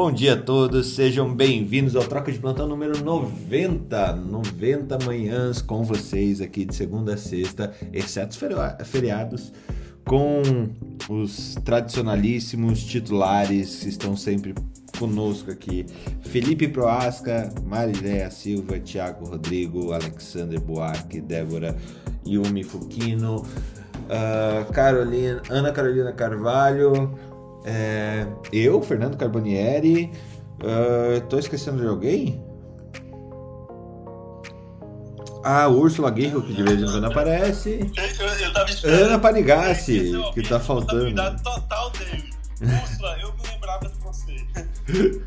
Bom 0.00 0.12
dia 0.12 0.34
a 0.34 0.36
todos, 0.36 0.94
sejam 0.94 1.34
bem-vindos 1.34 1.96
ao 1.96 2.04
Troca 2.04 2.30
de 2.30 2.38
Plantão 2.38 2.68
número 2.68 3.02
90. 3.02 4.14
90 4.14 4.96
manhãs 5.04 5.60
com 5.60 5.82
vocês 5.82 6.40
aqui 6.40 6.64
de 6.64 6.72
segunda 6.72 7.14
a 7.14 7.16
sexta, 7.16 7.74
exceto 7.92 8.30
os 8.30 8.88
feriados, 8.88 9.52
com 10.04 10.40
os 11.08 11.56
tradicionalíssimos 11.64 12.84
titulares 12.84 13.80
que 13.80 13.88
estão 13.88 14.16
sempre 14.16 14.54
conosco 15.00 15.50
aqui. 15.50 15.84
Felipe 16.20 16.68
Proasca, 16.68 17.52
Mariléia 17.66 18.30
Silva, 18.30 18.78
Thiago 18.78 19.28
Rodrigo, 19.28 19.92
Alexander 19.92 20.60
Buarque, 20.60 21.20
Débora 21.20 21.74
Yumi 22.24 22.62
Fukino, 22.62 23.38
uh, 23.38 24.72
Carolina, 24.72 25.42
Ana 25.50 25.72
Carolina 25.72 26.12
Carvalho, 26.12 27.18
é, 27.64 28.26
eu, 28.52 28.80
Fernando 28.82 29.16
Carbonieri. 29.16 30.10
Uh, 30.60 31.20
tô 31.28 31.38
esquecendo 31.38 31.80
de 31.80 31.86
alguém? 31.86 32.44
Ah, 35.44 35.68
Úrsula 35.68 36.10
Guerra, 36.10 36.40
que 36.42 36.52
de 36.52 36.62
vez 36.62 36.82
em 36.82 36.84
quando 36.84 37.06
aparece. 37.06 37.90
Eu, 38.18 38.26
eu 38.26 38.52
tava. 38.52 38.66
Ana 38.84 39.18
Panigassi, 39.18 40.12
que 40.34 40.42
tá 40.42 40.58
faltando. 40.58 41.14
total 41.42 41.90
dele. 41.90 42.30
Úrsula, 42.60 43.16
eu 43.20 43.32
me 43.34 43.48
lembrava 43.48 43.88
de 43.88 43.98
você. 44.00 45.22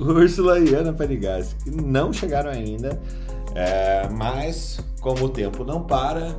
Úrsula 0.00 0.58
e 0.60 0.74
Ana 0.74 0.92
Panigassi, 0.92 1.54
que 1.56 1.70
não 1.70 2.12
chegaram 2.12 2.50
ainda. 2.50 2.98
É, 3.54 4.08
mas, 4.08 4.80
como 5.00 5.26
o 5.26 5.28
tempo 5.28 5.62
não 5.62 5.82
para, 5.82 6.34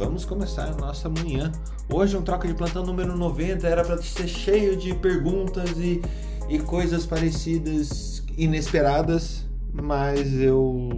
vamos 0.00 0.24
começar 0.24 0.64
a 0.64 0.74
nossa 0.74 1.10
manhã 1.10 1.52
Hoje 1.92 2.16
um 2.16 2.22
troca 2.22 2.48
de 2.48 2.54
plantão 2.54 2.86
número 2.86 3.14
90 3.16 3.66
era 3.66 3.84
para 3.84 4.00
ser 4.00 4.26
cheio 4.26 4.76
de 4.76 4.94
perguntas 4.94 5.76
e, 5.76 6.00
e 6.48 6.58
coisas 6.60 7.04
parecidas, 7.04 8.24
inesperadas, 8.38 9.44
mas 9.72 10.32
eu 10.34 10.88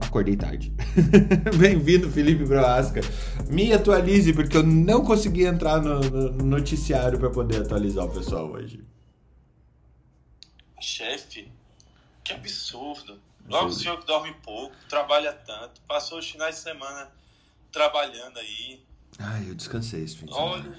acordei 0.00 0.36
tarde. 0.36 0.74
Bem-vindo, 1.56 2.10
Felipe 2.10 2.44
Broasca. 2.44 3.00
Me 3.48 3.72
atualize, 3.72 4.32
porque 4.32 4.56
eu 4.56 4.64
não 4.64 5.04
consegui 5.04 5.44
entrar 5.44 5.80
no, 5.80 6.00
no 6.00 6.44
noticiário 6.44 7.20
para 7.20 7.30
poder 7.30 7.62
atualizar 7.62 8.04
o 8.04 8.10
pessoal 8.10 8.50
hoje. 8.50 8.84
Chefe, 10.80 11.48
que 12.24 12.32
absurdo. 12.32 13.16
Logo 13.48 13.68
o 13.68 13.72
senhor 13.72 14.00
que 14.00 14.06
dorme 14.06 14.34
pouco, 14.42 14.74
trabalha 14.88 15.32
tanto, 15.32 15.80
passou 15.86 16.18
os 16.18 16.28
finais 16.28 16.56
de 16.56 16.62
semana 16.62 17.08
trabalhando 17.76 18.38
aí, 18.38 18.82
Ai, 19.18 19.50
eu 19.50 19.54
descansei 19.54 20.02
esse 20.02 20.16
fim 20.16 20.26
de 20.26 20.34
semana. 20.34 20.52
Olha, 20.52 20.78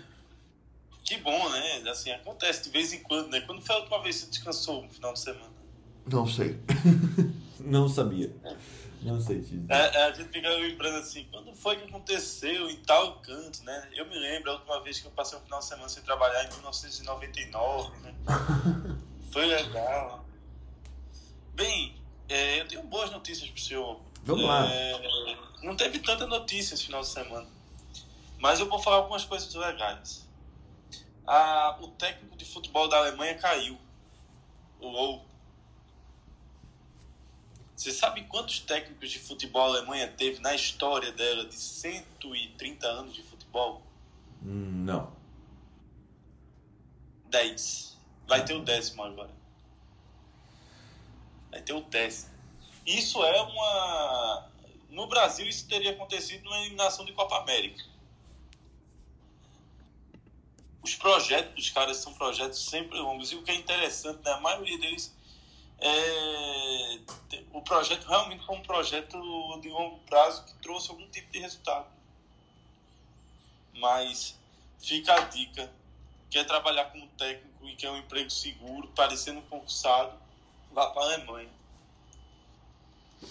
que 1.03 1.17
bom, 1.17 1.49
né? 1.49 1.89
Assim, 1.89 2.11
acontece 2.11 2.63
de 2.63 2.69
vez 2.71 2.91
em 2.91 3.03
quando, 3.03 3.29
né? 3.29 3.41
Quando 3.41 3.61
foi 3.61 3.75
a 3.75 3.79
última 3.79 4.01
vez 4.01 4.15
que 4.15 4.21
você 4.21 4.31
descansou 4.31 4.83
no 4.83 4.89
final 4.89 5.13
de 5.13 5.19
semana? 5.19 5.53
Não 6.11 6.25
sei. 6.25 6.59
Não 7.59 7.87
sabia. 7.87 8.33
Não 9.01 9.21
sei 9.21 9.41
te 9.41 9.57
dizer. 9.57 9.71
É, 9.71 9.97
é, 9.97 10.03
a 10.05 10.11
gente 10.11 10.29
fica 10.29 10.49
lembrando 10.49 10.97
assim, 10.97 11.27
quando 11.31 11.53
foi 11.53 11.75
que 11.75 11.83
aconteceu 11.83 12.69
em 12.69 12.77
tal 12.77 13.19
canto, 13.19 13.63
né? 13.63 13.89
Eu 13.93 14.07
me 14.07 14.17
lembro 14.17 14.51
a 14.51 14.53
última 14.55 14.81
vez 14.81 14.99
que 14.99 15.07
eu 15.07 15.11
passei 15.11 15.37
um 15.37 15.41
final 15.41 15.59
de 15.59 15.65
semana 15.65 15.89
sem 15.89 16.01
trabalhar 16.03 16.45
em 16.45 16.49
1999, 16.53 17.97
né? 17.99 18.15
foi 19.31 19.45
legal. 19.45 20.25
Bem, 21.53 21.95
é, 22.27 22.61
eu 22.61 22.67
tenho 22.67 22.83
boas 22.83 23.11
notícias 23.11 23.49
pro 23.49 23.61
senhor. 23.61 23.99
Vamos 24.23 24.43
é, 24.43 24.47
lá. 24.47 25.46
Não 25.61 25.75
teve 25.75 25.99
tanta 25.99 26.25
notícia 26.27 26.73
esse 26.73 26.85
final 26.85 27.01
de 27.01 27.07
semana. 27.07 27.47
Mas 28.39 28.59
eu 28.59 28.69
vou 28.69 28.79
falar 28.79 28.97
algumas 28.97 29.25
coisas 29.25 29.53
legais. 29.53 30.27
Ah, 31.25 31.77
o 31.81 31.89
técnico 31.89 32.37
de 32.37 32.45
futebol 32.45 32.87
da 32.87 32.97
Alemanha 32.97 33.37
caiu. 33.37 33.77
O 34.79 34.87
Low. 34.87 35.25
Você 37.75 37.91
sabe 37.91 38.23
quantos 38.23 38.59
técnicos 38.59 39.11
de 39.11 39.19
futebol 39.19 39.63
a 39.63 39.77
Alemanha 39.77 40.07
teve 40.07 40.39
na 40.39 40.55
história 40.55 41.11
dela 41.11 41.45
de 41.45 41.55
130 41.55 42.87
anos 42.87 43.13
de 43.13 43.23
futebol? 43.23 43.81
Não. 44.41 45.11
10. 47.25 47.97
Vai 48.27 48.43
ter 48.43 48.53
o 48.53 48.63
décimo 48.63 49.03
agora. 49.03 49.29
Vai 51.51 51.61
ter 51.61 51.73
o 51.73 51.81
décimo. 51.81 52.31
Isso 52.85 53.23
é 53.23 53.41
uma. 53.41 54.49
No 54.89 55.07
Brasil, 55.07 55.47
isso 55.47 55.67
teria 55.67 55.91
acontecido 55.91 56.43
numa 56.43 56.59
eliminação 56.59 57.05
de 57.05 57.13
Copa 57.13 57.37
América 57.37 57.83
os 60.87 60.95
projetos 60.95 61.53
dos 61.53 61.69
caras 61.69 61.97
são 61.97 62.13
projetos 62.13 62.65
sempre 62.65 62.97
longos. 62.97 63.31
E 63.31 63.35
o 63.35 63.43
que 63.43 63.51
é 63.51 63.55
interessante, 63.55 64.23
né, 64.23 64.31
a 64.31 64.39
maioria 64.39 64.77
deles, 64.79 65.13
é, 65.79 66.99
o 67.51 67.61
projeto 67.61 68.05
realmente 68.07 68.45
foi 68.45 68.55
um 68.55 68.61
projeto 68.61 69.17
de 69.61 69.69
longo 69.69 69.99
prazo 70.05 70.45
que 70.45 70.53
trouxe 70.55 70.89
algum 70.89 71.07
tipo 71.09 71.29
de 71.31 71.39
resultado. 71.39 71.87
Mas 73.73 74.39
fica 74.79 75.13
a 75.13 75.19
dica: 75.25 75.69
quer 76.29 76.45
trabalhar 76.45 76.85
como 76.85 77.05
técnico 77.09 77.67
e 77.67 77.75
quer 77.75 77.91
um 77.91 77.97
emprego 77.97 78.29
seguro, 78.29 78.87
parecendo 78.95 79.41
concursado, 79.43 80.17
vá 80.71 80.87
para 80.91 81.01
a 81.01 81.05
Alemanha. 81.05 81.56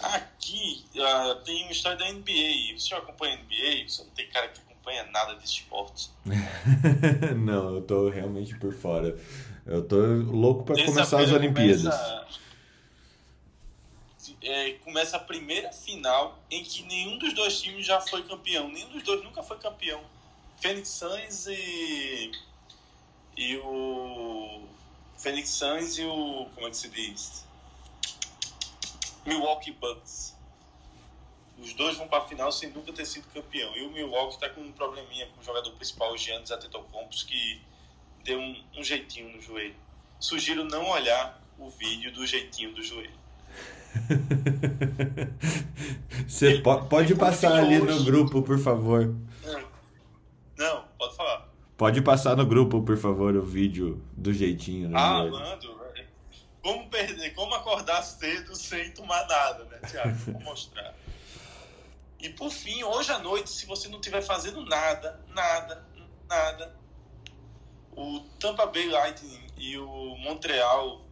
Aqui 0.01 0.85
uh, 0.97 1.43
tem 1.45 1.63
uma 1.63 1.73
história 1.73 1.99
da 1.99 2.11
NBA. 2.11 2.75
O 2.75 2.81
senhor 2.81 3.03
acompanha 3.03 3.35
a 3.35 3.39
NBA? 3.39 3.89
Você 3.89 4.03
não 4.03 4.11
tem 4.11 4.29
cara 4.29 4.49
que 4.49 4.61
acompanha 4.61 5.05
nada 5.05 5.35
de 5.35 5.45
esportes. 5.45 6.13
não, 7.37 7.77
eu 7.77 7.83
tô 7.83 8.09
realmente 8.09 8.57
por 8.59 8.75
fora. 8.75 9.17
Eu 9.65 9.83
tô 9.87 9.97
louco 9.97 10.65
para 10.65 10.85
começar 10.85 11.21
as 11.21 11.33
Olimpíadas. 11.33 11.83
Começa, 11.83 12.27
é, 14.43 14.73
começa 14.75 15.17
a 15.17 15.21
primeira 15.21 15.73
final 15.73 16.39
em 16.51 16.63
que 16.63 16.83
nenhum 16.85 17.19
dos 17.19 17.33
dois 17.33 17.61
times 17.61 17.85
já 17.87 18.01
foi 18.01 18.23
campeão. 18.23 18.69
Nenhum 18.69 18.91
dos 18.91 19.03
dois 19.03 19.23
nunca 19.25 19.43
foi 19.43 19.59
campeão. 19.59 20.03
Phoenix 20.61 20.89
Suns 20.89 21.47
e. 21.47 22.33
E 23.37 23.57
o. 23.59 24.63
Phoenix 25.19 25.51
Suns 25.51 25.99
e 25.99 26.05
o. 26.05 26.47
Como 26.55 26.67
é 26.67 26.71
que 26.71 26.77
se 26.77 26.89
diz? 26.89 27.45
Milwaukee 29.27 29.73
Bucks. 29.73 30.37
Os 31.59 31.73
dois 31.73 31.97
vão 31.97 32.07
para 32.07 32.19
a 32.19 32.27
final 32.27 32.53
sem 32.53 32.71
nunca 32.71 32.93
ter 32.93 33.07
sido 33.07 33.27
campeão. 33.33 33.75
E 33.77 33.87
o 33.87 33.91
Milwaukee 33.91 34.35
está 34.35 34.49
com 34.49 34.61
um 34.61 34.73
probleminha 34.73 35.27
com 35.29 35.41
o 35.41 35.45
jogador 35.45 35.71
principal, 35.73 36.13
o 36.13 36.19
Giannis 36.19 36.51
Antetokounmpo, 36.51 37.17
que 37.27 37.63
deu 38.25 38.39
um, 38.39 38.63
um 38.77 38.85
jeitinho 38.85 39.35
no 39.35 39.41
joelho. 39.41 39.75
Sugiro 40.21 40.65
não 40.65 40.89
olhar 40.91 41.41
o 41.59 41.71
vídeo 41.71 42.13
do 42.13 42.27
jeitinho 42.27 42.75
do 42.75 42.83
joelho. 42.83 43.17
Você 46.27 46.47
ele, 46.47 46.63
pode 46.63 47.13
ele 47.13 47.19
passar 47.19 47.57
ali 47.57 47.81
hoje... 47.81 47.87
no 47.87 48.05
grupo, 48.05 48.43
por 48.43 48.59
favor. 48.59 49.15
Não, 50.57 50.85
pode 50.99 51.17
falar. 51.17 51.49
Pode 51.77 52.03
passar 52.03 52.37
no 52.37 52.47
grupo, 52.47 52.83
por 52.83 52.97
favor, 52.97 53.37
o 53.37 53.43
vídeo 53.43 54.03
do 54.17 54.33
jeitinho. 54.33 54.97
ah, 54.97 55.25
mando. 55.25 55.76
Como 56.67 56.91
perder, 56.91 57.33
como 57.33 57.55
acordar 57.55 58.03
cedo 58.03 58.57
sem 58.57 58.91
tomar 58.91 59.25
nada, 59.29 59.63
né, 59.67 59.79
Tiago? 59.89 60.17
Vou 60.33 60.41
mostrar. 60.43 60.93
E 62.19 62.29
por 62.31 62.51
fim, 62.51 62.83
hoje 62.83 63.13
à 63.13 63.21
noite, 63.21 63.51
se 63.51 63.67
você 63.67 63.87
não 63.87 64.01
estiver 64.01 64.21
fazendo 64.21 64.65
nada, 64.65 65.25
nada, 65.29 65.87
nada, 66.29 66.77
o 67.93 68.19
Tampa 68.41 68.67
Bay 68.67 68.89
Lightning 68.89 69.47
e 69.57 69.79
o 69.79 70.17
Montreal 70.17 71.05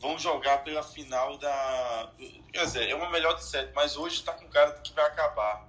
vão 0.00 0.18
jogar 0.18 0.64
pela 0.64 0.82
final 0.82 1.36
da. 1.36 2.10
Quer 2.50 2.64
dizer, 2.64 2.88
é 2.88 2.94
uma 2.94 3.10
melhor 3.10 3.34
de 3.34 3.44
sete, 3.44 3.70
mas 3.74 3.98
hoje 3.98 4.14
está 4.14 4.32
com 4.32 4.48
cara 4.48 4.70
de 4.70 4.80
que 4.80 4.94
vai 4.94 5.04
acabar. 5.04 5.68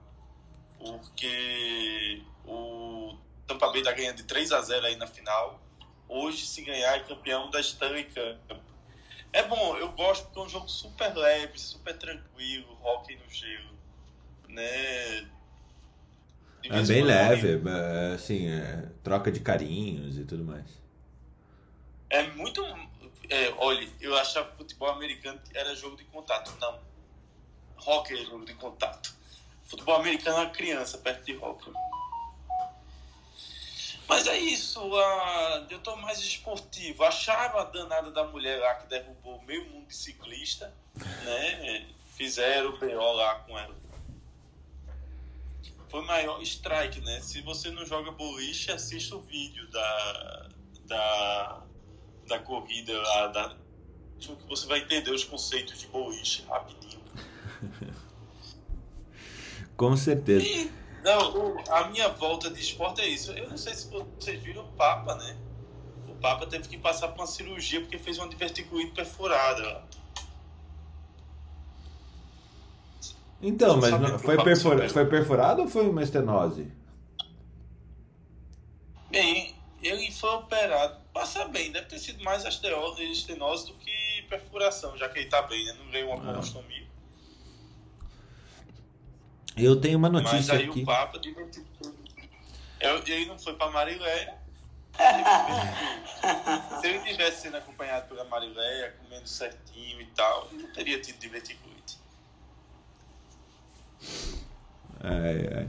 Porque 0.77 2.23
o 2.45 3.17
Tampa 3.45 3.67
Bay 3.71 3.79
está 3.79 3.91
ganhando 3.91 4.15
de 4.15 4.23
3 4.23 4.53
a 4.53 4.61
0 4.61 4.85
aí 4.85 4.95
na 4.95 5.05
final. 5.05 5.59
Hoje, 6.07 6.47
se 6.47 6.61
ganhar, 6.61 6.95
é 6.95 7.01
campeão 7.01 7.49
da 7.49 7.59
Stanley 7.59 8.05
Cup. 8.05 8.68
É 9.31 9.43
bom, 9.43 9.77
eu 9.77 9.91
gosto 9.91 10.25
porque 10.25 10.39
é 10.39 10.43
um 10.43 10.49
jogo 10.49 10.67
super 10.67 11.15
leve, 11.15 11.57
super 11.59 11.97
tranquilo, 11.97 12.77
hockey 12.83 13.15
no 13.15 13.29
gelo 13.29 13.79
né? 14.49 15.29
É 16.63 16.83
bem 16.83 17.03
leve, 17.03 17.61
é, 17.69 18.13
assim, 18.13 18.49
é, 18.49 18.89
troca 19.03 19.31
de 19.31 19.39
carinhos 19.39 20.17
e 20.17 20.25
tudo 20.25 20.43
mais. 20.43 20.65
É 22.09 22.23
muito. 22.31 22.61
É, 23.29 23.53
olha, 23.57 23.87
eu 24.01 24.15
achava 24.17 24.49
que 24.51 24.57
futebol 24.57 24.89
americano 24.89 25.39
era 25.53 25.73
jogo 25.75 25.95
de 25.95 26.03
contato. 26.05 26.51
Não. 26.59 26.79
Hockey 27.85 28.21
é 28.21 28.25
jogo 28.25 28.43
de 28.43 28.53
contato. 28.55 29.15
Futebol 29.63 29.95
americano 29.95 30.37
é 30.37 30.41
uma 30.41 30.49
criança 30.49 30.97
perto 30.97 31.23
de 31.23 31.37
hockey. 31.37 31.71
Mas 34.09 34.27
é 34.27 34.37
isso, 34.37 34.79
a, 34.95 35.67
eu 35.69 35.79
tô 35.79 35.95
mais 35.95 36.19
esportivo. 36.19 37.03
Achava 37.03 37.61
a 37.61 37.65
danada 37.65 38.11
da 38.11 38.23
mulher 38.25 38.59
lá 38.59 38.73
que 38.75 38.87
derrubou 38.87 39.41
meio 39.43 39.69
mundo 39.69 39.87
de 39.87 39.95
ciclista, 39.95 40.73
né? 41.23 41.87
Fizeram 42.17 42.71
o 42.71 42.79
BO 42.79 43.13
lá 43.13 43.35
com 43.35 43.57
ela 43.57 43.79
foi 45.89 46.05
maior 46.05 46.41
strike, 46.43 47.01
né? 47.01 47.19
Se 47.19 47.41
você 47.41 47.71
não 47.71 47.85
joga 47.85 48.11
boliche, 48.11 48.71
assista 48.71 49.15
o 49.15 49.21
vídeo 49.21 49.67
da, 49.71 50.49
da, 50.85 51.63
da 52.27 52.39
corrida 52.39 52.95
lá, 53.01 53.27
da, 53.27 53.57
que 54.19 54.47
você 54.47 54.67
vai 54.67 54.79
entender 54.79 55.11
os 55.11 55.23
conceitos 55.23 55.79
de 55.79 55.87
boliche 55.87 56.43
rapidinho. 56.47 57.01
Com 59.75 59.97
certeza. 59.97 60.45
E, 60.45 60.71
não, 61.03 61.57
a 61.69 61.87
minha 61.89 62.09
volta 62.09 62.49
de 62.49 62.59
esporte 62.59 63.01
é 63.01 63.07
isso. 63.07 63.31
Eu 63.31 63.49
não 63.49 63.57
sei 63.57 63.73
se 63.73 63.89
vocês 63.89 64.41
viram 64.41 64.63
o 64.63 64.71
Papa, 64.73 65.15
né? 65.15 65.37
O 66.07 66.15
Papa 66.15 66.45
teve 66.45 66.67
que 66.67 66.77
passar 66.77 67.09
por 67.09 67.21
uma 67.21 67.27
cirurgia 67.27 67.81
porque 67.81 67.97
fez 67.97 68.17
uma 68.17 68.27
diverticulite 68.27 68.91
perfurada. 68.91 69.83
Então, 73.41 73.77
mas 73.77 73.91
não, 73.99 74.19
foi, 74.19 74.43
perfura, 74.43 74.89
foi 74.89 75.05
perfurado 75.05 75.61
ou 75.61 75.67
foi 75.67 75.87
uma 75.87 76.03
estenose? 76.03 76.69
Bem, 79.09 79.55
ele 79.81 80.11
foi 80.11 80.29
operado. 80.31 80.99
Passa 81.13 81.45
bem, 81.45 81.71
deve 81.71 81.87
ter 81.87 81.99
sido 81.99 82.23
mais 82.23 82.43
estenose 82.45 83.67
do 83.67 83.73
que 83.75 84.25
perfuração, 84.29 84.97
já 84.97 85.07
que 85.09 85.19
ele 85.19 85.29
tá 85.29 85.41
bem, 85.43 85.65
né? 85.65 85.75
Não 85.79 85.89
veio 85.89 86.09
uma 86.09 86.19
colostomia. 86.19 86.88
Eu 89.63 89.79
tenho 89.79 89.97
uma 89.97 90.09
notícia 90.09 90.37
Mas 90.37 90.49
aí 90.49 90.65
aqui. 90.69 90.81
o 90.81 90.85
Papa 90.85 91.19
Ele 93.07 93.25
não 93.25 93.37
foi 93.37 93.53
pra 93.53 93.69
Mariléia. 93.69 94.33
Se 96.81 96.87
ele 96.87 96.99
tivesse 96.99 97.43
sendo 97.43 97.57
acompanhado 97.57 98.07
pela 98.09 98.25
Mariléia, 98.25 98.93
comendo 99.01 99.27
certinho 99.27 100.01
e 100.01 100.05
tal, 100.07 100.49
ele 100.51 100.63
não 100.63 100.69
teria 100.71 100.99
tido 100.99 101.17
diverticulite. 101.19 101.97
Ai, 105.01 105.49
ai. 105.55 105.67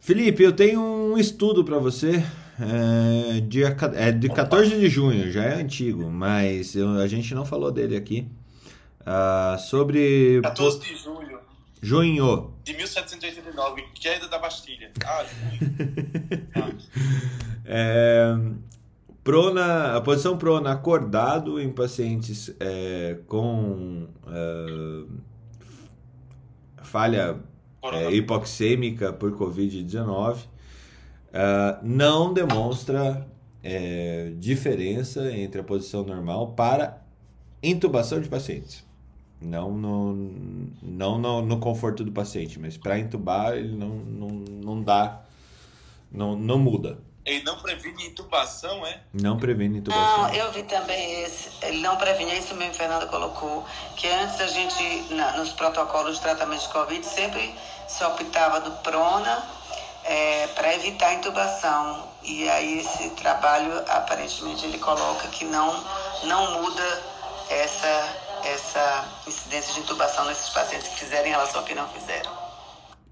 Felipe, 0.00 0.42
eu 0.42 0.52
tenho 0.52 0.80
um 0.80 1.18
estudo 1.18 1.64
para 1.64 1.78
você. 1.78 2.24
É, 2.58 3.40
dia, 3.40 3.76
é 3.94 4.12
de 4.12 4.28
14 4.28 4.78
de 4.78 4.88
junho, 4.88 5.30
já 5.30 5.44
é 5.44 5.54
antigo, 5.54 6.08
mas 6.08 6.74
eu, 6.74 6.88
a 6.98 7.06
gente 7.06 7.34
não 7.34 7.44
falou 7.44 7.70
dele 7.70 7.96
aqui. 7.96 8.26
Uh, 9.00 9.58
sobre. 9.58 10.40
14 10.42 10.80
de 10.80 10.96
junho. 10.96 11.35
Junho. 11.86 12.52
De 12.64 12.74
1789, 12.74 13.84
queda 13.94 14.26
da 14.26 14.40
Bastilha. 14.40 14.90
Ah, 15.04 15.24
junho. 15.24 16.78
é, 17.64 18.34
prona, 19.22 19.96
a 19.96 20.00
posição 20.00 20.36
prona 20.36 20.72
acordado 20.72 21.60
em 21.60 21.70
pacientes 21.70 22.52
é, 22.58 23.18
com 23.28 24.08
é, 24.26 25.04
falha 26.82 27.38
é, 27.84 28.10
hipoxêmica 28.10 29.12
por 29.12 29.30
Covid-19 29.38 30.38
uh, 30.38 30.46
não 31.84 32.34
demonstra 32.34 33.28
é, 33.62 34.32
diferença 34.38 35.32
entre 35.32 35.60
a 35.60 35.64
posição 35.64 36.02
normal 36.04 36.52
para 36.52 37.00
intubação 37.62 38.20
de 38.20 38.28
pacientes. 38.28 38.85
Não 39.40 39.70
no, 39.70 40.14
não 40.82 41.18
no, 41.18 41.42
no 41.42 41.60
conforto 41.60 42.02
do 42.02 42.10
paciente, 42.10 42.58
mas 42.58 42.76
para 42.76 42.98
intubar 42.98 43.52
ele 43.52 43.76
não, 43.76 43.88
não, 43.88 44.28
não 44.28 44.82
dá, 44.82 45.20
não, 46.10 46.34
não 46.34 46.58
muda. 46.58 46.98
Ele 47.26 47.42
não 47.42 47.58
previne 47.58 48.06
intubação, 48.06 48.86
é? 48.86 49.00
Não 49.12 49.36
previne 49.36 49.78
intubação. 49.78 50.22
Não, 50.22 50.32
eu 50.32 50.52
vi 50.52 50.62
também 50.62 51.24
esse. 51.24 51.50
Ele 51.60 51.78
não 51.78 51.96
previne, 51.96 52.30
é 52.30 52.38
isso 52.38 52.54
mesmo, 52.54 52.74
Fernanda 52.74 53.06
colocou. 53.06 53.66
Que 53.96 54.06
antes 54.06 54.40
a 54.40 54.46
gente, 54.46 55.12
na, 55.12 55.36
nos 55.36 55.52
protocolos 55.52 56.16
de 56.16 56.22
tratamento 56.22 56.62
de 56.62 56.68
Covid, 56.68 57.04
sempre 57.04 57.52
se 57.88 58.04
optava 58.04 58.60
do 58.60 58.70
prona 58.82 59.44
é, 60.04 60.46
para 60.54 60.72
evitar 60.74 61.08
a 61.08 61.14
intubação. 61.14 62.08
E 62.22 62.48
aí 62.48 62.78
esse 62.78 63.10
trabalho, 63.10 63.76
aparentemente, 63.88 64.64
ele 64.64 64.78
coloca 64.78 65.26
que 65.28 65.44
não, 65.44 65.84
não 66.24 66.62
muda 66.62 67.02
essa, 67.50 68.16
essa 68.52 69.22
incidência 69.26 69.74
de 69.74 69.80
intubação 69.80 70.24
nesses 70.26 70.48
pacientes 70.50 70.88
que 70.88 71.00
fizerem 71.00 71.30
relação 71.30 71.60
ao 71.60 71.66
que 71.66 71.74
não 71.74 71.88
fizeram. 71.92 72.46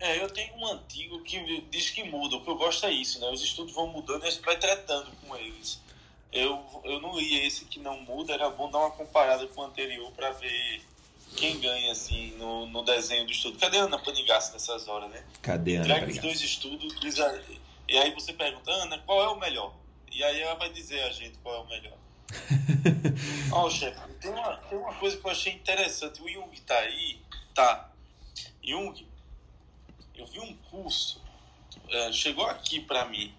É, 0.00 0.22
eu 0.22 0.28
tenho 0.28 0.54
um 0.56 0.66
antigo 0.66 1.22
que 1.22 1.60
diz 1.70 1.90
que 1.90 2.04
muda. 2.04 2.36
O 2.36 2.44
que 2.44 2.50
eu 2.50 2.56
gosto 2.56 2.84
é 2.86 2.90
isso, 2.90 3.20
né? 3.20 3.31
Os 3.31 3.42
estudos 3.42 3.72
vão 3.72 3.86
mudando 3.86 4.25
e 4.25 4.28
a 4.28 4.31
gente 4.31 4.44
vai 4.44 4.58
tratando 4.58 5.10
com 5.22 5.36
eles. 5.36 5.81
Eu, 6.32 6.62
eu 6.84 7.00
não 7.00 7.16
li 7.16 7.46
esse 7.46 7.64
que 7.64 7.78
não 7.78 8.00
muda, 8.00 8.34
era 8.34 8.50
bom 8.50 8.70
dar 8.70 8.78
uma 8.78 8.90
comparada 8.90 9.46
com 9.46 9.60
o 9.60 9.64
anterior 9.64 10.10
para 10.12 10.32
ver 10.32 10.82
quem 11.37 11.58
ganha, 11.60 11.92
assim, 11.92 12.32
no, 12.37 12.66
no 12.66 12.82
desenho 12.82 13.25
do 13.25 13.32
estudo. 13.32 13.58
Cadê 13.58 13.78
a 13.78 13.84
Ana 13.84 13.98
Panigassi 13.98 14.52
nessas 14.52 14.88
horas, 14.88 15.10
né? 15.10 15.25
Cadê 15.40 15.76
a 15.76 15.82
Ana 15.82 15.88
Entrega 15.88 16.12
os 16.12 16.19
dois 16.19 16.40
estudos, 16.40 16.94
e 17.88 17.98
aí 17.98 18.10
você 18.12 18.32
pergunta, 18.32 18.70
Ana, 18.70 18.98
qual 18.98 19.22
é 19.22 19.28
o 19.28 19.38
melhor? 19.38 19.75
E 20.10 20.22
aí 20.22 20.40
ela 20.40 20.54
vai 20.54 20.70
dizer 20.70 21.02
a 21.02 21.10
gente 21.10 21.38
qual 21.38 21.54
é 21.54 21.58
o 21.60 21.66
melhor. 21.66 21.98
Ó, 23.53 23.67
oh, 23.67 23.71
chefe, 23.71 24.00
tem 24.21 24.31
uma, 24.31 24.56
tem 24.56 24.79
uma 24.79 24.94
coisa 24.94 25.17
que 25.17 25.26
eu 25.26 25.31
achei 25.31 25.53
interessante. 25.53 26.23
O 26.23 26.29
Jung 26.29 26.61
tá 26.62 26.79
aí, 26.79 27.21
tá. 27.55 27.91
Jung, 28.62 29.06
eu 30.15 30.26
vi 30.26 30.41
um 30.41 30.56
curso, 30.71 31.23
é, 31.88 32.12
chegou 32.12 32.47
aqui 32.47 32.81
para 32.81 33.05
mim. 33.06 33.35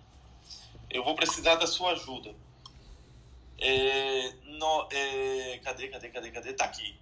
Eu 0.89 1.03
vou 1.03 1.15
precisar 1.15 1.55
da 1.55 1.67
sua 1.67 1.91
ajuda. 1.91 2.33
É, 3.57 4.33
no, 4.43 4.87
é, 4.91 5.59
cadê, 5.63 5.87
cadê, 5.87 6.09
cadê, 6.09 6.31
cadê? 6.31 6.53
Tá 6.53 6.65
aqui. 6.65 6.95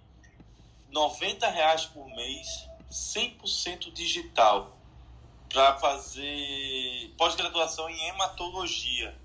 90 0.90 1.48
reais 1.48 1.86
por 1.86 2.06
mês, 2.14 2.68
100% 2.90 3.92
digital, 3.92 4.76
para 5.48 5.76
fazer 5.78 7.12
pós-graduação 7.18 7.90
em 7.90 8.08
hematologia. 8.08 9.16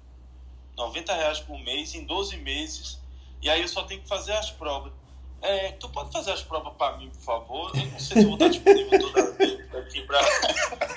90 0.79 1.13
reais 1.13 1.39
por 1.41 1.59
mês, 1.59 1.93
em 1.93 2.05
12 2.05 2.37
meses, 2.37 2.99
e 3.41 3.49
aí 3.49 3.61
eu 3.61 3.67
só 3.67 3.83
tenho 3.83 4.01
que 4.01 4.07
fazer 4.07 4.31
as 4.33 4.49
provas. 4.49 4.93
É, 5.41 5.73
tu 5.73 5.89
pode 5.89 6.11
fazer 6.11 6.31
as 6.31 6.41
provas 6.41 6.73
para 6.75 6.97
mim, 6.97 7.09
por 7.09 7.21
favor? 7.21 7.71
Eu 7.77 7.85
não 7.85 7.99
sei 7.99 8.17
se 8.17 8.23
eu 8.23 8.23
vou 8.23 8.33
estar 8.33 8.47
disponível 8.47 8.99
toda 8.99 9.31
vez 9.33 9.75
aqui 9.75 10.01
para 10.01 10.19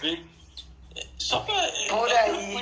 ver. 0.00 0.26
É, 0.96 1.06
só 1.18 1.40
pra, 1.40 1.54
é, 1.54 1.88
Por 1.88 2.10
é 2.10 2.18
aí. 2.18 2.56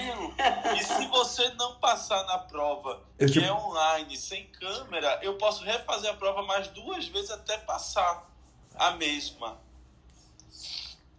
E 0.78 0.84
se 0.84 1.06
você 1.06 1.50
não 1.54 1.76
passar 1.76 2.24
na 2.24 2.38
prova, 2.38 3.02
eu 3.18 3.26
que 3.26 3.34
te... 3.34 3.44
é 3.44 3.52
online, 3.52 4.16
sem 4.16 4.46
câmera, 4.46 5.18
eu 5.22 5.36
posso 5.36 5.64
refazer 5.64 6.10
a 6.10 6.14
prova 6.14 6.42
mais 6.42 6.68
duas 6.68 7.06
vezes 7.08 7.30
até 7.30 7.58
passar 7.58 8.30
a 8.74 8.92
mesma. 8.92 9.58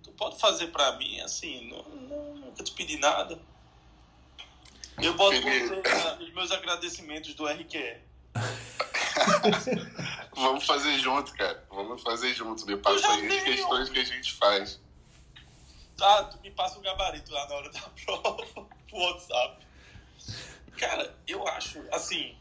Tu 0.04 0.12
pode 0.12 0.40
fazer 0.40 0.68
para 0.68 0.94
mim, 0.98 1.20
assim, 1.22 1.70
não, 1.70 1.84
não, 1.84 2.36
nunca 2.36 2.64
te 2.64 2.72
pedi 2.72 2.98
nada. 2.98 3.40
Eu 5.02 5.14
boto 5.16 5.38
os 5.38 6.34
meus 6.34 6.52
agradecimentos 6.52 7.34
do 7.34 7.48
RQE. 7.48 7.98
Vamos 10.36 10.66
fazer 10.66 10.98
junto, 11.00 11.34
cara. 11.34 11.66
Vamos 11.70 12.02
fazer 12.02 12.34
junto. 12.34 12.66
Me 12.66 12.78
passa 12.78 13.08
aí 13.12 13.28
as 13.28 13.44
questões 13.44 13.90
que 13.90 14.00
a 14.00 14.04
gente 14.04 14.34
faz. 14.34 14.80
Tá, 15.98 16.24
tu 16.26 16.40
me 16.42 16.52
passa 16.52 16.80
o 16.80 16.82
gabarito 16.82 17.32
lá 17.32 17.48
na 17.48 17.56
hora 17.56 17.70
da 17.72 17.82
prova, 18.06 18.46
pro 18.46 18.98
WhatsApp. 18.98 19.68
Cara, 20.78 21.16
eu 21.28 21.48
acho, 21.48 21.84
assim, 21.92 22.36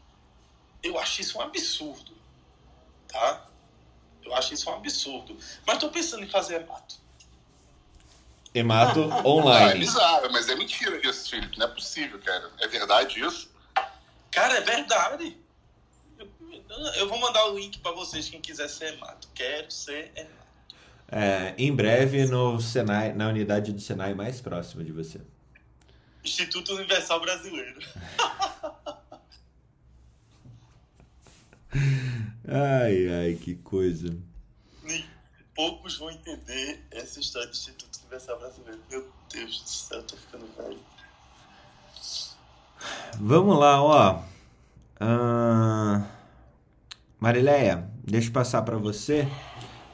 eu 0.81 0.97
acho 0.97 1.21
isso 1.21 1.37
um 1.37 1.41
absurdo, 1.41 2.17
tá? 3.07 3.45
Eu 4.23 4.33
acho 4.33 4.53
isso 4.53 4.69
um 4.69 4.73
absurdo. 4.73 5.37
Mas 5.65 5.77
tô 5.77 5.89
pensando 5.89 6.23
em 6.23 6.29
fazer 6.29 6.61
hemato. 6.61 7.00
Hemato 8.53 9.01
online. 9.25 9.71
Ah, 9.71 9.75
é 9.75 9.79
bizarro, 9.79 10.31
mas 10.31 10.49
é 10.49 10.55
mentira 10.55 10.99
isso, 11.07 11.29
Felipe. 11.29 11.57
Não 11.57 11.67
é 11.67 11.69
possível, 11.69 12.19
cara. 12.19 12.49
É 12.59 12.67
verdade 12.67 13.19
isso? 13.19 13.49
Cara, 14.29 14.57
é 14.57 14.61
verdade. 14.61 15.37
Eu 16.97 17.09
vou 17.09 17.19
mandar 17.19 17.45
o 17.47 17.57
link 17.57 17.79
para 17.79 17.91
vocês, 17.91 18.29
quem 18.29 18.39
quiser 18.39 18.69
ser 18.69 18.93
hemato. 18.93 19.27
Quero 19.33 19.69
ser 19.71 20.11
hemato. 20.15 20.41
É, 21.13 21.53
em 21.57 21.75
breve 21.75 22.25
no 22.25 22.61
Senai, 22.61 23.11
na 23.11 23.27
unidade 23.27 23.73
do 23.73 23.81
Senai 23.81 24.13
mais 24.13 24.39
próxima 24.39 24.81
de 24.81 24.93
você. 24.93 25.19
Instituto 26.23 26.73
Universal 26.75 27.19
Brasileiro. 27.19 27.81
ai, 32.47 33.07
ai, 33.09 33.37
que 33.41 33.55
coisa. 33.55 34.15
Poucos 35.61 35.99
vão 35.99 36.09
entender 36.09 36.83
essa 36.89 37.19
história 37.19 37.47
do 37.47 37.51
Instituto 37.51 37.99
Universal 37.99 38.39
Brasileiro. 38.39 38.79
Meu 38.89 39.07
Deus 39.31 39.61
do 39.61 39.69
céu, 39.69 39.99
eu 39.99 40.03
tô 40.05 40.17
ficando 40.17 40.47
velho. 40.57 40.79
Vamos 43.19 43.59
lá, 43.59 43.83
ó. 43.83 44.23
Uh... 44.99 46.03
Marileia, 47.19 47.87
deixa 48.03 48.29
eu 48.29 48.33
passar 48.33 48.63
para 48.63 48.75
você 48.77 49.27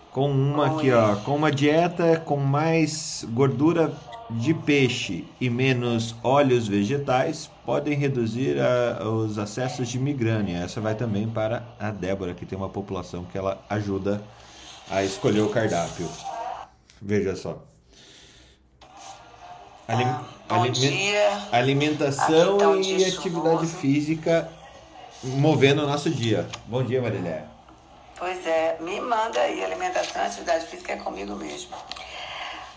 com 0.10 0.32
uma 0.32 0.78
aqui, 0.78 0.90
ó, 0.90 1.18
com 1.18 1.36
uma 1.36 1.52
dieta 1.52 2.18
com 2.18 2.38
mais 2.38 3.26
gordura 3.34 3.94
de 4.30 4.54
peixe 4.54 5.28
e 5.40 5.50
menos 5.50 6.16
óleos 6.24 6.66
vegetais 6.66 7.52
podem 7.66 7.98
reduzir 7.98 8.58
a, 8.58 9.06
os 9.06 9.38
acessos 9.38 9.90
de 9.90 10.00
migrânia. 10.00 10.60
Essa 10.60 10.80
vai 10.80 10.96
também 10.96 11.28
para 11.28 11.68
a 11.78 11.92
Débora, 11.92 12.34
que 12.34 12.46
tem 12.46 12.58
uma 12.58 12.70
população 12.70 13.26
que 13.26 13.38
ela 13.38 13.62
ajuda 13.70 14.16
a 14.16 14.47
escolher 15.04 15.42
o 15.42 15.50
cardápio. 15.50 16.10
Veja 17.02 17.36
só. 17.36 17.64
Alim, 19.88 20.04
ah, 20.04 20.24
aliment, 20.50 21.50
alimentação 21.52 22.56
então, 22.56 22.82
e 22.82 23.06
atividade 23.06 23.68
física 23.68 24.50
movendo 25.24 25.84
o 25.84 25.88
nosso 25.88 26.10
dia. 26.10 26.48
Bom 26.66 26.84
dia, 26.84 27.02
Mariléia. 27.02 27.46
Pois 28.18 28.46
é, 28.48 28.78
me 28.80 29.00
manda 29.00 29.40
aí 29.40 29.64
alimentação 29.64 30.24
e 30.24 30.26
atividade 30.26 30.66
física 30.66 30.94
é 30.94 30.98
comigo 30.98 31.36
mesmo. 31.36 31.76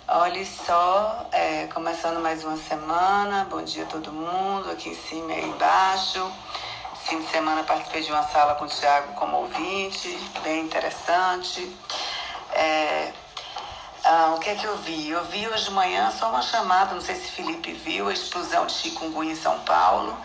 Olha 0.07 0.45
só, 0.45 1.29
é, 1.33 1.67
começando 1.69 2.21
mais 2.21 2.45
uma 2.45 2.57
semana, 2.57 3.47
bom 3.49 3.63
dia 3.63 3.85
a 3.85 3.87
todo 3.87 4.13
mundo, 4.13 4.69
aqui 4.71 4.91
em 4.91 4.95
cima 4.95 5.33
e 5.33 5.37
aí 5.37 5.45
embaixo. 5.49 6.33
Fim 7.11 7.19
de 7.19 7.27
semana 7.27 7.65
participei 7.65 8.03
de 8.03 8.13
uma 8.13 8.23
sala 8.23 8.55
com 8.55 8.67
o 8.67 8.69
Thiago 8.69 9.15
como 9.15 9.39
ouvinte, 9.39 10.17
bem 10.45 10.61
interessante. 10.61 11.77
É, 12.53 13.13
ah, 14.05 14.35
o 14.37 14.39
que 14.39 14.49
é 14.49 14.55
que 14.55 14.65
eu 14.65 14.77
vi? 14.77 15.11
Eu 15.11 15.25
vi 15.25 15.49
hoje 15.49 15.65
de 15.65 15.71
manhã 15.73 16.09
só 16.13 16.31
uma 16.31 16.41
chamada, 16.41 16.95
não 16.95 17.01
sei 17.01 17.17
se 17.17 17.33
Felipe 17.33 17.73
viu, 17.73 18.09
a 18.09 18.13
explosão 18.13 18.65
de 18.65 18.75
chikungunya 18.75 19.33
em 19.33 19.35
São 19.35 19.59
Paulo, 19.63 20.17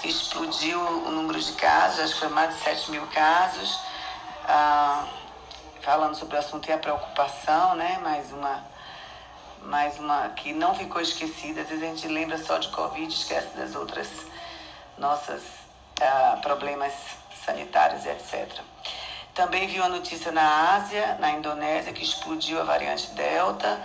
que 0.00 0.08
explodiu 0.08 0.80
o 0.80 1.10
número 1.10 1.40
de 1.40 1.50
casos, 1.54 1.98
acho 1.98 2.14
que 2.14 2.20
foi 2.20 2.28
mais 2.28 2.54
de 2.54 2.62
7 2.62 2.92
mil 2.92 3.04
casos. 3.08 3.80
Ah, 4.46 5.08
falando 5.80 6.14
sobre 6.14 6.36
o 6.36 6.38
assunto 6.38 6.68
e 6.68 6.72
a 6.72 6.78
preocupação, 6.78 7.74
né? 7.74 7.98
Mais 8.04 8.30
uma, 8.30 8.64
mais 9.62 9.98
uma 9.98 10.28
que 10.28 10.52
não 10.52 10.76
ficou 10.76 11.00
esquecida. 11.00 11.62
Às 11.62 11.68
vezes 11.70 11.82
a 11.82 11.86
gente 11.88 12.06
lembra 12.06 12.38
só 12.38 12.56
de 12.56 12.68
Covid, 12.68 13.12
esquece 13.12 13.48
das 13.56 13.74
outras 13.74 14.08
nossas 14.96 15.59
ah, 16.00 16.38
problemas 16.42 16.92
sanitários, 17.44 18.06
etc. 18.06 18.60
Também 19.34 19.66
vi 19.66 19.78
uma 19.78 19.88
notícia 19.88 20.32
na 20.32 20.74
Ásia, 20.74 21.16
na 21.20 21.30
Indonésia, 21.30 21.92
que 21.92 22.02
explodiu 22.02 22.60
a 22.60 22.64
variante 22.64 23.10
Delta, 23.10 23.80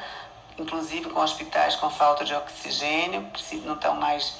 inclusive 0.57 1.09
com 1.09 1.19
hospitais 1.19 1.75
com 1.75 1.89
falta 1.89 2.25
de 2.25 2.33
oxigênio, 2.33 3.29
não 3.63 3.75
estão 3.75 3.95
mais 3.95 4.35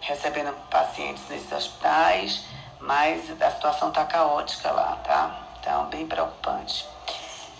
recebendo 0.00 0.52
pacientes 0.70 1.22
nesses 1.28 1.50
hospitais, 1.52 2.44
mas 2.80 3.30
a 3.40 3.50
situação 3.50 3.88
está 3.88 4.04
caótica 4.04 4.70
lá, 4.70 4.98
tá? 5.04 5.46
Então, 5.60 5.86
bem 5.86 6.06
preocupante. 6.06 6.86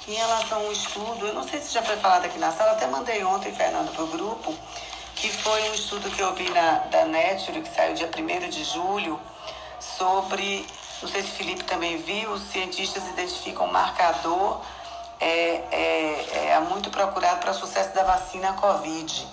Em 0.06 0.14
relação 0.14 0.58
ao 0.58 0.70
estudo, 0.70 1.26
eu 1.26 1.34
não 1.34 1.42
sei 1.42 1.60
se 1.60 1.74
já 1.74 1.82
foi 1.82 1.96
falado 1.96 2.26
aqui 2.26 2.38
na 2.38 2.52
sala, 2.52 2.72
até 2.72 2.86
mandei 2.86 3.24
ontem, 3.24 3.52
Fernando, 3.52 3.92
para 3.92 4.04
o 4.04 4.06
grupo, 4.06 4.54
que 5.16 5.28
foi 5.28 5.68
um 5.70 5.74
estudo 5.74 6.08
que 6.10 6.20
eu 6.20 6.32
vi 6.34 6.48
na, 6.50 6.78
da 6.90 7.04
Nature, 7.06 7.60
que 7.60 7.68
saiu 7.74 7.94
dia 7.94 8.08
1 8.08 8.48
de 8.48 8.62
julho, 8.62 9.20
sobre, 9.96 10.66
não 11.02 11.08
sei 11.08 11.22
se 11.22 11.30
Felipe 11.30 11.64
também 11.64 11.96
viu, 11.98 12.30
os 12.32 12.42
cientistas 12.50 13.06
identificam 13.08 13.66
um 13.66 13.72
marcador 13.72 14.60
é, 15.20 15.28
é, 15.70 16.48
é 16.50 16.60
muito 16.60 16.90
procurado 16.90 17.40
para 17.40 17.50
o 17.50 17.54
sucesso 17.54 17.94
da 17.94 18.04
vacina 18.04 18.52
Covid. 18.54 19.26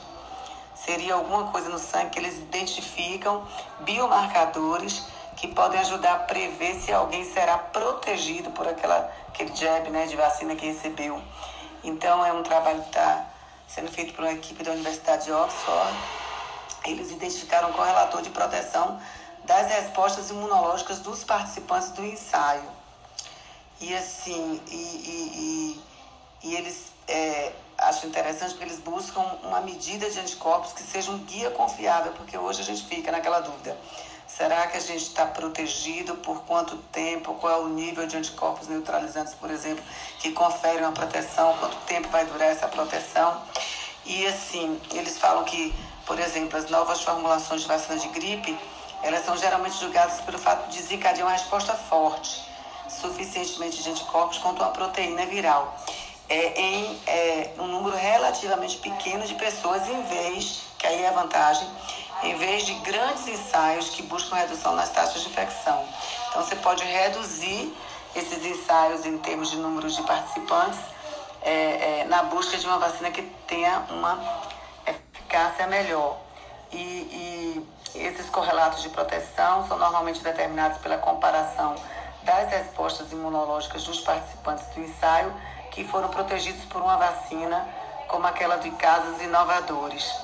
Seria 0.75 1.15
alguma 1.15 1.45
coisa 1.51 1.69
no 1.69 1.79
sangue 1.79 2.11
que 2.11 2.19
eles 2.19 2.37
identificam, 2.37 3.45
biomarcadores, 3.81 5.05
que 5.35 5.47
podem 5.47 5.79
ajudar 5.79 6.13
a 6.13 6.19
prever 6.19 6.75
se 6.75 6.91
alguém 6.91 7.23
será 7.25 7.57
protegido 7.57 8.51
por 8.51 8.67
aquela, 8.67 9.11
aquele 9.27 9.55
jab 9.55 9.89
né, 9.89 10.05
de 10.05 10.15
vacina 10.15 10.55
que 10.55 10.65
recebeu. 10.65 11.21
Então, 11.83 12.25
é 12.25 12.31
um 12.31 12.43
trabalho 12.43 12.81
que 12.81 12.89
está 12.89 13.25
sendo 13.67 13.91
feito 13.91 14.13
por 14.13 14.23
uma 14.23 14.33
equipe 14.33 14.63
da 14.63 14.71
Universidade 14.71 15.25
de 15.25 15.31
Oxford. 15.31 15.97
Eles 16.85 17.11
identificaram 17.11 17.69
um 17.69 17.73
correlator 17.73 18.21
de 18.21 18.29
proteção 18.29 18.99
das 19.45 19.67
respostas 19.67 20.29
imunológicas 20.29 20.99
dos 20.99 21.23
participantes 21.23 21.91
do 21.91 22.05
ensaio. 22.05 22.69
E 23.81 23.93
assim, 23.95 24.61
e, 24.67 24.75
e, 24.75 25.81
e, 26.43 26.49
e 26.49 26.55
eles 26.55 26.93
é, 27.07 27.51
acho 27.77 28.07
interessante 28.07 28.51
porque 28.51 28.65
eles 28.65 28.79
buscam 28.79 29.21
uma 29.43 29.61
medida 29.61 30.09
de 30.09 30.19
anticorpos 30.19 30.71
que 30.73 30.81
seja 30.81 31.11
um 31.11 31.17
guia 31.19 31.51
confiável, 31.51 32.13
porque 32.13 32.37
hoje 32.37 32.61
a 32.61 32.63
gente 32.63 32.83
fica 32.85 33.11
naquela 33.11 33.39
dúvida. 33.39 33.77
Será 34.27 34.65
que 34.67 34.77
a 34.77 34.79
gente 34.79 35.03
está 35.03 35.25
protegido? 35.25 36.15
Por 36.15 36.41
quanto 36.43 36.75
tempo? 36.91 37.35
Qual 37.35 37.53
é 37.53 37.57
o 37.57 37.67
nível 37.67 38.07
de 38.07 38.17
anticorpos 38.17 38.67
neutralizantes, 38.67 39.33
por 39.35 39.51
exemplo, 39.51 39.83
que 40.19 40.31
conferem 40.31 40.81
uma 40.81 40.91
proteção? 40.91 41.55
Quanto 41.59 41.75
tempo 41.85 42.07
vai 42.07 42.25
durar 42.25 42.49
essa 42.49 42.67
proteção? 42.67 43.43
E 44.05 44.25
assim, 44.25 44.81
eles 44.91 45.19
falam 45.19 45.43
que, 45.43 45.73
por 46.05 46.19
exemplo, 46.19 46.57
as 46.57 46.69
novas 46.69 47.01
formulações 47.01 47.61
de 47.61 47.67
vacina 47.67 47.99
de 47.99 48.07
gripe, 48.07 48.57
elas 49.03 49.25
são 49.25 49.37
geralmente 49.37 49.77
julgadas 49.79 50.21
pelo 50.21 50.39
fato 50.39 50.69
de 50.69 50.77
desencadear 50.77 51.27
uma 51.27 51.33
resposta 51.33 51.73
forte, 51.73 52.43
suficientemente 52.87 53.83
de 53.83 53.89
anticorpos 53.89 54.37
contra 54.37 54.63
uma 54.63 54.71
proteína 54.71 55.25
viral. 55.25 55.77
É, 56.29 56.59
em 56.59 57.01
é, 57.05 57.53
um 57.59 57.67
número 57.67 57.95
relativamente 57.97 58.77
pequeno 58.77 59.25
de 59.27 59.35
pessoas, 59.35 59.87
em 59.87 60.01
vez, 60.03 60.61
que 60.79 60.87
aí 60.87 61.03
é 61.03 61.09
a 61.09 61.11
vantagem, 61.11 61.67
em 62.23 62.35
vez 62.35 62.65
de 62.65 62.73
grandes 62.75 63.27
ensaios 63.27 63.89
que 63.89 64.01
buscam 64.03 64.35
redução 64.35 64.73
nas 64.73 64.89
taxas 64.89 65.21
de 65.21 65.27
infecção. 65.27 65.85
Então, 66.29 66.43
você 66.43 66.55
pode 66.55 66.83
reduzir 66.83 67.75
esses 68.15 68.45
ensaios 68.45 69.05
em 69.05 69.17
termos 69.17 69.51
de 69.51 69.57
números 69.57 69.95
de 69.95 70.03
participantes 70.03 70.79
é, 71.41 71.51
é, 72.01 72.05
na 72.05 72.23
busca 72.23 72.57
de 72.57 72.65
uma 72.65 72.79
vacina 72.79 73.11
que 73.11 73.21
tenha 73.47 73.85
uma 73.89 74.17
eficácia 74.87 75.67
melhor. 75.67 76.17
E, 76.71 76.77
e 76.77 77.67
esses 77.95 78.29
correlatos 78.29 78.81
de 78.81 78.89
proteção 78.89 79.67
são 79.67 79.77
normalmente 79.77 80.21
determinados 80.23 80.77
pela 80.79 80.97
comparação 80.97 81.75
das 82.23 82.49
respostas 82.49 83.11
imunológicas 83.11 83.83
dos 83.83 83.99
participantes 84.01 84.65
do 84.67 84.81
ensaio 84.81 85.33
que 85.71 85.83
foram 85.83 86.09
protegidos 86.09 86.63
por 86.65 86.81
uma 86.81 86.97
vacina 86.97 87.67
como 88.07 88.25
aquela 88.27 88.57
de 88.57 88.71
casos 88.71 89.21
inovadores 89.21 90.23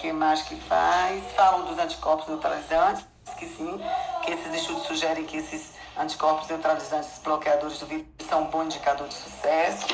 que 0.00 0.12
mais 0.12 0.42
que 0.42 0.56
faz? 0.56 1.22
Falam 1.34 1.64
dos 1.64 1.78
anticorpos 1.78 2.26
neutralizantes, 2.28 3.04
que 3.38 3.46
sim, 3.46 3.80
que 4.22 4.32
esses 4.32 4.54
estudos 4.54 4.84
sugerem 4.84 5.24
que 5.24 5.36
esses 5.36 5.72
anticorpos 5.96 6.48
neutralizantes, 6.48 7.18
bloqueadores 7.22 7.78
do 7.78 7.86
vírus, 7.86 8.06
são 8.28 8.42
um 8.42 8.46
bom 8.46 8.64
indicador 8.64 9.06
de 9.08 9.14
sucesso. 9.14 9.86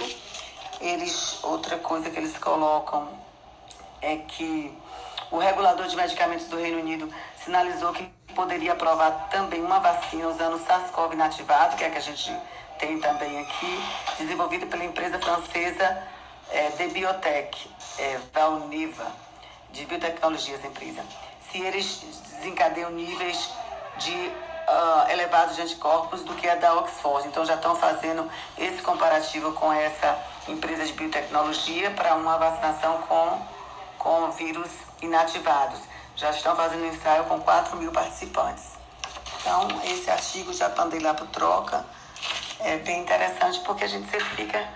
Eles, 0.81 1.43
outra 1.43 1.79
coisa 1.79 2.11
que 2.11 2.19
eles 2.19 2.37
colocam 2.39 3.09
é 4.01 4.17
que 4.17 4.77
o 5.31 5.39
regulador 5.39 5.87
de 5.87 5.97
medicamentos 5.97 6.47
do 6.47 6.57
Reino 6.57 6.79
Unido 6.79 7.13
sinalizou 7.45 7.93
que 7.93 8.05
poderia 8.35 8.73
aprovar 8.73 9.29
também 9.31 9.63
uma 9.63 9.79
vacina 9.79 10.29
usando 10.29 10.59
SARS-CoV 10.67 11.15
inativado, 11.15 11.77
que 11.77 11.85
é 11.85 11.87
a 11.89 11.91
que 11.91 11.99
a 11.99 12.03
gente 12.03 12.37
tem 12.79 13.01
também 13.01 13.41
aqui, 13.41 13.83
desenvolvida 14.19 14.67
pela 14.67 14.85
empresa 14.85 15.19
francesa 15.19 16.03
é, 16.51 16.69
de 16.71 16.89
Biotech, 16.89 17.71
é, 17.99 18.19
Valniva, 18.33 19.07
de 19.73 19.85
biotecnologias 19.87 20.63
empresa. 20.65 21.03
Se 21.51 21.61
eles 21.61 22.01
desencadeiam 22.39 22.91
níveis 22.91 23.51
de 23.99 24.33
uh, 24.67 25.11
elevados 25.11 25.57
de 25.57 25.63
anticorpos 25.63 26.23
do 26.23 26.35
que 26.35 26.49
a 26.49 26.55
da 26.55 26.75
Oxford. 26.75 27.29
Então 27.29 27.45
já 27.45 27.55
estão 27.55 27.75
fazendo 27.77 28.29
esse 28.59 28.83
comparativo 28.83 29.53
com 29.53 29.73
essa 29.73 30.19
empresa 30.49 30.85
de 30.85 30.93
biotecnologia 30.93 31.91
para 31.93 32.15
uma 32.15 32.37
vacinação 32.37 32.99
com, 33.03 33.41
com 33.99 34.31
vírus 34.33 34.71
inativados. 35.03 35.81
Já 36.17 36.31
estão 36.31 36.57
fazendo 36.57 36.87
ensaio 36.87 37.25
com 37.25 37.41
4 37.41 37.77
mil 37.77 37.93
participantes. 37.93 38.77
Então, 39.41 39.69
esse 39.85 40.11
artigo 40.11 40.53
já 40.53 40.69
mandei 40.71 41.01
lá 41.01 41.15
para 41.15 41.27
troca. 41.27 41.85
É 42.61 42.79
bem 42.79 43.03
interessante 43.03 43.61
porque 43.61 43.85
a 43.85 43.89
gente 43.89 44.11
sempre 44.11 44.29
fica 44.31 44.67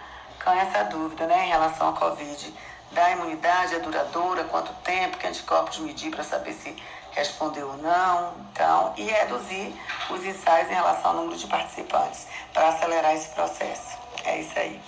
com 0.45 0.51
essa 0.53 0.85
dúvida 0.85 1.27
né, 1.27 1.47
em 1.47 1.49
relação 1.49 1.89
ao 1.89 1.95
Covid. 1.95 2.55
Da 2.93 3.11
imunidade 3.13 3.75
é 3.75 3.79
duradoura, 3.79 4.45
quanto 4.45 4.73
tempo, 4.83 5.17
que 5.17 5.27
anticorpos 5.27 5.79
medir 5.79 6.11
para 6.11 6.25
saber 6.25 6.53
se 6.53 6.77
respondeu 7.13 7.69
ou 7.69 7.77
não. 7.79 8.35
Então, 8.53 8.95
e 8.97 9.03
reduzir 9.03 9.75
os 10.11 10.25
ensaios 10.25 10.71
em 10.71 10.75
relação 10.75 11.11
ao 11.11 11.17
número 11.17 11.39
de 11.39 11.47
participantes 11.47 12.27
para 12.53 12.69
acelerar 12.69 13.15
esse 13.15 13.29
processo. 13.35 13.99
É 14.25 14.41
isso 14.41 14.59
aí. 14.59 14.81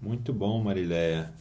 Muito 0.00 0.32
bom, 0.32 0.62
Marileia. 0.62 1.32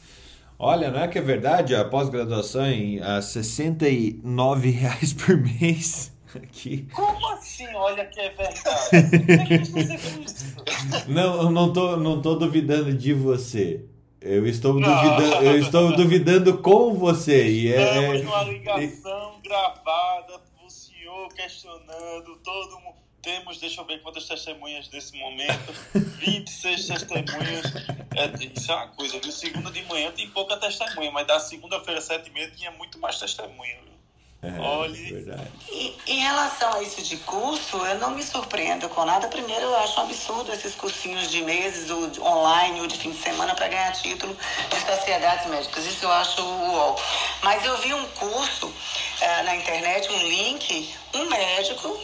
Olha, 0.58 0.90
não 0.90 1.02
é 1.02 1.08
que 1.08 1.18
é 1.18 1.22
verdade? 1.22 1.76
A 1.76 1.84
pós-graduação 1.84 2.66
em 2.66 3.02
a 3.02 3.22
69 3.22 4.70
reais 4.70 5.12
por 5.14 5.36
mês 5.38 6.14
aqui. 6.34 6.88
Como 6.94 7.28
assim? 7.34 7.68
Olha 7.76 8.06
que 8.06 8.20
é 8.20 8.30
verdade. 8.30 9.72
não, 11.08 11.44
eu 11.44 11.52
não 11.52 11.74
tô, 11.74 11.98
não 11.98 12.22
tô 12.22 12.36
duvidando 12.36 12.94
de 12.94 13.14
você. 13.14 13.86
Eu 14.22 14.48
estou 14.48 14.74
duvidando, 14.74 15.46
eu 15.46 15.60
estou 15.60 15.96
duvidando 15.96 16.58
com 16.58 16.94
você. 16.96 17.48
E 17.48 17.72
é, 17.72 18.16
Estamos 18.16 18.24
numa 18.24 18.44
ligação 18.44 19.40
gravada, 19.44 20.42
o 20.66 20.70
senhor 20.70 21.28
questionando, 21.36 22.36
todo 22.44 22.80
mundo. 22.80 23.05
Temos, 23.26 23.58
deixa 23.58 23.82
eu 23.82 23.86
ver 23.86 24.04
quantas 24.04 24.28
testemunhas 24.28 24.88
desse 24.88 25.18
momento. 25.18 25.74
26 26.20 26.86
testemunhas. 26.86 27.66
É, 28.16 28.54
isso 28.56 28.72
é 28.72 28.76
uma 28.76 28.88
coisa, 28.90 29.20
viu? 29.20 29.32
Segunda 29.32 29.72
de 29.72 29.82
manhã 29.86 30.12
tem 30.12 30.30
pouca 30.30 30.56
testemunha, 30.58 31.10
mas 31.12 31.26
da 31.26 31.40
segunda-feira, 31.40 32.00
sete 32.00 32.30
e 32.30 32.32
meia, 32.32 32.52
tinha 32.52 32.70
muito 32.70 33.00
mais 33.00 33.20
testemunha, 33.20 33.78
viu? 33.84 33.96
É, 34.44 34.60
Olhe. 34.60 35.12
verdade. 35.12 35.50
E, 35.72 35.96
em 36.06 36.20
relação 36.20 36.72
a 36.76 36.84
isso 36.84 37.02
de 37.02 37.18
curso, 37.18 37.78
eu 37.78 37.98
não 37.98 38.12
me 38.12 38.22
surpreendo 38.22 38.88
com 38.90 39.04
nada. 39.04 39.28
Primeiro, 39.28 39.64
eu 39.64 39.76
acho 39.80 40.00
um 40.00 40.04
absurdo 40.04 40.52
esses 40.54 40.76
cursinhos 40.76 41.32
de 41.32 41.42
meses, 41.42 41.90
ou 41.90 42.08
de 42.08 42.22
online, 42.22 42.80
ou 42.80 42.86
de 42.86 42.96
fim 42.96 43.10
de 43.10 43.18
semana, 43.18 43.56
para 43.56 43.68
ganhar 43.70 43.92
título 43.94 44.38
de 44.70 44.80
sociedades 44.86 45.48
médicas. 45.48 45.84
Isso 45.88 46.06
eu 46.06 46.12
acho 46.12 46.44
uol. 46.44 46.96
Mas 47.42 47.66
eu 47.66 47.76
vi 47.80 47.92
um 47.92 48.06
curso 48.10 48.72
eh, 49.20 49.42
na 49.42 49.56
internet, 49.56 50.12
um 50.12 50.28
link, 50.28 50.94
um 51.16 51.26
médico 51.26 52.00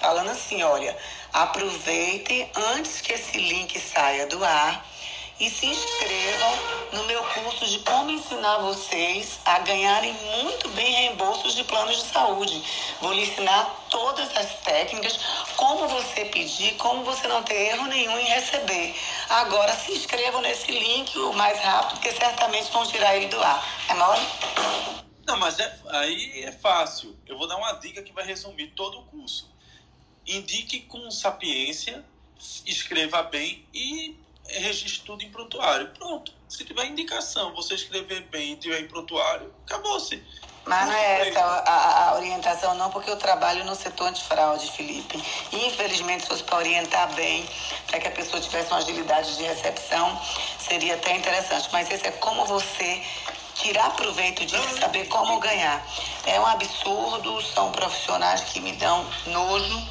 falando 0.00 0.30
assim: 0.30 0.62
olha, 0.62 0.96
aproveitem 1.32 2.50
antes 2.74 3.00
que 3.00 3.12
esse 3.12 3.38
link 3.38 3.78
saia 3.78 4.26
do 4.26 4.42
ar 4.44 4.84
e 5.40 5.48
se 5.48 5.66
inscrevam 5.66 6.58
no 6.92 7.04
meu 7.04 7.24
curso 7.24 7.64
de 7.66 7.78
como 7.78 8.10
ensinar 8.10 8.58
vocês 8.58 9.40
a 9.46 9.58
ganharem 9.60 10.12
muito 10.12 10.68
bem 10.70 10.92
reembolsos 10.92 11.54
de 11.54 11.64
planos 11.64 11.96
de 11.96 12.12
saúde. 12.12 12.62
Vou 13.00 13.14
lhe 13.14 13.22
ensinar 13.22 13.64
todas 13.88 14.36
as 14.36 14.54
técnicas, 14.60 15.18
como 15.56 15.88
você 15.88 16.26
pedir, 16.26 16.74
como 16.76 17.04
você 17.04 17.26
não 17.26 17.42
ter 17.42 17.54
erro 17.54 17.86
nenhum 17.86 18.18
em 18.18 18.26
receber. 18.26 18.94
Agora 19.30 19.74
se 19.74 19.92
inscrevam 19.92 20.42
nesse 20.42 20.70
link 20.70 21.18
o 21.18 21.32
mais 21.32 21.58
rápido, 21.60 21.92
porque 21.94 22.12
certamente 22.12 22.70
vão 22.70 22.86
tirar 22.86 23.16
ele 23.16 23.28
do 23.28 23.42
ar. 23.42 23.66
É 23.88 23.94
mole? 23.94 24.26
Não, 25.26 25.38
mas 25.38 25.58
é, 25.58 25.78
aí 25.88 26.42
é 26.44 26.52
fácil. 26.52 27.16
Eu 27.26 27.38
vou 27.38 27.48
dar 27.48 27.56
uma 27.56 27.72
dica 27.74 28.02
que 28.02 28.12
vai 28.12 28.26
resumir 28.26 28.72
todo 28.76 28.98
o 28.98 29.04
curso. 29.04 29.48
Indique 30.30 30.80
com 30.80 31.10
sapiência, 31.10 32.04
escreva 32.64 33.22
bem 33.24 33.66
e 33.74 34.16
registre 34.48 35.02
tudo 35.04 35.22
em 35.24 35.30
prontuário. 35.30 35.88
Pronto. 35.98 36.32
Se 36.48 36.64
tiver 36.64 36.86
indicação, 36.86 37.54
você 37.54 37.74
escrever 37.74 38.22
bem 38.22 38.52
e 38.52 38.56
tiver 38.56 38.80
em 38.80 38.88
prontuário, 38.88 39.52
acabou-se. 39.66 40.22
Mas 40.66 40.86
não 40.86 40.94
é 40.94 41.28
essa 41.28 41.40
a, 41.40 42.10
a 42.10 42.14
orientação, 42.14 42.74
não, 42.74 42.90
porque 42.90 43.10
eu 43.10 43.16
trabalho 43.16 43.64
no 43.64 43.74
setor 43.74 44.08
antifraude, 44.08 44.70
Felipe. 44.70 45.20
E, 45.52 45.66
infelizmente, 45.66 46.22
se 46.22 46.28
fosse 46.28 46.44
para 46.44 46.58
orientar 46.58 47.12
bem, 47.14 47.48
para 47.86 47.98
que 47.98 48.08
a 48.08 48.10
pessoa 48.10 48.40
tivesse 48.40 48.70
uma 48.70 48.78
agilidade 48.78 49.36
de 49.36 49.42
recepção, 49.42 50.20
seria 50.58 50.94
até 50.94 51.16
interessante. 51.16 51.68
Mas 51.72 51.90
esse 51.90 52.06
é 52.06 52.12
como 52.12 52.44
você 52.44 53.02
tirar 53.54 53.90
proveito 53.96 54.44
disso 54.44 54.76
e 54.76 54.80
saber 54.80 55.06
como 55.08 55.38
ganhar. 55.38 55.84
É 56.24 56.38
um 56.38 56.46
absurdo, 56.46 57.42
são 57.42 57.72
profissionais 57.72 58.42
que 58.42 58.60
me 58.60 58.72
dão 58.72 59.04
nojo. 59.26 59.86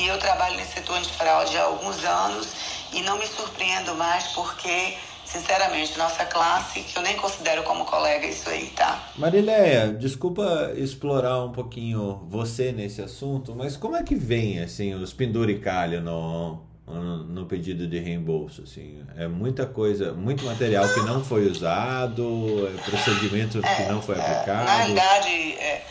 E 0.00 0.06
eu 0.06 0.16
trabalho 0.18 0.56
nesse 0.56 0.72
setor 0.72 0.96
antifraude 0.96 1.54
há 1.58 1.64
alguns 1.64 2.02
anos 2.02 2.48
e 2.90 3.02
não 3.02 3.18
me 3.18 3.26
surpreendo 3.26 3.94
mais 3.96 4.28
porque, 4.28 4.94
sinceramente, 5.26 5.98
nossa 5.98 6.24
classe, 6.24 6.80
que 6.80 6.96
eu 6.96 7.02
nem 7.02 7.16
considero 7.18 7.62
como 7.64 7.84
colega 7.84 8.26
isso 8.26 8.48
aí, 8.48 8.68
tá? 8.68 9.10
Marileia, 9.16 9.88
desculpa 9.88 10.72
explorar 10.74 11.44
um 11.44 11.52
pouquinho 11.52 12.26
você 12.30 12.72
nesse 12.72 13.02
assunto, 13.02 13.54
mas 13.54 13.76
como 13.76 13.94
é 13.94 14.02
que 14.02 14.14
vem 14.14 14.60
assim 14.60 14.94
os 14.94 15.12
penduricalhos 15.12 16.02
no, 16.02 16.62
no, 16.86 17.44
pedido 17.44 17.86
de 17.86 17.98
reembolso? 17.98 18.62
Assim? 18.62 19.04
É 19.18 19.28
muita 19.28 19.66
coisa, 19.66 20.14
muito 20.14 20.46
material 20.46 20.88
que 20.94 21.00
não 21.00 21.22
foi 21.22 21.46
usado, 21.46 22.72
é 22.74 22.90
procedimento 22.90 23.60
que 23.60 23.82
não 23.82 24.00
foi 24.00 24.18
aplicado. 24.18 24.64
Na 24.64 24.76
realidade, 24.76 25.28
é, 25.58 25.84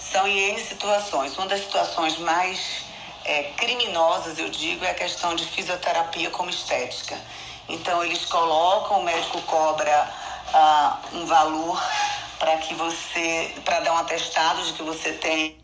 são 0.00 0.26
em 0.26 0.50
N 0.50 0.58
situações. 0.58 1.38
Uma 1.38 1.46
das 1.46 1.60
situações 1.60 2.18
mais 2.18 2.90
é, 3.24 3.52
criminosas, 3.56 4.38
eu 4.38 4.48
digo, 4.48 4.84
é 4.84 4.90
a 4.90 4.94
questão 4.94 5.34
de 5.34 5.44
fisioterapia 5.44 6.30
como 6.30 6.50
estética. 6.50 7.18
Então, 7.68 8.02
eles 8.04 8.24
colocam, 8.24 9.00
o 9.00 9.04
médico 9.04 9.40
cobra 9.42 10.10
ah, 10.52 10.98
um 11.12 11.24
valor 11.26 11.80
para 12.38 12.56
que 12.56 12.74
você, 12.74 13.54
para 13.64 13.78
dar 13.80 13.92
um 13.92 13.98
atestado 13.98 14.64
de 14.64 14.72
que 14.72 14.82
você 14.82 15.12
tem 15.12 15.56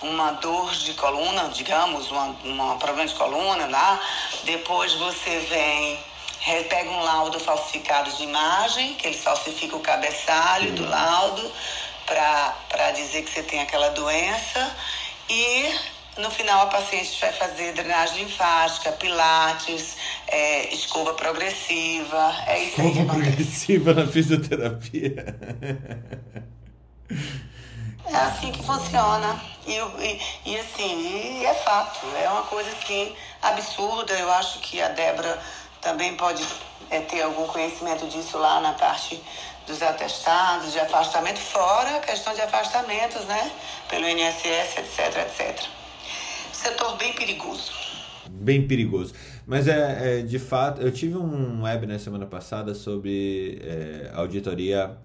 uma 0.00 0.32
dor 0.32 0.72
de 0.72 0.94
coluna, 0.94 1.50
digamos, 1.50 2.10
um 2.10 2.78
problema 2.78 3.06
de 3.06 3.14
coluna 3.14 3.66
lá. 3.66 4.00
Depois 4.44 4.94
você 4.94 5.38
vem, 5.40 6.64
pega 6.64 6.88
um 6.88 7.02
laudo 7.02 7.38
falsificado 7.38 8.10
de 8.12 8.22
imagem, 8.22 8.94
que 8.94 9.06
ele 9.06 9.18
falsifica 9.18 9.76
o 9.76 9.80
cabeçalho 9.80 10.72
do 10.72 10.88
laudo 10.88 11.52
para 12.06 12.90
dizer 12.92 13.22
que 13.22 13.30
você 13.30 13.42
tem 13.42 13.60
aquela 13.60 13.90
doença. 13.90 14.74
E 15.28 15.78
no 16.18 16.30
final, 16.30 16.62
a 16.62 16.66
paciente 16.66 17.20
vai 17.20 17.32
fazer 17.32 17.72
drenagem 17.72 18.24
linfática, 18.24 18.92
pilates, 18.92 19.96
é, 20.28 20.72
escova 20.72 21.14
progressiva. 21.14 22.34
É 22.46 22.62
isso 22.62 22.80
escova 22.80 23.00
aí 23.00 23.06
progressiva 23.06 23.94
na 23.94 24.06
fisioterapia. 24.06 25.36
É 28.06 28.16
assim 28.16 28.52
que 28.52 28.62
funciona. 28.62 29.42
E, 29.66 29.72
e, 29.72 30.20
e, 30.44 30.58
assim, 30.58 31.40
e 31.40 31.46
é 31.46 31.54
fato. 31.54 32.06
É 32.16 32.28
uma 32.28 32.42
coisa 32.42 32.70
assim 32.70 33.14
absurda. 33.42 34.12
Eu 34.12 34.30
acho 34.34 34.60
que 34.60 34.80
a 34.80 34.88
Débora 34.88 35.40
também 35.80 36.14
pode 36.16 36.46
é, 36.90 37.00
ter 37.00 37.22
algum 37.22 37.46
conhecimento 37.46 38.06
disso 38.06 38.38
lá 38.38 38.60
na 38.60 38.72
parte 38.74 39.20
dos 39.66 39.80
atestados 39.82 40.72
de 40.72 40.78
afastamento, 40.78 41.40
fora 41.40 41.96
a 41.96 42.00
questão 42.00 42.34
de 42.34 42.42
afastamentos, 42.42 43.24
né? 43.24 43.50
Pelo 43.88 44.06
INSS, 44.06 44.76
etc, 44.76 45.16
etc 45.16 45.73
setor 46.64 46.96
bem 46.96 47.12
perigoso. 47.12 47.72
Bem 48.30 48.66
perigoso. 48.66 49.12
Mas 49.46 49.68
é, 49.68 50.20
é, 50.20 50.22
de 50.22 50.38
fato, 50.38 50.80
eu 50.80 50.90
tive 50.90 51.16
um 51.16 51.62
web 51.62 51.86
na 51.86 51.98
semana 51.98 52.24
passada 52.24 52.74
sobre 52.74 53.60
é, 53.62 54.10
auditoria 54.14 54.96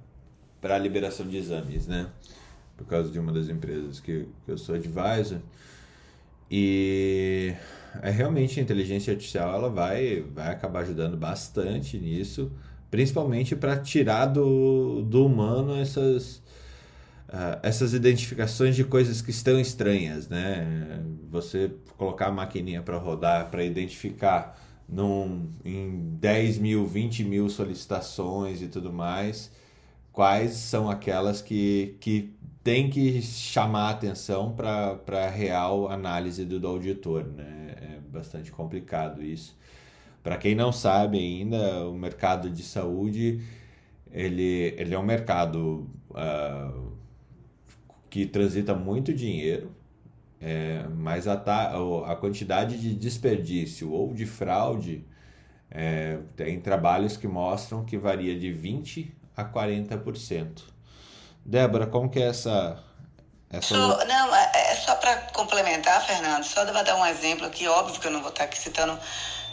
para 0.61 0.77
liberação 0.77 1.27
de 1.27 1.37
exames, 1.37 1.85
né? 1.85 2.07
Por 2.77 2.87
causa 2.87 3.11
de 3.11 3.19
uma 3.19 3.33
das 3.33 3.49
empresas 3.49 3.99
que, 3.99 4.25
que 4.45 4.51
eu 4.51 4.57
sou 4.57 4.75
advisor. 4.75 5.39
E 6.49 7.53
é 8.01 8.09
realmente 8.09 8.59
a 8.59 8.63
inteligência 8.63 9.11
artificial 9.11 9.53
ela 9.53 9.69
vai, 9.69 10.21
vai 10.33 10.47
acabar 10.47 10.79
ajudando 10.81 11.17
bastante 11.17 11.97
nisso, 11.97 12.51
principalmente 12.89 13.55
para 13.55 13.77
tirar 13.77 14.27
do, 14.27 15.03
do 15.03 15.25
humano 15.25 15.75
essas 15.75 16.41
uh, 17.29 17.59
essas 17.63 17.93
identificações 17.93 18.75
de 18.75 18.83
coisas 18.83 19.21
que 19.21 19.31
estão 19.31 19.59
estranhas, 19.59 20.27
né? 20.27 21.01
Você 21.29 21.71
colocar 21.97 22.27
a 22.27 22.31
maquininha 22.31 22.81
para 22.81 22.97
rodar, 22.97 23.49
para 23.49 23.63
identificar 23.63 24.59
num, 24.87 25.51
em 25.63 26.15
10 26.19 26.57
mil, 26.57 26.85
20 26.85 27.23
mil 27.23 27.49
solicitações 27.49 28.61
e 28.61 28.67
tudo 28.67 28.91
mais, 28.91 29.51
quais 30.11 30.53
são 30.53 30.89
aquelas 30.89 31.41
que, 31.41 31.95
que 31.99 32.33
tem 32.63 32.89
que 32.89 33.21
chamar 33.21 33.91
atenção 33.91 34.53
para 34.53 34.99
a 35.07 35.29
real 35.29 35.89
análise 35.89 36.43
do, 36.45 36.59
do 36.59 36.67
auditor, 36.67 37.23
né? 37.25 37.75
É 37.81 37.99
bastante 38.11 38.51
complicado 38.51 39.23
isso. 39.23 39.57
Para 40.23 40.37
quem 40.37 40.55
não 40.55 40.71
sabe 40.71 41.17
ainda, 41.17 41.87
o 41.87 41.93
mercado 41.93 42.49
de 42.49 42.63
saúde 42.63 43.41
ele, 44.11 44.73
ele 44.77 44.93
é 44.93 44.99
um 44.99 45.03
mercado 45.03 45.87
uh, 46.11 46.88
que 48.09 48.25
transita 48.25 48.73
muito 48.73 49.13
dinheiro, 49.13 49.75
é, 50.41 50.85
mas 50.95 51.27
a, 51.27 51.33
a 51.33 52.15
quantidade 52.15 52.79
de 52.79 52.95
desperdício 52.95 53.91
ou 53.91 54.13
de 54.13 54.25
fraude 54.25 55.05
é, 55.69 56.19
tem 56.35 56.59
trabalhos 56.59 57.17
que 57.17 57.27
mostram 57.27 57.85
que 57.85 57.97
varia 57.97 58.37
de 58.37 58.47
20% 58.47 59.11
a 59.35 59.45
40%. 59.45 60.63
Débora, 61.45 61.87
como 61.87 62.09
que 62.09 62.19
é 62.19 62.27
essa... 62.27 62.83
essa... 63.49 63.75
Só, 63.75 64.05
não, 64.05 64.35
é, 64.35 64.51
é 64.53 64.75
só 64.75 64.95
para 64.95 65.15
complementar, 65.33 66.05
Fernando, 66.05 66.43
só 66.43 66.65
para 66.65 66.83
dar 66.83 66.95
um 66.95 67.05
exemplo 67.05 67.45
aqui, 67.45 67.67
óbvio 67.67 67.99
que 67.99 68.07
eu 68.07 68.11
não 68.11 68.21
vou 68.21 68.29
estar 68.29 68.43
aqui 68.43 68.57
citando 68.57 68.99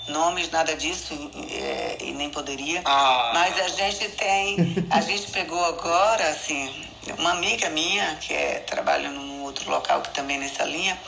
nomes, 0.09 0.51
nada 0.51 0.75
disso, 0.77 1.15
e, 1.15 2.05
e 2.05 2.13
nem 2.13 2.31
poderia, 2.31 2.83
ah. 2.85 3.31
mas 3.35 3.59
a 3.61 3.69
gente 3.69 4.09
tem, 4.11 4.87
a 4.91 5.01
gente 5.01 5.31
pegou 5.31 5.65
agora, 5.65 6.29
assim, 6.31 6.71
uma 7.13 7.31
amiga 7.31 7.69
minha, 7.71 8.17
que 8.17 8.33
é, 8.33 8.61
trabalha 8.61 9.11
num 9.11 9.43
outro 9.43 9.71
local 9.71 10.03
que 10.03 10.11
também 10.11 10.39
nessa 10.39 10.65
linha, 10.65 10.99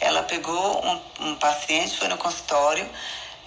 ela 0.00 0.22
pegou 0.22 0.84
um, 0.84 1.28
um 1.28 1.34
paciente, 1.36 1.96
foi 1.96 2.08
no 2.08 2.16
consultório 2.16 2.88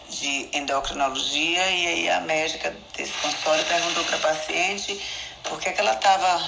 de 0.09 0.49
endocrinologia 0.53 1.69
e 1.71 1.87
aí 1.87 2.09
a 2.09 2.21
médica 2.21 2.75
desse 2.95 3.11
consultório 3.13 3.65
perguntou 3.65 4.03
para 4.03 4.17
a 4.17 4.19
paciente 4.19 5.01
por 5.43 5.59
que, 5.59 5.71
que 5.71 5.81
ela 5.81 5.93
estava 5.93 6.41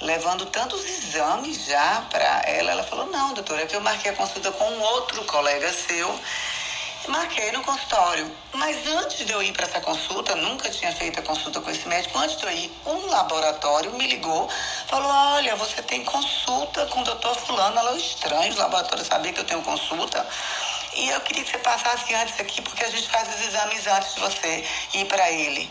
levando 0.00 0.46
tantos 0.46 0.84
exames 0.84 1.64
já 1.64 2.06
para 2.10 2.42
ela. 2.46 2.72
Ela 2.72 2.84
falou, 2.84 3.06
não, 3.06 3.34
doutora, 3.34 3.62
é 3.62 3.66
que 3.66 3.76
eu 3.76 3.80
marquei 3.80 4.10
a 4.10 4.14
consulta 4.14 4.52
com 4.52 4.64
um 4.64 4.80
outro 4.80 5.24
colega 5.24 5.72
seu 5.72 6.20
Marquei 7.08 7.50
no 7.52 7.62
consultório. 7.62 8.30
Mas 8.52 8.86
antes 8.86 9.24
de 9.24 9.32
eu 9.32 9.42
ir 9.42 9.52
para 9.52 9.66
essa 9.66 9.80
consulta, 9.80 10.36
nunca 10.36 10.68
tinha 10.70 10.92
feito 10.92 11.18
a 11.18 11.22
consulta 11.22 11.60
com 11.60 11.70
esse 11.70 11.88
médico, 11.88 12.18
antes 12.18 12.36
de 12.36 12.44
eu 12.44 12.50
ir, 12.50 12.70
um 12.84 13.06
laboratório 13.06 13.92
me 13.94 14.06
ligou, 14.06 14.48
falou: 14.86 15.10
Olha, 15.10 15.56
você 15.56 15.80
tem 15.82 16.04
consulta 16.04 16.84
com 16.86 17.00
o 17.00 17.04
doutor 17.04 17.34
Fulano. 17.34 17.78
Ela 17.78 17.92
é 17.92 17.96
estranho, 17.96 18.52
os 18.52 18.58
laboratórios 18.58 19.06
saber 19.06 19.32
que 19.32 19.40
eu 19.40 19.44
tenho 19.44 19.62
consulta. 19.62 20.26
E 20.94 21.08
eu 21.08 21.20
queria 21.22 21.44
que 21.44 21.50
você 21.50 21.58
passasse 21.58 22.14
antes 22.14 22.38
aqui, 22.40 22.60
porque 22.60 22.84
a 22.84 22.90
gente 22.90 23.08
faz 23.08 23.28
os 23.34 23.46
exames 23.46 23.86
antes 23.86 24.14
de 24.14 24.20
você 24.20 24.64
ir 24.94 25.04
para 25.06 25.30
ele. 25.30 25.70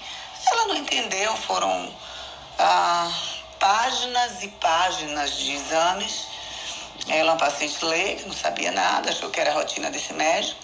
Ela 0.52 0.65
não 0.67 0.76
entendeu, 0.76 1.36
foram 1.38 1.93
ah, 2.58 3.12
páginas 3.60 4.41
e 4.41 4.47
páginas 4.47 5.38
de 5.38 5.52
exames 5.54 6.28
Ela 7.08 7.19
é 7.19 7.23
uma 7.23 7.38
paciente 7.38 7.84
leiga, 7.84 8.26
não 8.26 8.34
sabia 8.34 8.71
nada, 8.71 9.10
achou 9.10 9.30
que 9.30 9.39
era 9.39 9.52
a 9.52 9.54
rotina 9.54 9.91
desse 9.91 10.13
médico. 10.13 10.60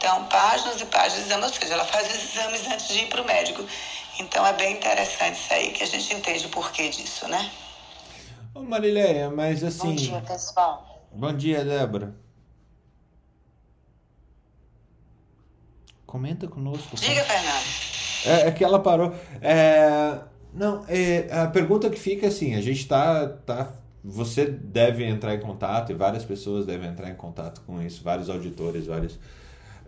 Então, 0.00 0.24
páginas 0.28 0.80
e 0.80 0.86
páginas 0.86 1.26
de 1.26 1.30
exames, 1.30 1.48
ou 1.48 1.52
seja, 1.52 1.74
ela 1.74 1.84
faz 1.84 2.08
os 2.08 2.34
exames 2.34 2.66
antes 2.66 2.88
de 2.88 3.00
ir 3.00 3.08
para 3.10 3.20
o 3.20 3.26
médico. 3.26 3.62
Então, 4.18 4.46
é 4.46 4.54
bem 4.54 4.78
interessante 4.78 5.38
isso 5.38 5.52
aí, 5.52 5.72
que 5.72 5.82
a 5.82 5.86
gente 5.86 6.14
entende 6.14 6.46
o 6.46 6.48
porquê 6.48 6.88
disso, 6.88 7.28
né? 7.28 7.50
Ô 8.54 8.62
Marileia, 8.62 9.28
mas 9.28 9.62
assim... 9.62 9.88
Bom 9.88 9.94
dia, 9.96 10.20
pessoal. 10.22 11.06
Bom 11.12 11.36
dia, 11.36 11.62
Débora. 11.66 12.14
Comenta 16.06 16.48
conosco. 16.48 16.96
Diga, 16.96 17.22
Fernando. 17.22 17.66
É, 18.24 18.48
é 18.48 18.50
que 18.52 18.64
ela 18.64 18.80
parou. 18.80 19.14
É, 19.42 20.18
não, 20.54 20.82
é, 20.88 21.28
a 21.30 21.46
pergunta 21.46 21.90
que 21.90 22.00
fica 22.00 22.24
é 22.24 22.30
assim, 22.30 22.54
a 22.54 22.62
gente 22.62 22.88
tá, 22.88 23.28
tá. 23.28 23.70
Você 24.02 24.46
deve 24.46 25.04
entrar 25.04 25.34
em 25.34 25.40
contato, 25.40 25.92
e 25.92 25.94
várias 25.94 26.24
pessoas 26.24 26.64
devem 26.64 26.88
entrar 26.88 27.10
em 27.10 27.14
contato 27.14 27.60
com 27.66 27.82
isso, 27.82 28.02
vários 28.02 28.30
auditores, 28.30 28.86
vários. 28.86 29.18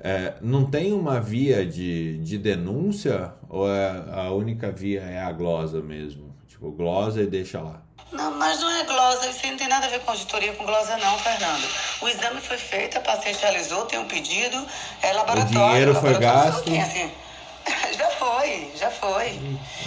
É, 0.04 0.34
não 0.40 0.68
tem 0.68 0.92
uma 0.92 1.20
via 1.20 1.64
de, 1.64 2.18
de 2.18 2.36
denúncia 2.36 3.32
ou 3.48 3.70
é, 3.70 4.02
a 4.12 4.32
única 4.32 4.72
via 4.72 5.00
é 5.00 5.20
a 5.20 5.30
glosa 5.30 5.80
mesmo? 5.80 6.34
Tipo, 6.48 6.72
glosa 6.72 7.22
e 7.22 7.26
deixa 7.26 7.60
lá. 7.60 7.80
Não, 8.10 8.32
mas 8.32 8.60
não 8.60 8.70
é 8.70 8.84
glosa, 8.84 9.28
isso 9.28 9.46
não 9.46 9.56
tem 9.56 9.68
nada 9.68 9.86
a 9.86 9.88
ver 9.88 10.00
com 10.00 10.10
auditoria 10.10 10.52
com 10.54 10.66
glosa 10.66 10.96
não, 10.98 11.16
Fernando. 11.18 11.66
O 12.02 12.08
exame 12.08 12.40
foi 12.40 12.58
feito, 12.58 12.98
a 12.98 13.00
paciente 13.00 13.40
realizou, 13.40 13.86
tem 13.86 13.98
um 14.00 14.08
pedido, 14.08 14.66
é 15.02 15.12
laboratório. 15.12 15.66
O 15.66 15.68
dinheiro 15.70 15.94
foi 15.94 16.12
laboratório 16.12 16.50
gasto? 16.50 16.64
Tem, 16.64 16.82
assim, 16.82 17.10
já 17.96 18.10
foi, 18.10 18.72
já 18.76 18.90
foi. 18.90 19.40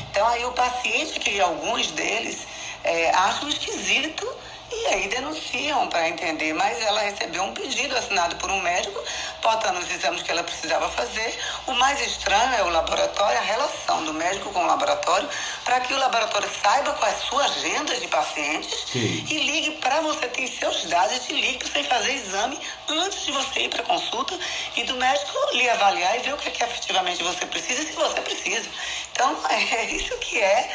Então 0.10 0.26
aí 0.28 0.46
o 0.46 0.52
paciente, 0.54 1.20
que 1.20 1.40
alguns 1.42 1.92
deles 1.92 2.48
é, 2.86 3.12
acham 3.12 3.50
esquisito 3.50 4.26
e 4.72 4.88
aí 4.88 5.08
denunciam 5.08 5.88
para 5.88 6.10
entender, 6.10 6.54
mas 6.54 6.82
ela 6.82 7.02
recebeu 7.02 7.44
um 7.44 7.54
pedido 7.54 7.96
assinado 7.96 8.36
por 8.38 8.50
um 8.50 8.60
médico, 8.62 9.00
botando 9.42 9.78
os 9.78 9.92
exames 9.92 10.24
que 10.24 10.32
ela 10.32 10.44
precisava 10.44 10.90
fazer. 10.90 11.38
O 11.68 11.74
mais 11.74 12.02
estranho 12.02 12.54
é 12.56 12.64
o 12.64 12.70
laboratório, 12.70 13.38
a 13.38 13.42
relação 13.42 14.04
do 14.06 14.14
médico 14.14 14.52
com 14.52 14.64
o 14.64 14.68
laboratório, 14.68 15.30
para 15.64 15.80
que 15.82 15.94
o 15.94 15.98
laboratório 15.98 16.50
saiba 16.62 16.94
qual 16.94 17.10
é 17.10 17.14
a 17.14 17.18
sua 17.18 17.46
agenda 17.46 17.96
de 17.96 18.08
pacientes 18.08 18.86
Sim. 18.92 19.26
e 19.30 19.40
ligue 19.40 19.72
para 19.78 20.02
você 20.02 20.28
ter 20.28 20.48
seus 20.48 20.86
dados 20.86 21.16
e 21.16 21.20
te 21.20 21.34
ligue 21.34 21.58
para 21.58 21.68
você 21.68 21.84
fazer 21.84 22.14
exame 22.14 22.60
antes 22.88 23.26
de 23.26 23.32
você 23.32 23.62
ir 23.62 23.70
para 23.70 23.84
consulta 23.84 24.38
e 24.76 24.84
do 24.84 24.96
médico 24.96 25.38
lhe 25.54 25.70
avaliar 25.70 26.18
e 26.18 26.20
ver 26.20 26.34
o 26.34 26.38
que, 26.38 26.50
é 26.50 26.52
que 26.52 26.64
efetivamente 26.64 27.24
você 27.24 27.46
precisa 27.46 27.84
e 27.84 27.86
se 27.86 27.94
você 27.94 28.22
precisa. 28.22 28.70
Então, 29.12 29.38
é 29.50 29.86
isso 29.86 30.18
que 30.18 30.42
é, 30.42 30.72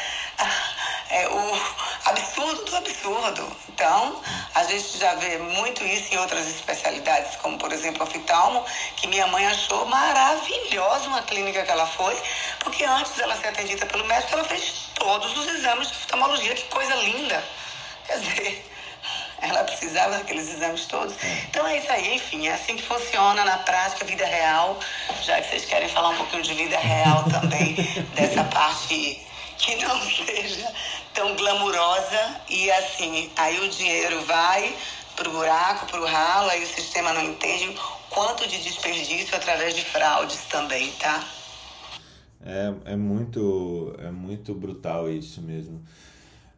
é 1.09 1.27
o 1.27 1.61
absurdo 2.05 2.65
do 2.65 2.75
absurdo. 2.77 3.57
Então, 3.81 4.21
a 4.53 4.63
gente 4.65 4.99
já 4.99 5.15
vê 5.15 5.39
muito 5.39 5.83
isso 5.83 6.13
em 6.13 6.17
outras 6.19 6.47
especialidades, 6.47 7.35
como 7.37 7.57
por 7.57 7.71
exemplo 7.71 8.03
a 8.03 8.05
oftalmo, 8.05 8.63
que 8.95 9.07
minha 9.07 9.25
mãe 9.25 9.43
achou 9.47 9.87
maravilhosa 9.87 11.07
uma 11.07 11.23
clínica 11.23 11.63
que 11.63 11.71
ela 11.71 11.87
foi, 11.87 12.15
porque 12.59 12.83
antes 12.83 13.13
dela 13.13 13.35
ser 13.37 13.47
atendida 13.47 13.87
pelo 13.87 14.05
médico, 14.05 14.33
ela 14.33 14.43
fez 14.43 14.91
todos 14.93 15.35
os 15.35 15.47
exames 15.47 15.87
de 15.87 15.95
oftalmologia, 15.95 16.53
que 16.53 16.65
coisa 16.65 16.93
linda. 16.93 17.43
Quer 18.05 18.19
dizer, 18.19 18.71
ela 19.41 19.63
precisava 19.63 20.15
daqueles 20.19 20.47
exames 20.53 20.85
todos. 20.85 21.15
Então 21.49 21.65
é 21.65 21.79
isso 21.79 21.91
aí, 21.91 22.13
enfim, 22.13 22.49
é 22.49 22.53
assim 22.53 22.75
que 22.75 22.83
funciona 22.83 23.43
na 23.43 23.57
prática, 23.57 24.05
vida 24.05 24.27
real. 24.27 24.79
Já 25.23 25.41
que 25.41 25.49
vocês 25.49 25.65
querem 25.65 25.89
falar 25.89 26.09
um 26.09 26.17
pouquinho 26.17 26.43
de 26.43 26.53
vida 26.53 26.77
real 26.77 27.23
também, 27.23 27.73
dessa 28.13 28.43
parte 28.43 29.25
que 29.57 29.75
não 29.75 30.01
seja 30.01 30.71
tão 31.13 31.35
glamurosa 31.35 32.41
e 32.49 32.71
assim, 32.71 33.31
aí 33.35 33.59
o 33.59 33.69
dinheiro 33.69 34.21
vai 34.25 34.75
pro 35.15 35.31
buraco, 35.31 35.85
pro 35.87 36.05
ralo, 36.05 36.49
aí 36.49 36.63
o 36.63 36.67
sistema 36.67 37.13
não 37.13 37.23
entende 37.23 37.77
quanto 38.09 38.47
de 38.47 38.61
desperdício 38.61 39.35
através 39.35 39.75
de 39.75 39.83
fraudes 39.83 40.43
também, 40.45 40.91
tá? 40.93 41.23
É, 42.43 42.73
é 42.85 42.95
muito 42.95 43.95
é 43.99 44.09
muito 44.09 44.53
brutal 44.53 45.09
isso 45.09 45.41
mesmo. 45.41 45.83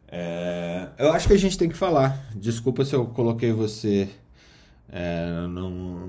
É, 0.08 0.88
eu 0.98 1.12
acho 1.12 1.26
que 1.26 1.34
a 1.34 1.38
gente 1.38 1.58
tem 1.58 1.68
que 1.68 1.76
falar. 1.76 2.18
Desculpa 2.34 2.84
se 2.84 2.94
eu 2.94 3.06
coloquei 3.06 3.52
você 3.52 4.08
é, 4.90 5.26
num, 5.48 6.06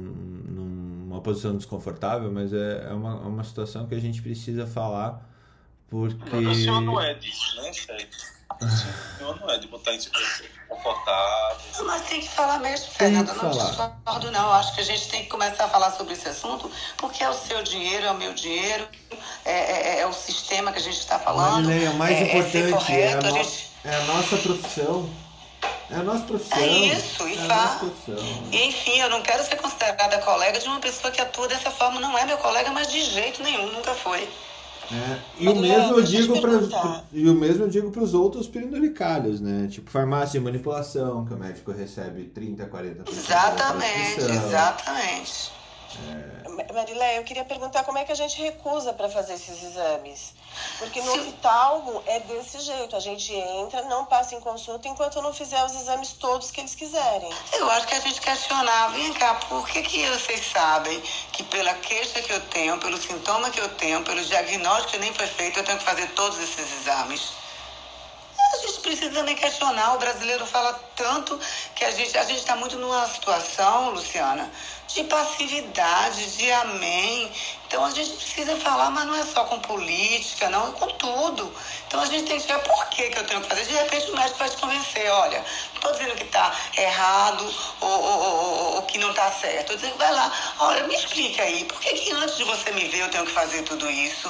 numa 0.48 1.22
posição 1.22 1.58
desconfortável, 1.58 2.32
mas 2.32 2.54
é, 2.54 2.88
é 2.90 2.94
uma, 2.94 3.12
é 3.12 3.28
uma 3.28 3.44
situação 3.44 3.88
que 3.88 3.96
a 3.96 4.00
gente 4.00 4.22
precisa 4.22 4.66
falar 4.66 5.28
porque. 5.90 6.36
O 6.36 6.56
senhor 6.56 6.82
não 6.82 7.02
é 7.02 7.14
disso, 7.14 7.62
né, 7.62 7.74
Sérgio? 7.74 8.35
O 8.62 9.18
senhor 9.18 9.40
não 9.40 9.50
é 9.50 9.58
de 9.58 9.68
botar 9.68 9.94
em 9.94 10.00
situação 10.00 10.46
confortável. 10.70 11.86
Mas 11.86 12.02
tem 12.04 12.22
que 12.22 12.30
falar 12.30 12.60
mesmo, 12.60 12.88
Fernanda. 12.92 13.32
Eu 13.32 13.44
não 13.44 13.52
discordo, 13.52 14.32
não. 14.32 14.44
Eu 14.48 14.54
acho 14.54 14.74
que 14.76 14.82
a 14.82 14.84
gente 14.86 15.08
tem 15.10 15.24
que 15.24 15.30
começar 15.30 15.66
a 15.66 15.70
falar 15.70 15.92
sobre 15.92 16.14
esse 16.14 16.28
assunto, 16.28 16.70
porque 16.98 17.24
é 17.24 17.30
o 17.30 17.34
seu 17.34 17.62
dinheiro, 17.64 18.06
é 18.06 18.12
o 18.12 18.16
meu 18.16 18.34
dinheiro, 18.34 18.88
é, 19.44 19.52
é- 19.52 20.00
é 20.02 20.08
o 20.08 20.14
sistema 20.14 20.72
que 20.72 20.80
a 20.80 20.82
gente 20.82 20.98
está 21.00 21.20
falando. 21.20 21.66
Marileia, 21.66 21.92
o 21.92 21.96
mais 21.96 22.16
é, 22.18 22.22
é 22.22 22.24
importante 22.28 22.58
é, 22.68 22.72
correto, 22.72 23.26
a 23.26 23.30
a 23.30 23.32
no- 23.32 23.38
gente- 23.44 23.70
é 23.84 23.96
a 23.96 24.02
nossa 24.04 24.38
profissão. 24.38 25.10
É 25.92 25.96
a 25.96 26.04
nossa 26.04 26.24
profissão. 26.26 26.58
É 26.58 26.66
isso, 26.68 27.28
e 27.28 27.38
é 27.38 27.42
a 27.42 27.48
fa- 27.48 27.56
nossa 27.56 27.78
profissão. 27.80 28.44
E, 28.52 28.66
enfim, 28.68 29.00
eu 29.00 29.10
não 29.10 29.22
quero 29.22 29.44
ser 29.46 29.56
considerada 29.58 30.18
colega 30.20 30.60
de 30.60 30.68
uma 30.68 30.80
pessoa 30.80 31.12
que 31.12 31.22
atua 31.22 31.48
dessa 31.48 31.70
forma. 31.70 32.00
Não 32.00 32.18
é 32.18 32.26
meu 32.26 32.40
colega, 32.40 32.72
mas 32.72 32.92
de 32.92 33.04
jeito 33.06 33.44
nenhum, 33.44 33.72
nunca 33.72 33.94
foi. 33.94 34.28
É, 34.92 35.20
e 35.40 35.50
o 35.50 35.56
mesmo 35.56 35.98
eu 35.98 36.04
digo 36.04 36.40
para 36.40 36.52
perguntar. 36.52 37.06
e 37.12 37.28
o 37.28 37.34
mesmo 37.34 37.64
eu 37.64 37.70
digo 37.70 37.92
para 37.92 38.04
os 38.04 38.14
outros 38.14 38.48
penduricalhos, 38.48 39.42
né? 39.42 39.68
Tipo 39.70 39.90
farmácia 39.90 40.40
de 40.40 40.46
manipulação, 40.46 41.26
que 41.26 41.34
o 41.34 41.38
médico 41.38 41.72
recebe 41.72 42.26
30, 42.26 42.68
40% 42.68 43.04
da 43.04 43.12
Exatamente, 43.12 44.22
exatamente. 44.22 45.52
Ma- 46.48 46.74
Marileia, 46.74 47.18
eu 47.18 47.24
queria 47.24 47.44
perguntar 47.44 47.84
como 47.84 47.98
é 47.98 48.06
que 48.06 48.12
a 48.12 48.16
gente 48.16 48.40
recusa 48.42 48.94
para 48.94 49.10
fazer 49.10 49.34
esses 49.34 49.64
exames. 49.64 50.34
Porque 50.78 51.02
no 51.02 51.14
oftalmo 51.14 52.04
é 52.06 52.20
desse 52.22 52.60
jeito. 52.60 52.96
A 52.96 53.00
gente 53.00 53.34
entra, 53.34 53.82
não 53.84 54.06
passa 54.06 54.36
em 54.36 54.40
consulta 54.40 54.88
enquanto 54.88 55.22
não 55.22 55.34
fizer 55.34 55.64
os 55.66 55.74
exames 55.74 56.10
todos 56.14 56.52
que 56.52 56.62
eles 56.62 56.76
quiserem. 56.76 57.30
Eu 57.54 57.70
acho 57.72 57.88
que 57.88 57.96
a 57.96 58.00
gente 58.00 58.22
questionava, 58.22 58.94
vem 58.94 59.12
cá, 59.14 59.36
por 59.50 59.68
que, 59.68 59.82
que 59.82 60.08
vocês 60.08 60.46
sabem 60.52 61.02
que 61.32 61.44
pela 61.44 61.74
queixa 61.76 62.22
que 62.22 62.32
eu 62.32 62.42
tenho, 62.48 62.78
pelo 62.80 62.98
sintoma 62.98 63.50
que 63.50 63.60
eu 63.60 63.70
tenho, 63.76 64.04
pelo 64.04 64.24
diagnóstico 64.24 64.92
que 64.92 64.98
nem 65.00 65.14
foi 65.14 65.28
feito, 65.28 65.60
eu 65.60 65.64
tenho 65.64 65.78
que 65.80 65.84
fazer 65.84 66.08
todos 66.12 66.38
esses 66.40 66.72
exames? 66.82 67.45
A 68.56 68.68
gente 68.68 68.80
precisa 68.80 69.12
também 69.12 69.36
questionar. 69.36 69.96
O 69.96 70.00
brasileiro 70.00 70.46
fala 70.46 70.74
tanto 70.96 71.38
que 71.76 71.84
a 71.84 71.92
gente 71.92 72.18
a 72.18 72.24
gente 72.24 72.40
está 72.40 72.56
muito 72.56 72.78
numa 72.78 73.06
situação, 73.08 73.90
Luciana, 73.90 74.50
de 74.88 75.04
passividade, 75.04 76.38
de 76.38 76.50
amém. 76.52 77.32
Então 77.68 77.84
a 77.84 77.92
gente 77.92 78.12
precisa 78.12 78.56
falar, 78.56 78.90
mas 78.92 79.06
não 79.06 79.16
é 79.16 79.26
só 79.26 79.44
com 79.44 79.60
política, 79.60 80.50
não, 80.50 80.70
é 80.70 80.72
com 80.72 80.88
tudo. 80.92 81.54
Então 81.88 82.00
a 82.00 82.06
gente 82.06 82.28
tem 82.28 82.40
que 82.40 82.48
ver 82.48 82.60
por 82.60 82.86
que, 82.90 83.10
que 83.10 83.20
eu 83.20 83.26
tenho 83.28 83.42
que 83.42 83.50
fazer. 83.50 83.66
De 83.66 83.74
repente 83.74 84.10
o 84.12 84.16
médico 84.16 84.40
vai 84.40 84.50
te 84.50 84.58
convencer, 84.58 85.10
olha, 85.12 85.40
não 85.40 85.76
estou 85.76 85.92
dizendo 85.92 86.16
que 86.16 86.24
está 86.24 86.56
errado 86.78 87.54
ou, 87.82 87.90
ou, 87.90 88.20
ou- 88.22 88.76
ou 88.76 88.82
que 88.84 88.98
não 89.00 89.10
está 89.10 89.30
certo. 89.34 89.60
Estou 89.74 89.76
dizendo 89.76 89.98
vai 89.98 90.14
lá, 90.14 90.32
olha, 90.60 90.84
me 90.88 90.96
explica 90.96 91.44
aí, 91.44 91.66
por 91.66 91.80
que, 91.82 91.94
que 91.94 92.12
antes 92.14 92.38
de 92.38 92.44
você 92.46 92.72
me 92.72 92.88
ver 92.88 93.02
eu 93.02 93.10
tenho 93.12 93.26
que 93.26 93.32
fazer 93.34 93.64
tudo 93.64 93.90
isso? 93.92 94.30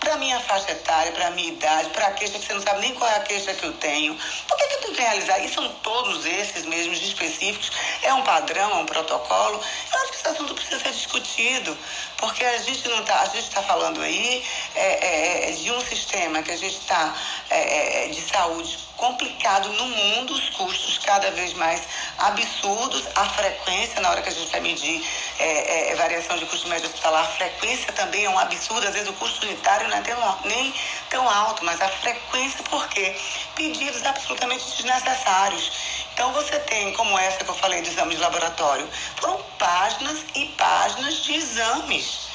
Para 0.00 0.16
minha 0.16 0.40
faixa 0.40 0.70
etária, 0.70 1.12
para 1.12 1.30
minha 1.30 1.48
idade, 1.48 1.90
para 1.90 2.06
a 2.06 2.10
queixa 2.12 2.38
que 2.38 2.46
você 2.46 2.54
não 2.54 2.62
sabe 2.62 2.80
nem 2.80 2.94
qual 2.94 3.10
é 3.10 3.16
a 3.16 3.20
queixa 3.20 3.52
que 3.54 3.64
eu 3.64 3.72
tenho. 3.74 4.16
Por 4.46 4.56
que, 4.56 4.66
que 4.66 4.74
eu 4.74 4.80
tenho 4.80 4.94
que 4.94 5.02
realizar? 5.02 5.38
E 5.38 5.48
são 5.48 5.68
todos 5.82 6.24
esses 6.24 6.64
mesmos 6.64 7.02
específicos. 7.02 7.70
É 8.02 8.14
um 8.14 8.22
padrão, 8.22 8.70
é 8.70 8.74
um 8.76 8.86
protocolo. 8.86 9.60
Eu 9.92 10.00
acho 10.00 10.10
que 10.12 10.16
esse 10.18 10.28
assunto 10.28 10.54
precisa 10.54 10.78
ser 10.80 10.92
discutido, 10.92 11.76
porque 12.16 12.44
a 12.44 12.58
gente 12.58 12.88
não 12.88 13.04
tá, 13.04 13.20
a 13.20 13.26
gente 13.26 13.48
está 13.48 13.62
falando 13.62 14.00
aí 14.00 14.44
é, 14.74 15.06
é, 15.06 15.50
é, 15.50 15.52
de 15.52 15.70
um 15.72 15.80
sistema 15.80 16.42
que 16.42 16.52
a 16.52 16.56
gente 16.56 16.76
está 16.76 17.14
é, 17.50 18.04
é, 18.04 18.08
de 18.08 18.20
saúde 18.20 18.87
complicado 18.98 19.72
no 19.72 19.86
mundo, 19.86 20.34
os 20.34 20.50
custos 20.50 20.98
cada 20.98 21.30
vez 21.30 21.54
mais 21.54 21.82
absurdos, 22.18 23.06
a 23.14 23.24
frequência, 23.30 24.00
na 24.00 24.10
hora 24.10 24.20
que 24.20 24.28
a 24.28 24.32
gente 24.32 24.50
vai 24.50 24.60
medir 24.60 25.02
é, 25.38 25.92
é, 25.92 25.94
variação 25.94 26.36
de 26.36 26.44
custo 26.46 26.68
médio 26.68 26.88
hospitalar, 26.88 27.22
a 27.22 27.28
frequência 27.28 27.92
também 27.92 28.24
é 28.24 28.30
um 28.30 28.38
absurdo, 28.38 28.86
às 28.86 28.92
vezes 28.92 29.08
o 29.08 29.12
custo 29.14 29.46
unitário 29.46 29.88
não 29.88 29.96
é 29.96 30.02
nem 30.44 30.74
tão 31.08 31.28
alto, 31.30 31.64
mas 31.64 31.80
a 31.80 31.88
frequência, 31.88 32.62
por 32.64 32.88
quê? 32.88 33.16
Pedidos 33.54 34.04
absolutamente 34.04 34.64
desnecessários. 34.76 35.70
Então 36.12 36.32
você 36.32 36.58
tem, 36.60 36.92
como 36.94 37.16
essa 37.16 37.44
que 37.44 37.48
eu 37.48 37.54
falei 37.54 37.80
do 37.80 37.88
exame 37.88 38.16
de 38.16 38.20
laboratório, 38.20 38.88
foram 39.16 39.40
páginas 39.58 40.18
e 40.34 40.46
páginas 40.58 41.22
de 41.22 41.34
exames. 41.34 42.28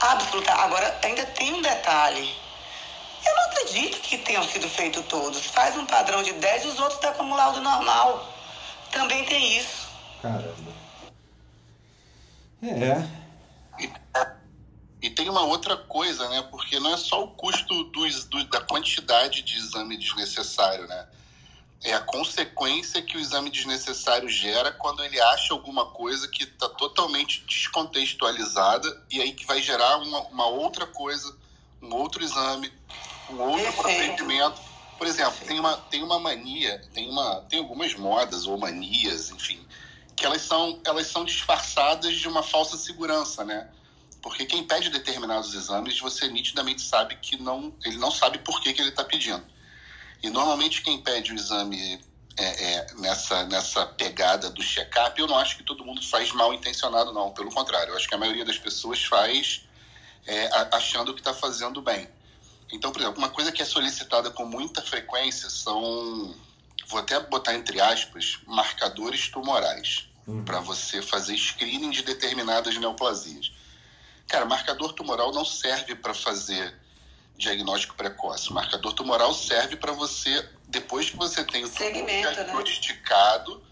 Absoluta. 0.00 0.52
Agora, 0.52 0.98
ainda 1.02 1.24
tem 1.26 1.54
um 1.54 1.62
detalhe. 1.62 2.39
Eu 3.26 3.34
não 3.36 3.44
acredito 3.50 4.00
que 4.00 4.18
tenham 4.18 4.42
sido 4.44 4.68
feitos 4.68 5.04
todos. 5.06 5.44
Faz 5.46 5.76
um 5.76 5.86
padrão 5.86 6.22
de 6.22 6.32
10 6.32 6.64
e 6.64 6.68
os 6.68 6.78
outros 6.78 6.96
estão 6.96 7.12
como 7.14 7.36
laudo 7.36 7.60
normal. 7.60 8.32
Também 8.90 9.24
tem 9.24 9.58
isso. 9.58 9.88
Caramba. 10.22 10.72
É. 12.62 13.20
E 15.02 15.08
tem 15.08 15.30
uma 15.30 15.42
outra 15.42 15.76
coisa, 15.76 16.28
né? 16.28 16.42
Porque 16.50 16.78
não 16.78 16.92
é 16.92 16.96
só 16.96 17.24
o 17.24 17.28
custo 17.28 17.84
dos, 17.84 18.24
do- 18.24 18.44
da 18.44 18.60
quantidade 18.60 19.40
de 19.42 19.56
exame 19.56 19.96
desnecessário, 19.96 20.86
né? 20.86 21.06
é 21.82 21.94
a 21.94 22.00
consequência 22.00 23.00
que 23.00 23.16
o 23.16 23.20
exame 23.20 23.48
desnecessário 23.48 24.28
gera 24.28 24.70
quando 24.70 25.02
ele 25.02 25.18
acha 25.18 25.54
alguma 25.54 25.86
coisa 25.86 26.28
que 26.28 26.42
está 26.42 26.68
totalmente 26.68 27.42
descontextualizada 27.46 29.06
e 29.10 29.20
aí 29.20 29.32
que 29.32 29.46
vai 29.46 29.62
gerar 29.62 29.96
uma, 29.96 30.20
uma 30.24 30.46
outra 30.46 30.86
coisa, 30.86 31.34
um 31.80 31.94
outro 31.94 32.22
exame, 32.22 32.70
um 33.34 33.40
outro 33.40 33.72
procedimento. 33.74 34.60
Por 34.98 35.06
exemplo, 35.06 35.46
tem 35.46 35.58
uma, 35.58 35.76
tem 35.76 36.02
uma 36.02 36.18
mania, 36.18 36.80
tem, 36.92 37.08
uma, 37.08 37.40
tem 37.48 37.58
algumas 37.58 37.94
modas 37.94 38.46
ou 38.46 38.58
manias, 38.58 39.30
enfim, 39.30 39.66
que 40.14 40.26
elas 40.26 40.42
são, 40.42 40.78
elas 40.84 41.06
são 41.06 41.24
disfarçadas 41.24 42.16
de 42.16 42.28
uma 42.28 42.42
falsa 42.42 42.76
segurança, 42.76 43.44
né? 43.44 43.68
Porque 44.20 44.44
quem 44.44 44.64
pede 44.64 44.90
determinados 44.90 45.54
exames, 45.54 45.98
você 45.98 46.28
nitidamente 46.28 46.82
sabe 46.82 47.16
que 47.16 47.38
não, 47.38 47.72
ele 47.84 47.96
não 47.96 48.10
sabe 48.10 48.38
por 48.38 48.60
que, 48.60 48.74
que 48.74 48.82
ele 48.82 48.90
está 48.90 49.02
pedindo. 49.02 49.42
E 50.22 50.28
normalmente 50.28 50.82
quem 50.82 51.00
pede 51.00 51.32
o 51.32 51.36
exame 51.36 51.98
é, 52.36 52.74
é, 52.74 52.86
nessa, 52.98 53.44
nessa 53.44 53.86
pegada 53.86 54.50
do 54.50 54.62
check-up, 54.62 55.18
eu 55.18 55.26
não 55.26 55.38
acho 55.38 55.56
que 55.56 55.62
todo 55.62 55.84
mundo 55.84 56.02
faz 56.02 56.32
mal 56.32 56.52
intencionado, 56.52 57.12
não. 57.12 57.32
Pelo 57.32 57.50
contrário, 57.50 57.92
eu 57.92 57.96
acho 57.96 58.06
que 58.06 58.14
a 58.14 58.18
maioria 58.18 58.44
das 58.44 58.58
pessoas 58.58 59.02
faz 59.04 59.62
é, 60.26 60.50
achando 60.72 61.14
que 61.14 61.20
está 61.20 61.32
fazendo 61.32 61.80
bem. 61.80 62.08
Então, 62.72 62.92
por 62.92 63.00
exemplo, 63.00 63.18
uma 63.18 63.28
coisa 63.28 63.50
que 63.50 63.62
é 63.62 63.64
solicitada 63.64 64.30
com 64.30 64.44
muita 64.44 64.80
frequência 64.82 65.50
são, 65.50 66.34
vou 66.86 67.00
até 67.00 67.18
botar 67.20 67.54
entre 67.54 67.80
aspas, 67.80 68.38
marcadores 68.46 69.28
tumorais, 69.28 70.06
para 70.44 70.60
você 70.60 71.02
fazer 71.02 71.36
screening 71.36 71.90
de 71.90 72.02
determinadas 72.02 72.76
neoplasias. 72.76 73.52
Cara, 74.28 74.44
marcador 74.44 74.92
tumoral 74.92 75.32
não 75.32 75.44
serve 75.44 75.96
para 75.96 76.14
fazer 76.14 76.72
diagnóstico 77.36 77.96
precoce. 77.96 78.50
O 78.50 78.52
marcador 78.52 78.92
tumoral 78.92 79.34
serve 79.34 79.74
para 79.74 79.92
você, 79.92 80.48
depois 80.68 81.10
que 81.10 81.16
você 81.16 81.42
tem 81.42 81.64
o 81.64 81.68
tumor 81.68 81.92
Segmento, 81.92 82.28
né? 82.28 82.34
diagnosticado, 82.34 83.62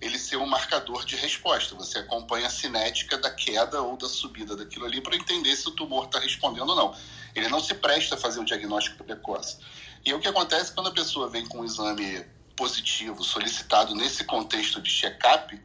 ele 0.00 0.18
ser 0.18 0.36
um 0.36 0.46
marcador 0.46 1.04
de 1.04 1.14
resposta. 1.14 1.74
Você 1.74 1.98
acompanha 1.98 2.46
a 2.46 2.50
cinética 2.50 3.18
da 3.18 3.30
queda 3.30 3.82
ou 3.82 3.96
da 3.96 4.08
subida 4.08 4.56
daquilo 4.56 4.86
ali 4.86 5.00
para 5.00 5.14
entender 5.14 5.54
se 5.54 5.68
o 5.68 5.72
tumor 5.72 6.06
está 6.06 6.18
respondendo 6.18 6.70
ou 6.70 6.76
não. 6.76 6.96
Ele 7.34 7.48
não 7.48 7.60
se 7.60 7.74
presta 7.74 8.14
a 8.14 8.18
fazer 8.18 8.40
um 8.40 8.44
diagnóstico 8.44 9.04
precoce. 9.04 9.58
E 10.04 10.10
aí 10.10 10.16
o 10.16 10.20
que 10.20 10.28
acontece 10.28 10.72
quando 10.72 10.88
a 10.88 10.92
pessoa 10.92 11.28
vem 11.28 11.46
com 11.46 11.60
um 11.60 11.64
exame 11.64 12.24
positivo 12.56 13.22
solicitado 13.22 13.94
nesse 13.94 14.24
contexto 14.24 14.80
de 14.80 14.90
check-up, 14.90 15.60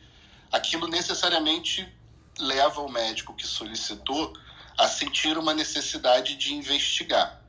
aquilo 0.51 0.87
necessariamente 0.87 1.87
leva 2.39 2.81
o 2.81 2.91
médico 2.91 3.33
que 3.33 3.47
solicitou 3.47 4.33
a 4.77 4.87
sentir 4.87 5.37
uma 5.37 5.53
necessidade 5.53 6.35
de 6.35 6.53
investigar. 6.53 7.41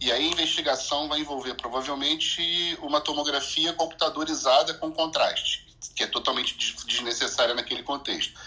E 0.00 0.12
aí 0.12 0.24
a 0.24 0.28
investigação 0.28 1.08
vai 1.08 1.20
envolver 1.20 1.54
provavelmente 1.54 2.78
uma 2.80 3.00
tomografia 3.00 3.72
computadorizada 3.72 4.74
com 4.74 4.92
contraste, 4.92 5.66
que 5.96 6.04
é 6.04 6.06
totalmente 6.06 6.56
des- 6.56 6.84
desnecessária 6.84 7.54
naquele 7.54 7.82
contexto. 7.82 8.38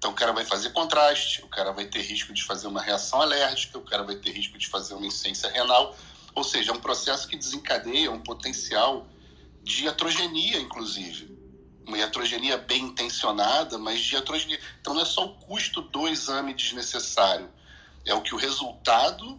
Então 0.00 0.12
o 0.12 0.14
cara 0.14 0.32
vai 0.32 0.46
fazer 0.46 0.70
contraste, 0.70 1.44
o 1.44 1.48
cara 1.48 1.72
vai 1.72 1.84
ter 1.84 2.00
risco 2.00 2.32
de 2.32 2.42
fazer 2.42 2.66
uma 2.66 2.80
reação 2.80 3.20
alérgica, 3.20 3.76
o 3.76 3.84
cara 3.84 4.02
vai 4.02 4.16
ter 4.16 4.30
risco 4.30 4.56
de 4.56 4.66
fazer 4.66 4.94
uma 4.94 5.04
insuficiência 5.04 5.50
renal, 5.50 5.94
ou 6.34 6.42
seja, 6.42 6.72
é 6.72 6.74
um 6.74 6.80
processo 6.80 7.28
que 7.28 7.36
desencadeia 7.36 8.10
um 8.10 8.18
potencial 8.18 9.06
de 9.62 9.84
iatrogenia, 9.84 10.58
inclusive. 10.58 11.38
Uma 11.86 11.98
iatrogenia 11.98 12.56
bem 12.56 12.84
intencionada, 12.84 13.76
mas 13.76 14.00
de 14.00 14.14
iatrogenia. 14.14 14.58
Então 14.80 14.94
não 14.94 15.02
é 15.02 15.04
só 15.04 15.26
o 15.26 15.34
custo 15.34 15.82
do 15.82 16.08
exame 16.08 16.54
desnecessário, 16.54 17.50
é 18.06 18.14
o 18.14 18.22
que 18.22 18.34
o 18.34 18.38
resultado 18.38 19.38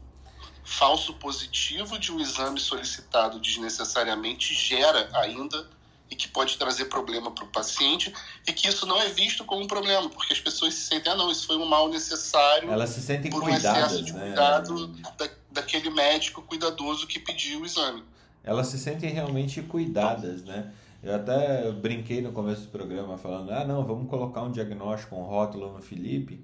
falso 0.63 1.15
positivo 1.15 1.97
de 1.97 2.11
um 2.11 2.19
exame 2.19 2.59
solicitado 2.59 3.39
desnecessariamente 3.39 4.53
gera 4.53 5.09
ainda 5.13 5.67
e 6.11 6.15
que 6.15 6.27
pode 6.27 6.57
trazer 6.57 6.85
problema 6.85 7.31
para 7.31 7.45
o 7.45 7.47
paciente 7.47 8.13
e 8.45 8.51
que 8.51 8.67
isso 8.67 8.85
não 8.85 9.01
é 9.01 9.07
visto 9.07 9.45
como 9.45 9.63
um 9.63 9.67
problema, 9.67 10.09
porque 10.09 10.33
as 10.33 10.41
pessoas 10.41 10.73
se 10.73 10.81
sentem, 10.81 11.11
ah 11.11 11.15
não, 11.15 11.31
isso 11.31 11.47
foi 11.47 11.55
um 11.55 11.65
mal 11.65 11.87
necessário 11.87 12.69
Elas 12.69 12.89
se 12.89 13.01
sentem 13.01 13.31
por 13.31 13.41
um 13.41 13.45
cuidadas, 13.45 13.93
excesso 13.93 14.03
de 14.03 14.13
né? 14.13 14.25
cuidado 14.25 14.87
da, 15.17 15.29
daquele 15.49 15.89
médico 15.89 16.41
cuidadoso 16.41 17.07
que 17.07 17.17
pediu 17.17 17.61
o 17.61 17.65
exame. 17.65 18.03
Elas 18.43 18.67
se 18.67 18.77
sentem 18.77 19.11
realmente 19.11 19.61
cuidadas, 19.61 20.43
né? 20.43 20.73
Eu 21.01 21.15
até 21.15 21.71
brinquei 21.71 22.21
no 22.21 22.31
começo 22.31 22.63
do 22.63 22.67
programa 22.67 23.17
falando, 23.17 23.51
ah 23.51 23.65
não, 23.65 23.83
vamos 23.85 24.09
colocar 24.09 24.41
um 24.43 24.51
diagnóstico, 24.51 25.15
um 25.15 25.23
rótulo 25.23 25.71
no 25.71 25.81
Felipe, 25.81 26.43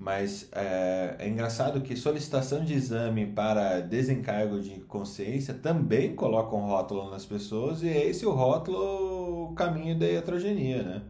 mas 0.00 0.48
é, 0.52 1.16
é 1.18 1.28
engraçado 1.28 1.82
que 1.82 1.94
solicitação 1.94 2.64
de 2.64 2.72
exame 2.72 3.26
para 3.26 3.80
desencargo 3.80 4.58
de 4.58 4.80
consciência 4.80 5.52
também 5.52 6.16
coloca 6.16 6.56
um 6.56 6.66
rótulo 6.66 7.10
nas 7.10 7.26
pessoas 7.26 7.82
e 7.82 7.88
é 7.90 8.06
esse 8.06 8.24
o 8.24 8.32
rótulo 8.32 9.50
o 9.50 9.54
caminho 9.54 9.98
da 9.98 10.06
iatrogenia, 10.06 10.82
né? 10.82 11.02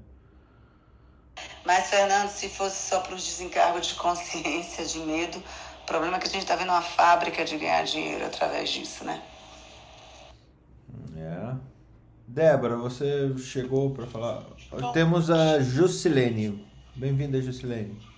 Mas, 1.65 1.89
Fernando, 1.89 2.29
se 2.31 2.49
fosse 2.49 2.89
só 2.89 2.99
para 2.99 3.15
os 3.15 3.25
desencargos 3.25 3.87
de 3.87 3.95
consciência, 3.95 4.85
de 4.85 4.99
medo, 4.99 5.39
o 5.39 5.87
problema 5.87 6.17
é 6.17 6.19
que 6.19 6.27
a 6.27 6.31
gente 6.31 6.43
está 6.43 6.57
vendo 6.57 6.71
uma 6.71 6.83
fábrica 6.83 7.45
de 7.45 7.57
ganhar 7.59 7.85
dinheiro 7.85 8.27
através 8.27 8.71
disso, 8.71 9.05
né? 9.05 9.23
É. 11.17 11.55
Débora, 12.27 12.77
você 12.77 13.37
chegou 13.39 13.91
para 13.91 14.07
falar. 14.07 14.43
Bom. 14.71 14.91
Temos 14.93 15.31
a 15.31 15.61
Jusilene. 15.61 16.67
Bem-vinda, 16.97 17.41
Jusilene. 17.41 18.10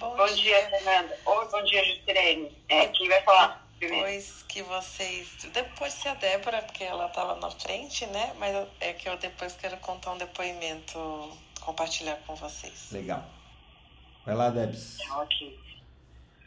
Bom 0.00 0.26
dia, 0.34 0.66
Fernanda. 0.70 1.14
Oi, 1.26 1.48
bom 1.50 1.62
dia, 1.62 1.84
Justirene. 1.84 2.50
É, 2.70 2.86
quem 2.86 3.06
vai 3.06 3.22
falar 3.22 3.68
primeiro? 3.78 4.06
Depois 4.06 4.42
que 4.48 4.62
vocês. 4.62 5.44
Depois 5.52 5.92
se 5.92 6.08
a 6.08 6.14
Débora, 6.14 6.62
porque 6.62 6.84
ela 6.84 7.04
estava 7.04 7.34
na 7.34 7.50
frente, 7.50 8.06
né? 8.06 8.34
Mas 8.38 8.66
é 8.80 8.94
que 8.94 9.10
eu 9.10 9.18
depois 9.18 9.54
quero 9.56 9.76
contar 9.76 10.12
um 10.12 10.16
depoimento, 10.16 10.98
compartilhar 11.60 12.16
com 12.26 12.34
vocês. 12.34 12.90
Legal. 12.90 13.22
Vai 14.24 14.34
lá, 14.34 14.48
Debs. 14.48 14.96
Ok. 15.10 15.60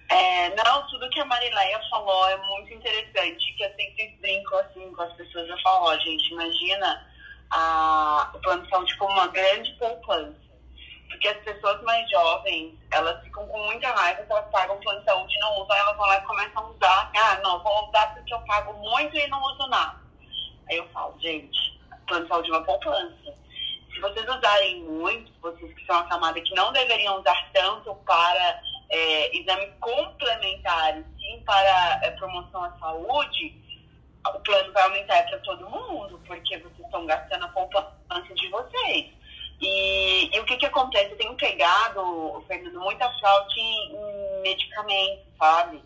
É, 0.10 0.50
não, 0.56 0.88
tudo 0.88 1.08
que 1.12 1.20
a 1.20 1.26
Marileia 1.26 1.80
falou 1.92 2.30
é 2.30 2.38
muito 2.48 2.74
interessante, 2.74 3.54
que 3.54 3.64
eu 3.64 3.70
sempre 3.70 4.18
brinco 4.20 4.56
assim 4.56 4.92
com 4.94 5.02
as 5.04 5.14
pessoas, 5.14 5.48
eu 5.48 5.62
falo, 5.62 5.86
ó, 5.86 5.98
gente, 6.00 6.32
imagina 6.32 7.08
a, 7.52 8.32
o 8.34 8.40
plano 8.40 8.64
de 8.64 8.70
saúde 8.70 8.98
como 8.98 9.14
uma 9.14 9.28
grande 9.28 9.72
poupança. 9.74 10.43
Porque 11.24 11.38
as 11.38 11.56
pessoas 11.56 11.82
mais 11.84 12.10
jovens, 12.10 12.78
elas 12.92 13.24
ficam 13.24 13.48
com 13.48 13.58
muita 13.58 13.90
raiva 13.94 14.24
que 14.24 14.30
elas 14.30 14.52
pagam 14.52 14.78
plano 14.82 15.00
de 15.00 15.06
saúde 15.06 15.34
e 15.34 15.40
não 15.40 15.62
usam, 15.62 15.78
elas 15.78 15.96
vão 15.96 16.06
lá 16.06 16.18
e 16.18 16.22
começam 16.24 16.66
a 16.66 16.70
usar. 16.70 17.12
Ah, 17.16 17.40
não, 17.42 17.64
vou 17.64 17.88
usar 17.88 18.14
porque 18.14 18.34
eu 18.34 18.42
pago 18.42 18.74
muito 18.74 19.16
e 19.16 19.28
não 19.28 19.42
uso 19.42 19.66
nada. 19.68 20.02
Aí 20.70 20.76
eu 20.76 20.88
falo, 20.90 21.18
gente, 21.22 21.80
plano 22.08 22.24
de 22.24 22.28
saúde 22.28 22.50
é 22.50 22.54
uma 22.54 22.66
poupança. 22.66 23.38
Se 23.94 24.02
vocês 24.02 24.28
usarem 24.28 24.84
muito, 24.84 25.32
vocês 25.40 25.74
que 25.74 25.86
são 25.86 26.00
a 26.00 26.04
camada 26.10 26.42
que 26.42 26.54
não 26.56 26.74
deveriam 26.74 27.18
usar 27.18 27.50
tanto 27.54 27.96
para 28.06 28.62
é, 28.90 29.38
exames 29.38 29.70
complementares, 29.80 31.06
sim 31.18 31.42
para 31.46 32.02
é, 32.04 32.12
promoção 32.12 32.66
à 32.66 32.72
saúde, 32.80 33.56
o 34.28 34.40
plano 34.42 34.74
vai 34.74 34.84
aumentar 34.84 35.24
para 35.24 35.40
todo 35.40 35.70
mundo, 35.70 36.20
porque 36.28 36.58
vocês 36.58 36.86
estão 36.86 37.06
gastando 37.06 37.46
a 37.46 37.48
poupança 37.48 38.34
de 38.36 38.50
vocês. 38.50 39.23
E, 39.62 40.36
e 40.36 40.40
o 40.40 40.46
que 40.46 40.58
que 40.58 40.66
acontece? 40.66 41.12
Eu 41.12 41.18
tenho 41.18 41.36
pegado, 41.36 42.44
Fernando, 42.48 42.80
muita 42.82 43.10
fraude 43.20 43.60
em, 43.60 43.96
em 43.96 44.42
medicamentos, 44.42 45.26
sabe? 45.40 45.82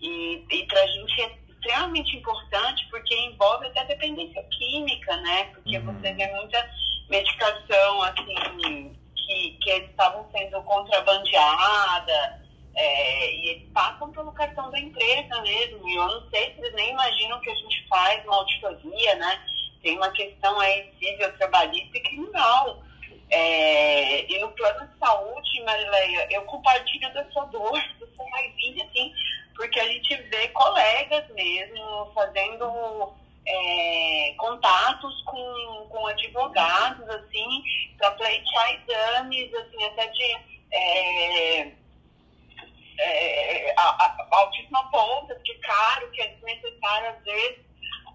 E, 0.00 0.44
e 0.50 0.66
pra 0.66 0.86
gente 0.86 1.20
é 1.22 1.38
extremamente 1.48 2.16
importante 2.16 2.86
porque 2.90 3.14
envolve 3.14 3.66
até 3.66 3.84
dependência 3.84 4.42
química, 4.44 5.16
né? 5.18 5.44
Porque 5.54 5.78
Uhum. 5.78 5.84
você 5.84 6.12
vê 6.14 6.26
muita 6.28 6.70
medicação, 7.08 8.02
assim, 8.02 8.96
que, 9.14 9.58
que 9.60 9.70
eles 9.70 9.90
estavam 9.90 10.26
sendo 10.32 10.62
contrabandeada, 10.62 12.40
é, 12.74 13.34
e 13.34 13.48
eles 13.50 13.68
passam 13.72 14.10
pelo 14.12 14.32
cartão 14.32 14.70
da 14.70 14.78
empresa 14.78 15.40
mesmo. 15.42 15.88
E 15.88 15.94
eu 15.94 16.06
não 16.06 16.30
sei 16.30 16.54
se 16.54 16.60
eles 16.60 16.72
nem 16.74 16.90
imaginam 16.90 17.40
que 17.40 17.50
a 17.50 17.54
gente 17.54 17.86
faz 17.88 18.24
uma 18.24 18.36
auditoria, 18.36 19.14
né? 19.16 19.40
Tem 19.82 19.96
uma 19.96 20.10
questão 20.12 20.58
aí 20.60 20.92
civil, 20.98 21.32
trabalhista 21.36 21.98
e 21.98 22.02
criminal. 22.02 22.82
É, 23.30 24.32
e 24.32 24.38
no 24.40 24.50
plano 24.52 24.88
de 24.88 24.98
saúde, 24.98 25.62
Marileia, 25.62 26.26
eu 26.30 26.42
compartilho 26.42 27.12
da 27.12 27.24
sua 27.30 27.44
dor, 27.46 27.72
da 28.00 28.06
sua 28.16 28.30
raivinha, 28.30 28.84
assim, 28.84 29.12
porque 29.54 29.78
a 29.78 29.86
gente 29.86 30.16
vê 30.22 30.48
colegas 30.48 31.28
mesmo 31.30 32.10
fazendo 32.14 33.12
é, 33.46 34.34
contatos 34.36 35.22
com, 35.24 35.86
com 35.90 36.06
advogados, 36.06 37.08
assim, 37.08 37.62
para 37.98 38.10
pleitear 38.12 38.74
exames, 38.74 39.54
assim, 39.54 39.84
até 39.84 40.06
de 40.08 40.36
é, 40.72 41.72
é, 42.98 43.74
a, 43.76 43.82
a, 43.82 44.26
altíssima 44.30 44.90
ponta, 44.90 45.34
que 45.44 45.52
é 45.52 45.58
caro, 45.58 46.10
que 46.10 46.20
é 46.20 46.28
desnecessário 46.28 47.10
às 47.10 47.24
vezes, 47.24 47.69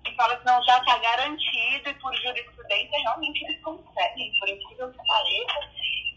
e 0.06 0.15
fala 0.15 0.34
assim, 0.34 0.46
não, 0.46 0.63
já 0.63 0.78
está 0.78 0.98
garantido, 0.98 1.89
e 1.89 1.94
por 1.96 2.15
jurisprudência 2.15 3.00
realmente 3.00 3.44
eles 3.46 3.62
conseguem, 3.62 4.34
por 4.39 4.50
incrível 4.50 4.91
que 4.91 5.08
pareça, 5.08 5.70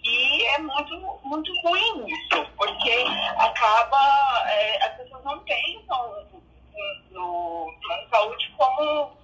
e 0.05 0.45
é 0.47 0.59
muito, 0.59 1.21
muito 1.25 1.53
ruim 1.63 2.07
isso, 2.07 2.47
porque 2.57 3.05
acaba, 3.39 4.51
é, 4.51 4.85
as 4.85 4.97
pessoas 4.97 5.25
não 5.25 5.39
pensam 5.41 6.27
no 7.11 7.75
plano 7.83 8.05
de 8.05 8.11
saúde 8.11 8.55
como 8.57 9.19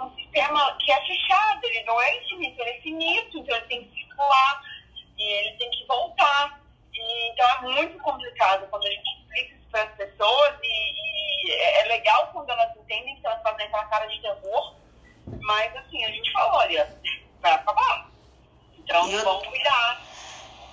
um 0.00 0.14
sistema 0.16 0.76
que 0.78 0.92
é 0.92 1.06
fechado, 1.06 1.64
ele 1.64 1.82
não 1.84 2.00
é 2.00 2.16
infinito, 2.18 2.60
ele 2.60 2.70
é 2.70 2.80
finito, 2.80 3.38
então 3.38 3.56
ele 3.56 3.66
tem 3.66 3.84
que 3.84 4.00
circular 4.00 4.62
e 5.18 5.22
ele 5.22 5.56
tem 5.56 5.70
que 5.70 5.86
voltar. 5.86 6.60
E, 6.94 7.32
então 7.32 7.48
é 7.48 7.60
muito 7.62 7.98
complicado 7.98 8.66
quando 8.70 8.86
a 8.86 8.90
gente 8.90 9.18
explica 9.18 9.59
para 9.70 9.82
as 9.82 9.90
pessoas 9.94 10.54
e, 10.62 11.46
e, 11.46 11.52
é 11.52 11.84
legal 11.88 12.28
quando 12.32 12.50
elas 12.50 12.76
entendem 12.76 13.16
que 13.20 13.26
elas 13.26 13.42
fazem 13.42 13.66
aquela 13.66 13.84
cara 13.84 14.06
de 14.06 14.20
terror, 14.20 14.74
mas 15.40 15.76
assim, 15.76 16.04
a 16.04 16.10
gente 16.10 16.32
fala, 16.32 16.58
olha, 16.58 16.98
vai 17.40 17.52
acabar. 17.52 18.10
Então 18.78 19.10
eu... 19.10 19.24
vamos 19.24 19.46
cuidar. 19.46 20.02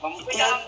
Vamos 0.02 0.24
cuidar. 0.24 0.62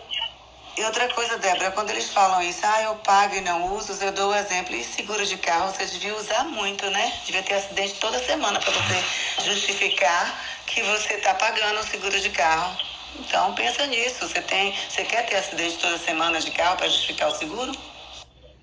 E 0.78 0.84
outra 0.86 1.10
coisa, 1.10 1.38
Débora, 1.38 1.72
quando 1.72 1.90
eles 1.90 2.10
falam 2.10 2.42
isso, 2.42 2.62
ah, 2.64 2.82
eu 2.84 2.96
pago 2.98 3.36
e 3.36 3.42
não 3.42 3.76
uso, 3.76 4.02
eu 4.02 4.14
dou 4.14 4.32
o 4.32 4.36
exemplo. 4.36 4.74
E 4.74 4.82
seguro 4.82 5.26
de 5.26 5.38
carro, 5.38 5.74
você 5.74 5.86
devia 5.86 6.16
usar 6.16 6.46
muito, 6.46 6.90
né? 6.90 7.20
Devia 7.26 7.44
ter 7.44 7.56
acidente 7.56 7.96
toda 7.96 8.18
semana 8.20 8.62
para 8.62 8.72
você 8.72 9.44
justificar 9.44 10.42
que 10.66 10.82
você 10.84 11.16
está 11.16 11.34
pagando 11.34 11.82
o 11.82 11.84
seguro 11.84 12.18
de 12.22 12.30
carro. 12.30 12.78
Então 13.18 13.54
pensa 13.56 13.86
nisso. 13.88 14.26
Você 14.26 14.42
tem, 14.42 14.74
você 14.88 15.04
quer 15.04 15.26
ter 15.26 15.36
acidente 15.36 15.80
toda 15.80 15.98
semana 15.98 16.40
de 16.40 16.52
carro 16.52 16.78
para 16.78 16.88
justificar 16.88 17.28
o 17.28 17.36
seguro? 17.36 17.74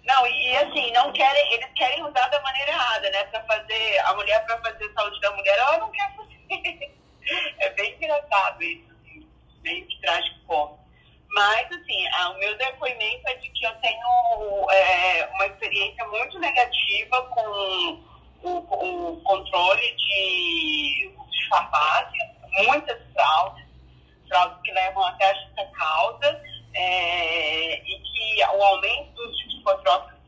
Não, 0.06 0.24
e, 0.24 0.56
assim, 0.58 0.92
não 0.92 1.12
querem, 1.12 1.52
eles 1.52 1.68
querem 1.74 2.02
usar 2.04 2.28
da 2.28 2.40
maneira 2.40 2.70
errada, 2.70 3.10
né? 3.10 3.24
Para 3.24 3.42
fazer 3.42 3.98
a 4.04 4.14
mulher 4.14 4.44
para 4.46 4.58
fazer 4.60 4.84
a 4.84 4.92
saúde 4.94 5.20
da 5.20 5.32
mulher, 5.32 5.58
ela 5.58 5.78
não 5.78 5.90
quer 5.90 6.14
fazer. 6.14 6.46
é 7.58 7.70
bem 7.70 7.92
engraçado 7.94 8.62
isso, 8.62 8.84
assim, 8.92 9.28
bem 9.62 9.86
trágico 10.00 10.38
como. 10.46 10.78
Mas, 11.30 11.66
assim, 11.72 12.06
a, 12.14 12.30
o 12.30 12.38
meu 12.38 12.56
depoimento 12.56 13.28
é 13.28 13.34
de 13.34 13.48
que 13.50 13.66
eu 13.66 13.74
tenho 13.80 14.70
é, 14.70 15.26
uma 15.34 15.46
experiência 15.46 16.06
muito 16.06 16.38
negativa 16.38 17.22
com 17.22 18.04
o, 18.42 18.58
o 18.58 19.20
controle 19.22 19.96
de, 19.96 21.12
de 21.30 21.48
farmácia, 21.48 22.30
muitas 22.64 23.02
fraudes, 23.12 23.66
fraudes 24.28 24.62
que 24.62 24.70
levam 24.70 25.04
até 25.04 25.30
a 25.30 25.34
justa 25.34 25.66
causa, 25.76 26.42
é, 26.76 27.78
e 27.78 27.98
que 28.00 28.44
o 28.44 28.62
aumento 28.62 29.14
dos 29.14 29.42
psicotrópicos 29.44 30.20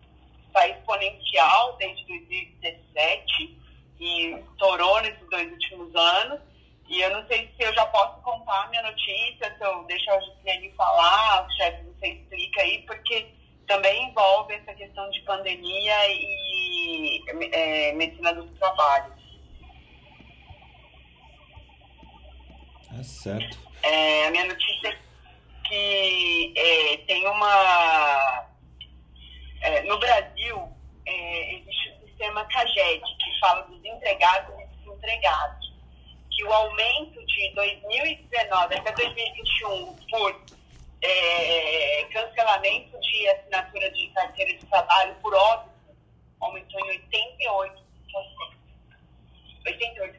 está 0.47 0.67
exponencial 0.67 1.77
desde 1.77 2.07
2017 2.07 3.59
e 4.01 4.35
estourou 4.35 5.01
nesses 5.03 5.29
dois 5.29 5.53
últimos 5.53 5.95
anos. 5.95 6.41
E 6.89 7.03
eu 7.03 7.11
não 7.11 7.27
sei 7.27 7.53
se 7.55 7.63
eu 7.63 7.75
já 7.75 7.85
posso 7.87 8.23
contar 8.23 8.65
a 8.65 8.69
minha 8.69 8.83
notícia, 8.83 9.55
se 9.57 9.63
eu 9.63 9.85
deixo 9.85 10.11
a 10.11 10.21
Juliane 10.21 10.73
falar, 10.73 11.47
chefe, 11.51 11.83
você 11.85 12.09
explica 12.09 12.63
aí, 12.63 12.83
porque 12.87 13.27
também 13.67 14.09
envolve 14.09 14.55
essa 14.55 14.73
questão 14.73 15.11
de 15.11 15.21
pandemia 15.21 15.95
e 16.09 17.23
é, 17.53 17.93
medicina 17.93 18.33
do 18.33 18.47
trabalho. 18.55 19.13
É 22.99 23.03
certo. 23.03 23.59
É, 23.83 24.27
a 24.27 24.31
minha 24.31 24.47
notícia 24.47 24.89
é 24.89 25.08
que 25.69 26.55
é, 26.57 26.97
tem 27.07 27.27
uma. 27.27 28.47
É, 29.61 29.83
no 29.83 29.99
Brasil, 29.99 30.69
é, 31.07 31.55
existe 31.55 31.91
o 31.91 32.07
sistema 32.07 32.45
CAGED, 32.47 33.01
que 33.01 33.41
fala 33.41 33.63
dos 33.63 33.85
empregados 33.85 34.55
e 34.61 34.67
desempregados 34.79 35.69
que 36.31 36.45
o 36.45 36.53
aumento 36.53 37.25
de 37.27 37.55
2019 37.55 38.75
até 38.77 38.93
2021 38.93 39.97
por 40.09 40.41
é, 41.03 42.05
cancelamento 42.13 42.99
de 43.01 43.29
assinatura 43.29 43.91
de 43.91 44.09
carteira 44.09 44.57
de 44.57 44.67
trabalho 44.67 45.15
por 45.17 45.35
óbito 45.35 45.71
aumentou 46.41 46.81
em 46.93 47.01
88%. 47.09 47.73
88%. 49.67 50.19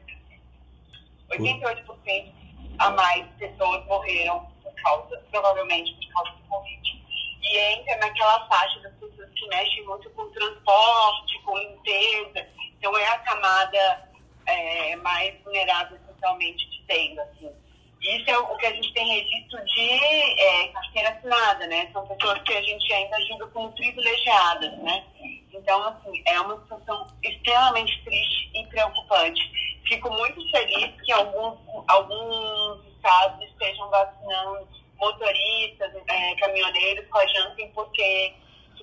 88% 1.30 2.32
a 2.78 2.90
mais 2.90 3.26
pessoas 3.38 3.86
morreram 3.86 4.49
causa, 4.82 5.22
provavelmente 5.30 5.94
por 5.94 6.12
causa 6.12 6.30
do 6.32 6.48
Covid. 6.48 7.00
E 7.42 7.58
entra 7.58 7.96
naquela 7.98 8.46
faixa 8.48 8.80
das 8.80 8.92
pessoas 8.94 9.30
que 9.34 9.48
mexem 9.48 9.84
muito 9.84 10.10
com 10.10 10.30
transporte, 10.30 11.38
com 11.42 11.58
limpeza. 11.58 12.46
Então 12.78 12.96
é 12.96 13.06
a 13.08 13.18
camada 13.18 14.10
é, 14.46 14.96
mais 14.96 15.34
vulnerável 15.42 15.98
socialmente 16.06 16.68
dizendo, 16.70 17.20
assim. 17.20 17.50
Isso 18.02 18.30
é 18.30 18.38
o 18.38 18.56
que 18.56 18.66
a 18.66 18.72
gente 18.72 18.92
tem 18.94 19.06
registro 19.06 19.62
de 19.62 19.90
é, 19.90 20.68
carteira 20.68 21.10
assinada, 21.10 21.66
né? 21.66 21.90
São 21.92 22.06
pessoas 22.06 22.40
que 22.42 22.54
a 22.54 22.62
gente 22.62 22.92
ainda 22.92 23.20
julga 23.26 23.46
como 23.48 23.72
privilegiadas, 23.72 24.78
né? 24.78 25.04
Então, 25.52 25.82
assim, 25.86 26.22
é 26.26 26.40
uma 26.40 26.58
situação 26.62 27.06
extremamente 27.22 28.02
triste 28.02 28.50
e 28.54 28.66
preocupante. 28.68 29.42
Fico 29.86 30.10
muito 30.10 30.50
feliz 30.50 30.98
que 31.02 31.12
alguns, 31.12 31.58
alguns 31.88 32.89
estados 33.00 33.42
estejam 33.48 33.88
vacinando 33.88 34.68
motoristas, 34.98 35.92
é, 36.08 36.34
caminhoneiros 36.36 37.06
com 37.08 37.18
porque 37.74 38.34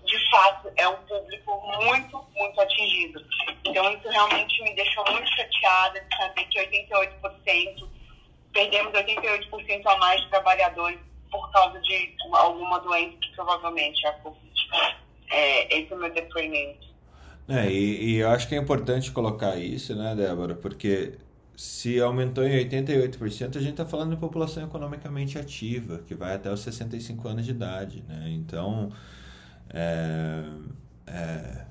de 0.07 0.29
fato, 0.31 0.71
é 0.77 0.87
um 0.87 0.95
público 1.03 1.61
muito, 1.83 2.25
muito 2.35 2.61
atingido. 2.61 3.21
Então, 3.65 3.91
isso 3.91 4.07
realmente 4.09 4.63
me 4.63 4.73
deixou 4.73 5.03
muito 5.11 5.29
chateada 5.35 5.99
de 5.99 6.17
saber 6.17 6.45
que 6.45 6.59
88%, 6.59 7.89
perdemos 8.53 8.93
88% 8.93 9.81
a 9.85 9.97
mais 9.97 10.21
de 10.21 10.29
trabalhadores 10.29 10.99
por 11.29 11.51
causa 11.51 11.79
de 11.81 12.15
alguma 12.31 12.79
doença 12.79 13.17
que 13.17 13.35
provavelmente 13.35 14.05
é 14.05 14.09
a 14.09 14.13
Covid. 14.13 14.69
É, 15.29 15.77
esse 15.77 15.91
é 15.91 15.95
o 15.95 15.99
meu 15.99 16.13
depoimento. 16.13 16.87
É, 17.49 17.69
e, 17.69 18.11
e 18.11 18.15
eu 18.17 18.29
acho 18.29 18.47
que 18.47 18.55
é 18.55 18.57
importante 18.57 19.11
colocar 19.11 19.57
isso, 19.57 19.93
né, 19.93 20.15
Débora? 20.15 20.55
Porque 20.55 21.17
se 21.57 21.99
aumentou 21.99 22.43
em 22.45 22.51
88%, 22.69 23.55
a 23.55 23.59
gente 23.59 23.71
está 23.71 23.83
falando 23.83 24.11
de 24.11 24.17
população 24.17 24.63
economicamente 24.63 25.39
ativa, 25.39 26.03
que 26.05 26.13
vai 26.13 26.35
até 26.35 26.53
os 26.53 26.59
65 26.59 27.27
anos 27.27 27.45
de 27.45 27.49
idade, 27.49 28.03
né? 28.07 28.29
Então, 28.29 28.91
é, 29.71 30.43
é, 31.07 31.65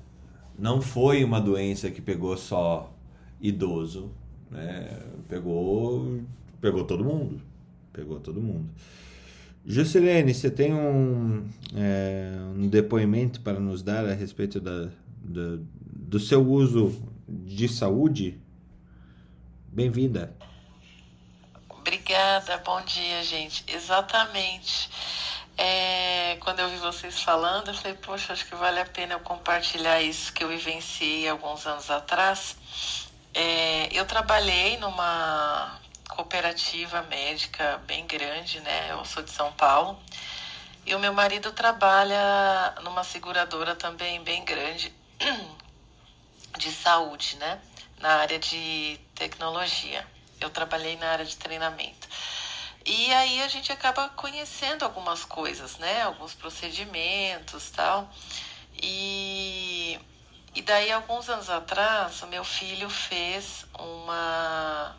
não 0.59 0.81
foi 0.81 1.23
uma 1.23 1.39
doença 1.39 1.89
que 1.89 2.01
pegou 2.01 2.35
só 2.35 2.93
idoso, 3.39 4.11
né? 4.51 4.89
Pegou, 5.29 6.19
pegou 6.59 6.83
todo 6.83 7.05
mundo, 7.05 7.39
pegou 7.93 8.19
todo 8.19 8.41
mundo. 8.41 8.69
Juscelene, 9.65 10.33
você 10.33 10.51
tem 10.51 10.73
um, 10.73 11.45
é, 11.73 12.37
um 12.57 12.67
depoimento 12.67 13.39
para 13.39 13.57
nos 13.57 13.81
dar 13.81 14.05
a 14.05 14.13
respeito 14.13 14.59
da, 14.59 14.89
da 15.23 15.57
do 15.81 16.19
seu 16.19 16.45
uso 16.45 16.93
de 17.27 17.69
saúde? 17.69 18.37
Bem-vinda. 19.77 20.35
Obrigada, 21.69 22.57
bom 22.65 22.81
dia, 22.81 23.23
gente. 23.23 23.63
Exatamente. 23.67 24.89
É, 25.55 26.35
quando 26.39 26.61
eu 26.61 26.69
vi 26.69 26.77
vocês 26.77 27.21
falando, 27.21 27.67
eu 27.67 27.75
falei, 27.75 27.93
poxa, 27.93 28.33
acho 28.33 28.47
que 28.47 28.55
vale 28.55 28.79
a 28.79 28.85
pena 28.87 29.13
eu 29.13 29.19
compartilhar 29.19 30.01
isso 30.01 30.33
que 30.33 30.43
eu 30.43 30.47
vivenciei 30.47 31.29
alguns 31.29 31.67
anos 31.67 31.91
atrás. 31.91 32.57
É, 33.35 33.87
eu 33.91 34.03
trabalhei 34.05 34.77
numa 34.77 35.79
cooperativa 36.09 37.03
médica 37.03 37.79
bem 37.85 38.07
grande, 38.07 38.59
né? 38.61 38.87
Eu 38.89 39.05
sou 39.05 39.21
de 39.21 39.29
São 39.29 39.53
Paulo. 39.53 39.95
E 40.87 40.95
o 40.95 40.99
meu 40.99 41.13
marido 41.13 41.51
trabalha 41.51 42.73
numa 42.81 43.03
seguradora 43.03 43.75
também 43.75 44.23
bem 44.23 44.43
grande 44.43 44.91
de 46.57 46.71
saúde, 46.71 47.35
né? 47.35 47.61
Na 47.99 48.15
área 48.15 48.39
de 48.39 48.99
tecnologia. 49.17 50.07
Eu 50.39 50.49
trabalhei 50.49 50.95
na 50.97 51.09
área 51.09 51.25
de 51.25 51.35
treinamento. 51.35 52.07
E 52.85 53.11
aí 53.13 53.41
a 53.41 53.47
gente 53.47 53.71
acaba 53.71 54.07
conhecendo 54.09 54.85
algumas 54.85 55.25
coisas, 55.25 55.77
né? 55.77 56.03
Alguns 56.03 56.33
procedimentos 56.33 57.71
tal. 57.71 58.09
E, 58.81 59.99
e 60.55 60.61
daí, 60.61 60.91
alguns 60.91 61.27
anos 61.27 61.49
atrás, 61.49 62.21
o 62.21 62.27
meu 62.27 62.43
filho 62.43 62.89
fez 62.89 63.65
uma, 63.77 64.95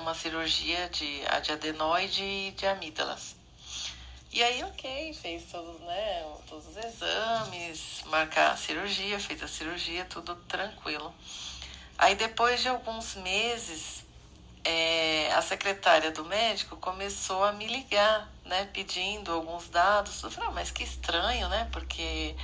uma 0.00 0.14
cirurgia 0.14 0.88
de, 0.90 1.20
de 1.42 1.52
adenoide 1.52 2.22
e 2.22 2.50
de 2.50 2.66
amígdalas. 2.66 3.36
E 4.30 4.42
aí, 4.42 4.62
ok, 4.64 5.14
fez 5.14 5.44
todos, 5.50 5.80
né, 5.80 6.36
todos 6.46 6.66
os 6.66 6.76
exames, 6.76 8.02
marcar 8.06 8.52
a 8.52 8.56
cirurgia, 8.56 9.18
fez 9.18 9.42
a 9.42 9.48
cirurgia, 9.48 10.04
tudo 10.04 10.36
tranquilo. 10.46 11.14
Aí, 11.98 12.14
depois 12.14 12.62
de 12.62 12.68
alguns 12.68 13.16
meses, 13.16 14.04
é, 14.64 15.32
a 15.32 15.42
secretária 15.42 16.12
do 16.12 16.24
médico 16.24 16.76
começou 16.76 17.42
a 17.42 17.50
me 17.52 17.66
ligar, 17.66 18.30
né, 18.44 18.66
pedindo 18.72 19.32
alguns 19.32 19.68
dados. 19.68 20.22
Eu 20.22 20.30
falei, 20.30 20.48
ah, 20.48 20.52
mas 20.52 20.70
que 20.70 20.84
estranho, 20.84 21.48
né, 21.48 21.68
porque 21.72 22.36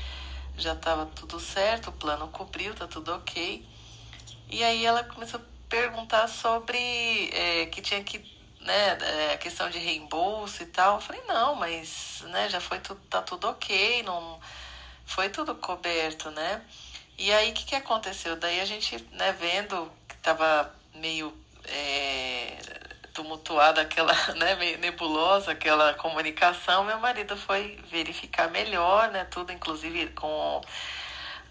já 0.59 0.72
estava 0.72 1.07
tudo 1.07 1.38
certo, 1.38 1.90
o 1.90 1.92
plano 1.92 2.26
cobriu, 2.28 2.74
tá 2.74 2.88
tudo 2.88 3.14
ok. 3.14 3.64
E 4.50 4.64
aí 4.64 4.84
ela 4.84 5.05
começou 5.05 5.38
a 5.38 5.42
perguntar 5.68 6.28
sobre 6.28 7.30
é, 7.32 7.66
que 7.66 7.80
tinha 7.80 8.02
que, 8.02 8.18
né, 8.61 8.98
é, 9.00 9.34
a 9.34 9.38
questão 9.38 9.70
de 9.70 9.78
reembolso 9.78 10.64
e 10.64 10.66
tal. 10.66 10.96
Eu 10.96 11.00
falei, 11.00 11.22
não, 11.28 11.55
mas, 11.55 12.24
né, 12.28 12.48
já 12.48 12.61
foi 12.61 12.80
tudo, 12.80 13.00
tá 13.09 13.22
tudo 13.22 13.48
ok, 13.48 14.02
não 14.02 14.40
foi 15.07 15.28
tudo 15.28 15.55
coberto, 15.55 16.30
né. 16.32 16.61
E 17.16 17.32
aí, 17.32 17.50
o 17.50 17.54
que, 17.54 17.64
que 17.64 17.74
aconteceu? 17.76 18.36
Daí 18.36 18.60
a 18.60 18.64
gente, 18.64 18.96
né, 19.12 19.32
vendo 19.32 19.90
que 20.08 20.14
estava 20.16 20.74
meio 20.94 21.32
é, 21.64 22.56
tumultuada, 23.12 23.80
aquela, 23.80 24.12
né, 24.34 24.56
meio 24.56 24.78
nebulosa, 24.78 25.52
aquela 25.52 25.94
comunicação, 25.94 26.84
meu 26.84 26.98
marido 26.98 27.36
foi 27.36 27.78
verificar 27.90 28.50
melhor, 28.50 29.10
né, 29.12 29.24
tudo, 29.26 29.52
inclusive 29.52 30.08
com 30.08 30.60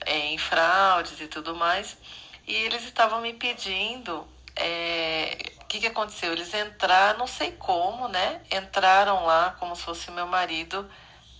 é, 0.05 0.18
em 0.34 0.38
fraudes 0.38 1.20
e 1.22 1.28
tudo 1.28 1.55
mais. 1.55 1.97
E 2.45 2.53
eles 2.53 2.84
estavam 2.84 3.22
me 3.22 3.34
pedindo. 3.34 4.28
É, 4.55 5.38
o 5.61 5.66
que, 5.66 5.80
que 5.80 5.88
aconteceu? 5.88 6.34
Eles 6.34 6.53
entraram, 6.53 7.20
não 7.20 7.28
sei 7.28 7.53
como, 7.53 8.07
né? 8.07 8.41
Entraram 8.51 9.26
lá 9.26 9.55
como 9.59 9.76
se 9.76 9.82
fosse 9.82 10.11
meu 10.11 10.28
marido 10.28 10.88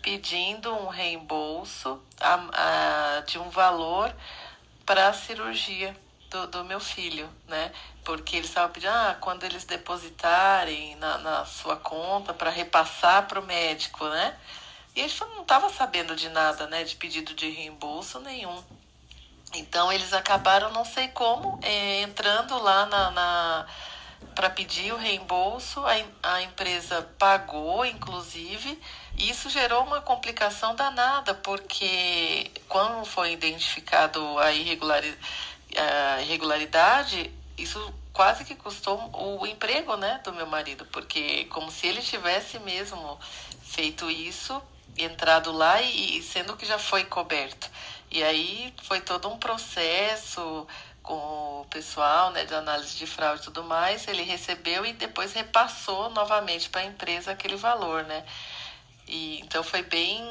pedindo 0.04 0.72
um 0.76 0.90
reembolso 0.90 2.00
a, 2.20 3.18
a, 3.18 3.22
de 3.22 3.40
um 3.40 3.50
valor 3.50 4.14
para 4.86 5.08
a 5.08 5.14
cirurgia 5.14 5.98
do, 6.30 6.46
do 6.48 6.66
meu 6.66 6.80
filho, 6.80 7.28
né? 7.48 7.72
Porque 8.04 8.36
eles 8.36 8.50
estavam 8.50 8.72
pedindo, 8.72 8.92
ah, 8.92 9.18
quando 9.20 9.46
eles 9.46 9.64
depositarem 9.64 10.96
na, 10.98 11.18
na 11.20 11.46
sua 11.46 11.78
conta 11.78 12.34
para 12.34 12.50
repassar 12.50 13.28
para 13.28 13.40
o 13.40 13.46
médico, 13.46 14.06
né? 14.10 14.38
E 14.94 15.00
eles 15.00 15.18
não 15.20 15.42
estava 15.42 15.70
sabendo 15.70 16.16
de 16.16 16.28
nada, 16.30 16.68
né? 16.68 16.84
De 16.84 16.96
pedido 16.98 17.34
de 17.34 17.50
reembolso 17.50 18.20
nenhum. 18.20 18.62
Então 19.54 19.92
eles 19.92 20.12
acabaram, 20.12 20.72
não 20.72 20.84
sei 20.84 21.08
como, 21.10 21.60
é, 21.62 22.02
entrando 22.02 22.62
lá 22.62 22.86
na, 22.88 23.12
na 23.12 23.68
para 24.34 24.50
pedir 24.50 24.94
o 24.94 24.98
reembolso. 24.98 25.84
A, 25.86 26.36
a 26.36 26.42
empresa 26.42 27.02
pagou, 27.18 27.86
inclusive. 27.86 28.80
E 29.18 29.30
isso 29.30 29.50
gerou 29.50 29.84
uma 29.84 30.02
complicação 30.02 30.76
danada, 30.76 31.34
porque 31.36 32.52
quando 32.68 33.06
foi 33.06 33.34
identificado 33.34 34.20
a, 34.40 34.46
a 34.46 36.22
irregularidade, 36.22 37.32
isso 37.58 37.94
quase 38.12 38.44
que 38.46 38.56
custou 38.56 39.10
o 39.14 39.46
emprego 39.46 39.96
né, 39.98 40.22
do 40.24 40.34
meu 40.34 40.46
marido, 40.46 40.86
porque 40.86 41.46
como 41.46 41.72
se 41.72 41.88
ele 41.88 42.02
tivesse 42.02 42.60
mesmo 42.60 43.20
feito 43.64 44.10
isso 44.10 44.62
entrado 44.96 45.52
lá 45.52 45.82
e, 45.82 46.20
e 46.20 46.24
sendo 46.24 46.56
que 46.56 46.66
já 46.66 46.78
foi 46.78 47.04
coberto. 47.06 47.70
E 48.12 48.24
aí 48.24 48.74
foi 48.84 49.02
todo 49.02 49.28
um 49.28 49.40
processo 49.40 50.68
com 51.04 51.62
o 51.62 51.68
pessoal 51.70 52.32
né, 52.32 52.46
de 52.46 52.56
análise 52.56 52.96
de 52.96 53.06
fraude 53.06 53.42
e 53.42 53.44
tudo 53.44 53.64
mais. 53.64 54.08
Ele 54.08 54.24
recebeu 54.24 54.86
e 54.86 54.94
depois 54.94 55.34
repassou 55.34 56.10
novamente 56.10 56.70
para 56.70 56.82
a 56.82 56.86
empresa 56.86 57.32
aquele 57.32 57.58
valor, 57.58 58.04
né? 58.06 58.24
E, 59.06 59.42
então 59.42 59.62
foi 59.62 59.84
bem, 59.84 60.24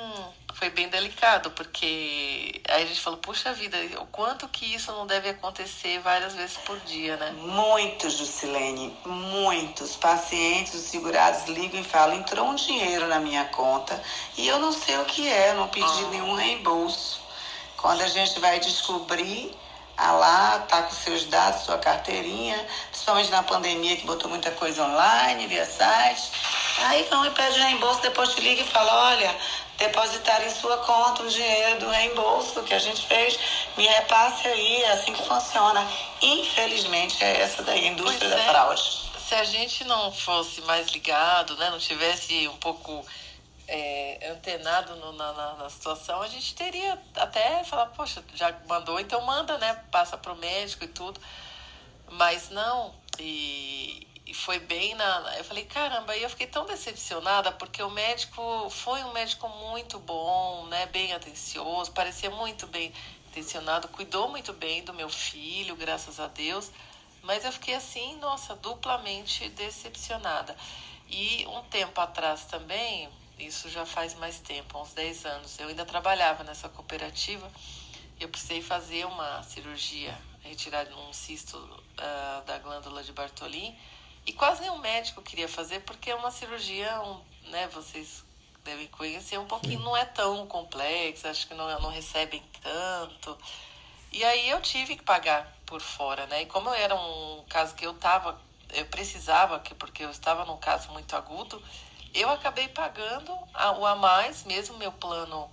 foi 0.54 0.70
bem 0.70 0.88
delicado, 0.88 1.50
porque 1.50 2.62
aí 2.68 2.84
a 2.84 2.86
gente 2.86 3.00
falou, 3.00 3.18
puxa 3.18 3.52
vida, 3.52 3.76
o 4.00 4.06
quanto 4.06 4.48
que 4.48 4.74
isso 4.74 4.90
não 4.92 5.06
deve 5.06 5.28
acontecer 5.28 6.00
várias 6.00 6.34
vezes 6.34 6.56
por 6.58 6.80
dia, 6.80 7.16
né? 7.18 7.30
Muitos, 7.32 8.16
Jusilene, 8.16 8.96
muitos 9.04 9.94
pacientes, 9.96 10.74
os 10.74 10.84
segurados 10.84 11.46
ligam 11.48 11.80
e 11.80 11.84
falam, 11.84 12.16
entrou 12.16 12.48
um 12.48 12.54
dinheiro 12.54 13.06
na 13.08 13.20
minha 13.20 13.44
conta 13.46 14.02
e 14.38 14.48
eu 14.48 14.58
não 14.58 14.72
sei 14.72 14.96
o 14.98 15.04
que 15.04 15.28
é, 15.28 15.52
não 15.52 15.68
pedi 15.68 15.86
ah. 15.86 16.08
nenhum 16.10 16.34
reembolso. 16.34 17.20
Quando 17.76 18.00
a 18.00 18.08
gente 18.08 18.38
vai 18.40 18.58
descobrir, 18.58 19.54
ah 20.02 20.12
lá, 20.12 20.58
tá 20.68 20.82
com 20.82 20.94
seus 20.94 21.24
dados, 21.26 21.62
sua 21.62 21.78
carteirinha, 21.78 22.58
principalmente 22.90 23.30
na 23.30 23.42
pandemia 23.44 23.96
que 23.96 24.04
botou 24.04 24.28
muita 24.28 24.50
coisa 24.50 24.84
online, 24.84 25.46
via 25.46 25.64
site. 25.64 26.32
Aí 26.86 27.04
vão 27.04 27.24
e 27.24 27.30
pedem 27.30 27.62
reembolso, 27.62 28.00
depois 28.02 28.34
te 28.34 28.40
liga 28.40 28.62
e 28.62 28.66
fala, 28.66 29.10
olha, 29.10 29.36
depositar 29.78 30.42
em 30.44 30.50
sua 30.50 30.76
conta 30.78 31.22
o 31.22 31.28
dinheiro 31.28 31.80
do 31.80 31.88
reembolso 31.88 32.62
que 32.62 32.74
a 32.74 32.78
gente 32.78 33.06
fez, 33.06 33.38
me 33.76 33.86
repasse 33.86 34.48
aí, 34.48 34.82
é 34.82 34.92
assim 34.92 35.12
que 35.12 35.26
funciona. 35.26 35.86
Infelizmente 36.20 37.22
é 37.22 37.40
essa 37.40 37.62
daí, 37.62 37.86
a 37.86 37.88
indústria 37.92 38.28
da 38.28 38.38
é. 38.38 38.48
fraude. 38.48 38.82
Se 39.28 39.34
a 39.36 39.44
gente 39.44 39.84
não 39.84 40.12
fosse 40.12 40.60
mais 40.62 40.88
ligado, 40.88 41.56
né, 41.56 41.70
não 41.70 41.78
tivesse 41.78 42.48
um 42.48 42.56
pouco 42.56 43.04
é, 43.74 44.28
antenado 44.30 44.94
no, 44.96 45.12
na, 45.12 45.32
na, 45.54 45.70
situação, 45.70 46.20
a 46.20 46.28
gente 46.28 46.54
teria 46.54 47.02
até 47.16 47.64
falar, 47.64 47.86
poxa, 47.86 48.22
já 48.34 48.54
mandou, 48.68 49.00
então 49.00 49.18
manda, 49.22 49.56
né? 49.56 49.74
Passa 49.90 50.18
para 50.18 50.30
o 50.30 50.36
médico 50.36 50.84
e 50.84 50.88
tudo. 50.88 51.18
Mas 52.10 52.50
não, 52.50 52.94
e, 53.18 54.06
e 54.26 54.34
foi 54.34 54.58
bem 54.58 54.94
na. 54.94 55.38
Eu 55.38 55.44
falei, 55.44 55.64
caramba, 55.64 56.14
e 56.14 56.22
eu 56.22 56.28
fiquei 56.28 56.46
tão 56.46 56.66
decepcionada, 56.66 57.50
porque 57.52 57.82
o 57.82 57.88
médico 57.88 58.68
foi 58.68 59.02
um 59.04 59.12
médico 59.12 59.48
muito 59.48 59.98
bom, 59.98 60.66
né? 60.66 60.84
Bem 60.86 61.14
atencioso, 61.14 61.92
parecia 61.92 62.28
muito 62.30 62.66
bem 62.66 62.92
intencionado, 63.30 63.88
cuidou 63.88 64.28
muito 64.28 64.52
bem 64.52 64.84
do 64.84 64.92
meu 64.92 65.08
filho, 65.08 65.74
graças 65.76 66.20
a 66.20 66.26
Deus. 66.26 66.70
Mas 67.22 67.42
eu 67.42 67.52
fiquei 67.52 67.74
assim, 67.74 68.16
nossa, 68.18 68.54
duplamente 68.54 69.48
decepcionada. 69.48 70.54
E 71.08 71.46
um 71.46 71.62
tempo 71.64 71.98
atrás 72.02 72.44
também, 72.44 73.08
isso 73.46 73.68
já 73.68 73.84
faz 73.84 74.14
mais 74.14 74.38
tempo, 74.38 74.80
uns 74.80 74.92
10 74.92 75.24
anos. 75.26 75.58
Eu 75.58 75.68
ainda 75.68 75.84
trabalhava 75.84 76.44
nessa 76.44 76.68
cooperativa. 76.68 77.50
Eu 78.18 78.28
precisei 78.28 78.62
fazer 78.62 79.04
uma 79.06 79.42
cirurgia, 79.42 80.16
retirar 80.42 80.86
um 80.88 81.12
cisto 81.12 81.56
uh, 81.58 82.44
da 82.46 82.58
glândula 82.58 83.02
de 83.02 83.12
Bartolin. 83.12 83.76
E 84.24 84.32
quase 84.32 84.60
nenhum 84.62 84.78
médico 84.78 85.20
queria 85.22 85.48
fazer, 85.48 85.80
porque 85.80 86.10
é 86.10 86.14
uma 86.14 86.30
cirurgia, 86.30 87.00
um, 87.02 87.20
né, 87.50 87.66
vocês 87.68 88.24
devem 88.64 88.86
conhecer, 88.86 89.38
um 89.38 89.46
pouquinho, 89.46 89.80
não 89.80 89.96
é 89.96 90.04
tão 90.04 90.46
complexa, 90.46 91.30
acho 91.30 91.48
que 91.48 91.54
não, 91.54 91.66
não 91.80 91.90
recebem 91.90 92.42
tanto. 92.62 93.36
E 94.12 94.22
aí 94.22 94.48
eu 94.50 94.60
tive 94.60 94.96
que 94.96 95.02
pagar 95.02 95.52
por 95.66 95.80
fora, 95.80 96.26
né? 96.26 96.42
E 96.42 96.46
como 96.46 96.70
era 96.70 96.94
um 96.94 97.44
caso 97.48 97.74
que 97.74 97.84
eu 97.84 97.94
tava, 97.94 98.40
eu 98.74 98.86
precisava, 98.86 99.58
porque 99.78 100.04
eu 100.04 100.10
estava 100.10 100.44
num 100.44 100.58
caso 100.58 100.92
muito 100.92 101.16
agudo, 101.16 101.60
eu 102.14 102.30
acabei 102.30 102.68
pagando 102.68 103.32
a, 103.54 103.72
o 103.72 103.86
a 103.86 103.96
mais, 103.96 104.44
mesmo 104.44 104.76
meu 104.78 104.92
plano 104.92 105.48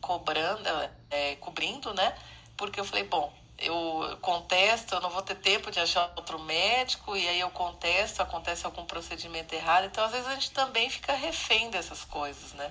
cobrando, 0.00 0.68
é, 1.10 1.36
cobrindo, 1.36 1.92
né? 1.94 2.14
Porque 2.56 2.80
eu 2.80 2.84
falei, 2.84 3.04
bom, 3.04 3.32
eu 3.58 4.16
contesto, 4.20 4.94
eu 4.94 5.00
não 5.00 5.10
vou 5.10 5.22
ter 5.22 5.34
tempo 5.36 5.70
de 5.70 5.78
achar 5.78 6.12
outro 6.16 6.38
médico, 6.38 7.16
e 7.16 7.28
aí 7.28 7.40
eu 7.40 7.50
contesto, 7.50 8.22
acontece 8.22 8.64
algum 8.64 8.84
procedimento 8.84 9.54
errado. 9.54 9.86
Então, 9.86 10.04
às 10.04 10.12
vezes, 10.12 10.26
a 10.26 10.34
gente 10.34 10.50
também 10.52 10.88
fica 10.88 11.12
refém 11.12 11.70
dessas 11.70 12.04
coisas, 12.04 12.54
né? 12.54 12.70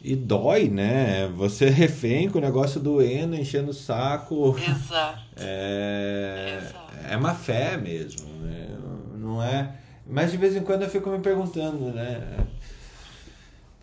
E 0.00 0.16
dói, 0.16 0.68
né? 0.68 1.28
Você 1.28 1.68
refém 1.68 2.28
com 2.28 2.38
o 2.38 2.40
negócio 2.40 2.80
doendo, 2.80 3.36
enchendo 3.36 3.70
o 3.70 3.74
saco. 3.74 4.56
Exato. 4.58 5.22
É, 5.36 6.58
Exato. 6.60 6.92
é 7.08 7.16
má 7.16 7.34
fé 7.34 7.76
mesmo, 7.76 8.28
né? 8.40 8.66
Não 9.14 9.42
é. 9.42 9.81
Mas 10.12 10.30
de 10.30 10.36
vez 10.36 10.54
em 10.54 10.60
quando 10.60 10.82
eu 10.82 10.90
fico 10.90 11.08
me 11.08 11.20
perguntando, 11.20 11.90
né? 11.90 12.36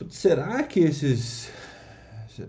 Será 0.10 0.62
que 0.62 0.80
esses. 0.80 1.50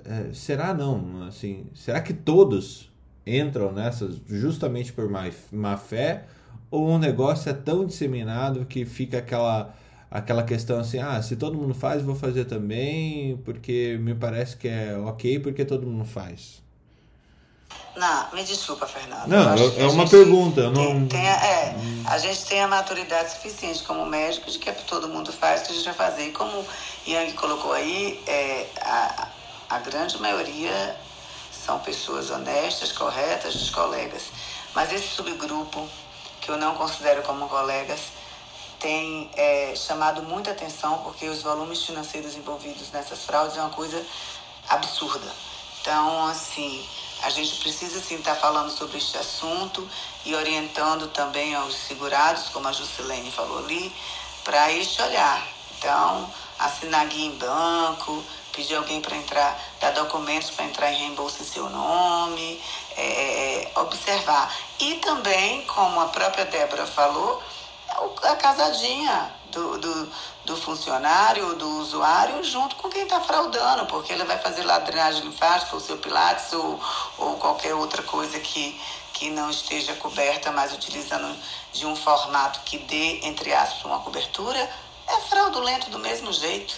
É, 0.05 0.35
será 0.35 0.74
não? 0.74 1.22
Assim, 1.26 1.64
será 1.74 1.99
que 2.03 2.12
todos 2.12 2.93
entram 3.26 3.72
nessas 3.72 4.20
justamente 4.28 4.93
por 4.93 5.09
má, 5.09 5.76
fé? 5.78 6.26
Ou 6.70 6.91
um 6.91 6.99
negócio 6.99 7.49
é 7.49 7.55
tão 7.55 7.87
disseminado 7.87 8.66
que 8.66 8.85
fica 8.85 9.16
aquela, 9.16 9.74
aquela 10.11 10.43
questão 10.43 10.78
assim: 10.78 10.99
ah, 10.99 11.22
se 11.22 11.35
todo 11.37 11.57
mundo 11.57 11.72
faz, 11.72 12.03
vou 12.03 12.14
fazer 12.14 12.45
também, 12.45 13.39
porque 13.47 13.99
me 13.99 14.14
parece 14.14 14.59
que 14.59 14.68
é 14.68 14.95
ok, 14.99 15.41
porque 15.41 15.64
todo 15.64 15.87
mundo 15.87 16.05
faz? 16.05 16.62
Não, 17.96 18.28
me 18.32 18.44
desculpa, 18.44 18.86
Fernando. 18.86 19.26
Não, 19.26 19.54
é 19.76 19.86
uma 19.88 20.08
pergunta. 20.08 20.70
Não... 20.70 21.06
Tem 21.08 21.28
a, 21.28 21.44
é, 21.44 21.74
a 22.06 22.18
gente 22.18 22.44
tem 22.46 22.62
a 22.62 22.68
maturidade 22.68 23.32
suficiente 23.32 23.82
como 23.82 24.06
médico 24.06 24.50
de 24.50 24.58
que 24.58 24.72
todo 24.84 25.08
mundo 25.08 25.32
faz, 25.32 25.62
que 25.62 25.72
a 25.72 25.74
gente 25.74 25.84
vai 25.84 25.94
fazer. 25.94 26.28
E 26.28 26.32
como 26.32 26.64
Yang 27.06 27.32
colocou 27.34 27.72
aí, 27.72 28.22
é, 28.26 28.66
a, 28.80 29.28
a 29.68 29.78
grande 29.80 30.20
maioria 30.20 30.96
são 31.52 31.78
pessoas 31.80 32.30
honestas, 32.30 32.92
corretas, 32.92 33.54
dos 33.54 33.70
colegas. 33.70 34.22
Mas 34.74 34.92
esse 34.92 35.08
subgrupo, 35.08 35.88
que 36.40 36.50
eu 36.50 36.56
não 36.56 36.74
considero 36.76 37.22
como 37.22 37.48
colegas, 37.48 38.00
tem 38.78 39.30
é, 39.36 39.74
chamado 39.76 40.22
muita 40.22 40.52
atenção 40.52 40.98
porque 40.98 41.28
os 41.28 41.42
volumes 41.42 41.84
financeiros 41.84 42.34
envolvidos 42.34 42.90
nessas 42.92 43.24
fraudes 43.24 43.56
é 43.56 43.60
uma 43.60 43.70
coisa 43.70 44.02
absurda. 44.68 45.30
Então, 45.80 46.26
assim, 46.26 46.84
a 47.22 47.30
gente 47.30 47.56
precisa 47.60 48.00
sim 48.00 48.16
estar 48.16 48.34
falando 48.34 48.70
sobre 48.70 48.98
este 48.98 49.16
assunto 49.18 49.88
e 50.24 50.34
orientando 50.34 51.08
também 51.08 51.54
aos 51.54 51.74
segurados, 51.74 52.48
como 52.48 52.68
a 52.68 52.72
Juscelene 52.72 53.30
falou 53.30 53.58
ali, 53.58 53.94
para 54.44 54.72
este 54.72 55.00
olhar. 55.02 55.46
Então, 55.78 56.30
assinar 56.58 57.06
guia 57.06 57.26
em 57.26 57.36
banco, 57.36 58.22
pedir 58.52 58.74
alguém 58.76 59.00
para 59.00 59.16
entrar, 59.16 59.58
dar 59.80 59.92
documentos 59.92 60.50
para 60.50 60.64
entrar 60.64 60.92
em 60.92 60.96
reembolso 60.96 61.42
em 61.42 61.46
seu 61.46 61.68
nome, 61.70 62.60
é, 62.96 63.02
é, 63.02 63.72
é, 63.74 63.80
observar. 63.80 64.54
E 64.78 64.96
também, 64.96 65.64
como 65.66 66.00
a 66.00 66.08
própria 66.08 66.44
Débora 66.44 66.86
falou, 66.86 67.42
a 68.22 68.36
casadinha, 68.36 69.34
do, 69.50 69.78
do, 69.78 70.12
do 70.51 70.57
funcionário, 70.57 71.55
do 71.55 71.78
usuário, 71.78 72.42
junto 72.42 72.74
com 72.74 72.88
quem 72.88 73.05
está 73.05 73.20
fraudando, 73.20 73.86
porque 73.86 74.12
ele 74.12 74.24
vai 74.24 74.36
fazer 74.38 74.64
lá 74.64 74.80
drenagem 74.80 75.22
linfática, 75.22 75.74
ou 75.74 75.80
seu 75.80 75.96
pilates, 75.96 76.53
ou, 76.53 76.80
ou 77.18 77.36
qualquer 77.36 77.72
outra 77.74 78.03
coisa 78.03 78.38
que, 78.40 78.80
que 79.12 79.30
não 79.30 79.48
esteja 79.48 79.94
coberta, 79.94 80.51
mas 80.51 80.74
utilizando 80.74 81.32
de 81.72 81.86
um 81.86 81.94
formato 81.94 82.61
que 82.64 82.78
dê, 82.78 83.20
entre 83.22 83.55
aspas, 83.55 83.84
uma 83.84 84.01
cobertura, 84.01 84.59
é 85.07 85.20
fraudulento 85.28 85.88
do 85.88 86.01
mesmo 86.01 86.32
jeito. 86.32 86.74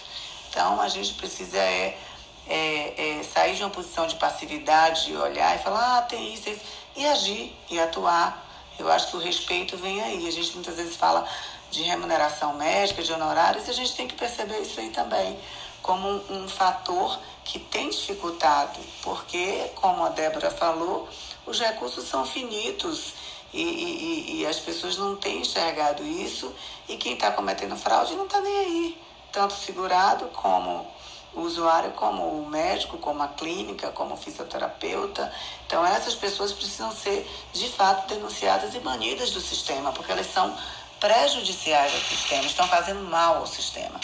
Então 0.50 0.78
a 0.78 0.88
gente 0.88 1.14
precisa 1.14 1.56
é, 1.56 1.98
é, 2.46 3.20
é 3.20 3.22
sair 3.22 3.56
de 3.56 3.62
uma 3.62 3.70
posição 3.70 4.06
de 4.06 4.16
passividade, 4.16 5.16
olhar 5.16 5.56
e 5.56 5.62
falar, 5.62 5.98
ah, 5.98 6.02
tem 6.02 6.34
isso, 6.34 6.50
isso, 6.50 6.60
e 6.94 7.06
agir 7.06 7.56
e 7.70 7.80
atuar. 7.80 8.50
Eu 8.78 8.90
acho 8.90 9.08
que 9.08 9.16
o 9.16 9.20
respeito 9.20 9.78
vem 9.78 10.02
aí. 10.02 10.26
A 10.26 10.30
gente 10.30 10.52
muitas 10.54 10.76
vezes 10.76 10.96
fala 10.96 11.26
de 11.72 11.82
remuneração 11.82 12.52
médica, 12.52 13.02
de 13.02 13.10
honorários, 13.12 13.68
a 13.68 13.72
gente 13.72 13.96
tem 13.96 14.06
que 14.06 14.14
perceber 14.14 14.60
isso 14.60 14.78
aí 14.78 14.90
também 14.90 15.38
como 15.80 16.06
um, 16.06 16.44
um 16.44 16.48
fator 16.48 17.18
que 17.44 17.58
tem 17.58 17.88
dificultado, 17.88 18.78
porque, 19.02 19.70
como 19.74 20.04
a 20.04 20.10
Débora 20.10 20.50
falou, 20.50 21.08
os 21.44 21.58
recursos 21.58 22.06
são 22.06 22.24
finitos 22.24 23.14
e, 23.52 23.62
e, 23.62 24.40
e 24.40 24.46
as 24.46 24.60
pessoas 24.60 24.96
não 24.96 25.16
têm 25.16 25.40
enxergado 25.40 26.04
isso 26.04 26.54
e 26.88 26.96
quem 26.96 27.14
está 27.14 27.32
cometendo 27.32 27.74
fraude 27.74 28.14
não 28.14 28.26
está 28.26 28.40
nem 28.40 28.58
aí, 28.58 29.02
tanto 29.32 29.54
segurado 29.54 30.26
como 30.26 30.86
o 31.34 31.40
usuário, 31.40 31.92
como 31.92 32.22
o 32.42 32.48
médico, 32.48 32.98
como 32.98 33.22
a 33.22 33.28
clínica, 33.28 33.90
como 33.90 34.14
o 34.14 34.16
fisioterapeuta. 34.16 35.32
Então, 35.66 35.84
essas 35.84 36.14
pessoas 36.14 36.52
precisam 36.52 36.92
ser, 36.92 37.26
de 37.54 37.68
fato, 37.70 38.06
denunciadas 38.14 38.74
e 38.74 38.78
banidas 38.78 39.30
do 39.30 39.40
sistema, 39.40 39.92
porque 39.92 40.12
elas 40.12 40.26
são 40.26 40.54
prejudiciais 41.02 41.92
ao 41.92 42.00
sistema, 42.00 42.44
estão 42.44 42.68
fazendo 42.68 43.02
mal 43.02 43.38
ao 43.38 43.46
sistema. 43.46 43.98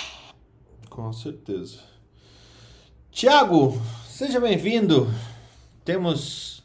Com 0.91 1.13
certeza. 1.13 1.79
Tiago, 3.13 3.81
seja 4.09 4.41
bem-vindo. 4.41 5.09
Temos 5.85 6.59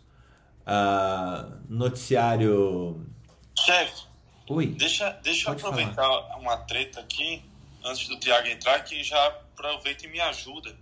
uh, 0.66 1.62
noticiário. 1.70 3.06
Chefe. 3.60 4.06
Oi. 4.50 4.66
Deixa, 4.66 5.12
deixa 5.24 5.50
eu 5.50 5.54
aproveitar 5.54 5.94
falar. 5.94 6.38
uma 6.40 6.58
treta 6.58 7.00
aqui, 7.00 7.46
antes 7.86 8.08
do 8.08 8.20
Tiago 8.20 8.48
entrar, 8.48 8.84
que 8.84 9.04
já 9.04 9.28
aproveita 9.28 10.08
e 10.08 10.10
me 10.10 10.20
ajuda. 10.20 10.76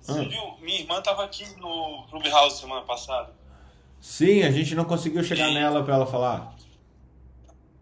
Você 0.00 0.20
hum. 0.20 0.28
viu? 0.28 0.56
Minha 0.62 0.80
irmã 0.80 1.00
estava 1.00 1.22
aqui 1.22 1.44
no 1.58 2.06
Clubhouse 2.08 2.60
semana 2.60 2.80
passada. 2.80 3.30
Sim, 4.00 4.42
a 4.42 4.50
gente 4.50 4.74
não 4.74 4.86
conseguiu 4.86 5.22
chegar 5.22 5.50
e... 5.50 5.54
nela 5.54 5.84
para 5.84 5.96
ela 5.96 6.06
falar. 6.06 6.59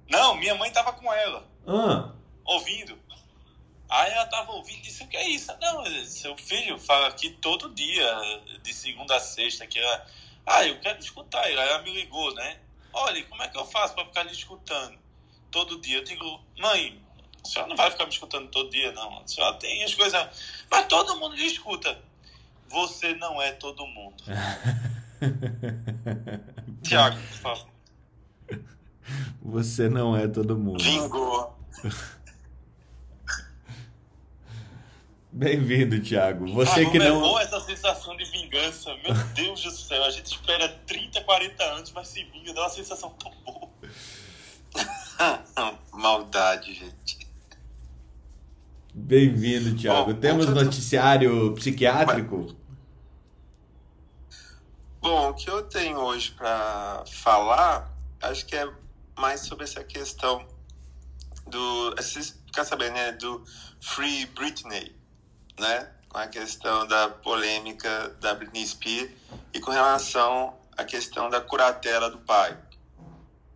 Não, 0.09 0.37
minha 0.37 0.55
mãe 0.55 0.71
tava 0.71 0.93
com 0.93 1.13
ela. 1.13 1.45
Ah. 1.67 2.13
Ouvindo. 2.45 2.99
Aí 3.89 4.13
ela 4.13 4.27
tava 4.27 4.53
ouvindo 4.53 4.79
e 4.79 4.83
disse, 4.83 5.03
o 5.03 5.09
que 5.09 5.17
é 5.17 5.29
isso? 5.29 5.53
Não, 5.61 5.85
seu 6.05 6.37
filho 6.37 6.79
fala 6.79 7.09
aqui 7.09 7.31
todo 7.31 7.75
dia, 7.75 8.07
de 8.63 8.75
segunda 8.75 9.17
a 9.17 9.21
sexta, 9.21 9.67
que 9.67 9.79
ela... 9.79 10.07
Ah, 10.47 10.67
eu 10.67 10.79
quero 10.81 10.99
escutar. 10.99 11.43
Aí 11.43 11.55
ela 11.55 11.83
me 11.83 11.93
ligou, 11.93 12.35
né? 12.35 12.59
Olha, 12.93 13.23
como 13.25 13.43
é 13.43 13.49
que 13.49 13.59
eu 13.59 13.65
faço 13.65 13.95
para 13.95 14.05
ficar 14.05 14.25
lhe 14.25 14.33
escutando 14.33 14.99
todo 15.51 15.81
dia? 15.81 15.99
Eu 15.99 16.05
digo, 16.05 16.41
mãe, 16.59 17.03
a 17.43 17.49
senhora 17.49 17.69
não 17.69 17.77
vai 17.77 17.91
ficar 17.91 18.05
me 18.05 18.13
escutando 18.13 18.51
todo 18.51 18.71
dia, 18.71 18.93
não. 18.93 19.21
A 19.21 19.27
senhora 19.27 19.57
tem 19.57 19.83
as 19.85 19.95
coisas... 19.95 20.29
Mas 20.71 20.87
todo 20.87 21.19
mundo 21.19 21.35
lhe 21.35 21.47
escuta. 21.47 21.99
Você 22.69 23.15
não 23.15 23.41
é 23.41 23.53
todo 23.53 23.87
mundo. 23.87 24.23
Tiago, 26.83 27.17
por 27.17 27.39
favor. 27.39 27.78
Você 29.49 29.89
não 29.89 30.15
é 30.15 30.29
todo 30.29 30.59
mundo. 30.59 30.85
Vingou. 30.85 31.57
Bem-vindo, 35.33 35.99
Thiago. 36.03 36.47
Você 36.53 36.83
ah, 36.83 36.91
que 36.91 36.99
não. 36.99 37.07
É 37.07 37.21
bom 37.21 37.39
essa 37.39 37.59
sensação 37.61 38.15
de 38.15 38.27
vingança. 38.27 38.95
Meu 38.97 39.15
Deus 39.35 39.63
do 39.63 39.71
céu, 39.71 40.05
a 40.05 40.11
gente 40.11 40.27
espera 40.27 40.69
30, 40.87 41.23
40 41.23 41.65
anos, 41.65 41.91
mas 41.93 42.09
se 42.09 42.25
vinga, 42.25 42.53
dá 42.53 42.61
uma 42.61 42.69
sensação 42.69 43.09
tão 43.19 43.33
boa. 43.43 43.71
Maldade, 45.93 46.75
gente. 46.75 47.27
Bem-vindo, 48.93 49.75
Thiago. 49.79 50.13
Bom, 50.13 50.21
Temos 50.21 50.47
noticiário 50.47 51.55
psiquiátrico? 51.55 52.55
Bom, 55.01 55.31
o 55.31 55.35
que 55.35 55.49
eu 55.49 55.63
tenho 55.63 55.97
hoje 56.01 56.33
para 56.33 57.03
falar, 57.07 57.91
acho 58.21 58.45
que 58.45 58.55
é 58.55 58.69
mais 59.19 59.41
sobre 59.41 59.65
essa 59.65 59.83
questão 59.83 60.47
do. 61.47 61.95
Vocês 61.97 62.39
ficar 62.47 62.65
sabendo, 62.65 62.95
né? 62.95 63.13
Do 63.13 63.45
Free 63.81 64.27
Britney, 64.27 64.97
né? 65.59 65.93
Com 66.09 66.19
a 66.19 66.27
questão 66.27 66.87
da 66.87 67.09
polêmica 67.09 68.17
da 68.21 68.35
Britney 68.35 68.67
Spears 68.67 69.11
e 69.53 69.61
com 69.61 69.71
relação 69.71 70.57
à 70.77 70.85
questão 70.85 71.29
da 71.29 71.41
curatela 71.41 72.11
do 72.11 72.19
pai, 72.19 72.57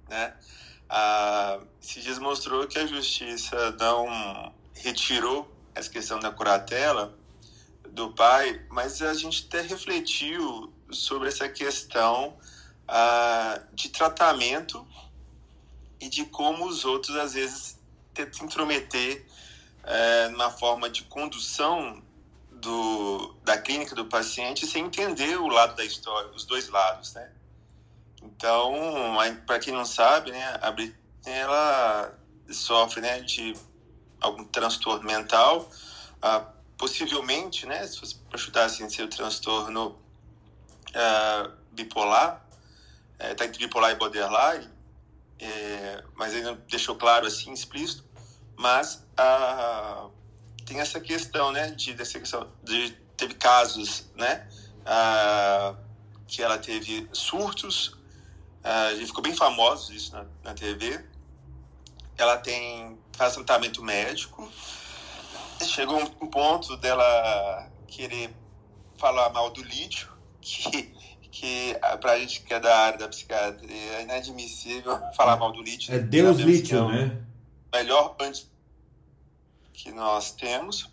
né? 0.08 0.34
Ah, 0.88 1.58
esses 1.80 2.02
dias 2.02 2.18
mostrou 2.18 2.66
que 2.66 2.78
a 2.78 2.86
justiça 2.86 3.70
não 3.78 4.52
retirou 4.74 5.50
essa 5.74 5.88
questão 5.88 6.20
da 6.20 6.30
curatela 6.30 7.16
do 7.88 8.12
pai, 8.12 8.66
mas 8.70 9.00
a 9.00 9.14
gente 9.14 9.46
até 9.46 9.62
refletiu 9.62 10.72
sobre 10.90 11.28
essa 11.28 11.48
questão 11.48 12.36
ah, 12.86 13.62
de 13.72 13.88
tratamento 13.88 14.86
e 16.02 16.08
de 16.08 16.24
como 16.24 16.66
os 16.66 16.84
outros 16.84 17.16
às 17.16 17.34
vezes 17.34 17.78
tentam 18.12 18.46
intrometer 18.46 19.24
é, 19.84 20.28
na 20.30 20.50
forma 20.50 20.90
de 20.90 21.04
condução 21.04 22.02
do, 22.50 23.36
da 23.44 23.56
clínica 23.56 23.94
do 23.94 24.06
paciente 24.06 24.66
sem 24.66 24.84
entender 24.84 25.38
o 25.38 25.46
lado 25.46 25.76
da 25.76 25.84
história, 25.84 26.28
os 26.32 26.44
dois 26.44 26.68
lados, 26.68 27.14
né? 27.14 27.30
Então, 28.20 28.74
para 29.46 29.60
quem 29.60 29.72
não 29.72 29.84
sabe, 29.84 30.32
né, 30.32 30.58
a 30.60 30.72
Britney 30.72 30.98
ela 31.24 32.18
sofre, 32.50 33.00
né, 33.00 33.20
de 33.20 33.54
algum 34.20 34.44
transtorno 34.44 35.04
mental, 35.04 35.68
possivelmente, 36.76 37.64
né, 37.64 37.86
se 37.86 38.14
para 38.28 38.38
chutar 38.38 38.64
assim, 38.64 38.88
ser 38.88 39.04
o 39.04 39.08
transtorno 39.08 39.98
ah, 40.94 41.50
bipolar, 41.72 42.44
está 43.18 43.44
é, 43.44 43.48
entre 43.48 43.58
bipolar 43.58 43.90
e 43.92 43.96
borderline, 43.96 44.71
é, 45.42 46.04
mas 46.14 46.32
ele 46.32 46.44
não 46.44 46.54
deixou 46.70 46.94
claro 46.94 47.26
assim, 47.26 47.52
explícito. 47.52 48.04
Mas 48.56 49.04
ah, 49.16 50.08
tem 50.64 50.78
essa 50.78 51.00
questão, 51.00 51.50
né, 51.50 51.70
de, 51.70 51.94
dessa 51.94 52.20
de 52.62 52.92
teve 53.16 53.34
casos, 53.34 54.06
né, 54.14 54.48
ah, 54.86 55.74
que 56.28 56.42
ela 56.42 56.58
teve 56.58 57.08
surtos, 57.12 57.96
ah, 58.62 58.90
ficou 59.04 59.22
bem 59.22 59.34
famoso 59.34 59.92
isso 59.92 60.12
na, 60.12 60.26
na 60.44 60.54
TV. 60.54 61.04
Ela 62.16 62.36
tem 62.36 62.98
faz 63.16 63.34
tratamento 63.34 63.82
médico. 63.82 64.50
Chegou 65.60 65.98
um 65.98 66.26
ponto 66.28 66.76
dela 66.76 67.68
querer 67.86 68.34
falar 68.96 69.30
mal 69.30 69.50
do 69.50 69.62
lítio, 69.62 70.12
que 70.40 70.94
que 71.32 71.74
para 72.00 72.12
a 72.12 72.18
gente 72.18 72.42
que 72.42 72.52
é 72.52 72.60
da 72.60 72.78
área 72.78 72.98
da 72.98 73.08
psiquiatria 73.08 73.92
é 73.94 74.02
inadmissível 74.02 75.00
falar 75.16 75.36
mal 75.38 75.50
do 75.50 75.62
lítio. 75.62 75.92
É 75.92 75.98
Deus 75.98 76.38
lítio, 76.38 76.90
é 76.90 77.06
né? 77.06 77.22
Melhor 77.72 78.14
antes 78.20 78.46
que 79.72 79.90
nós 79.90 80.32
temos, 80.32 80.88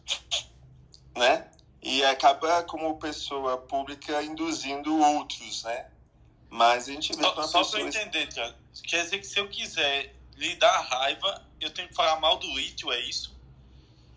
né? 1.16 1.46
E 1.84 2.04
acaba 2.06 2.64
como 2.64 2.98
pessoa 2.98 3.58
pública 3.58 4.24
induzindo 4.24 4.98
outros, 4.98 5.64
né? 5.66 5.88
Mas 6.50 6.88
a 6.88 6.94
gente 6.94 7.16
vê 7.16 7.22
só, 7.22 7.44
só 7.44 7.64
para 7.64 7.82
entender, 7.82 8.28
Tiago, 8.28 8.56
quer 8.88 9.04
dizer 9.04 9.20
que 9.20 9.28
se 9.28 9.40
eu 9.40 9.48
quiser 9.50 10.16
lhe 10.38 10.56
dar 10.56 10.80
raiva, 10.82 11.46
eu 11.60 11.70
tenho 11.70 11.90
que 11.90 11.94
falar 11.94 12.20
mal 12.20 12.38
do 12.38 12.48
lítio, 12.56 12.92
é 12.92 13.00
isso? 13.02 13.38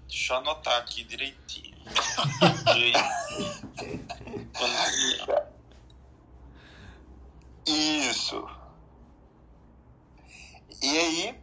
Deixa 0.09 0.35
eu 0.35 0.39
anotar 0.39 0.79
aqui 0.79 1.03
direitinho. 1.03 1.77
Quando... 4.57 5.43
Isso. 7.67 8.49
E 10.83 10.99
aí, 10.99 11.43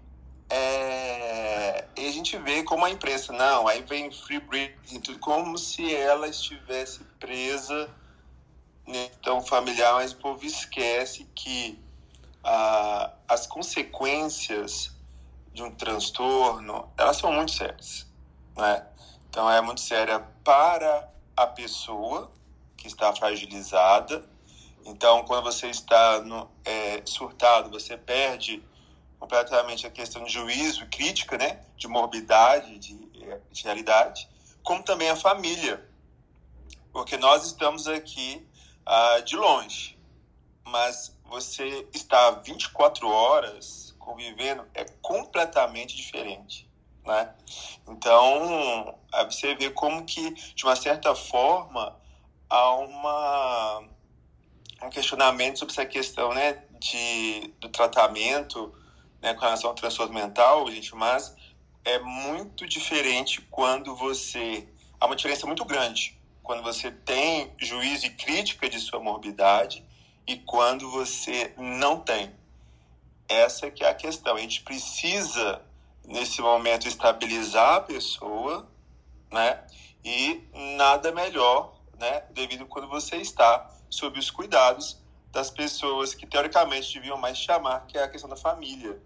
é, 0.50 1.88
e 1.96 2.08
a 2.08 2.12
gente 2.12 2.38
vê 2.38 2.64
como 2.64 2.84
a 2.84 2.90
imprensa, 2.90 3.32
não, 3.32 3.68
aí 3.68 3.82
vem 3.84 4.12
Free 4.12 4.40
Britney, 4.40 5.00
tudo 5.00 5.20
como 5.20 5.58
se 5.58 5.94
ela 5.96 6.28
estivesse 6.28 7.04
presa 7.20 7.90
né, 8.86 9.12
tão 9.24 9.42
familiar, 9.42 9.94
mas 9.94 10.12
o 10.12 10.18
povo 10.18 10.44
esquece 10.46 11.26
que 11.36 11.80
ah, 12.44 13.14
as 13.28 13.46
consequências 13.48 14.92
de 15.54 15.64
um 15.64 15.72
transtorno, 15.72 16.92
elas 16.98 17.18
são 17.18 17.32
muito 17.32 17.52
sérias, 17.52 18.08
né? 18.58 18.86
Então 19.30 19.50
é 19.50 19.62
muito 19.62 19.82
séria 19.82 20.20
para 20.44 21.08
a 21.38 21.46
pessoa 21.46 22.32
que 22.76 22.88
está 22.88 23.14
fragilizada, 23.16 24.28
então, 24.90 25.24
quando 25.24 25.44
você 25.44 25.68
está 25.68 26.20
no, 26.22 26.50
é, 26.66 27.02
surtado, 27.06 27.70
você 27.70 27.96
perde 27.96 28.64
completamente 29.20 29.86
a 29.86 29.92
questão 29.92 30.24
de 30.24 30.32
juízo 30.32 30.84
e 30.84 30.88
crítica, 30.88 31.38
né, 31.38 31.62
de 31.78 31.88
morbidade, 31.88 32.80
de, 32.80 32.96
de 33.52 33.64
realidade, 33.64 34.28
como 34.64 34.84
também 34.84 35.10
a 35.10 35.16
família, 35.16 35.88
porque 36.92 37.18
nós 37.18 37.46
estamos 37.46 37.88
aqui 37.88 38.48
uh, 38.88 39.24
de 39.24 39.36
longe, 39.36 39.98
mas 40.66 41.16
você 41.26 41.88
está 41.94 42.32
24 42.32 43.08
horas 43.08 43.96
convivendo 44.00 44.66
é 44.74 44.86
completamente 45.02 45.96
diferente, 45.96 46.68
né? 47.06 47.32
Então, 47.88 48.98
você 49.26 49.54
vê 49.54 49.70
como 49.70 50.04
que, 50.04 50.32
de 50.32 50.64
uma 50.64 50.76
certa 50.76 51.14
forma, 51.14 51.96
há 52.50 52.74
uma, 52.74 53.84
um 54.86 54.90
questionamento 54.90 55.60
sobre 55.60 55.74
essa 55.74 55.86
questão, 55.86 56.34
né, 56.34 56.64
de, 56.80 57.54
do 57.60 57.70
tratamento 57.70 58.74
né, 59.22 59.34
com 59.34 59.42
relação 59.42 59.70
ao 59.70 59.76
transtorno 59.76 60.14
mental, 60.14 60.70
gente, 60.72 60.96
mas 60.96 61.36
é 61.84 62.00
muito 62.00 62.68
diferente 62.68 63.42
quando 63.50 63.96
você. 63.96 64.68
Há 65.00 65.06
uma 65.06 65.16
diferença 65.16 65.46
muito 65.46 65.64
grande 65.66 66.18
quando 66.44 66.64
você 66.64 66.92
tem 66.92 67.54
juízo 67.58 68.06
e 68.06 68.10
crítica 68.10 68.70
de 68.70 68.80
sua 68.80 69.00
morbidade 69.00 69.84
e 70.26 70.38
quando 70.38 70.90
você 70.90 71.54
não 71.58 72.00
tem. 72.00 72.34
Essa 73.28 73.70
que 73.70 73.84
é 73.84 73.90
a 73.90 73.94
questão. 73.94 74.36
A 74.36 74.40
gente 74.40 74.64
precisa, 74.64 75.62
nesse 76.06 76.42
momento, 76.42 76.88
estabilizar 76.88 77.76
a 77.76 77.82
pessoa, 77.82 78.68
né? 79.32 79.64
E 80.04 80.44
nada 80.76 81.12
melhor, 81.12 81.80
né? 82.00 82.24
Devido 82.32 82.66
quando 82.66 82.88
você 82.88 83.18
está 83.18 83.70
sob 83.90 84.20
os 84.20 84.30
cuidados 84.30 84.98
das 85.32 85.50
pessoas 85.50 86.14
que, 86.14 86.26
teoricamente, 86.26 86.94
deviam 86.94 87.18
mais 87.18 87.38
chamar, 87.38 87.86
que 87.88 87.98
é 87.98 88.04
a 88.04 88.08
questão 88.08 88.30
da 88.30 88.36
família, 88.36 89.00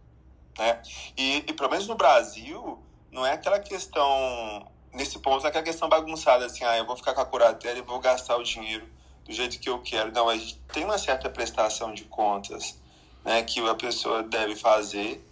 né? 0.57 0.81
E, 1.17 1.37
e 1.37 1.53
pelo 1.53 1.69
menos 1.69 1.87
no 1.87 1.95
Brasil, 1.95 2.81
não 3.11 3.25
é 3.25 3.33
aquela 3.33 3.59
questão, 3.59 4.67
nesse 4.93 5.19
ponto, 5.19 5.39
não 5.39 5.45
é 5.45 5.49
aquela 5.49 5.63
questão 5.63 5.89
bagunçada, 5.89 6.45
assim, 6.45 6.63
ah, 6.63 6.77
eu 6.77 6.85
vou 6.85 6.95
ficar 6.95 7.13
com 7.13 7.21
a 7.21 7.25
curatela 7.25 7.77
e 7.77 7.81
vou 7.81 7.99
gastar 7.99 8.37
o 8.37 8.43
dinheiro 8.43 8.87
do 9.25 9.31
jeito 9.31 9.59
que 9.59 9.69
eu 9.69 9.81
quero. 9.81 10.11
Não, 10.11 10.29
a 10.29 10.35
gente 10.35 10.59
tem 10.71 10.83
uma 10.83 10.97
certa 10.97 11.29
prestação 11.29 11.93
de 11.93 12.05
contas, 12.05 12.79
né, 13.23 13.43
que 13.43 13.59
a 13.67 13.75
pessoa 13.75 14.23
deve 14.23 14.55
fazer 14.55 15.25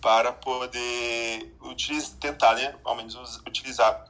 para 0.00 0.32
poder 0.32 1.54
utilizar, 1.60 2.18
tentar, 2.18 2.54
né, 2.54 2.74
ao 2.84 2.94
menos 2.94 3.36
utilizar 3.46 4.08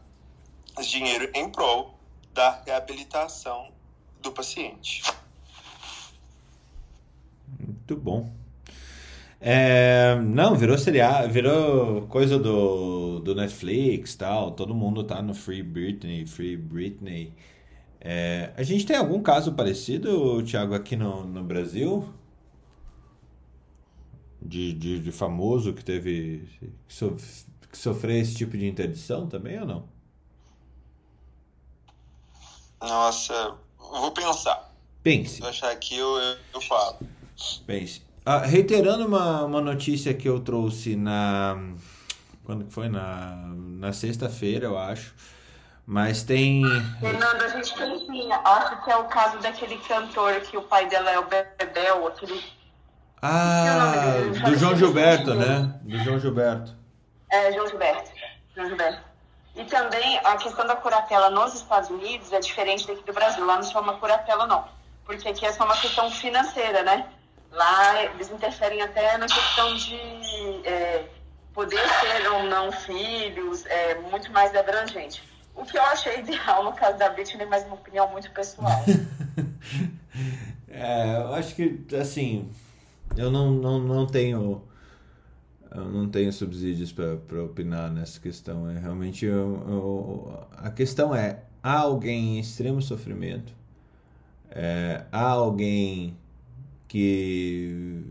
esse 0.79 0.91
dinheiro 0.91 1.31
em 1.35 1.51
prol 1.51 1.99
da 2.33 2.63
reabilitação 2.65 3.73
do 4.23 4.33
paciente. 4.33 5.03
Muito 7.59 7.97
bom. 7.97 8.31
É, 9.41 10.17
não, 10.21 10.55
virou 10.55 10.77
seriado, 10.77 11.33
virou 11.33 12.07
coisa 12.09 12.39
do, 12.39 13.21
do 13.21 13.35
Netflix 13.35 14.15
tal. 14.15 14.51
Todo 14.53 14.75
mundo 14.75 15.03
tá 15.03 15.23
no 15.23 15.35
Free 15.35 15.63
Britney, 15.63 16.27
Free 16.27 16.57
Britney. 16.57 17.33
É, 18.01 18.53
a 18.57 18.63
gente 18.63 18.87
tem 18.87 18.97
algum 18.97 19.23
caso 19.23 19.53
parecido, 19.55 20.43
Thiago, 20.43 20.75
aqui 20.75 20.97
no, 20.97 21.25
no 21.25 21.43
Brasil? 21.43 22.09
De, 24.43 24.73
de, 24.73 25.01
de 25.01 25.13
famoso 25.13 25.73
que 25.75 25.85
teve. 25.85 26.49
Que, 26.61 26.95
so, 26.95 27.17
que 27.71 27.79
sofreu 27.79 28.17
esse 28.19 28.35
tipo 28.35 28.57
de 28.57 28.67
interdição 28.67 29.27
também 29.27 29.59
ou 29.61 29.67
não? 29.67 29.89
Nossa, 32.81 33.59
vou 33.91 34.13
pensar. 34.13 34.71
Pense. 35.03 35.37
Se 35.37 35.43
eu 35.43 35.49
achar 35.49 35.71
aqui, 35.71 35.97
eu, 35.97 36.17
eu, 36.17 36.37
eu 36.55 36.61
falo. 36.61 36.99
Pense. 37.67 38.03
Ah, 38.25 38.39
reiterando 38.39 39.07
uma, 39.07 39.45
uma 39.45 39.61
notícia 39.61 40.13
que 40.13 40.29
eu 40.29 40.41
trouxe 40.41 40.95
na. 40.95 41.57
Quando 42.45 42.65
que 42.67 42.73
foi? 42.73 42.89
Na, 42.89 43.51
na 43.55 43.93
sexta-feira, 43.93 44.67
eu 44.67 44.79
acho. 44.79 45.15
Mas 45.87 46.23
tem. 46.23 46.63
Fernando, 47.01 47.43
a 47.43 47.49
gente 47.49 47.75
tem 47.75 47.99
sim. 47.99 48.31
Acho 48.33 48.85
que 48.85 48.91
é 48.91 48.97
o 48.97 49.05
caso 49.05 49.39
daquele 49.39 49.77
cantor 49.79 50.41
que 50.43 50.57
o 50.57 50.63
pai 50.63 50.89
dela 50.89 51.11
é 51.11 51.19
o 51.19 51.27
Bebel, 51.27 52.07
aquele. 52.07 52.43
Ah, 53.23 54.15
do 54.45 54.57
João 54.57 54.77
Gilberto, 54.77 55.35
né? 55.35 55.81
Do 55.83 55.99
João 55.99 56.19
Gilberto. 56.19 56.77
É, 57.31 57.53
João 57.53 57.67
Gilberto. 57.67 58.11
João 58.55 58.69
Gilberto. 58.69 59.10
E 59.57 59.65
também 59.65 60.19
a 60.19 60.37
questão 60.37 60.67
da 60.67 60.77
curatela 60.77 61.31
nos 61.31 61.55
Estados 61.55 61.91
Unidos 61.91 62.33
é 62.33 62.41
diferente 62.41 62.87
daqui 62.87 63.05
do 63.05 63.13
Brasil. 63.13 63.45
Lá 63.45 63.57
não 63.57 63.63
chama 63.65 63.95
curatela, 63.95 64.47
não. 64.47 64.65
Porque 65.05 65.29
aqui 65.29 65.45
é 65.45 65.53
só 65.53 65.65
uma 65.65 65.77
questão 65.77 66.11
financeira, 66.11 66.83
né? 66.83 67.07
Lá 67.51 68.05
eles 68.05 68.31
interferem 68.31 68.81
até 68.81 69.19
na 69.19 69.27
questão 69.27 69.75
de 69.75 69.97
é, 70.65 71.05
poder 71.53 71.81
ser 71.81 72.29
ou 72.31 72.45
não 72.45 72.71
filhos, 72.71 73.67
é 73.67 73.97
muito 73.97 74.31
mais 74.33 74.55
abrangente. 74.55 75.23
O 75.55 75.65
que 75.65 75.77
eu 75.77 75.83
achei 75.83 76.21
ideal 76.21 76.65
no 76.65 76.73
caso 76.73 76.97
da 76.97 77.11
Britney, 77.11 77.47
mas 77.47 77.65
uma 77.67 77.75
opinião 77.75 78.09
muito 78.09 78.31
pessoal. 78.31 78.85
é, 80.69 81.17
eu 81.17 81.35
acho 81.35 81.55
que, 81.55 81.85
assim, 82.01 82.51
eu 83.17 83.31
não, 83.31 83.51
não, 83.51 83.79
não 83.81 84.07
tenho 84.07 84.63
eu 85.73 85.85
não 85.91 86.09
tenho 86.09 86.33
subsídios 86.33 86.93
para 86.93 87.43
opinar 87.45 87.91
nessa 87.93 88.21
questão. 88.21 88.69
É 88.69 88.79
realmente 88.79 89.25
eu, 89.25 89.63
eu, 89.69 90.47
a 90.53 90.71
questão 90.71 91.15
é 91.15 91.43
há 91.63 91.79
alguém 91.79 92.37
em 92.37 92.41
extremo 92.41 92.83
sofrimento, 92.83 93.55
é, 94.51 95.05
há 95.13 95.23
alguém 95.23 96.17
que 96.89 98.05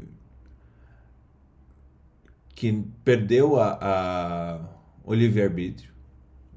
que 2.56 2.84
perdeu 3.04 3.60
a, 3.60 3.78
a 3.82 4.60
o 5.04 5.14
livre-arbítrio, 5.14 5.92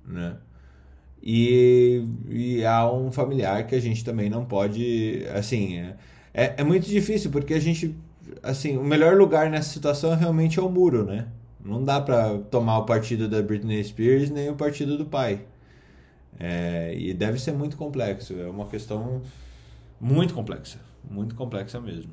né? 0.04 0.36
E, 1.22 2.04
e 2.28 2.64
há 2.64 2.90
um 2.92 3.12
familiar 3.12 3.66
que 3.66 3.74
a 3.74 3.80
gente 3.80 4.04
também 4.04 4.28
não 4.28 4.44
pode, 4.44 5.24
assim, 5.34 5.78
é, 5.78 5.96
é, 6.34 6.54
é 6.58 6.64
muito 6.64 6.86
difícil 6.86 7.30
porque 7.30 7.54
a 7.54 7.60
gente, 7.60 7.94
assim, 8.42 8.76
o 8.76 8.84
melhor 8.84 9.16
lugar 9.16 9.50
nessa 9.50 9.70
situação 9.70 10.14
realmente 10.14 10.58
é 10.58 10.62
o 10.62 10.68
muro, 10.68 11.04
né? 11.04 11.28
Não 11.64 11.84
dá 11.84 12.00
para 12.00 12.38
tomar 12.50 12.78
o 12.78 12.84
partido 12.84 13.28
da 13.28 13.40
Britney 13.40 13.82
Spears 13.84 14.30
nem 14.30 14.50
o 14.50 14.56
partido 14.56 14.98
do 14.98 15.06
pai. 15.06 15.46
É, 16.38 16.94
e 16.96 17.14
deve 17.14 17.38
ser 17.38 17.52
muito 17.52 17.76
complexo, 17.76 18.34
é 18.40 18.48
uma 18.48 18.66
questão 18.66 19.22
muito 20.00 20.34
complexa. 20.34 20.80
Muito 21.08 21.34
complexa 21.34 21.80
mesmo. 21.80 22.12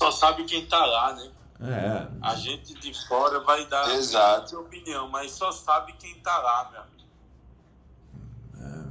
Só 0.00 0.10
sabe 0.10 0.44
quem 0.44 0.66
tá 0.66 0.84
lá, 0.84 1.14
né? 1.14 1.30
É. 1.60 2.06
A 2.22 2.36
gente 2.36 2.74
de 2.74 2.92
fora 3.08 3.40
vai 3.40 3.66
dar 3.66 3.92
Exato. 3.96 4.56
a 4.56 4.60
opinião, 4.60 5.08
mas 5.08 5.32
só 5.32 5.50
sabe 5.50 5.92
quem 5.98 6.14
tá 6.20 6.38
lá, 6.38 6.70
meu 6.72 6.98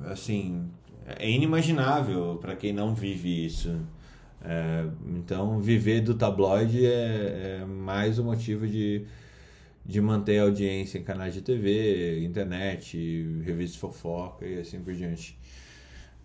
é, 0.08 0.12
assim, 0.12 0.70
é 1.06 1.30
inimaginável 1.30 2.38
para 2.42 2.56
quem 2.56 2.74
não 2.74 2.96
vive 2.96 3.46
isso. 3.46 3.80
É, 4.50 4.86
então, 5.08 5.60
viver 5.60 6.00
do 6.00 6.16
tabloide 6.16 6.86
é, 6.86 7.60
é, 7.60 7.66
mais 7.66 8.18
um 8.18 8.24
motivo 8.24 8.66
de, 8.66 9.06
de 9.86 10.00
manter 10.00 10.40
a 10.40 10.44
audiência 10.44 10.98
em 10.98 11.04
canais 11.04 11.34
de 11.34 11.42
TV, 11.42 12.24
internet, 12.24 12.98
revistas 13.44 13.78
fofoca 13.78 14.46
e 14.46 14.62
assim 14.62 14.82
por 14.82 14.94
diante. 14.94 15.38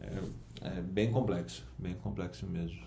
É, 0.01 0.69
é 0.69 0.81
bem 0.81 1.11
complexo, 1.11 1.65
bem 1.77 1.95
complexo 1.95 2.47
mesmo. 2.47 2.87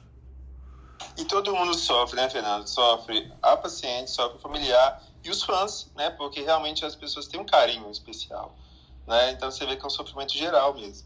E 1.17 1.25
todo 1.25 1.53
mundo 1.53 1.73
sofre, 1.73 2.15
né, 2.15 2.29
Fernando? 2.29 2.65
Sofre 2.65 3.29
a 3.41 3.57
paciente, 3.57 4.11
sofre 4.11 4.37
o 4.37 4.39
familiar 4.39 5.03
e 5.21 5.29
os 5.29 5.43
fãs, 5.43 5.91
né? 5.97 6.11
Porque 6.11 6.41
realmente 6.43 6.85
as 6.85 6.95
pessoas 6.95 7.27
têm 7.27 7.41
um 7.41 7.45
carinho 7.45 7.91
especial, 7.91 8.55
né? 9.05 9.33
Então 9.33 9.51
você 9.51 9.65
vê 9.65 9.75
que 9.75 9.83
é 9.83 9.85
um 9.85 9.89
sofrimento 9.89 10.33
geral 10.33 10.75
mesmo. 10.75 11.05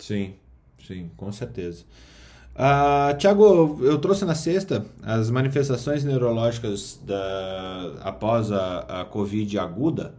Sim, 0.00 0.36
sim, 0.84 1.12
com 1.16 1.30
certeza. 1.30 1.84
Uh, 2.56 3.14
Tiago, 3.18 3.78
eu 3.82 3.98
trouxe 3.98 4.24
na 4.24 4.34
sexta 4.34 4.86
as 5.02 5.30
manifestações 5.30 6.04
neurológicas 6.04 6.98
da, 7.04 7.92
após 8.00 8.50
a, 8.50 9.02
a 9.02 9.04
Covid 9.04 9.58
aguda. 9.58 10.14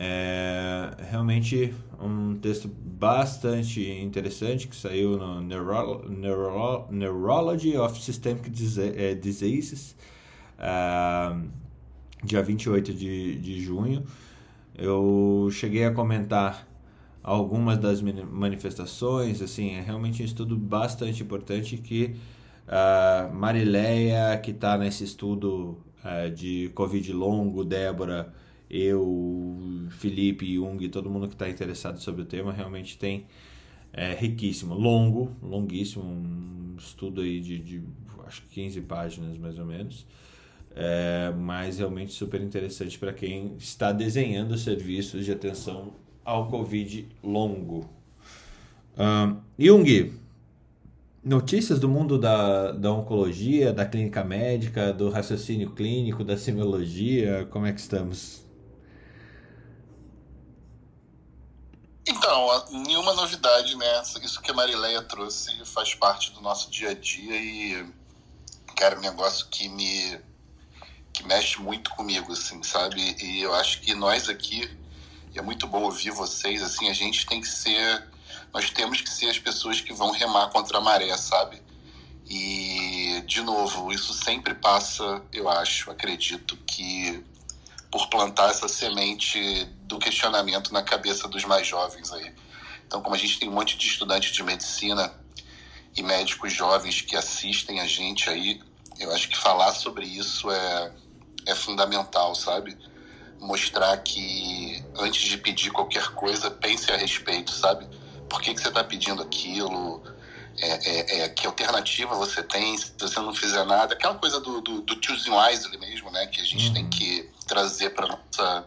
É 0.00 0.90
realmente 1.10 1.74
um 2.00 2.36
texto 2.36 2.68
bastante 2.68 3.82
interessante 4.00 4.68
que 4.68 4.76
saiu 4.76 5.18
no 5.18 5.40
Neuro 5.42 6.08
Neuro 6.08 6.86
Neurology 6.90 7.76
of 7.76 8.00
Systemic 8.00 8.48
é, 8.96 9.14
Diseases, 9.14 9.96
uh, 10.58 11.38
dia 12.22 12.42
28 12.42 12.94
de, 12.94 13.34
de 13.40 13.60
junho. 13.60 14.04
Eu 14.76 15.48
cheguei 15.50 15.84
a 15.84 15.90
comentar 15.92 16.67
algumas 17.22 17.78
das 17.78 18.00
manifestações, 18.00 19.42
assim, 19.42 19.74
é 19.74 19.80
realmente 19.80 20.22
um 20.22 20.24
estudo 20.24 20.56
bastante 20.56 21.22
importante 21.22 21.76
que 21.76 22.14
uh, 22.66 23.34
Marileia, 23.34 24.36
que 24.38 24.50
está 24.50 24.76
nesse 24.78 25.04
estudo 25.04 25.78
uh, 26.04 26.30
de 26.30 26.70
Covid 26.74 27.12
longo, 27.12 27.64
Débora 27.64 28.32
eu, 28.70 29.86
Felipe, 29.90 30.54
Jung, 30.54 30.86
todo 30.88 31.08
mundo 31.08 31.26
que 31.26 31.34
está 31.34 31.48
interessado 31.48 32.00
sobre 32.00 32.22
o 32.22 32.24
tema 32.24 32.52
realmente 32.52 32.98
tem 32.98 33.26
é, 33.92 34.14
riquíssimo, 34.14 34.74
longo, 34.74 35.34
longuíssimo, 35.42 36.04
um 36.04 36.76
estudo 36.76 37.22
aí 37.22 37.40
de, 37.40 37.58
de 37.58 37.82
acho 38.26 38.42
que 38.42 38.48
15 38.48 38.82
páginas 38.82 39.38
mais 39.38 39.58
ou 39.58 39.64
menos, 39.64 40.06
é, 40.76 41.32
mas 41.36 41.78
realmente 41.78 42.12
super 42.12 42.40
interessante 42.42 42.98
para 42.98 43.12
quem 43.12 43.54
está 43.56 43.90
desenhando 43.90 44.56
serviços 44.58 45.24
de 45.24 45.32
atenção 45.32 45.94
ao 46.28 46.46
Covid 46.46 47.08
longo. 47.22 47.88
Uh, 48.92 49.40
Jung, 49.58 50.20
notícias 51.24 51.80
do 51.80 51.88
mundo 51.88 52.18
da, 52.18 52.72
da 52.72 52.92
oncologia, 52.92 53.72
da 53.72 53.86
clínica 53.86 54.22
médica, 54.22 54.92
do 54.92 55.08
raciocínio 55.08 55.70
clínico, 55.70 56.22
da 56.22 56.36
semiologia, 56.36 57.48
como 57.50 57.64
é 57.64 57.72
que 57.72 57.80
estamos? 57.80 58.42
Então, 62.06 62.66
nenhuma 62.72 63.14
novidade, 63.14 63.74
né? 63.76 64.02
Isso 64.22 64.42
que 64.42 64.50
a 64.50 64.54
Marileia 64.54 65.00
trouxe 65.00 65.64
faz 65.64 65.94
parte 65.94 66.32
do 66.32 66.42
nosso 66.42 66.70
dia 66.70 66.90
a 66.90 66.94
dia 66.94 67.36
e, 67.36 67.86
cara, 68.76 68.96
é 68.96 68.98
um 68.98 69.02
negócio 69.02 69.46
que 69.48 69.66
me 69.70 70.20
que 71.10 71.26
mexe 71.26 71.60
muito 71.60 71.90
comigo, 71.90 72.32
assim, 72.32 72.62
sabe? 72.62 73.16
E 73.20 73.40
eu 73.40 73.52
acho 73.54 73.80
que 73.80 73.94
nós 73.94 74.28
aqui, 74.28 74.70
é 75.38 75.42
muito 75.42 75.66
bom 75.66 75.82
ouvir 75.82 76.10
vocês, 76.10 76.62
assim, 76.62 76.88
a 76.88 76.92
gente 76.92 77.24
tem 77.26 77.40
que 77.40 77.48
ser, 77.48 78.04
nós 78.52 78.70
temos 78.70 79.00
que 79.00 79.10
ser 79.10 79.28
as 79.28 79.38
pessoas 79.38 79.80
que 79.80 79.92
vão 79.92 80.10
remar 80.10 80.48
contra 80.48 80.78
a 80.78 80.80
maré, 80.80 81.16
sabe? 81.16 81.62
E, 82.28 83.22
de 83.26 83.40
novo, 83.40 83.92
isso 83.92 84.12
sempre 84.12 84.54
passa, 84.54 85.22
eu 85.32 85.48
acho, 85.48 85.90
acredito 85.90 86.56
que 86.66 87.24
por 87.90 88.08
plantar 88.10 88.50
essa 88.50 88.68
semente 88.68 89.64
do 89.82 89.98
questionamento 89.98 90.72
na 90.72 90.82
cabeça 90.82 91.26
dos 91.26 91.44
mais 91.44 91.66
jovens 91.66 92.12
aí. 92.12 92.34
Então, 92.86 93.00
como 93.00 93.14
a 93.14 93.18
gente 93.18 93.38
tem 93.38 93.48
um 93.48 93.52
monte 93.52 93.78
de 93.78 93.86
estudantes 93.86 94.32
de 94.32 94.42
medicina 94.42 95.12
e 95.96 96.02
médicos 96.02 96.52
jovens 96.52 97.00
que 97.00 97.16
assistem 97.16 97.80
a 97.80 97.86
gente 97.86 98.28
aí, 98.28 98.60
eu 98.98 99.12
acho 99.12 99.28
que 99.28 99.38
falar 99.38 99.72
sobre 99.72 100.04
isso 100.04 100.50
é, 100.50 100.92
é 101.46 101.54
fundamental, 101.54 102.34
sabe? 102.34 102.76
Mostrar 103.40 103.96
que 103.98 104.84
antes 104.96 105.22
de 105.22 105.38
pedir 105.38 105.70
qualquer 105.70 106.08
coisa, 106.10 106.50
pense 106.50 106.90
a 106.90 106.96
respeito, 106.96 107.52
sabe? 107.52 107.86
Por 108.28 108.40
que, 108.42 108.52
que 108.54 108.60
você 108.60 108.68
está 108.68 108.84
pedindo 108.84 109.22
aquilo? 109.22 110.02
É, 110.60 110.90
é, 110.90 111.20
é, 111.20 111.28
que 111.28 111.46
alternativa 111.46 112.16
você 112.16 112.42
tem 112.42 112.76
se 112.76 112.92
você 112.98 113.20
não 113.20 113.32
fizer 113.32 113.64
nada? 113.64 113.94
Aquela 113.94 114.16
coisa 114.16 114.40
do, 114.40 114.60
do, 114.60 114.80
do 114.80 114.98
choosing 115.00 115.30
wisely 115.30 115.78
mesmo, 115.78 116.10
né? 116.10 116.26
Que 116.26 116.40
a 116.40 116.44
gente 116.44 116.66
uhum. 116.68 116.74
tem 116.74 116.90
que 116.90 117.30
trazer 117.46 117.90
para 117.90 118.08
nossa 118.08 118.66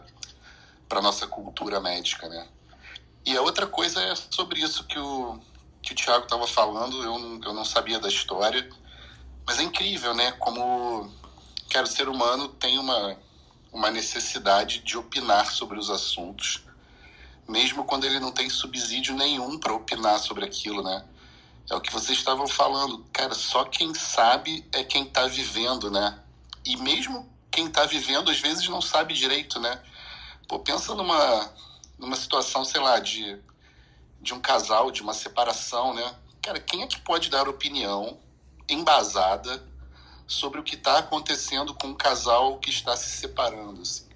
para 0.88 1.00
nossa 1.00 1.26
cultura 1.26 1.80
médica, 1.80 2.28
né? 2.28 2.46
E 3.24 3.36
a 3.36 3.42
outra 3.42 3.66
coisa 3.66 4.00
é 4.00 4.14
sobre 4.14 4.60
isso 4.60 4.84
que 4.84 4.98
o 4.98 5.38
que 5.82 5.92
o 5.92 5.96
Thiago 5.96 6.24
estava 6.24 6.46
falando. 6.46 7.02
Eu 7.02 7.18
não, 7.18 7.40
eu 7.42 7.52
não 7.52 7.64
sabia 7.64 7.98
da 7.98 8.08
história, 8.08 8.68
mas 9.46 9.58
é 9.58 9.62
incrível, 9.62 10.14
né? 10.14 10.32
Como 10.32 11.12
que 11.68 11.78
o 11.78 11.86
ser 11.86 12.08
humano 12.08 12.48
tem 12.48 12.78
uma 12.78 13.16
uma 13.72 13.90
necessidade 13.90 14.80
de 14.80 14.98
opinar 14.98 15.50
sobre 15.50 15.78
os 15.78 15.88
assuntos, 15.88 16.62
mesmo 17.48 17.84
quando 17.84 18.04
ele 18.04 18.20
não 18.20 18.30
tem 18.30 18.50
subsídio 18.50 19.16
nenhum 19.16 19.58
para 19.58 19.72
opinar 19.72 20.18
sobre 20.18 20.44
aquilo, 20.44 20.82
né? 20.82 21.04
É 21.70 21.74
o 21.74 21.80
que 21.80 21.92
vocês 21.92 22.18
estavam 22.18 22.46
falando, 22.46 23.04
cara. 23.12 23.34
Só 23.34 23.64
quem 23.64 23.94
sabe 23.94 24.68
é 24.72 24.84
quem 24.84 25.04
está 25.04 25.26
vivendo, 25.26 25.90
né? 25.90 26.18
E 26.64 26.76
mesmo 26.76 27.28
quem 27.50 27.66
está 27.66 27.86
vivendo 27.86 28.30
às 28.30 28.40
vezes 28.40 28.68
não 28.68 28.82
sabe 28.82 29.14
direito, 29.14 29.58
né? 29.58 29.82
Pô, 30.46 30.58
pensa 30.58 30.94
numa, 30.94 31.50
numa 31.98 32.16
situação, 32.16 32.64
sei 32.64 32.80
lá, 32.80 32.98
de, 32.98 33.38
de 34.20 34.34
um 34.34 34.40
casal, 34.40 34.90
de 34.90 35.02
uma 35.02 35.14
separação, 35.14 35.94
né? 35.94 36.14
Cara, 36.42 36.60
quem 36.60 36.82
é 36.82 36.86
que 36.86 37.00
pode 37.00 37.30
dar 37.30 37.48
opinião 37.48 38.18
embasada 38.68 39.62
sobre 40.26 40.60
o 40.60 40.62
que 40.62 40.74
está 40.74 40.98
acontecendo 40.98 41.74
com 41.74 41.88
um 41.88 41.94
casal 41.94 42.58
que 42.58 42.70
está 42.70 42.96
se 42.96 43.10
separando? 43.10 43.82
Assim? 43.82 44.06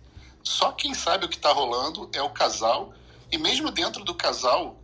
Só 0.43 0.73
quem 0.73 0.95
sabe 0.95 1.27
o 1.27 1.29
que 1.29 1.37
está 1.37 1.53
rolando 1.53 2.09
é 2.13 2.23
o 2.23 2.31
casal, 2.31 2.95
e 3.31 3.37
mesmo 3.37 3.71
dentro 3.71 4.05
do 4.05 4.15
casal, 4.15 4.81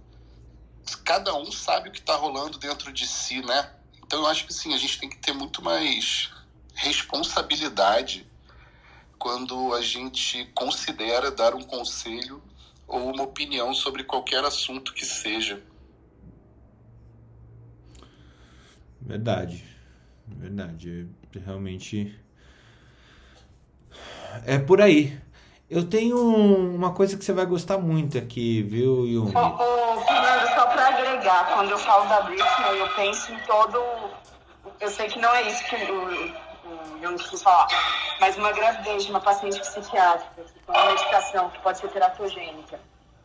cada 1.04 1.34
um 1.34 1.52
sabe 1.52 1.88
o 1.88 1.92
que 1.92 2.00
está 2.00 2.16
rolando 2.16 2.58
dentro 2.58 2.92
de 2.92 3.06
si, 3.06 3.40
né? 3.42 3.72
Então 4.04 4.20
eu 4.20 4.26
acho 4.26 4.46
que 4.46 4.52
sim, 4.52 4.74
a 4.74 4.76
gente 4.76 4.98
tem 4.98 5.08
que 5.08 5.18
ter 5.18 5.32
muito 5.32 5.62
mais 5.62 6.30
responsabilidade 6.74 8.26
quando 9.18 9.72
a 9.72 9.80
gente 9.80 10.44
considera 10.54 11.30
dar 11.30 11.54
um 11.54 11.62
conselho 11.62 12.42
ou 12.88 13.12
uma 13.12 13.22
opinião 13.22 13.72
sobre 13.72 14.02
qualquer 14.02 14.44
assunto 14.44 14.92
que 14.92 15.06
seja. 15.06 15.62
Verdade, 19.00 19.64
verdade. 20.36 21.08
Realmente 21.44 22.18
é 24.46 24.58
por 24.58 24.80
aí. 24.80 25.18
Eu 25.70 25.88
tenho 25.88 26.18
uma 26.18 26.92
coisa 26.92 27.16
que 27.16 27.24
você 27.24 27.32
vai 27.32 27.46
gostar 27.46 27.78
muito 27.78 28.18
aqui, 28.18 28.62
viu, 28.62 29.06
Yumi? 29.06 29.32
Fernando, 29.32 30.54
só 30.54 30.66
para 30.66 30.88
agregar, 30.88 31.54
quando 31.54 31.70
eu 31.70 31.78
falo 31.78 32.08
da 32.08 32.20
Britney, 32.22 32.78
eu 32.78 32.88
penso 32.94 33.32
em 33.32 33.38
todo. 33.46 33.78
Eu 34.80 34.90
sei 34.90 35.08
que 35.08 35.18
não 35.18 35.34
é 35.34 35.48
isso 35.48 35.64
que 35.64 35.76
eu 35.76 37.10
não 37.10 37.16
preciso 37.16 37.42
falar, 37.42 37.68
mas 38.20 38.36
uma 38.36 38.52
gravidez 38.52 39.04
de 39.04 39.10
uma 39.10 39.20
paciente 39.20 39.58
psiquiátrica 39.60 40.44
uma 40.68 40.86
medicação 40.86 41.50
que 41.50 41.60
pode 41.60 41.78
ser 41.78 41.88
teratogênica 41.88 42.80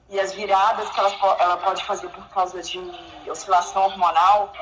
e 0.09 0.19
as 0.19 0.33
viradas 0.33 0.89
que 0.89 0.99
ela, 0.99 1.11
ela 1.39 1.57
pode 1.57 1.83
fazer 1.83 2.09
por 2.09 2.27
causa 2.29 2.61
de 2.61 2.79
oscilação 3.29 3.83
hormonal, 3.83 4.53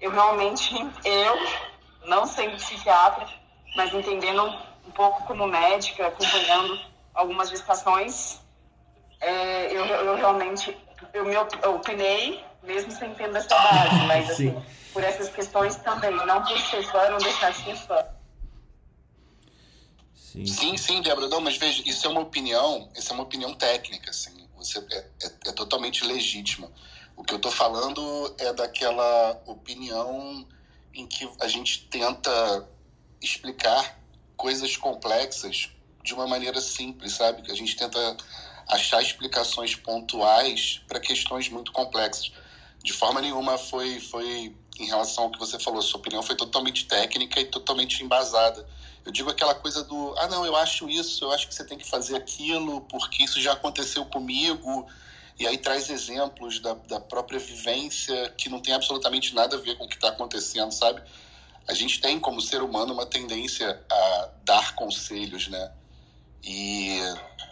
eu 0.00 0.10
realmente, 0.10 0.74
eu, 1.04 1.38
não 2.06 2.26
sendo 2.26 2.56
psiquiatra, 2.56 3.28
mas 3.74 3.92
entendendo 3.92 4.44
um 4.86 4.90
pouco 4.90 5.24
como 5.24 5.46
médica, 5.46 6.06
acompanhando 6.06 6.78
algumas 7.14 7.50
gestações, 7.50 8.40
é, 9.20 9.72
eu, 9.72 9.84
eu 9.84 10.16
realmente, 10.16 10.76
eu 11.12 11.24
me 11.24 11.36
opinei, 11.36 12.44
mesmo 12.62 12.90
sem 12.92 13.12
ter 13.14 13.34
essa 13.34 13.48
base, 13.48 14.06
mas 14.06 14.30
assim, 14.30 14.62
por 14.92 15.02
essas 15.02 15.28
questões 15.28 15.76
também, 15.76 16.14
não 16.26 16.42
por 16.42 16.58
ser 16.58 16.82
fã, 16.84 17.08
não 17.10 17.18
deixar 17.18 17.50
de 17.50 17.64
ser 17.64 17.76
fã. 17.76 18.04
Sim, 20.14 20.46
sim, 20.46 20.76
sim 20.76 21.02
Débora. 21.02 21.26
Não, 21.26 21.40
mas 21.40 21.56
veja, 21.56 21.82
isso 21.86 22.06
é 22.06 22.10
uma 22.10 22.20
opinião, 22.20 22.88
isso 22.94 23.10
é 23.10 23.14
uma 23.14 23.22
opinião 23.22 23.54
técnica, 23.54 24.10
assim. 24.10 24.46
Você 24.56 24.78
é, 24.78 24.98
é, 25.22 25.26
é 25.48 25.52
totalmente 25.52 26.04
legítima. 26.04 26.70
O 27.18 27.24
que 27.24 27.34
eu 27.34 27.36
estou 27.36 27.50
falando 27.50 28.34
é 28.38 28.52
daquela 28.52 29.42
opinião 29.44 30.46
em 30.94 31.06
que 31.06 31.28
a 31.40 31.48
gente 31.48 31.86
tenta 31.88 32.66
explicar 33.20 34.00
coisas 34.36 34.76
complexas 34.76 35.68
de 36.02 36.14
uma 36.14 36.26
maneira 36.26 36.60
simples, 36.60 37.12
sabe? 37.12 37.42
Que 37.42 37.50
a 37.50 37.56
gente 37.56 37.76
tenta 37.76 38.16
achar 38.68 39.02
explicações 39.02 39.74
pontuais 39.74 40.80
para 40.86 41.00
questões 41.00 41.48
muito 41.48 41.72
complexas. 41.72 42.32
De 42.82 42.92
forma 42.92 43.20
nenhuma 43.20 43.58
foi 43.58 44.00
foi 44.00 44.56
em 44.78 44.86
relação 44.86 45.24
ao 45.24 45.30
que 45.32 45.38
você 45.40 45.58
falou, 45.58 45.82
sua 45.82 45.98
opinião 45.98 46.22
foi 46.22 46.36
totalmente 46.36 46.86
técnica 46.86 47.40
e 47.40 47.46
totalmente 47.46 48.00
embasada 48.02 48.64
eu 49.08 49.12
digo 49.12 49.30
aquela 49.30 49.54
coisa 49.54 49.82
do, 49.84 50.14
ah, 50.18 50.26
não, 50.26 50.44
eu 50.44 50.54
acho 50.54 50.86
isso, 50.86 51.24
eu 51.24 51.32
acho 51.32 51.48
que 51.48 51.54
você 51.54 51.64
tem 51.64 51.78
que 51.78 51.88
fazer 51.88 52.14
aquilo, 52.14 52.82
porque 52.82 53.24
isso 53.24 53.40
já 53.40 53.54
aconteceu 53.54 54.04
comigo. 54.04 54.86
E 55.38 55.46
aí 55.46 55.56
traz 55.56 55.88
exemplos 55.88 56.58
da, 56.58 56.74
da 56.74 57.00
própria 57.00 57.38
vivência 57.38 58.30
que 58.36 58.48
não 58.48 58.60
tem 58.60 58.74
absolutamente 58.74 59.34
nada 59.34 59.56
a 59.56 59.60
ver 59.60 59.76
com 59.76 59.84
o 59.84 59.88
que 59.88 59.94
está 59.94 60.08
acontecendo, 60.08 60.72
sabe? 60.72 61.00
A 61.68 61.74
gente 61.74 62.00
tem, 62.00 62.18
como 62.18 62.40
ser 62.40 62.60
humano, 62.60 62.92
uma 62.92 63.06
tendência 63.06 63.80
a 63.90 64.30
dar 64.44 64.74
conselhos, 64.74 65.48
né? 65.48 65.70
E 66.42 66.98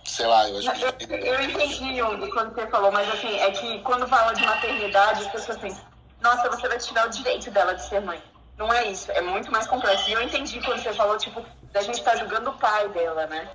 sei 0.04 0.26
lá, 0.26 0.48
eu 0.48 0.58
acho 0.58 0.72
que. 0.72 1.04
Eu, 1.04 1.18
eu 1.18 1.42
entendi, 1.42 1.96
Jung, 1.96 2.30
quando 2.30 2.54
você 2.54 2.66
falou, 2.68 2.90
mas 2.90 3.08
assim, 3.10 3.34
é 3.38 3.50
que 3.52 3.78
quando 3.80 4.08
fala 4.08 4.32
de 4.32 4.44
maternidade, 4.44 5.22
as 5.24 5.30
pessoas 5.30 5.58
pensam, 5.58 5.84
nossa, 6.20 6.48
você 6.48 6.66
vai 6.66 6.78
tirar 6.78 7.06
o 7.06 7.10
direito 7.10 7.50
dela 7.50 7.74
de 7.74 7.86
ser 7.86 8.00
mãe. 8.00 8.20
Não 8.56 8.72
é 8.72 8.90
isso, 8.90 9.12
é 9.12 9.20
muito 9.20 9.52
mais 9.52 9.66
complexo. 9.66 10.08
E 10.08 10.14
eu 10.14 10.22
entendi 10.22 10.60
quando 10.62 10.82
você 10.82 10.92
falou, 10.94 11.18
tipo, 11.18 11.44
da 11.72 11.82
gente 11.82 11.98
estar 11.98 12.12
tá 12.12 12.16
julgando 12.16 12.50
o 12.50 12.58
pai 12.58 12.88
dela, 12.88 13.26
né? 13.26 13.54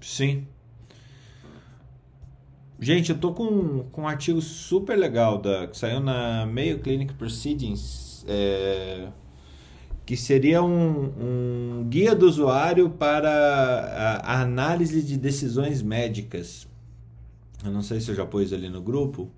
Sim. 0.00 0.48
Gente, 2.80 3.10
eu 3.10 3.18
tô 3.18 3.32
com, 3.32 3.82
com 3.90 4.02
um 4.02 4.08
artigo 4.08 4.40
super 4.40 4.96
legal 4.96 5.38
da, 5.38 5.66
que 5.66 5.76
saiu 5.76 5.98
na 5.98 6.46
Mayo 6.46 6.78
Clinic 6.78 7.12
Proceedings, 7.14 8.24
é, 8.28 9.08
que 10.06 10.16
seria 10.16 10.62
um, 10.62 11.80
um 11.80 11.86
guia 11.88 12.14
do 12.14 12.24
usuário 12.26 12.88
para 12.88 13.28
a, 13.28 14.16
a 14.34 14.42
análise 14.42 15.02
de 15.02 15.16
decisões 15.16 15.82
médicas. 15.82 16.68
Eu 17.64 17.72
não 17.72 17.82
sei 17.82 18.00
se 18.00 18.12
eu 18.12 18.14
já 18.14 18.24
pus 18.24 18.52
ali 18.52 18.68
no 18.68 18.80
grupo, 18.80 19.28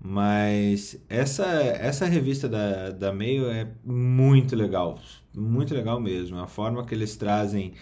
mas 0.00 0.98
essa, 1.06 1.44
essa 1.44 2.06
revista 2.06 2.48
da, 2.48 2.90
da 2.92 3.12
Mail 3.12 3.50
é 3.50 3.68
muito 3.84 4.56
legal, 4.56 4.98
muito 5.36 5.74
legal 5.74 6.00
mesmo. 6.00 6.38
A 6.38 6.46
forma 6.46 6.86
que 6.86 6.94
eles 6.94 7.14
trazem 7.14 7.74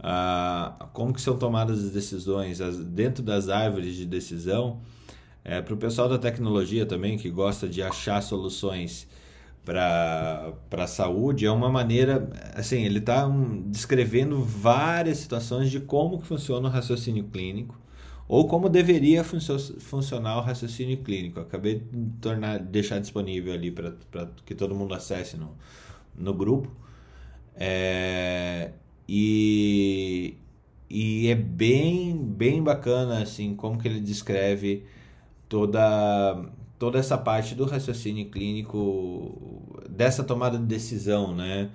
uh, 0.00 0.86
como 0.92 1.12
que 1.12 1.20
são 1.20 1.36
tomadas 1.36 1.84
as 1.84 1.90
decisões 1.90 2.60
as, 2.60 2.76
dentro 2.78 3.22
das 3.22 3.48
árvores 3.48 3.94
de 3.94 4.06
decisão. 4.06 4.80
É, 5.44 5.62
Para 5.62 5.74
o 5.74 5.76
pessoal 5.76 6.08
da 6.08 6.18
tecnologia 6.18 6.84
também, 6.84 7.16
que 7.16 7.30
gosta 7.30 7.68
de 7.68 7.82
achar 7.82 8.22
soluções 8.22 9.08
para 9.64 10.52
a 10.72 10.86
saúde 10.86 11.46
é 11.46 11.50
uma 11.50 11.70
maneira, 11.70 12.28
assim, 12.54 12.84
ele 12.84 12.98
está 12.98 13.26
um, 13.26 13.62
descrevendo 13.70 14.42
várias 14.42 15.18
situações 15.18 15.70
de 15.70 15.80
como 15.80 16.18
que 16.18 16.26
funciona 16.26 16.68
o 16.68 16.70
raciocínio 16.70 17.24
clínico 17.24 17.78
ou 18.26 18.46
como 18.46 18.68
deveria 18.68 19.24
funcio 19.24 19.58
funcionar 19.80 20.38
o 20.38 20.40
raciocínio 20.40 20.98
clínico. 20.98 21.40
acabei 21.40 21.80
de 21.80 22.10
tornar, 22.20 22.60
deixar 22.60 23.00
disponível 23.00 23.52
ali 23.52 23.70
para 23.70 23.92
que 24.46 24.54
todo 24.54 24.74
mundo 24.74 24.94
acesse 24.94 25.36
no, 25.36 25.56
no 26.16 26.32
grupo. 26.32 26.70
É, 27.56 28.70
e, 29.12 30.36
e 30.88 31.28
é 31.28 31.34
bem, 31.34 32.16
bem 32.16 32.62
bacana 32.62 33.20
assim 33.20 33.56
como 33.56 33.76
que 33.76 33.88
ele 33.88 33.98
descreve 33.98 34.84
toda 35.48 36.48
toda 36.78 36.96
essa 36.98 37.18
parte 37.18 37.56
do 37.56 37.64
raciocínio 37.64 38.30
clínico 38.30 39.82
dessa 39.90 40.22
tomada 40.22 40.56
de 40.56 40.64
decisão, 40.64 41.34
né? 41.34 41.70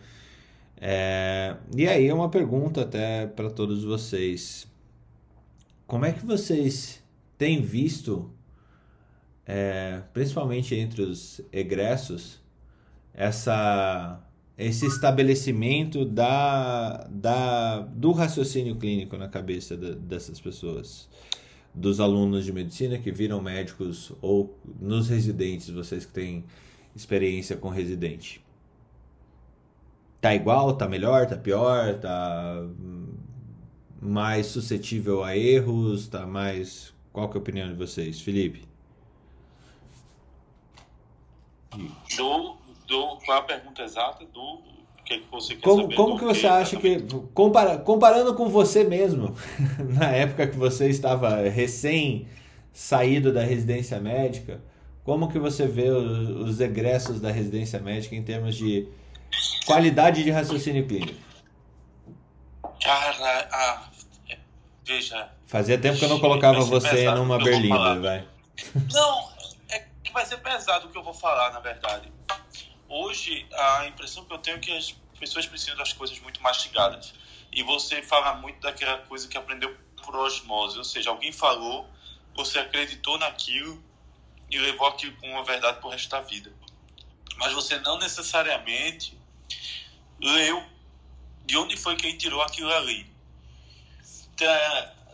É, 0.77 1.57
e 1.75 1.87
aí 1.87 2.07
é 2.07 2.13
uma 2.13 2.29
pergunta 2.29 2.81
até 2.83 3.27
para 3.27 3.49
todos 3.49 3.83
vocês. 3.83 4.65
Como 5.85 6.05
é 6.05 6.13
que 6.13 6.25
vocês 6.25 7.03
têm 7.37 7.61
visto, 7.61 8.31
é, 9.45 10.01
principalmente 10.13 10.73
entre 10.73 11.01
os 11.01 11.41
egressos, 11.51 12.39
essa, 13.13 14.24
esse 14.57 14.85
estabelecimento 14.85 16.05
da, 16.05 17.07
da, 17.09 17.79
do 17.81 18.11
raciocínio 18.11 18.75
clínico 18.75 19.17
na 19.17 19.27
cabeça 19.27 19.75
de, 19.75 19.95
dessas 19.95 20.39
pessoas? 20.39 21.09
dos 21.75 21.99
alunos 21.99 22.45
de 22.45 22.53
medicina 22.53 22.97
que 22.97 23.11
viram 23.11 23.41
médicos 23.41 24.13
ou 24.21 24.57
nos 24.79 25.09
residentes, 25.09 25.69
vocês 25.69 26.05
que 26.05 26.13
têm 26.13 26.45
experiência 26.95 27.57
com 27.57 27.67
residente? 27.67 28.41
Tá 30.21 30.33
igual, 30.33 30.73
tá 30.75 30.87
melhor, 30.87 31.27
tá 31.27 31.35
pior, 31.35 31.99
tá 31.99 32.65
mais 34.01 34.47
suscetível 34.47 35.23
a 35.23 35.37
erros, 35.37 36.07
tá 36.07 36.25
mais 36.25 36.93
qual 37.11 37.29
que 37.29 37.37
é 37.37 37.39
a 37.39 37.41
opinião 37.41 37.67
de 37.67 37.75
vocês, 37.75 38.21
Felipe? 38.21 38.65
Do, 42.17 42.57
do 42.87 43.17
qual 43.25 43.37
é 43.37 43.41
a 43.41 43.43
pergunta 43.43 43.81
exata 43.83 44.25
do 44.25 44.61
que, 45.05 45.19
que 45.19 45.31
você 45.31 45.55
quer 45.55 45.61
como, 45.61 45.81
saber? 45.83 45.95
Como 45.95 46.17
que 46.17 46.25
você 46.25 46.47
acha 46.47 46.77
que, 46.77 46.99
compara, 47.33 47.77
comparando 47.77 48.33
com 48.33 48.49
você 48.49 48.83
mesmo, 48.83 49.35
na 49.79 50.09
época 50.09 50.47
que 50.47 50.57
você 50.57 50.89
estava 50.89 51.47
recém 51.47 52.27
saído 52.73 53.31
da 53.31 53.43
residência 53.43 53.99
médica, 53.99 54.61
como 55.03 55.29
que 55.29 55.37
você 55.37 55.67
vê 55.67 55.89
os, 55.89 56.29
os 56.29 56.59
egressos 56.59 57.21
da 57.21 57.31
residência 57.31 57.79
médica 57.79 58.15
em 58.15 58.23
termos 58.23 58.55
de 58.55 58.87
qualidade 59.65 60.23
de 60.23 60.31
raciocínio 60.31 60.87
clínico? 60.87 61.23
Cara, 62.83 63.47
ah, 63.51 63.89
veja. 64.83 65.29
Fazia 65.45 65.77
tempo 65.77 65.99
que 65.99 66.05
eu 66.05 66.09
não 66.09 66.19
colocava 66.19 66.61
você 66.61 67.09
numa 67.11 67.37
berlinda, 67.37 67.99
vai. 67.99 68.27
Não, 68.91 69.29
é 69.69 69.79
que 70.03 70.11
vai 70.11 70.25
ser 70.25 70.37
pesado 70.37 70.87
o 70.87 70.89
que 70.89 70.97
eu 70.97 71.03
vou 71.03 71.13
falar, 71.13 71.51
na 71.53 71.59
verdade 71.59 72.14
hoje 72.95 73.45
a 73.51 73.87
impressão 73.87 74.23
que 74.25 74.33
eu 74.33 74.37
tenho 74.37 74.57
é 74.57 74.59
que 74.59 74.71
as 74.71 74.91
pessoas 75.19 75.45
precisam 75.45 75.75
das 75.75 75.91
coisas 75.91 76.17
muito 76.19 76.41
mastigadas. 76.41 77.13
E 77.51 77.61
você 77.63 78.01
fala 78.01 78.35
muito 78.35 78.59
daquela 78.61 78.99
coisa 78.99 79.27
que 79.27 79.37
aprendeu 79.37 79.75
por 80.03 80.15
osmose, 80.15 80.77
ou 80.77 80.83
seja, 80.83 81.09
alguém 81.09 81.31
falou, 81.31 81.89
você 82.33 82.59
acreditou 82.59 83.17
naquilo 83.17 83.83
e 84.49 84.57
levou 84.57 84.87
aquilo 84.87 85.15
como 85.17 85.33
uma 85.33 85.43
verdade 85.43 85.79
pro 85.79 85.89
resto 85.89 86.09
da 86.09 86.21
vida. 86.21 86.53
Mas 87.37 87.51
você 87.53 87.77
não 87.79 87.97
necessariamente 87.97 89.17
leu 90.21 90.63
de 91.45 91.57
onde 91.57 91.75
foi 91.75 91.95
que 91.95 92.07
ele 92.07 92.17
tirou 92.17 92.41
aquilo 92.41 92.73
ali. 92.73 93.05
Então, 94.33 94.47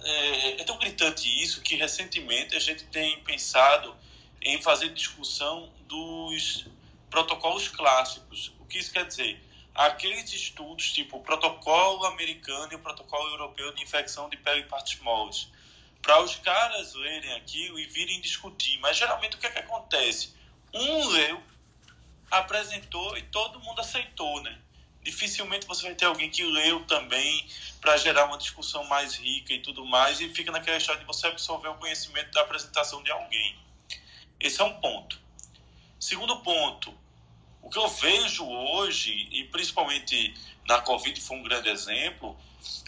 é, 0.03 0.61
é 0.61 0.63
tão 0.63 0.77
gritante 0.77 1.27
isso 1.43 1.61
que 1.61 1.75
recentemente 1.75 2.55
a 2.55 2.59
gente 2.59 2.83
tem 2.85 3.21
pensado 3.23 3.95
em 4.41 4.61
fazer 4.61 4.89
discussão 4.89 5.71
dos 5.87 6.65
protocolos 7.11 7.67
clássicos. 7.67 8.51
O 8.59 8.65
que 8.65 8.79
isso 8.79 8.91
quer 8.91 9.05
dizer? 9.05 9.39
Aqueles 9.75 10.33
estudos, 10.33 10.91
tipo 10.91 11.17
o 11.17 11.21
protocolo 11.21 12.05
americano 12.05 12.71
e 12.71 12.75
o 12.75 12.79
protocolo 12.79 13.29
europeu 13.29 13.73
de 13.73 13.83
infecção 13.83 14.29
de 14.29 14.37
pele 14.37 14.61
e 14.61 14.63
partes 14.63 14.99
moles, 15.01 15.47
para 16.01 16.21
os 16.23 16.35
caras 16.37 16.95
lerem 16.95 17.33
aquilo 17.33 17.77
e 17.77 17.85
virem 17.85 18.19
discutir. 18.21 18.79
Mas 18.79 18.97
geralmente 18.97 19.35
o 19.35 19.39
que, 19.39 19.45
é 19.45 19.51
que 19.51 19.59
acontece? 19.59 20.33
Um 20.73 21.07
leu, 21.09 21.43
apresentou 22.31 23.17
e 23.17 23.23
todo 23.23 23.59
mundo 23.59 23.81
aceitou, 23.81 24.41
né? 24.41 24.57
Dificilmente 25.03 25.67
você 25.67 25.83
vai 25.83 25.95
ter 25.95 26.05
alguém 26.05 26.29
que 26.29 26.43
leu 26.43 26.85
também 26.85 27.47
para 27.81 27.97
gerar 27.97 28.25
uma 28.25 28.37
discussão 28.37 28.83
mais 28.85 29.15
rica 29.15 29.51
e 29.51 29.59
tudo 29.59 29.83
mais 29.85 30.21
e 30.21 30.29
fica 30.29 30.51
naquela 30.51 30.77
história 30.77 31.01
de 31.01 31.07
você 31.07 31.27
absorver 31.27 31.69
o 31.69 31.75
conhecimento 31.75 32.31
da 32.31 32.41
apresentação 32.41 33.03
de 33.03 33.11
alguém. 33.11 33.59
Esse 34.39 34.61
é 34.61 34.63
um 34.63 34.79
ponto. 34.79 35.19
Segundo 35.99 36.41
ponto, 36.41 36.95
o 37.61 37.69
que 37.69 37.77
eu 37.77 37.87
vejo 37.87 38.45
hoje, 38.45 39.27
e 39.31 39.43
principalmente 39.45 40.33
na 40.67 40.81
Covid 40.81 41.19
foi 41.21 41.37
um 41.37 41.43
grande 41.43 41.69
exemplo, 41.69 42.35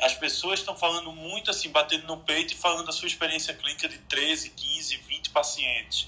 as 0.02 0.14
pessoas 0.14 0.60
estão 0.60 0.76
falando 0.76 1.12
muito 1.12 1.50
assim, 1.50 1.70
batendo 1.70 2.08
no 2.08 2.18
peito 2.18 2.54
e 2.54 2.58
falando 2.58 2.86
da 2.86 2.92
sua 2.92 3.08
experiência 3.08 3.54
clínica 3.54 3.88
de 3.88 3.98
13, 4.00 4.52
15, 4.52 4.98
20 4.98 5.30
pacientes. 5.32 6.08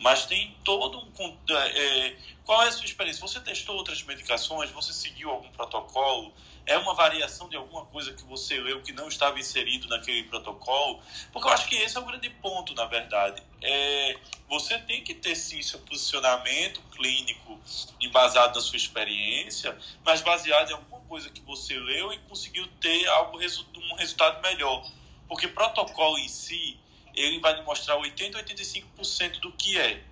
Mas 0.00 0.26
tem 0.26 0.54
todo 0.64 0.98
um. 0.98 1.38
É, 1.50 2.16
qual 2.44 2.62
é 2.62 2.68
a 2.68 2.72
sua 2.72 2.84
experiência? 2.84 3.20
Você 3.20 3.40
testou 3.40 3.76
outras 3.76 4.02
medicações? 4.02 4.70
Você 4.70 4.92
seguiu 4.92 5.30
algum 5.30 5.48
protocolo? 5.50 6.32
É 6.66 6.78
uma 6.78 6.94
variação 6.94 7.48
de 7.48 7.56
alguma 7.56 7.84
coisa 7.86 8.12
que 8.12 8.24
você 8.24 8.58
leu 8.58 8.80
que 8.80 8.92
não 8.92 9.08
estava 9.08 9.38
inserido 9.38 9.86
naquele 9.88 10.24
protocolo? 10.24 11.00
Porque 11.30 11.46
eu 11.46 11.52
acho 11.52 11.68
que 11.68 11.76
esse 11.76 11.96
é 11.96 12.00
o 12.00 12.04
grande 12.04 12.30
ponto, 12.30 12.74
na 12.74 12.86
verdade. 12.86 13.42
É, 13.60 14.16
você 14.48 14.78
tem 14.78 15.04
que 15.04 15.14
ter 15.14 15.34
sim 15.34 15.60
seu 15.62 15.78
posicionamento 15.80 16.80
clínico 16.96 17.60
embasado 18.00 18.54
na 18.54 18.60
sua 18.62 18.76
experiência, 18.76 19.76
mas 20.04 20.22
baseado 20.22 20.70
em 20.70 20.74
alguma 20.74 21.00
coisa 21.02 21.28
que 21.28 21.42
você 21.42 21.78
leu 21.78 22.12
e 22.12 22.18
conseguiu 22.20 22.66
ter 22.80 23.06
algo 23.08 23.38
um 23.38 23.94
resultado 23.96 24.40
melhor. 24.42 24.90
Porque 25.28 25.48
protocolo 25.48 26.18
em 26.18 26.28
si, 26.28 26.78
ele 27.14 27.40
vai 27.40 27.54
demonstrar 27.54 27.98
80 27.98 28.42
85% 28.42 29.40
do 29.40 29.52
que 29.52 29.78
é. 29.78 30.02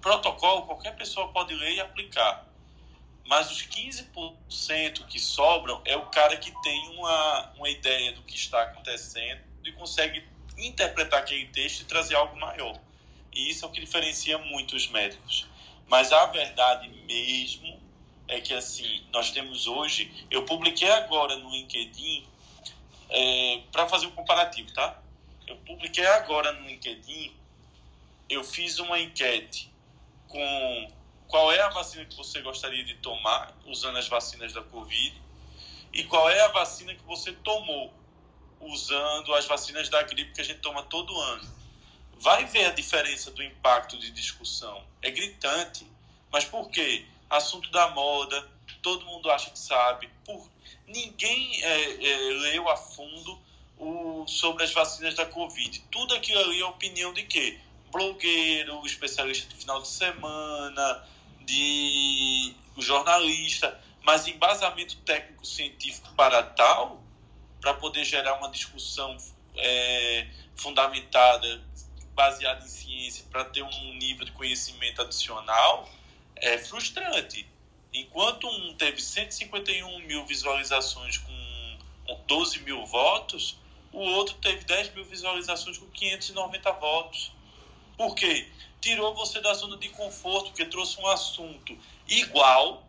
Protocolo, 0.00 0.62
qualquer 0.62 0.96
pessoa 0.96 1.28
pode 1.28 1.54
ler 1.54 1.74
e 1.74 1.80
aplicar. 1.80 2.51
Mas 3.32 3.50
os 3.50 3.62
15% 3.62 5.06
que 5.06 5.18
sobram 5.18 5.80
é 5.86 5.96
o 5.96 6.04
cara 6.10 6.36
que 6.36 6.52
tem 6.62 6.88
uma, 6.90 7.50
uma 7.56 7.70
ideia 7.70 8.12
do 8.12 8.22
que 8.24 8.36
está 8.36 8.60
acontecendo 8.60 9.40
e 9.64 9.72
consegue 9.72 10.22
interpretar 10.58 11.20
aquele 11.20 11.46
texto 11.46 11.80
e 11.80 11.84
trazer 11.86 12.14
algo 12.14 12.38
maior. 12.38 12.78
E 13.32 13.48
isso 13.48 13.64
é 13.64 13.68
o 13.68 13.70
que 13.70 13.80
diferencia 13.80 14.36
muito 14.36 14.76
os 14.76 14.86
médicos. 14.88 15.46
Mas 15.88 16.12
a 16.12 16.26
verdade 16.26 16.90
mesmo 17.06 17.80
é 18.28 18.38
que 18.38 18.52
assim, 18.52 19.02
nós 19.10 19.30
temos 19.30 19.66
hoje, 19.66 20.12
eu 20.30 20.44
publiquei 20.44 20.90
agora 20.90 21.34
no 21.36 21.50
LinkedIn 21.50 22.26
é, 23.08 23.62
para 23.72 23.88
fazer 23.88 24.08
um 24.08 24.10
comparativo, 24.10 24.70
tá? 24.74 25.00
Eu 25.46 25.56
publiquei 25.56 26.04
agora 26.04 26.52
no 26.52 26.68
LinkedIn, 26.68 27.34
eu 28.28 28.44
fiz 28.44 28.78
uma 28.78 29.00
enquete 29.00 29.72
com 30.28 30.92
qual 31.32 31.50
é 31.50 31.60
a 31.62 31.70
vacina 31.70 32.04
que 32.04 32.14
você 32.14 32.42
gostaria 32.42 32.84
de 32.84 32.94
tomar 32.96 33.56
usando 33.66 33.96
as 33.96 34.06
vacinas 34.06 34.52
da 34.52 34.62
Covid 34.62 35.20
e 35.92 36.04
qual 36.04 36.28
é 36.28 36.40
a 36.42 36.48
vacina 36.48 36.94
que 36.94 37.02
você 37.04 37.32
tomou 37.32 37.92
usando 38.60 39.34
as 39.34 39.46
vacinas 39.46 39.88
da 39.88 40.02
gripe 40.02 40.34
que 40.34 40.42
a 40.42 40.44
gente 40.44 40.60
toma 40.60 40.82
todo 40.82 41.18
ano 41.18 41.62
vai 42.22 42.44
ver 42.44 42.66
a 42.66 42.70
diferença 42.70 43.30
do 43.30 43.42
impacto 43.42 43.98
de 43.98 44.10
discussão. 44.10 44.84
É 45.00 45.10
gritante. 45.10 45.84
Mas 46.30 46.44
por 46.44 46.70
quê? 46.70 47.04
Assunto 47.28 47.68
da 47.70 47.88
moda, 47.88 48.48
todo 48.80 49.04
mundo 49.06 49.30
acha 49.30 49.50
que 49.50 49.58
sabe. 49.58 50.08
Por... 50.24 50.46
Ninguém 50.86 51.64
é, 51.64 52.06
é, 52.06 52.16
leu 52.42 52.68
a 52.68 52.76
fundo 52.76 53.40
o, 53.76 54.24
sobre 54.28 54.62
as 54.62 54.72
vacinas 54.72 55.14
da 55.14 55.26
Covid. 55.26 55.80
Tudo 55.90 56.14
aquilo 56.14 56.40
ali 56.40 56.60
é 56.60 56.64
opinião 56.64 57.12
de 57.12 57.24
quê? 57.24 57.58
Blogueiro, 57.90 58.86
especialista 58.86 59.48
de 59.48 59.56
final 59.56 59.82
de 59.82 59.88
semana, 59.88 61.04
de 61.44 62.54
jornalista. 62.78 63.80
Mas 64.02 64.26
embasamento 64.26 64.96
técnico-científico 64.98 66.12
para 66.16 66.42
tal, 66.42 67.02
para 67.60 67.74
poder 67.74 68.04
gerar 68.04 68.34
uma 68.34 68.50
discussão 68.50 69.16
é, 69.56 70.26
fundamentada 70.56 71.62
baseado 72.14 72.64
em 72.64 72.68
ciência 72.68 73.24
para 73.30 73.44
ter 73.44 73.62
um 73.62 73.94
nível 73.94 74.24
de 74.24 74.32
conhecimento 74.32 75.00
adicional 75.00 75.88
é 76.36 76.58
frustrante. 76.58 77.48
Enquanto 77.92 78.48
um 78.48 78.74
teve 78.74 79.00
151 79.00 80.00
mil 80.00 80.26
visualizações 80.26 81.18
com 81.18 81.78
12 82.26 82.60
mil 82.60 82.84
votos, 82.86 83.56
o 83.92 84.00
outro 84.00 84.34
teve 84.36 84.64
10 84.64 84.94
mil 84.94 85.04
visualizações 85.04 85.78
com 85.78 85.86
590 85.86 86.72
votos. 86.72 87.32
Por 88.02 88.16
quê? 88.16 88.48
Tirou 88.80 89.14
você 89.14 89.40
da 89.40 89.54
zona 89.54 89.76
de 89.76 89.88
conforto, 89.90 90.46
porque 90.46 90.66
trouxe 90.66 91.00
um 91.00 91.06
assunto 91.06 91.78
igual, 92.08 92.84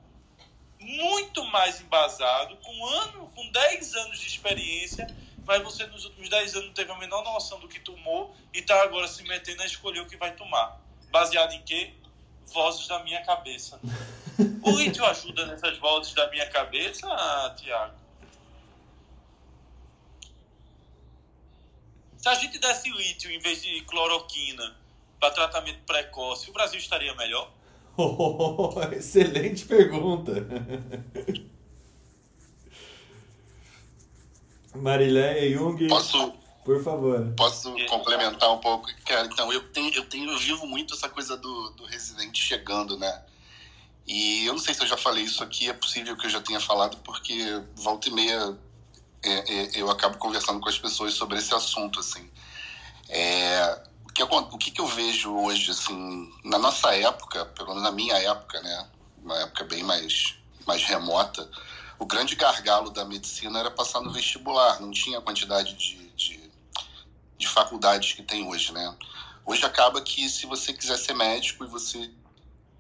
muito 0.79 1.43
mais 1.45 1.79
embasado, 1.81 2.57
com 2.57 2.85
ano, 2.87 3.31
com 3.35 3.47
10 3.51 3.93
anos 3.93 4.19
de 4.19 4.25
experiência, 4.25 5.05
mas 5.45 5.61
você 5.61 5.85
nos 5.85 6.03
últimos 6.05 6.29
10 6.29 6.55
anos 6.55 6.67
não 6.69 6.73
teve 6.73 6.91
a 6.91 6.97
menor 6.97 7.23
noção 7.23 7.59
do 7.59 7.67
que 7.67 7.79
tomou 7.79 8.35
e 8.51 8.57
está 8.57 8.81
agora 8.81 9.07
se 9.07 9.21
metendo 9.21 9.61
a 9.61 9.67
escolher 9.67 9.99
o 9.99 10.07
que 10.07 10.17
vai 10.17 10.35
tomar. 10.35 10.81
Baseado 11.11 11.53
em 11.53 11.61
quê? 11.61 11.93
Vozes 12.47 12.87
da 12.87 13.03
minha 13.03 13.23
cabeça. 13.23 13.79
O 14.63 14.71
lítio 14.71 15.05
ajuda 15.05 15.45
nessas 15.45 15.77
vozes 15.77 16.11
da 16.13 16.27
minha 16.31 16.49
cabeça, 16.49 17.07
Tiago? 17.55 17.93
Se 22.17 22.27
a 22.27 22.33
gente 22.33 22.57
desse 22.57 22.89
lítio 22.89 23.29
em 23.29 23.37
vez 23.37 23.61
de 23.61 23.81
cloroquina 23.81 24.82
para 25.23 25.31
tratamento 25.31 25.79
precoce, 25.85 26.49
o 26.49 26.53
Brasil 26.53 26.77
estaria 26.77 27.15
melhor? 27.15 27.49
Oh, 27.95 28.73
excelente 28.91 29.63
pergunta. 29.63 30.33
Marileia 34.75 35.49
Jung, 35.55 35.87
Posso, 35.87 36.33
por 36.65 36.83
favor. 36.83 37.33
posso 37.37 37.73
complementar 37.87 38.51
um 38.51 38.57
pouco? 38.57 38.89
Cara, 39.05 39.27
então, 39.27 39.53
eu 39.53 39.61
tenho, 39.69 39.93
eu 39.93 40.03
tenho, 40.05 40.29
eu 40.29 40.37
vivo 40.39 40.65
muito 40.65 40.93
essa 40.93 41.07
coisa 41.07 41.37
do, 41.37 41.69
do 41.69 41.85
residente 41.85 42.43
chegando, 42.43 42.97
né? 42.97 43.23
E 44.05 44.45
eu 44.45 44.51
não 44.51 44.59
sei 44.59 44.73
se 44.73 44.81
eu 44.81 44.87
já 44.87 44.97
falei 44.97 45.23
isso 45.23 45.41
aqui, 45.41 45.69
é 45.69 45.73
possível 45.73 46.17
que 46.17 46.25
eu 46.25 46.29
já 46.29 46.41
tenha 46.41 46.59
falado, 46.59 46.97
porque 46.97 47.61
volta 47.75 48.09
e 48.09 48.11
meia 48.11 48.57
é, 49.23 49.31
é, 49.31 49.69
eu 49.75 49.89
acabo 49.89 50.17
conversando 50.17 50.59
com 50.59 50.67
as 50.67 50.77
pessoas 50.77 51.13
sobre 51.13 51.37
esse 51.37 51.53
assunto, 51.53 52.01
assim. 52.01 52.29
É, 53.07 53.92
que, 54.13 54.23
o 54.23 54.57
que, 54.57 54.71
que 54.71 54.81
eu 54.81 54.87
vejo 54.87 55.33
hoje, 55.33 55.71
assim, 55.71 56.31
na 56.43 56.57
nossa 56.57 56.93
época, 56.95 57.45
pelo 57.47 57.69
menos 57.69 57.83
na 57.83 57.91
minha 57.91 58.15
época, 58.15 58.61
né? 58.61 58.87
Uma 59.23 59.37
época 59.39 59.63
bem 59.63 59.83
mais, 59.83 60.35
mais 60.65 60.83
remota, 60.83 61.49
o 61.97 62.05
grande 62.05 62.35
gargalo 62.35 62.89
da 62.89 63.05
medicina 63.05 63.59
era 63.59 63.71
passar 63.71 64.01
no 64.01 64.11
vestibular, 64.11 64.79
não 64.81 64.91
tinha 64.91 65.19
a 65.19 65.21
quantidade 65.21 65.73
de, 65.73 66.09
de, 66.11 66.51
de 67.37 67.47
faculdades 67.47 68.13
que 68.13 68.21
tem 68.21 68.47
hoje, 68.47 68.71
né? 68.73 68.95
Hoje 69.45 69.65
acaba 69.65 70.01
que 70.01 70.29
se 70.29 70.45
você 70.45 70.73
quiser 70.73 70.97
ser 70.97 71.13
médico 71.13 71.63
e 71.63 71.67
você 71.67 72.11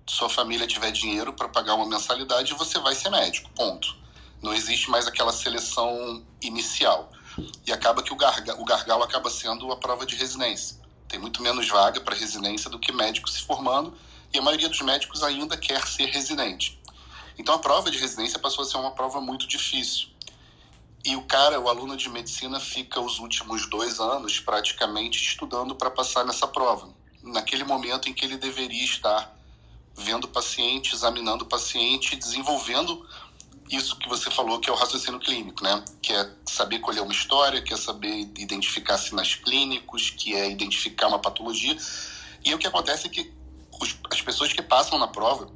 sua 0.05 0.29
família 0.29 0.67
tiver 0.67 0.91
dinheiro 0.91 1.33
para 1.33 1.47
pagar 1.47 1.75
uma 1.75 1.85
mensalidade, 1.85 2.53
você 2.53 2.77
vai 2.79 2.93
ser 2.93 3.09
médico, 3.09 3.49
ponto. 3.55 3.95
Não 4.41 4.53
existe 4.53 4.89
mais 4.89 5.07
aquela 5.07 5.31
seleção 5.31 6.21
inicial. 6.41 7.09
E 7.65 7.71
acaba 7.71 8.03
que 8.03 8.11
o, 8.11 8.15
garga, 8.15 8.59
o 8.59 8.65
gargalo 8.65 9.03
acaba 9.03 9.29
sendo 9.29 9.71
a 9.71 9.77
prova 9.77 10.05
de 10.05 10.15
residência. 10.15 10.82
Tem 11.13 11.19
muito 11.19 11.43
menos 11.43 11.69
vaga 11.69 12.01
para 12.01 12.15
residência 12.15 12.71
do 12.71 12.79
que 12.79 12.91
médico 12.91 13.29
se 13.29 13.43
formando, 13.43 13.95
e 14.33 14.39
a 14.39 14.41
maioria 14.41 14.67
dos 14.67 14.81
médicos 14.81 15.21
ainda 15.21 15.55
quer 15.55 15.85
ser 15.85 16.07
residente. 16.07 16.81
Então 17.37 17.53
a 17.53 17.59
prova 17.59 17.91
de 17.91 17.99
residência 17.99 18.39
passou 18.39 18.63
a 18.63 18.67
ser 18.67 18.77
uma 18.77 18.89
prova 18.89 19.21
muito 19.21 19.47
difícil. 19.47 20.07
E 21.05 21.15
o 21.15 21.21
cara, 21.21 21.59
o 21.59 21.69
aluno 21.69 21.95
de 21.95 22.09
medicina, 22.09 22.59
fica 22.59 22.99
os 22.99 23.19
últimos 23.19 23.69
dois 23.69 23.99
anos 23.99 24.39
praticamente 24.39 25.23
estudando 25.23 25.75
para 25.75 25.91
passar 25.91 26.25
nessa 26.25 26.47
prova. 26.47 26.89
Naquele 27.21 27.63
momento 27.63 28.09
em 28.09 28.13
que 28.13 28.25
ele 28.25 28.35
deveria 28.35 28.83
estar 28.83 29.37
vendo 29.95 30.23
o 30.23 30.29
paciente, 30.29 30.95
examinando 30.95 31.43
o 31.43 31.47
paciente, 31.47 32.15
desenvolvendo 32.15 33.07
isso 33.69 33.97
que 33.97 34.07
você 34.07 34.29
falou, 34.29 34.59
que 34.59 34.69
é 34.69 34.73
o 34.73 34.75
raciocínio 34.75 35.19
clínico, 35.19 35.63
né? 35.63 35.83
Que 36.01 36.13
é 36.13 36.29
saber 36.45 36.79
colher 36.79 37.01
uma 37.01 37.11
história, 37.11 37.61
que 37.61 37.73
é 37.73 37.77
saber 37.77 38.31
identificar 38.37 38.97
sinais 38.97 39.35
clínicos, 39.35 40.09
que 40.09 40.35
é 40.35 40.49
identificar 40.49 41.07
uma 41.07 41.19
patologia. 41.19 41.75
E 42.43 42.53
o 42.53 42.57
que 42.57 42.67
acontece 42.67 43.07
é 43.07 43.09
que 43.09 43.33
os, 43.81 43.95
as 44.11 44.21
pessoas 44.21 44.53
que 44.53 44.61
passam 44.61 44.99
na 44.99 45.07
prova, 45.07 45.49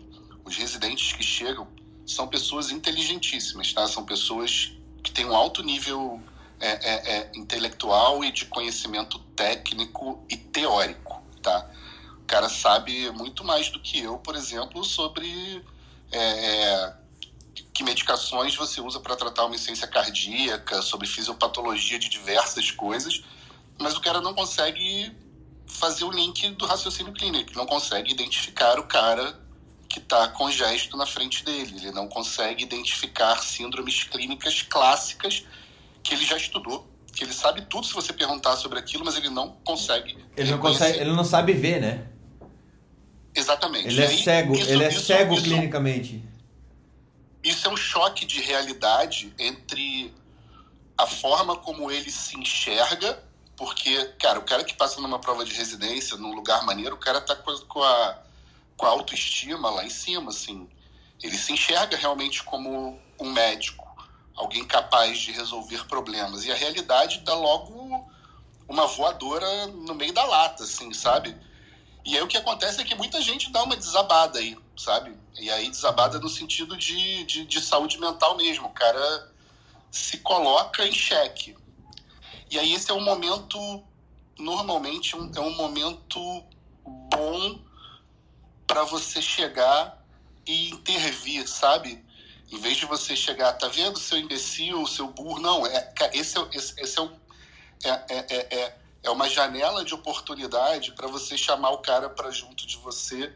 os 0.46 0.56
residentes 0.56 1.14
que 1.14 1.24
chegam, 1.24 1.68
são 2.06 2.28
pessoas 2.28 2.72
inteligentíssimas, 2.72 3.74
tá? 3.74 3.88
São 3.88 4.06
pessoas 4.06 4.72
que 5.04 5.12
têm 5.12 5.26
um 5.26 5.36
alto 5.36 5.62
nível 5.62 6.22
é, 6.60 6.70
é, 6.70 7.18
é, 7.18 7.32
intelectual 7.36 8.24
e 8.24 8.32
de 8.32 8.46
conhecimento 8.46 9.20
técnico 9.36 10.26
e 10.30 10.38
teórico, 10.38 11.22
tá? 11.42 11.70
O 12.22 12.26
cara 12.26 12.50
sabe 12.50 13.12
muito 13.12 13.44
mais 13.44 13.70
do 13.70 13.80
que 13.80 14.00
eu, 14.00 14.18
por 14.18 14.36
exemplo, 14.36 14.84
sobre 14.84 15.64
é, 16.12 16.94
que 17.78 17.84
medicações 17.84 18.56
você 18.56 18.82
usa 18.82 19.00
para 19.00 19.16
tratar 19.16 19.46
uma 19.46 19.54
insuficiência 19.54 19.88
cardíaca, 19.88 20.82
sobre 20.82 21.08
fisiopatologia 21.08 22.00
de 22.00 22.10
diversas 22.10 22.72
coisas, 22.72 23.22
mas 23.80 23.96
o 23.96 24.02
cara 24.02 24.20
não 24.20 24.34
consegue 24.34 25.12
fazer 25.68 26.04
o 26.04 26.10
link 26.10 26.50
do 26.56 26.66
raciocínio 26.66 27.14
clínico, 27.14 27.52
não 27.56 27.68
consegue 27.68 28.12
identificar 28.12 28.80
o 28.80 28.88
cara 28.88 29.40
que 29.88 30.00
está 30.00 30.28
com 30.30 30.50
gesto 30.50 30.98
na 30.98 31.06
frente 31.06 31.46
dele, 31.46 31.76
ele 31.76 31.92
não 31.92 32.08
consegue 32.08 32.64
identificar 32.64 33.38
síndromes 33.44 34.06
clínicas 34.06 34.64
clássicas 34.64 35.46
que 36.02 36.16
ele 36.16 36.26
já 36.26 36.36
estudou, 36.36 36.92
que 37.14 37.24
ele 37.24 37.34
sabe 37.34 37.62
tudo 37.70 37.86
se 37.86 37.94
você 37.94 38.12
perguntar 38.12 38.56
sobre 38.56 38.80
aquilo, 38.80 39.06
mas 39.06 39.16
ele 39.18 39.30
não 39.30 39.52
consegue. 39.64 40.18
Ele 40.36 40.50
não 40.50 40.58
consegue, 40.58 40.98
ele 41.00 41.12
não 41.12 41.24
sabe 41.24 41.54
ver, 41.54 41.80
né? 41.80 42.08
Exatamente. 43.36 43.88
Ele 43.90 44.02
é 44.02 44.08
aí, 44.08 44.24
cego, 44.24 44.56
isso- 44.56 44.68
ele 44.72 44.84
é 44.84 44.90
isso- 44.90 45.02
cego 45.06 45.36
isso- 45.36 45.44
clinicamente. 45.44 46.24
Isso 47.44 47.68
é 47.68 47.72
um 47.72 47.78
choque 47.78 48.26
de 48.26 48.42
realidade 48.42 49.34
entre 49.38 50.14
a 50.98 51.06
forma 51.06 51.56
como 51.58 51.92
ele 51.92 52.10
se 52.10 52.38
enxerga, 52.38 53.24
porque, 53.56 54.06
cara, 54.20 54.40
o 54.40 54.44
cara 54.44 54.64
que 54.64 54.76
passa 54.76 55.00
numa 55.00 55.20
prova 55.20 55.46
de 55.46 55.54
residência, 55.54 56.18
num 56.18 56.34
lugar 56.34 56.66
maneiro, 56.66 56.96
o 56.96 57.00
cara 57.00 57.22
tá 57.22 57.36
com 57.36 57.52
a, 57.84 58.20
com 58.76 58.86
a, 58.86 58.90
autoestima 58.90 59.70
lá 59.70 59.86
em 59.86 59.90
cima, 59.90 60.30
assim. 60.30 60.68
Ele 61.22 61.38
se 61.38 61.54
enxerga 61.54 61.98
realmente 61.98 62.44
como 62.44 63.00
um 63.20 63.32
médico, 63.32 63.86
alguém 64.36 64.66
capaz 64.66 65.18
de 65.20 65.32
resolver 65.32 65.86
problemas. 65.88 66.46
E 66.46 66.52
a 66.52 66.56
realidade 66.56 67.20
dá 67.20 67.34
logo 67.34 68.08
uma 68.68 68.86
voadora 68.86 69.68
no 69.68 69.96
meio 69.96 70.14
da 70.14 70.24
lata, 70.24 70.64
assim, 70.64 70.94
sabe? 70.94 71.36
E 72.06 72.16
aí 72.16 72.22
o 72.22 72.28
que 72.28 72.38
acontece 72.38 72.82
é 72.82 72.84
que 72.84 72.96
muita 72.96 73.22
gente 73.22 73.52
dá 73.52 73.64
uma 73.64 73.76
desabada 73.76 74.40
aí, 74.40 74.58
sabe? 74.78 75.18
E 75.40 75.50
aí 75.50 75.70
desabada 75.70 76.20
no 76.20 76.30
sentido 76.30 76.78
de, 76.78 77.24
de, 77.26 77.46
de 77.46 77.62
saúde 77.62 78.00
mental 78.00 78.38
mesmo. 78.38 78.68
O 78.68 78.74
cara 78.74 79.32
se 79.92 80.20
coloca 80.20 80.86
em 80.86 80.92
xeque. 80.92 81.56
E 82.50 82.58
aí 82.60 82.74
esse 82.74 82.92
é 82.92 82.94
um 82.94 83.04
momento, 83.04 83.84
normalmente, 84.38 85.16
um- 85.18 85.32
é 85.36 85.40
um 85.40 85.56
momento 85.56 86.20
bom 86.86 87.60
para 88.66 88.84
você 88.84 89.22
chegar 89.22 90.02
e 90.46 90.70
intervir, 90.70 91.48
sabe? 91.48 92.06
Em 92.52 92.58
vez 92.58 92.78
de 92.78 92.86
você 92.86 93.16
chegar, 93.16 93.54
tá 93.54 93.68
vendo, 93.68 94.00
seu 94.00 94.18
imbecil, 94.18 94.86
seu 94.88 95.08
burro? 95.08 95.40
Não, 95.40 95.66
é, 95.66 95.94
esse 96.14 96.38
é, 96.38 96.48
esse, 96.54 97.00
é 97.00 97.02
um 97.02 97.20
é, 97.84 97.90
é, 97.90 98.06
é, 98.30 98.56
é, 98.60 98.78
é 99.04 99.10
uma 99.10 99.30
janela 99.30 99.84
de 99.84 99.94
oportunidade 99.94 100.94
para 100.94 101.08
você 101.08 101.38
chamar 101.38 101.72
o 101.72 101.80
cara 101.80 102.10
para 102.10 102.32
junto 102.32 102.66
de 102.66 102.78
você 102.78 103.34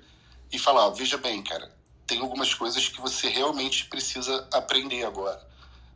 e 0.52 0.60
falar: 0.60 0.90
veja 0.90 1.18
bem, 1.18 1.42
cara, 1.44 1.72
tem 2.06 2.20
algumas 2.20 2.54
coisas 2.54 2.88
que 2.88 3.00
você 3.00 3.30
realmente 3.30 3.86
precisa 3.86 4.48
aprender 4.52 5.04
agora. 5.04 5.42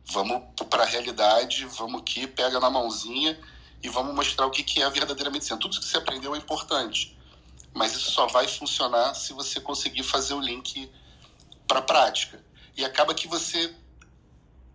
Vamos 0.06 0.42
para 0.70 0.84
a 0.84 0.86
realidade, 0.86 1.64
vamos 1.66 2.00
aqui, 2.00 2.26
pega 2.26 2.60
na 2.60 2.70
mãozinha 2.70 3.38
e 3.82 3.88
vamos 3.88 4.14
mostrar 4.14 4.46
o 4.46 4.50
que, 4.50 4.62
que 4.62 4.80
é 4.80 4.84
a 4.84 4.88
verdadeira 4.88 5.30
medicina. 5.30 5.58
Tudo 5.58 5.78
que 5.78 5.84
você 5.84 5.98
aprendeu 5.98 6.34
é 6.34 6.38
importante, 6.38 7.18
mas 7.74 7.92
isso 7.94 8.10
só 8.12 8.26
vai 8.26 8.46
funcionar 8.46 9.14
se 9.14 9.32
você 9.32 9.60
conseguir 9.60 10.04
fazer 10.04 10.34
o 10.34 10.40
link 10.40 10.90
para 11.66 11.80
a 11.80 11.82
prática. 11.82 12.42
E 12.76 12.84
acaba 12.84 13.14
que 13.14 13.26
você 13.26 13.74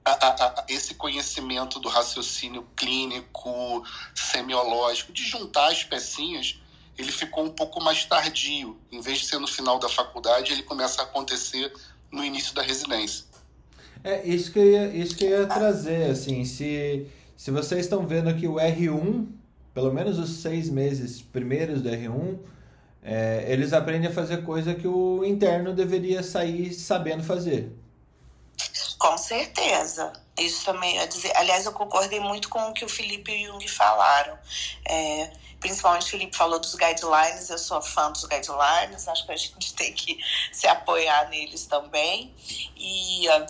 a- 0.03 0.11
a- 0.11 0.45
a- 0.61 0.65
esse 0.67 0.95
conhecimento 0.95 1.79
do 1.79 1.87
raciocínio 1.87 2.67
clínico, 2.75 3.83
semiológico, 4.15 5.13
de 5.13 5.23
juntar 5.23 5.71
as 5.71 5.83
pecinhas, 5.83 6.59
ele 7.01 7.11
ficou 7.11 7.43
um 7.45 7.49
pouco 7.49 7.81
mais 7.83 8.05
tardio. 8.05 8.77
Em 8.91 9.01
vez 9.01 9.19
de 9.19 9.25
ser 9.25 9.39
no 9.39 9.47
final 9.47 9.79
da 9.79 9.89
faculdade, 9.89 10.51
ele 10.53 10.63
começa 10.63 11.01
a 11.01 11.05
acontecer 11.05 11.73
no 12.11 12.23
início 12.23 12.53
da 12.53 12.61
residência. 12.61 13.25
É, 14.03 14.25
isso 14.25 14.51
que 14.51 14.59
eu 14.59 14.71
ia, 14.71 14.87
isso 14.87 15.15
que 15.15 15.25
eu 15.25 15.41
ia 15.41 15.47
trazer, 15.47 16.09
assim, 16.09 16.43
se, 16.43 17.07
se 17.37 17.51
vocês 17.51 17.81
estão 17.81 18.05
vendo 18.05 18.29
aqui 18.29 18.47
o 18.47 18.55
R1, 18.55 19.27
pelo 19.73 19.93
menos 19.93 20.17
os 20.17 20.41
seis 20.41 20.69
meses 20.69 21.21
primeiros 21.21 21.81
do 21.81 21.89
R1, 21.89 22.39
é, 23.03 23.45
eles 23.47 23.73
aprendem 23.73 24.09
a 24.09 24.13
fazer 24.13 24.43
coisa 24.43 24.73
que 24.75 24.87
o 24.87 25.23
interno 25.25 25.73
deveria 25.73 26.21
sair 26.21 26.73
sabendo 26.73 27.23
fazer. 27.23 27.71
Com 28.97 29.17
certeza. 29.17 30.13
Isso 30.45 30.65
também 30.65 30.97
é 30.99 31.07
dizer. 31.07 31.35
Aliás, 31.35 31.65
eu 31.65 31.71
concordei 31.71 32.19
muito 32.19 32.49
com 32.49 32.69
o 32.69 32.73
que 32.73 32.83
o 32.83 32.89
Felipe 32.89 33.31
e 33.31 33.47
o 33.47 33.53
Jung 33.53 33.67
falaram. 33.67 34.37
É, 34.85 35.31
principalmente 35.59 36.07
o 36.07 36.09
Felipe 36.09 36.35
falou 36.35 36.59
dos 36.59 36.75
guidelines, 36.75 37.49
eu 37.49 37.57
sou 37.57 37.81
fã 37.81 38.11
dos 38.11 38.25
guidelines, 38.25 39.07
acho 39.07 39.25
que 39.25 39.31
a 39.31 39.37
gente 39.37 39.73
tem 39.75 39.93
que 39.93 40.17
se 40.51 40.67
apoiar 40.67 41.29
neles 41.29 41.65
também. 41.65 42.33
E 42.75 43.29
ah, 43.29 43.45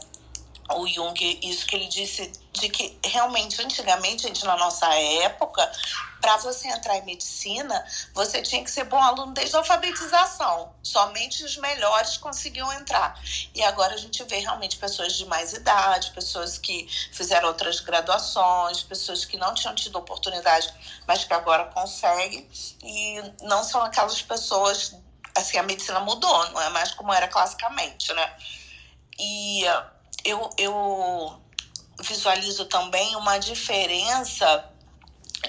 o 0.76 0.88
Jung, 0.88 1.40
isso 1.44 1.66
que 1.66 1.76
ele 1.76 1.88
disse, 1.88 2.32
de 2.54 2.70
que 2.70 2.98
realmente, 3.04 3.62
antigamente, 3.62 4.24
gente, 4.24 4.44
na 4.46 4.58
nossa 4.58 4.88
época, 5.24 5.72
para 6.20 6.38
você 6.38 6.68
entrar 6.68 6.98
em 6.98 7.06
medicina, 7.06 7.84
você 8.14 8.42
tinha 8.42 8.64
que 8.64 8.70
ser 8.70 8.84
bom 8.84 9.02
aluno 9.02 9.34
desde 9.34 9.56
a 9.56 9.60
alfabetização. 9.60 10.74
Somente 10.84 11.44
os 11.44 11.58
melhores 11.58 12.18
conseguiam 12.18 12.72
entrar. 12.74 13.20
E 13.56 13.64
agora 13.64 13.96
a 13.96 13.98
gente 13.98 14.24
vê 14.26 14.38
realmente 14.38 14.78
pessoas 14.78 15.14
de 15.14 15.26
mais 15.26 15.54
idade, 15.54 16.12
pessoas 16.12 16.58
que 16.58 16.88
fizeram 17.12 17.48
outras 17.48 17.80
graduações, 17.80 18.84
pessoas 18.84 19.26
que 19.26 19.38
não 19.38 19.54
tinham 19.54 19.74
tido 19.74 19.98
oportunidade, 19.98 20.72
mas 21.08 21.24
que 21.24 21.34
agora 21.34 21.66
conseguem. 21.66 22.48
E 22.84 23.22
não 23.42 23.64
são 23.64 23.82
aquelas 23.82 24.22
pessoas. 24.22 24.96
Assim, 25.36 25.58
a 25.58 25.64
medicina 25.64 26.02
mudou, 26.02 26.52
não 26.52 26.62
é 26.62 26.70
mais 26.70 26.94
como 26.94 27.14
era 27.14 27.28
classicamente, 27.28 28.14
né? 28.14 28.36
E 29.18 29.64
eu, 30.24 30.50
eu 30.58 31.42
visualizo 32.00 32.66
também 32.66 33.16
uma 33.16 33.38
diferença 33.38 34.66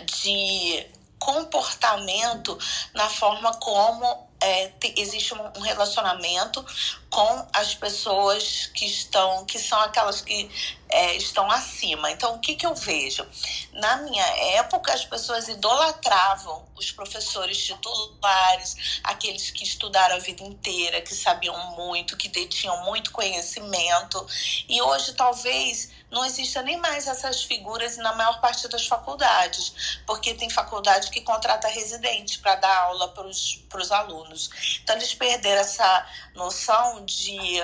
de 0.04 0.86
comportamento 1.18 2.58
na 2.94 3.08
forma 3.08 3.54
como 3.54 4.28
é, 4.40 4.68
te, 4.68 4.92
existe 4.96 5.34
um 5.34 5.60
relacionamento 5.60 6.64
com 7.12 7.46
as 7.52 7.74
pessoas 7.74 8.70
que 8.74 8.86
estão, 8.86 9.44
que 9.44 9.58
são 9.58 9.78
aquelas 9.80 10.22
que 10.22 10.50
é, 10.92 11.14
estão 11.16 11.50
acima. 11.50 12.10
Então, 12.10 12.34
o 12.34 12.38
que, 12.38 12.54
que 12.54 12.66
eu 12.66 12.74
vejo? 12.74 13.26
Na 13.72 13.96
minha 13.96 14.24
época, 14.56 14.92
as 14.92 15.04
pessoas 15.04 15.48
idolatravam 15.48 16.66
os 16.76 16.90
professores 16.90 17.56
titulares, 17.64 19.00
aqueles 19.04 19.50
que 19.50 19.62
estudaram 19.62 20.16
a 20.16 20.18
vida 20.18 20.42
inteira, 20.42 21.00
que 21.00 21.14
sabiam 21.14 21.56
muito, 21.76 22.16
que 22.16 22.28
detinham 22.28 22.84
muito 22.84 23.10
conhecimento. 23.10 24.26
E 24.68 24.80
hoje, 24.82 25.14
talvez 25.14 25.90
não 26.10 26.26
exista 26.26 26.60
nem 26.60 26.76
mais 26.76 27.06
essas 27.06 27.42
figuras 27.42 27.96
na 27.96 28.14
maior 28.14 28.38
parte 28.40 28.68
das 28.68 28.86
faculdades, 28.86 30.02
porque 30.06 30.34
tem 30.34 30.50
faculdade 30.50 31.10
que 31.10 31.22
contrata 31.22 31.68
residente 31.68 32.38
para 32.38 32.56
dar 32.56 32.76
aula 32.84 33.08
para 33.08 33.26
os 33.26 33.92
alunos. 33.92 34.50
Então, 34.82 34.96
eles 34.96 35.14
perderam 35.14 35.62
essa 35.62 36.06
noção 36.34 37.01
de. 37.04 37.60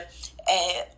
É, 0.49 0.89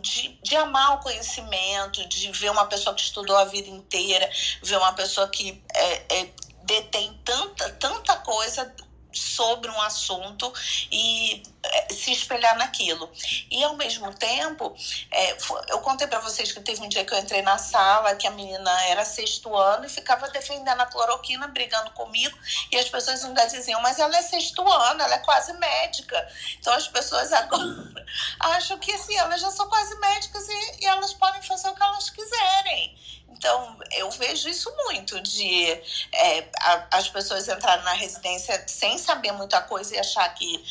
de, 0.00 0.38
de, 0.42 0.56
amar 0.56 0.96
o 0.96 0.98
conhecimento, 0.98 2.06
de 2.08 2.30
ver 2.32 2.50
uma 2.50 2.66
pessoa 2.66 2.94
que 2.94 3.00
estudou 3.00 3.36
a 3.36 3.44
vida 3.44 3.68
inteira, 3.68 4.28
ver 4.62 4.76
uma 4.76 4.92
pessoa 4.92 5.28
que 5.28 5.62
é, 5.72 6.20
é, 6.20 6.30
detém 6.64 7.18
tanta, 7.24 7.70
tanta 7.74 8.16
coisa 8.16 8.74
sobre 9.14 9.70
um 9.70 9.80
assunto 9.82 10.52
e 10.90 11.42
é, 11.62 11.92
se 11.92 12.12
espelhar 12.12 12.56
naquilo. 12.58 13.10
E 13.50 13.62
ao 13.64 13.76
mesmo 13.76 14.12
tempo, 14.14 14.74
é, 15.10 15.36
eu 15.68 15.78
contei 15.80 16.06
para 16.06 16.20
vocês 16.20 16.52
que 16.52 16.60
teve 16.60 16.82
um 16.82 16.88
dia 16.88 17.04
que 17.04 17.14
eu 17.14 17.18
entrei 17.18 17.42
na 17.42 17.58
sala, 17.58 18.14
que 18.16 18.26
a 18.26 18.30
menina 18.30 18.70
era 18.86 19.04
sexto 19.04 19.54
ano 19.56 19.86
e 19.86 19.88
ficava 19.88 20.28
defendendo 20.28 20.80
a 20.80 20.86
cloroquina, 20.86 21.48
brigando 21.48 21.90
comigo, 21.92 22.36
e 22.70 22.76
as 22.76 22.88
pessoas 22.88 23.24
ainda 23.24 23.46
diziam, 23.46 23.80
mas 23.80 23.98
ela 23.98 24.16
é 24.16 24.22
sexto 24.22 24.66
ano, 24.68 25.02
ela 25.02 25.14
é 25.14 25.18
quase 25.18 25.52
médica. 25.54 26.28
Então 26.58 26.72
as 26.72 26.88
pessoas 26.88 27.32
agora 27.34 28.04
acham 28.40 28.78
que 28.78 28.92
assim, 28.92 29.16
elas 29.16 29.40
já 29.40 29.50
são 29.50 29.68
quase 29.68 29.98
médicas 29.98 30.46
e, 30.48 30.82
e 30.82 30.86
elas 30.86 31.12
podem 31.14 31.42
fazer 31.42 31.68
o 31.68 31.74
que 31.74 31.82
elas 31.82 32.10
quiserem. 32.10 32.94
Então, 33.36 33.76
eu 33.96 34.10
vejo 34.12 34.48
isso 34.48 34.72
muito, 34.84 35.20
de 35.20 35.70
é, 36.12 36.48
a, 36.60 36.86
as 36.92 37.08
pessoas 37.08 37.48
entrarem 37.48 37.84
na 37.84 37.92
residência 37.92 38.64
sem 38.66 38.96
saber 38.96 39.32
muita 39.32 39.60
coisa 39.62 39.94
e 39.94 39.98
achar 39.98 40.28
que 40.34 40.64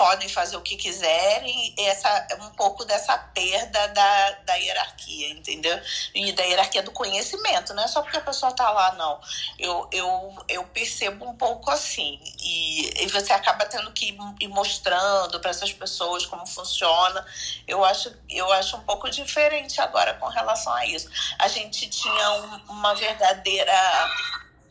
podem 0.00 0.30
fazer 0.30 0.56
o 0.56 0.62
que 0.62 0.78
quiserem, 0.78 1.74
essa 1.76 2.26
um 2.40 2.48
pouco 2.52 2.86
dessa 2.86 3.18
perda 3.18 3.88
da, 3.88 4.30
da 4.46 4.54
hierarquia, 4.54 5.28
entendeu? 5.28 5.78
E 6.14 6.32
da 6.32 6.42
hierarquia 6.42 6.82
do 6.82 6.90
conhecimento, 6.90 7.74
não 7.74 7.82
é 7.82 7.86
só 7.86 8.00
porque 8.00 8.16
a 8.16 8.22
pessoa 8.22 8.48
está 8.48 8.70
lá, 8.70 8.94
não. 8.94 9.20
Eu, 9.58 9.86
eu, 9.92 10.34
eu 10.48 10.64
percebo 10.68 11.26
um 11.26 11.36
pouco 11.36 11.70
assim. 11.70 12.18
E, 12.42 13.04
e 13.04 13.08
você 13.08 13.30
acaba 13.34 13.66
tendo 13.66 13.92
que 13.92 14.16
ir 14.40 14.48
mostrando 14.48 15.38
para 15.38 15.50
essas 15.50 15.70
pessoas 15.70 16.24
como 16.24 16.46
funciona. 16.46 17.22
Eu 17.68 17.84
acho, 17.84 18.10
eu 18.30 18.50
acho 18.54 18.78
um 18.78 18.82
pouco 18.84 19.10
diferente 19.10 19.82
agora 19.82 20.14
com 20.14 20.28
relação 20.28 20.72
a 20.72 20.86
isso. 20.86 21.10
A 21.38 21.46
gente 21.46 21.90
tinha 21.90 22.32
um, 22.32 22.72
uma 22.72 22.94
verdadeira 22.94 23.74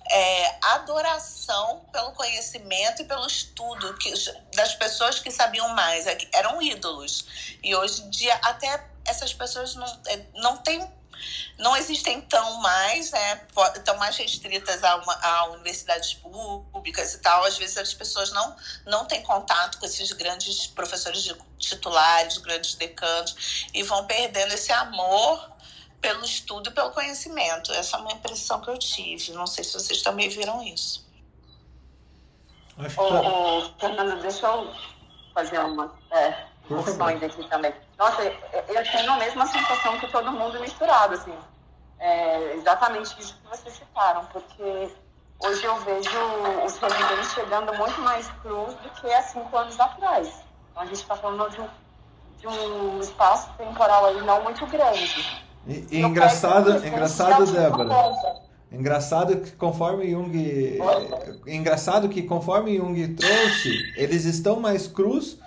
é, 0.10 0.58
adoração 0.74 1.86
pelo 1.92 2.12
conhecimento 2.14 3.02
e 3.02 3.06
pelo 3.06 3.26
estudo 3.28 3.94
que, 3.98 4.12
das 4.56 4.76
pessoas 4.76 5.20
que 5.20 5.32
sabiam 5.32 5.70
mais, 5.70 6.08
é 6.08 6.18
eram 6.34 6.62
ídolos. 6.62 7.58
E 7.64 7.76
hoje 7.76 8.02
em 8.02 8.10
dia, 8.10 8.34
até 8.42 8.88
essas 9.06 9.34
pessoas 9.34 9.76
não, 9.76 10.02
é, 10.08 10.26
não 10.36 10.58
têm 10.58 10.88
não 11.58 11.76
existem 11.76 12.22
tão 12.22 12.62
mais, 12.62 13.12
né? 13.12 13.42
Estão 13.76 13.98
mais 13.98 14.16
restritas 14.16 14.84
a, 14.84 14.96
uma, 14.96 15.14
a 15.14 15.46
universidades 15.50 16.14
públicas 16.14 17.14
e 17.14 17.18
tal. 17.20 17.44
Às 17.44 17.58
vezes 17.58 17.78
as 17.78 17.94
pessoas 17.94 18.32
não, 18.32 18.56
não 18.86 19.06
têm 19.06 19.22
contato 19.22 19.78
com 19.78 19.86
esses 19.86 20.12
grandes 20.14 20.68
professores 20.68 21.24
de 21.24 21.36
titulares, 21.58 22.38
grandes 22.38 22.76
decanos, 22.76 23.68
e 23.74 23.84
vão 23.84 24.06
perdendo 24.06 24.54
esse 24.54 24.72
amor 24.72 25.59
pelo 26.02 26.24
estudo 26.24 26.70
e 26.70 26.74
pelo 26.74 26.92
conhecimento. 26.92 27.72
Essa 27.72 27.98
é 27.98 28.00
uma 28.00 28.12
impressão 28.12 28.62
que 28.62 28.70
eu 28.70 28.78
tive. 28.78 29.32
Não 29.34 29.48
sei 29.48 29.64
se 29.64 29.74
vocês 29.74 30.02
também 30.02 30.30
viram 30.30 30.62
isso. 30.64 31.08
Acho 32.78 32.96
que... 32.96 33.02
ô, 33.02 33.58
ô, 33.58 33.70
Fernanda, 33.80 34.16
deixa 34.18 34.48
eu 34.48 34.74
fazer 35.34 35.60
uma 35.60 35.94
é, 36.12 36.46
aqui 37.26 37.44
também. 37.50 37.74
Nossa, 37.98 38.24
eu 38.24 38.92
tenho 38.92 39.12
a 39.12 39.18
mesma 39.18 39.46
sensação 39.46 40.00
que 40.00 40.08
todo 40.12 40.32
mundo 40.32 40.60
misturado, 40.60 41.16
assim. 41.16 41.38
É 42.00 42.54
exatamente 42.56 43.20
isso 43.20 43.36
que 43.36 43.48
vocês 43.50 43.76
citaram, 43.76 44.26
porque 44.28 44.90
hoje 45.40 45.64
eu 45.66 45.76
vejo 45.82 46.18
os 46.66 46.78
residentes 46.78 47.34
chegando 47.34 47.74
muito 47.74 48.00
mais 48.02 48.30
cruz 48.42 48.74
do 48.76 48.90
que 48.92 49.12
há 49.12 49.22
cinco 49.24 49.58
anos 49.58 49.78
atrás. 49.80 50.28
Então 50.72 50.84
a 50.84 50.86
gente 50.86 51.02
está 51.02 51.18
falando 51.18 51.50
de 51.50 51.60
um, 51.60 51.70
de 52.38 52.48
um 52.48 53.00
espaço 53.02 53.50
temporal 53.58 54.06
aí 54.06 54.22
não 54.22 54.42
muito 54.44 54.66
grande. 54.68 55.49
E, 55.70 55.98
e 55.98 56.02
engraçado, 56.02 56.86
engraçado, 56.86 57.46
Débora. 57.52 57.94
Engraçado 58.72 59.38
que 59.38 59.52
conforme 59.52 60.10
Jung, 60.12 60.80
engraçado 61.48 62.10
que 62.10 62.24
conforme 62.24 62.78
Jung 62.78 63.16
trouxe, 63.16 63.94
eles 63.96 64.26
estão 64.26 64.60
mais 64.60 64.88
crus, 64.88 65.38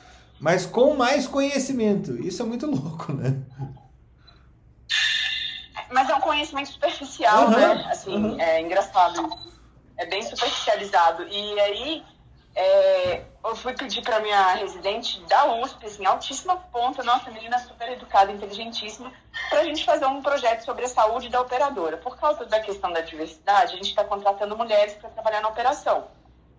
mas 0.40 0.64
com 0.64 0.94
mais 0.94 1.26
conhecimento. 1.26 2.12
Isso 2.22 2.42
é 2.42 2.44
muito 2.44 2.66
louco, 2.66 3.12
né? 3.12 3.36
Mas 5.90 6.08
é 6.08 6.14
um 6.14 6.20
conhecimento 6.20 6.70
superficial, 6.70 7.46
uhum, 7.46 7.50
né? 7.50 7.86
Assim, 7.90 8.16
uhum. 8.16 8.40
é 8.40 8.60
engraçado. 8.60 9.28
É 9.98 10.06
bem 10.06 10.22
superficializado. 10.22 11.24
E 11.24 11.60
aí 11.60 12.02
é, 12.54 13.22
eu 13.44 13.56
fui 13.56 13.72
pedir 13.72 14.02
para 14.02 14.20
minha 14.20 14.54
residente 14.54 15.20
da 15.22 15.46
USP, 15.56 15.86
assim, 15.86 16.04
altíssima 16.04 16.56
ponta, 16.56 17.02
nossa, 17.02 17.30
menina 17.30 17.58
super 17.58 17.90
educada, 17.90 18.30
inteligentíssima, 18.30 19.12
para 19.48 19.60
a 19.60 19.64
gente 19.64 19.84
fazer 19.84 20.06
um 20.06 20.22
projeto 20.22 20.64
sobre 20.64 20.84
a 20.84 20.88
saúde 20.88 21.28
da 21.28 21.40
operadora. 21.40 21.96
Por 21.96 22.16
causa 22.18 22.44
da 22.44 22.60
questão 22.60 22.92
da 22.92 23.00
diversidade, 23.00 23.72
a 23.72 23.76
gente 23.76 23.88
está 23.88 24.04
contratando 24.04 24.56
mulheres 24.56 24.94
para 24.94 25.10
trabalhar 25.10 25.40
na 25.40 25.48
operação. 25.48 26.08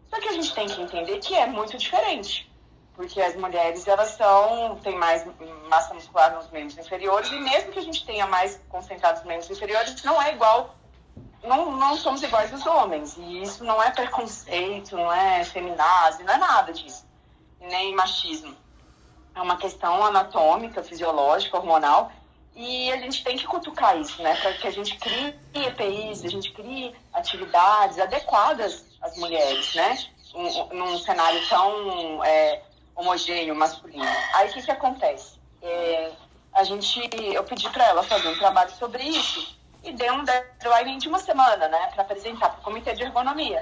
Só 0.09 0.19
que 0.19 0.29
a 0.29 0.33
gente 0.33 0.53
tem 0.53 0.67
que 0.67 0.81
entender 0.81 1.19
que 1.19 1.35
é 1.35 1.45
muito 1.45 1.77
diferente, 1.77 2.51
porque 2.95 3.21
as 3.21 3.35
mulheres 3.35 3.87
elas 3.87 4.09
são 4.09 4.75
têm 4.77 4.95
mais 4.95 5.25
massa 5.69 5.93
muscular 5.93 6.35
nos 6.35 6.49
membros 6.51 6.77
inferiores 6.77 7.31
e 7.31 7.39
mesmo 7.39 7.71
que 7.71 7.79
a 7.79 7.83
gente 7.83 8.05
tenha 8.05 8.27
mais 8.27 8.61
concentrados 8.69 9.23
membros 9.23 9.49
inferiores, 9.49 10.03
não 10.03 10.21
é 10.21 10.33
igual 10.33 10.75
não, 11.43 11.71
não 11.71 11.95
somos 11.95 12.23
iguais 12.23 12.51
aos 12.53 12.65
homens. 12.65 13.17
E 13.17 13.41
isso 13.41 13.63
não 13.63 13.81
é 13.81 13.91
preconceito, 13.91 14.95
não 14.95 15.11
é 15.11 15.43
feminazi, 15.43 16.23
não 16.23 16.33
é 16.33 16.37
nada 16.37 16.73
disso. 16.73 17.05
Nem 17.59 17.93
machismo. 17.93 18.55
É 19.35 19.41
uma 19.41 19.57
questão 19.57 20.03
anatômica, 20.05 20.83
fisiológica, 20.83 21.57
hormonal. 21.57 22.11
E 22.55 22.91
a 22.91 22.97
gente 22.97 23.23
tem 23.23 23.35
que 23.35 23.45
cutucar 23.45 23.97
isso, 23.99 24.21
né? 24.21 24.35
Para 24.35 24.53
que 24.53 24.67
a 24.67 24.71
gente 24.71 24.95
crie 24.97 25.35
EPIs, 25.53 26.23
a 26.23 26.29
gente 26.29 26.51
crie 26.51 26.95
atividades 27.11 27.97
adequadas 27.99 28.85
às 29.01 29.17
mulheres, 29.17 29.73
né? 29.73 29.97
Um, 30.35 30.75
num 30.75 30.97
cenário 30.99 31.47
tão 31.47 32.23
é, 32.23 32.61
homogêneo, 32.95 33.55
masculino. 33.55 34.05
Aí 34.33 34.49
o 34.49 34.53
que, 34.53 34.61
que 34.61 34.71
acontece? 34.71 35.39
É, 35.61 36.11
a 36.53 36.63
gente, 36.63 37.09
eu 37.15 37.43
pedi 37.43 37.67
para 37.69 37.87
ela 37.87 38.03
fazer 38.03 38.27
um 38.27 38.37
trabalho 38.37 38.71
sobre 38.71 39.03
isso 39.03 39.62
e 39.83 39.91
dei 39.91 40.09
um 40.09 40.23
deadline 40.23 40.97
de 40.97 41.09
uma 41.09 41.19
semana, 41.19 41.67
né, 41.67 41.89
para 41.93 42.03
apresentar 42.03 42.49
para 42.49 42.59
o 42.59 42.63
comitê 42.63 42.93
de 42.93 43.03
ergonomia. 43.03 43.61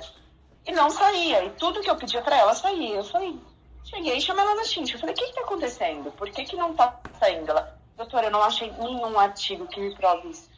E 0.66 0.72
não 0.72 0.90
saía. 0.90 1.44
E 1.44 1.50
tudo 1.52 1.82
que 1.82 1.90
eu 1.90 1.96
pedia 1.96 2.22
para 2.22 2.38
ela 2.38 2.54
saía. 2.54 2.98
Eu 2.98 3.04
falei, 3.04 3.40
cheguei 3.84 4.18
e 4.18 4.22
chamei 4.22 4.46
ela 4.46 4.56
na 4.56 4.64
Cintia. 4.64 4.96
Eu 4.96 5.00
falei, 5.00 5.16
o 5.16 5.18
que 5.18 5.26
está 5.26 5.42
acontecendo? 5.42 6.12
Por 6.12 6.30
que, 6.30 6.46
que 6.46 6.56
não 6.56 6.72
está 6.72 7.00
saindo? 7.20 7.50
Ela, 7.50 7.76
doutora, 7.98 8.28
eu 8.28 8.32
não 8.32 8.44
achei 8.44 8.72
nenhum 8.74 9.20
artigo 9.20 9.68
que 9.68 9.80
me 9.80 9.96
prove 9.96 10.30
isso. 10.30 10.50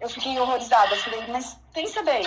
Eu 0.00 0.08
fiquei 0.08 0.38
horrorizada. 0.38 0.94
Eu 0.94 1.00
falei, 1.00 1.26
mas 1.28 1.58
pensa 1.74 2.02
bem, 2.02 2.22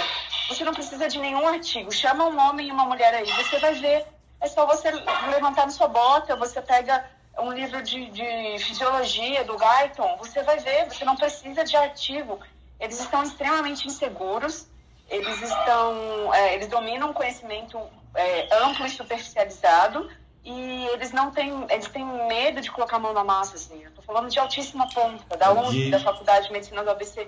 você 0.47 0.63
não 0.63 0.73
precisa 0.73 1.07
de 1.07 1.17
nenhum 1.17 1.47
artigo. 1.47 1.91
Chama 1.91 2.25
um 2.25 2.39
homem 2.39 2.67
e 2.67 2.71
uma 2.71 2.85
mulher 2.85 3.13
aí, 3.15 3.25
você 3.25 3.57
vai 3.57 3.73
ver. 3.73 4.05
É 4.39 4.47
só 4.47 4.67
você 4.67 4.91
levantar 4.91 5.65
na 5.65 5.71
sua 5.71 5.87
bota, 5.87 6.35
você 6.35 6.61
pega 6.61 7.03
um 7.39 7.51
livro 7.51 7.81
de, 7.81 8.09
de 8.11 8.59
fisiologia 8.59 9.43
do 9.43 9.57
Guyton, 9.57 10.15
você 10.17 10.43
vai 10.43 10.59
ver, 10.59 10.85
você 10.85 11.03
não 11.03 11.15
precisa 11.15 11.63
de 11.63 11.75
artigo. 11.75 12.39
Eles 12.79 12.99
estão 12.99 13.23
extremamente 13.23 13.87
inseguros, 13.87 14.67
eles 15.09 15.41
estão, 15.41 16.33
é, 16.33 16.55
eles 16.55 16.67
dominam 16.67 17.09
um 17.09 17.13
conhecimento 17.13 17.79
é, 18.13 18.47
amplo 18.63 18.85
e 18.85 18.89
superficializado 18.89 20.09
e 20.43 20.85
eles 20.93 21.11
não 21.11 21.31
têm, 21.31 21.65
eles 21.69 21.87
têm 21.89 22.05
medo 22.05 22.61
de 22.61 22.71
colocar 22.71 22.95
a 22.95 22.99
mão 22.99 23.13
na 23.13 23.23
massa, 23.23 23.55
assim. 23.55 23.83
Eu 23.83 23.91
tô 23.91 24.01
falando 24.01 24.29
de 24.29 24.39
altíssima 24.39 24.87
ponta, 24.93 25.35
da 25.35 25.51
USP, 25.51 25.89
da 25.89 25.99
Faculdade 25.99 26.47
de 26.47 26.53
Medicina 26.53 26.83
do 26.83 26.89
ABC. 26.89 27.27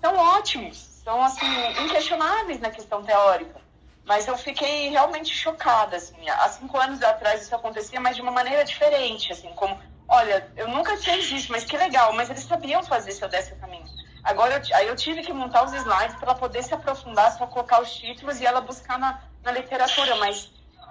São 0.00 0.16
ótimos, 0.16 0.78
são, 1.04 1.22
assim, 1.22 1.46
inquestionáveis 1.84 2.58
na 2.58 2.70
questão 2.70 3.02
teórica. 3.02 3.60
Mas 4.06 4.26
eu 4.26 4.38
fiquei 4.38 4.88
realmente 4.88 5.34
chocada, 5.34 5.96
assim. 5.96 6.28
Há 6.28 6.48
cinco 6.48 6.78
anos 6.78 7.02
atrás 7.02 7.42
isso 7.42 7.54
acontecia, 7.54 8.00
mas 8.00 8.16
de 8.16 8.22
uma 8.22 8.32
maneira 8.32 8.64
diferente, 8.64 9.32
assim, 9.32 9.48
como, 9.54 9.78
olha, 10.08 10.50
eu 10.56 10.68
nunca 10.68 10.96
fiz 10.96 11.30
isso, 11.30 11.52
mas 11.52 11.64
que 11.64 11.76
legal, 11.76 12.12
mas 12.14 12.30
eles 12.30 12.44
sabiam 12.44 12.82
fazer 12.82 13.12
se 13.12 13.22
eu 13.22 13.28
desse 13.28 13.52
o 13.52 13.56
caminho. 13.56 13.85
Agora, 14.26 14.54
eu, 14.54 14.76
aí 14.76 14.88
eu 14.88 14.96
tive 14.96 15.22
que 15.22 15.32
montar 15.32 15.64
os 15.64 15.72
slides 15.72 16.16
para 16.16 16.34
poder 16.34 16.62
se 16.64 16.74
aprofundar, 16.74 17.30
só 17.38 17.46
colocar 17.46 17.80
os 17.80 17.94
títulos 17.94 18.40
e 18.40 18.44
ela 18.44 18.60
buscar 18.60 18.98
na, 18.98 19.20
na 19.44 19.52
literatura, 19.52 20.16
mas 20.16 20.50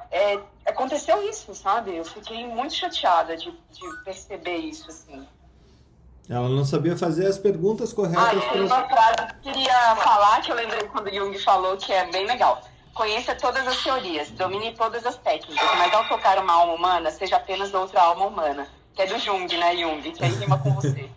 é, 0.09 0.39
aconteceu 0.65 1.21
isso, 1.29 1.53
sabe? 1.53 1.97
Eu 1.97 2.05
fiquei 2.05 2.47
muito 2.47 2.73
chateada 2.73 3.35
de, 3.35 3.51
de 3.51 4.03
perceber 4.05 4.55
isso, 4.55 4.89
assim. 4.89 5.27
Ela 6.29 6.47
não 6.47 6.63
sabia 6.63 6.97
fazer 6.97 7.27
as 7.27 7.37
perguntas 7.37 7.91
corretas. 7.91 8.41
Ah, 8.41 8.53
tem 8.53 8.61
uma 8.61 8.87
frase 8.87 9.27
que 9.27 9.49
eu 9.49 9.53
queria 9.53 9.95
falar, 9.97 10.41
que 10.41 10.51
eu 10.51 10.55
lembrei 10.55 10.83
quando 10.87 11.13
Jung 11.13 11.37
falou, 11.39 11.75
que 11.75 11.91
é 11.91 12.09
bem 12.09 12.25
legal. 12.25 12.61
Conheça 12.93 13.35
todas 13.35 13.67
as 13.67 13.83
teorias, 13.83 14.31
domine 14.31 14.73
todas 14.73 15.05
as 15.05 15.17
técnicas, 15.17 15.77
mas 15.77 15.93
ao 15.93 16.07
tocar 16.07 16.39
uma 16.39 16.53
alma 16.53 16.73
humana, 16.73 17.11
seja 17.11 17.35
apenas 17.35 17.73
outra 17.73 18.01
alma 18.01 18.27
humana. 18.27 18.65
Que 18.95 19.01
é 19.01 19.07
do 19.07 19.19
Jung, 19.19 19.45
né, 19.57 19.75
Jung? 19.75 20.01
Que 20.13 20.23
aí 20.23 20.31
rima 20.31 20.57
com 20.57 20.73
você. 20.73 21.09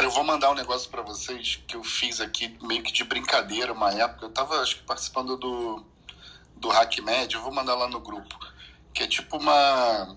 Eu 0.00 0.10
vou 0.10 0.24
mandar 0.24 0.50
um 0.50 0.54
negócio 0.54 0.90
para 0.90 1.02
vocês 1.02 1.62
que 1.66 1.76
eu 1.76 1.84
fiz 1.84 2.20
aqui 2.20 2.56
meio 2.62 2.82
que 2.82 2.92
de 2.92 3.04
brincadeira 3.04 3.72
uma 3.72 3.92
época. 3.92 4.26
Eu 4.26 4.30
tava, 4.30 4.56
acho 4.60 4.76
que, 4.76 4.82
participando 4.84 5.36
do, 5.36 5.84
do 6.56 6.70
HackMed, 6.70 7.34
eu 7.34 7.42
vou 7.42 7.52
mandar 7.52 7.74
lá 7.74 7.88
no 7.88 8.00
grupo. 8.00 8.38
Que 8.94 9.02
é 9.02 9.06
tipo 9.06 9.36
uma. 9.36 10.16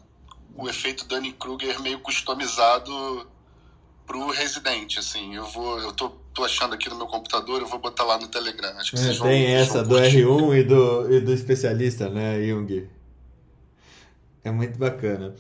O 0.56 0.70
efeito 0.70 1.06
Danny 1.06 1.34
Kruger 1.34 1.82
meio 1.82 2.00
customizado 2.00 3.28
pro 4.06 4.32
residente, 4.32 5.00
assim. 5.00 5.36
Eu 5.36 5.46
vou. 5.46 5.80
Eu 5.80 5.92
tô 5.92 6.10
tô 6.36 6.44
achando 6.44 6.76
aqui 6.76 6.90
no 6.90 6.98
meu 6.98 7.08
computador, 7.08 7.62
eu 7.62 7.68
vou 7.68 7.80
botar 7.80 8.04
lá 8.04 8.20
no 8.20 8.28
Telegram. 8.28 8.70
Acho 8.78 8.92
que 8.92 8.98
é, 8.98 9.00
vocês 9.00 9.18
vão, 9.18 9.28
tem 9.28 9.46
essa 9.46 9.82
do 9.82 9.96
R1 9.96 10.60
e 10.60 10.64
do, 10.64 11.14
e 11.14 11.22
do 11.22 11.34
especialista, 11.34 12.10
né, 12.10 12.46
Jung? 12.46 12.90
É 14.44 14.52
muito 14.52 14.78
bacana. 14.78 15.34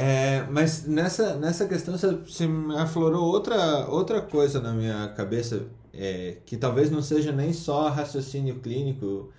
É, 0.00 0.46
mas 0.48 0.86
nessa, 0.86 1.34
nessa 1.34 1.66
questão 1.66 1.98
você 1.98 2.48
aflorou 2.76 3.24
outra, 3.24 3.88
outra 3.88 4.22
coisa 4.22 4.60
na 4.60 4.72
minha 4.72 5.08
cabeça, 5.08 5.66
é, 5.92 6.36
que 6.46 6.56
talvez 6.56 6.88
não 6.88 7.02
seja 7.02 7.32
nem 7.32 7.52
só 7.52 7.88
raciocínio 7.88 8.60
clínico. 8.60 9.32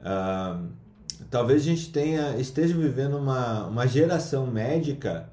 Uh, 0.00 0.68
talvez 1.30 1.62
a 1.62 1.64
gente 1.66 1.92
tenha, 1.92 2.36
esteja 2.38 2.74
vivendo 2.76 3.16
uma, 3.16 3.68
uma 3.68 3.86
geração 3.86 4.48
médica 4.48 5.30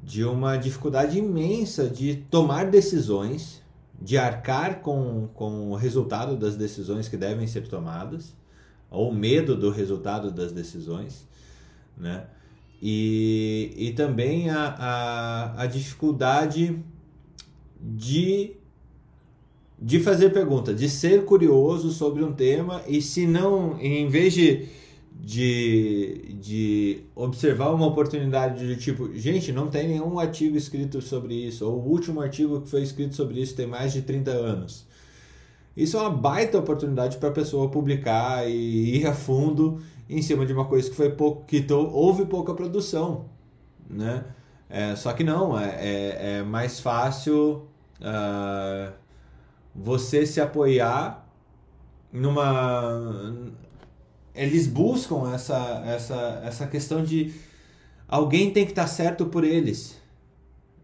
de 0.00 0.22
uma 0.22 0.56
dificuldade 0.56 1.18
imensa 1.18 1.88
de 1.88 2.14
tomar 2.30 2.70
decisões 2.70 3.64
de 4.00 4.16
arcar 4.16 4.78
com, 4.78 5.26
com 5.34 5.72
o 5.72 5.74
resultado 5.74 6.36
das 6.36 6.54
decisões 6.54 7.08
que 7.08 7.16
devem 7.16 7.48
ser 7.48 7.66
tomadas, 7.66 8.32
ou 8.88 9.12
medo 9.12 9.56
do 9.56 9.70
resultado 9.70 10.30
das 10.30 10.52
decisões, 10.52 11.26
né? 11.96 12.26
E, 12.84 13.72
e 13.76 13.92
também 13.92 14.50
a, 14.50 14.74
a, 14.76 15.62
a 15.62 15.66
dificuldade 15.66 16.76
de, 17.80 18.54
de 19.80 20.00
fazer 20.00 20.30
pergunta, 20.30 20.74
de 20.74 20.88
ser 20.88 21.24
curioso 21.24 21.92
sobre 21.92 22.24
um 22.24 22.32
tema 22.32 22.82
e 22.88 23.00
se 23.00 23.24
não, 23.24 23.78
em 23.80 24.08
vez 24.08 24.34
de 24.34 24.68
de, 25.22 26.34
de 26.40 27.04
observar 27.14 27.70
uma 27.70 27.86
oportunidade 27.86 28.66
de 28.66 28.76
tipo, 28.76 29.14
gente, 29.14 29.52
não 29.52 29.68
tem 29.68 29.86
nenhum 29.86 30.18
artigo 30.18 30.56
escrito 30.56 31.00
sobre 31.00 31.34
isso, 31.34 31.64
ou 31.64 31.78
o 31.78 31.88
último 31.88 32.20
artigo 32.20 32.60
que 32.60 32.68
foi 32.68 32.82
escrito 32.82 33.14
sobre 33.14 33.40
isso 33.40 33.54
tem 33.54 33.66
mais 33.66 33.92
de 33.92 34.02
30 34.02 34.30
anos. 34.32 34.84
Isso 35.76 35.96
é 35.96 36.00
uma 36.00 36.10
baita 36.10 36.58
oportunidade 36.58 37.16
para 37.16 37.28
a 37.28 37.32
pessoa 37.32 37.70
publicar 37.70 38.48
e 38.50 38.96
ir 38.98 39.06
a 39.06 39.14
fundo 39.14 39.80
em 40.12 40.22
cima 40.22 40.46
de 40.46 40.52
uma 40.52 40.66
coisa 40.66 40.88
que 40.90 40.96
foi 40.96 41.10
pouco, 41.10 41.44
que 41.44 41.64
houve 41.72 42.26
pouca 42.26 42.54
produção, 42.54 43.30
né? 43.88 44.24
É, 44.68 44.96
só 44.96 45.12
que 45.12 45.22
não, 45.22 45.58
é, 45.58 45.68
é, 45.68 46.38
é 46.38 46.42
mais 46.42 46.80
fácil 46.80 47.68
uh, 48.00 48.92
você 49.74 50.24
se 50.26 50.40
apoiar 50.40 51.28
numa 52.10 53.52
eles 54.34 54.66
buscam 54.66 55.32
essa, 55.32 55.82
essa, 55.86 56.40
essa 56.44 56.66
questão 56.66 57.04
de 57.04 57.34
alguém 58.08 58.50
tem 58.52 58.64
que 58.64 58.72
estar 58.72 58.82
tá 58.82 58.88
certo 58.88 59.26
por 59.26 59.44
eles. 59.44 60.00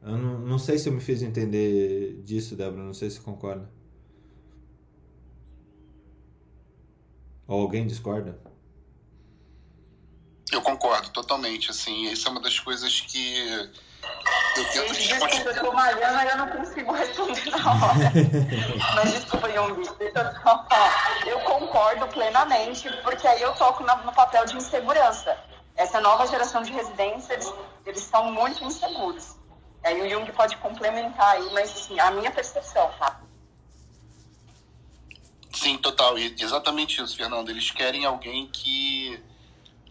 Eu 0.03 0.17
não, 0.17 0.41
não 0.41 0.59
sei 0.59 0.79
se 0.79 0.89
eu 0.89 0.93
me 0.93 1.01
fiz 1.01 1.23
entender 1.23 2.21
disso, 2.25 2.55
Débora, 2.57 2.83
não 2.83 2.95
sei 2.95 3.11
se 3.11 3.21
concorda. 3.21 3.69
Ou 7.47 7.63
alguém 7.63 7.87
discorda? 7.87 8.39
Eu 10.53 10.63
concordo 10.63 11.11
totalmente, 11.11 11.71
assim, 11.71 12.11
isso 12.11 12.27
é 12.27 12.31
uma 12.31 12.41
das 12.41 12.59
coisas 12.59 13.01
que 13.01 13.71
eu 14.57 14.65
tento 14.73 14.93
Desculpa, 14.95 15.51
eu 15.51 15.65
tô 15.65 15.73
malhando 15.73 16.21
e 16.21 16.31
eu 16.31 16.37
não 16.37 16.49
consigo 16.49 16.93
responder 16.93 17.51
na 17.51 17.59
hora. 17.59 18.13
Mas 18.95 19.13
desculpa, 19.13 19.51
Jung, 19.51 19.89
deixa 19.99 20.19
eu 20.19 20.33
só 20.43 20.65
falar. 20.65 21.27
Eu 21.27 21.41
concordo 21.41 22.07
plenamente, 22.09 22.91
porque 23.03 23.27
aí 23.27 23.43
eu 23.43 23.53
toco 23.55 23.85
no 23.85 24.13
papel 24.13 24.47
de 24.47 24.57
insegurança. 24.57 25.37
Essa 25.77 26.01
nova 26.01 26.27
geração 26.27 26.63
de 26.63 26.73
residentes, 26.73 27.29
eles, 27.31 27.53
eles 27.87 28.03
são 28.03 28.33
muito 28.33 28.65
inseguros. 28.65 29.37
Aí 29.85 30.01
o 30.03 30.11
Jung 30.11 30.31
pode 30.33 30.57
complementar 30.57 31.37
aí, 31.37 31.49
mas 31.53 31.71
assim, 31.71 32.01
a 32.01 32.11
minha 32.11 32.31
percepção, 32.31 32.91
tá? 32.99 33.21
Sim, 35.53 35.79
total. 35.79 36.19
E 36.19 36.35
exatamente 36.39 37.01
isso, 37.01 37.17
Fernando. 37.17 37.51
Eles 37.51 37.71
querem 37.71 38.05
alguém 38.05 38.49
que 38.49 39.23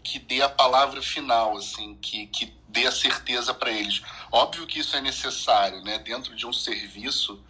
que 0.02 0.18
dê 0.18 0.42
a 0.42 0.48
palavra 0.48 1.02
final, 1.02 1.56
assim, 1.56 1.96
que, 1.96 2.26
que 2.28 2.52
dê 2.68 2.86
a 2.86 2.92
certeza 2.92 3.52
para 3.54 3.70
eles. 3.70 4.02
Óbvio 4.30 4.66
que 4.66 4.78
isso 4.78 4.96
é 4.96 5.00
necessário, 5.00 5.82
né? 5.82 5.98
Dentro 5.98 6.34
de 6.34 6.46
um 6.46 6.52
serviço, 6.52 7.42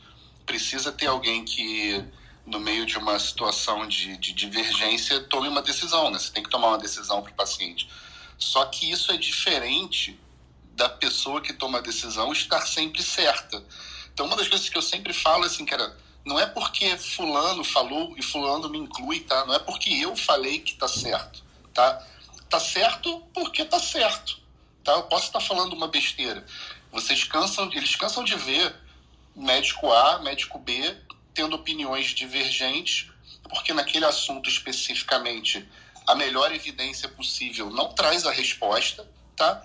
precisa 0.47 0.91
ter 0.91 1.07
alguém 1.07 1.45
que, 1.45 2.05
no 2.47 2.59
meio 2.59 2.87
de 2.87 2.97
uma 2.97 3.19
situação 3.19 3.87
de, 3.87 4.17
de 4.17 4.33
divergência, 4.33 5.21
tome 5.25 5.49
uma 5.49 5.63
decisão, 5.63 6.11
né? 6.11 6.19
Você 6.19 6.33
tem 6.33 6.43
que 6.43 6.51
tomar 6.51 6.69
uma 6.69 6.79
decisão 6.79 7.23
para 7.23 7.33
o 7.33 7.35
paciente. 7.35 7.89
Só 8.39 8.65
que 8.67 8.91
isso 8.91 9.13
é 9.13 9.17
diferente 9.17 10.19
da 10.75 10.89
pessoa 10.89 11.41
que 11.41 11.53
toma 11.53 11.79
a 11.79 11.83
decisão 11.83 12.33
estar 12.33 12.65
sempre 12.67 13.03
certa. 13.03 13.63
Então, 14.15 14.27
uma 14.27 14.37
das 14.37 14.49
coisas 14.49 14.69
que 14.69 14.79
eu 14.79 14.83
sempre 14.83 15.13
falo 15.13 15.45
assim, 15.45 15.65
cara, 15.65 15.97
não 16.25 16.39
é 16.39 16.47
porque 16.47 16.97
fulano 16.97 17.65
falou 17.65 18.15
e 18.17 18.23
fulano 18.23 18.69
me 18.69 18.79
inclui, 18.79 19.21
tá? 19.21 19.45
Não 19.45 19.55
é 19.55 19.59
porque 19.59 19.91
eu 19.91 20.17
falei 20.17 20.61
que 20.61 20.75
tá 20.75 20.87
certo, 20.87 21.43
tá? 21.75 22.05
Tá 22.49 22.61
certo 22.61 23.21
porque 23.33 23.65
tá 23.65 23.79
certo. 23.79 24.39
Tá? 24.83 24.93
Eu 24.93 25.03
posso 25.05 25.27
estar 25.27 25.41
falando 25.41 25.73
uma 25.75 25.89
besteira. 25.89 26.45
Vocês 26.91 27.25
cansam, 27.25 27.71
eles 27.73 27.95
cansam 27.95 28.25
de 28.25 28.35
ver 28.35 28.75
médico 29.37 29.93
A, 29.93 30.19
médico 30.21 30.59
B 30.59 30.97
tendo 31.35 31.55
opiniões 31.55 32.07
divergentes, 32.09 33.11
porque 33.49 33.73
naquele 33.73 34.05
assunto 34.05 34.49
especificamente 34.49 35.69
a 36.07 36.15
melhor 36.15 36.53
evidência 36.53 37.09
possível 37.09 37.71
não 37.71 37.93
traz 37.93 38.27
a 38.27 38.33
resposta, 38.33 39.09
tá? 39.37 39.63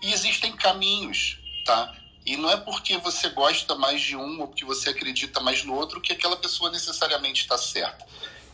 E 0.00 0.12
existem 0.12 0.52
caminhos, 0.52 1.38
tá? 1.64 1.94
E 2.24 2.36
não 2.36 2.48
é 2.48 2.56
porque 2.56 2.96
você 2.98 3.28
gosta 3.30 3.74
mais 3.74 4.00
de 4.00 4.16
um 4.16 4.40
ou 4.40 4.46
porque 4.46 4.64
você 4.64 4.90
acredita 4.90 5.40
mais 5.40 5.64
no 5.64 5.74
outro 5.74 6.00
que 6.00 6.12
aquela 6.12 6.36
pessoa 6.36 6.70
necessariamente 6.70 7.42
está 7.42 7.58
certa. 7.58 8.06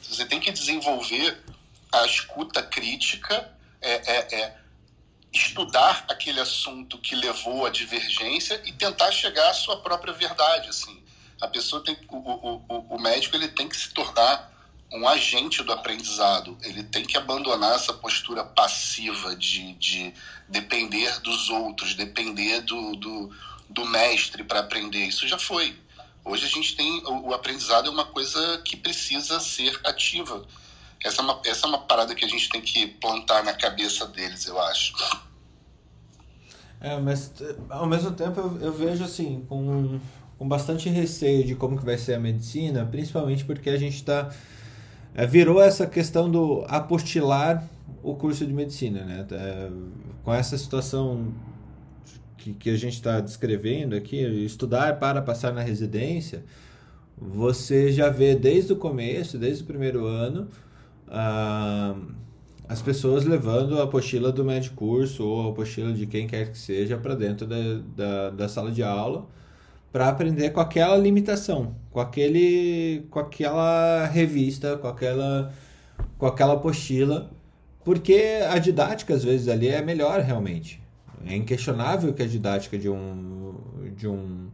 Você 0.02 0.24
tem 0.24 0.40
que 0.40 0.50
desenvolver 0.50 1.38
a 1.92 2.06
escuta 2.06 2.62
crítica 2.62 3.57
é, 3.80 3.92
é, 3.92 4.40
é 4.40 4.56
estudar 5.32 6.04
aquele 6.08 6.40
assunto 6.40 6.98
que 6.98 7.14
levou 7.14 7.66
à 7.66 7.70
divergência 7.70 8.60
e 8.64 8.72
tentar 8.72 9.10
chegar 9.12 9.50
à 9.50 9.54
sua 9.54 9.80
própria 9.80 10.12
verdade. 10.12 10.68
Assim, 10.68 11.02
a 11.40 11.48
pessoa 11.48 11.82
tem, 11.82 11.96
o, 12.08 12.16
o, 12.16 12.96
o 12.96 13.00
médico 13.00 13.36
ele 13.36 13.48
tem 13.48 13.68
que 13.68 13.76
se 13.76 13.90
tornar 13.90 14.52
um 14.92 15.06
agente 15.06 15.62
do 15.62 15.72
aprendizado. 15.72 16.56
Ele 16.62 16.82
tem 16.82 17.04
que 17.04 17.16
abandonar 17.16 17.74
essa 17.74 17.92
postura 17.92 18.44
passiva 18.44 19.36
de, 19.36 19.74
de 19.74 20.14
depender 20.48 21.20
dos 21.20 21.50
outros, 21.50 21.94
depender 21.94 22.62
do, 22.62 22.96
do, 22.96 23.36
do 23.68 23.84
mestre 23.86 24.42
para 24.44 24.60
aprender. 24.60 25.04
Isso 25.04 25.28
já 25.28 25.38
foi. 25.38 25.78
Hoje 26.24 26.46
a 26.46 26.48
gente 26.48 26.74
tem 26.74 27.02
o, 27.06 27.28
o 27.28 27.34
aprendizado 27.34 27.88
é 27.88 27.90
uma 27.90 28.04
coisa 28.04 28.58
que 28.64 28.76
precisa 28.76 29.38
ser 29.40 29.78
ativa. 29.84 30.46
Essa 31.04 31.22
é, 31.22 31.24
uma, 31.24 31.40
essa 31.46 31.66
é 31.66 31.68
uma 31.68 31.78
parada 31.78 32.14
que 32.14 32.24
a 32.24 32.28
gente 32.28 32.48
tem 32.48 32.60
que 32.60 32.86
plantar 32.86 33.44
na 33.44 33.52
cabeça 33.52 34.06
deles, 34.06 34.46
eu 34.46 34.60
acho. 34.60 34.94
É, 36.80 36.98
mas 36.98 37.32
ao 37.68 37.86
mesmo 37.86 38.12
tempo 38.12 38.38
eu, 38.40 38.60
eu 38.60 38.72
vejo 38.72 39.04
assim, 39.04 39.44
com, 39.48 40.00
com 40.38 40.48
bastante 40.48 40.88
receio 40.88 41.44
de 41.44 41.54
como 41.54 41.76
que 41.78 41.84
vai 41.84 41.98
ser 41.98 42.14
a 42.14 42.20
medicina, 42.20 42.86
principalmente 42.86 43.44
porque 43.44 43.70
a 43.70 43.76
gente 43.76 43.96
está 43.96 44.30
é, 45.14 45.26
virou 45.26 45.60
essa 45.60 45.86
questão 45.86 46.30
do 46.30 46.64
apostilar 46.68 47.68
o 48.02 48.14
curso 48.14 48.46
de 48.46 48.52
medicina, 48.52 49.04
né? 49.04 49.26
É, 49.32 49.70
com 50.22 50.32
essa 50.32 50.56
situação 50.56 51.34
que, 52.36 52.52
que 52.52 52.70
a 52.70 52.76
gente 52.76 52.94
está 52.94 53.18
descrevendo 53.20 53.96
aqui, 53.96 54.16
estudar 54.44 54.98
para 54.98 55.20
passar 55.20 55.52
na 55.52 55.62
residência, 55.62 56.44
você 57.16 57.90
já 57.90 58.08
vê 58.08 58.36
desde 58.36 58.72
o 58.72 58.76
começo, 58.76 59.38
desde 59.38 59.64
o 59.64 59.66
primeiro 59.66 60.06
ano, 60.06 60.48
ah, 61.10 61.94
as 62.68 62.82
pessoas 62.82 63.24
levando 63.24 63.80
a 63.80 63.84
apostila 63.84 64.30
do 64.30 64.44
médico 64.44 64.76
curso 64.76 65.26
ou 65.26 65.46
a 65.46 65.50
apostila 65.50 65.92
de 65.92 66.06
quem 66.06 66.26
quer 66.26 66.50
que 66.50 66.58
seja 66.58 66.98
para 66.98 67.14
dentro 67.14 67.46
da, 67.46 67.56
da, 67.96 68.30
da 68.30 68.48
sala 68.48 68.70
de 68.70 68.82
aula 68.82 69.26
para 69.92 70.08
aprender 70.08 70.50
com 70.50 70.60
aquela 70.60 70.96
limitação, 70.96 71.74
com 71.90 72.00
aquele, 72.00 73.06
com 73.10 73.18
aquela 73.18 74.06
revista, 74.06 74.76
com 74.76 74.86
aquela, 74.86 75.52
com 76.18 76.26
aquela 76.26 76.54
apostila, 76.54 77.30
porque 77.84 78.40
a 78.50 78.58
didática 78.58 79.14
às 79.14 79.24
vezes 79.24 79.48
ali 79.48 79.68
é 79.68 79.80
melhor 79.82 80.20
realmente. 80.20 80.82
É 81.26 81.34
inquestionável 81.34 82.12
que 82.12 82.22
a 82.22 82.26
didática 82.26 82.78
de 82.78 82.88
um, 82.88 83.54
de 83.96 84.06
um, 84.06 84.48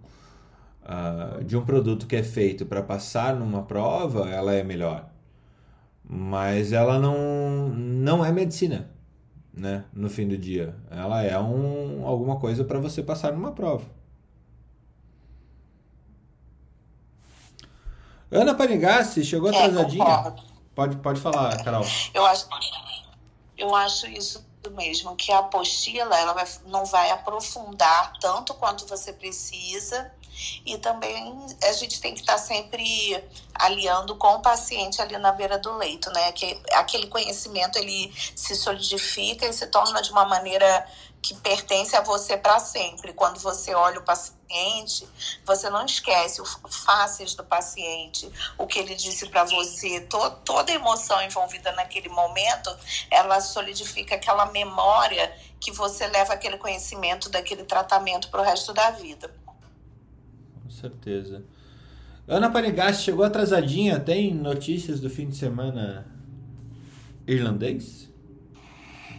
uh, 0.85 1.43
de 1.45 1.57
um 1.57 1.65
produto 1.65 2.07
que 2.07 2.17
é 2.17 2.23
feito 2.23 2.65
para 2.65 2.83
passar 2.83 3.35
numa 3.35 3.63
prova, 3.63 4.31
ela 4.31 4.55
é 4.55 4.63
melhor. 4.63 5.14
Mas 6.17 6.73
ela 6.73 6.97
não, 7.01 7.71
não 7.71 8.25
é 8.25 8.31
medicina, 8.31 8.89
né? 9.53 9.85
No 9.93 10.09
fim 10.09 10.29
do 10.29 10.39
dia, 10.39 10.77
ela 10.89 11.25
é 11.25 11.37
um, 11.37 12.07
alguma 12.07 12.39
coisa 12.39 12.63
para 12.63 12.79
você 12.79 13.03
passar 13.03 13.33
numa 13.33 13.51
prova. 13.51 13.85
Ana 18.31 18.55
Panigassi 18.55 19.25
chegou 19.25 19.53
é, 19.53 19.57
atrasadinha. 19.57 20.05
Concordo. 20.05 20.43
Pode, 20.73 20.97
pode 20.99 21.21
falar, 21.21 21.61
Carol. 21.65 21.85
Eu 22.15 22.25
acho, 22.25 22.49
eu 23.59 23.75
acho 23.75 24.07
isso 24.07 24.47
mesmo, 24.71 25.17
que 25.17 25.33
a 25.33 25.41
apostila 25.41 26.17
ela 26.17 26.33
vai, 26.33 26.47
não 26.67 26.85
vai 26.85 27.11
aprofundar 27.11 28.13
tanto 28.21 28.55
quanto 28.55 28.87
você 28.87 29.13
precisa 29.13 30.13
e 30.65 30.79
também 30.79 31.47
a 31.63 31.73
gente 31.73 32.01
tem 32.01 32.15
que 32.15 32.21
estar 32.21 32.39
sempre 32.39 33.23
aliando 33.55 34.17
com 34.17 34.35
o 34.35 34.43
paciente 34.43 35.01
ali 35.01 35.17
na 35.19 35.33
beira 35.33 35.59
do 35.59 35.77
leito, 35.77 36.11
né? 36.11 36.33
Que 36.33 36.61
aquele 36.73 37.07
conhecimento 37.07 37.79
ele 37.79 38.13
se 38.35 38.55
solidifica 38.55 39.47
e 39.47 39.53
se 39.53 39.67
torna 39.69 40.03
de 40.03 40.11
uma 40.11 40.25
maneira 40.25 40.87
que 41.25 41.35
pertence 41.37 41.97
a 41.97 42.03
você 42.03 42.37
para 42.37 42.61
sempre. 42.61 43.15
Quando 43.15 43.41
você 43.41 43.75
olha 43.75 43.99
o 43.99 44.03
paciente, 44.03 45.09
você 45.45 45.71
não 45.71 45.87
esquece 45.87 46.43
o 46.43 46.45
faces 46.45 47.35
do 47.35 47.43
paciente, 47.43 48.31
o 48.59 48.67
que 48.67 48.79
ele 48.79 48.95
disse 48.95 49.27
para 49.31 49.45
você, 49.45 50.03
to 50.03 50.31
toda 50.45 50.71
emoção 50.71 51.23
envolvida 51.23 51.73
naquele 51.73 52.11
momento, 52.11 52.77
ela 53.11 53.41
solidifica 53.41 54.17
aquela 54.17 54.47
memória 54.47 55.35
que 55.59 55.73
você 55.73 56.07
leva 56.07 56.35
aquele 56.35 56.59
conhecimento 56.59 57.31
daquele 57.31 57.65
tratamento 57.65 58.29
para 58.29 58.43
o 58.43 58.45
resto 58.45 58.75
da 58.75 58.91
vida. 58.91 59.35
Certeza. 60.85 61.43
Ana 62.29 62.51
Panigasti 62.51 63.05
chegou 63.05 63.25
atrasadinha. 63.25 63.99
Tem 63.99 64.35
notícias 64.35 65.01
do 65.01 65.09
fim 65.09 65.31
de 65.31 65.37
semana 65.37 66.07
irlandês? 67.27 68.11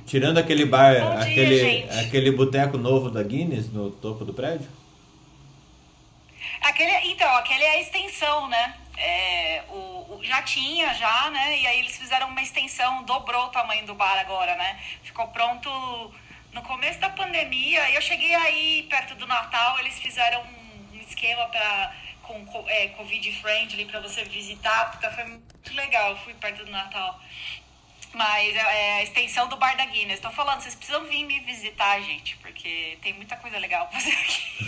Tirando 0.05 0.37
aquele 0.37 0.65
bar, 0.65 0.93
dia, 0.93 1.19
aquele, 1.19 1.59
gente. 1.59 1.99
aquele 1.99 2.31
boteco 2.31 2.77
novo 2.77 3.09
da 3.09 3.23
Guinness 3.23 3.73
no 3.73 3.89
topo 3.89 4.23
do 4.23 4.31
prédio? 4.31 4.67
Aquele, 6.61 7.11
então, 7.11 7.27
aquele 7.35 7.63
é 7.63 7.71
a 7.71 7.81
extensão, 7.81 8.47
né? 8.47 8.75
É, 8.95 9.63
o, 9.69 9.73
o, 9.73 10.19
já 10.21 10.43
tinha, 10.43 10.93
já, 10.93 11.31
né? 11.31 11.59
E 11.59 11.65
aí 11.65 11.79
eles 11.79 11.97
fizeram 11.97 12.27
uma 12.27 12.41
extensão, 12.43 13.03
dobrou 13.05 13.45
o 13.45 13.49
tamanho 13.49 13.87
do 13.87 13.95
bar 13.95 14.19
agora, 14.19 14.55
né? 14.55 14.79
Ficou 15.01 15.27
pronto 15.29 15.67
no 16.53 16.61
começo 16.61 16.99
da 16.99 17.09
pandemia. 17.09 17.89
Eu 17.89 18.01
cheguei 18.01 18.35
aí 18.35 18.85
perto 18.87 19.15
do 19.15 19.25
Natal, 19.25 19.79
eles 19.79 19.97
fizeram 19.97 20.43
esquema 21.09 21.45
para 21.47 21.95
com 22.25 22.65
é, 22.67 22.87
Covid 22.89 23.31
friendly 23.39 23.85
para 23.85 23.99
você 23.99 24.23
visitar, 24.23 24.91
porque 24.91 25.09
foi 25.11 25.25
muito 25.25 25.73
legal. 25.73 26.11
Eu 26.11 26.17
fui 26.17 26.33
perto 26.33 26.65
do 26.65 26.71
Natal. 26.71 27.19
Mas 28.13 28.55
é, 28.55 28.59
é 28.59 28.93
a 28.99 29.03
extensão 29.03 29.47
do 29.47 29.57
Bar 29.57 29.75
da 29.75 29.85
Guinness. 29.85 30.19
Tô 30.19 30.31
falando, 30.31 30.61
vocês 30.61 30.75
precisam 30.75 31.03
vir 31.05 31.25
me 31.25 31.39
visitar, 31.41 31.99
gente, 32.01 32.37
porque 32.37 32.97
tem 33.01 33.13
muita 33.13 33.35
coisa 33.35 33.57
legal 33.59 33.87
pra 33.87 33.99
fazer 33.99 34.13
aqui. 34.13 34.65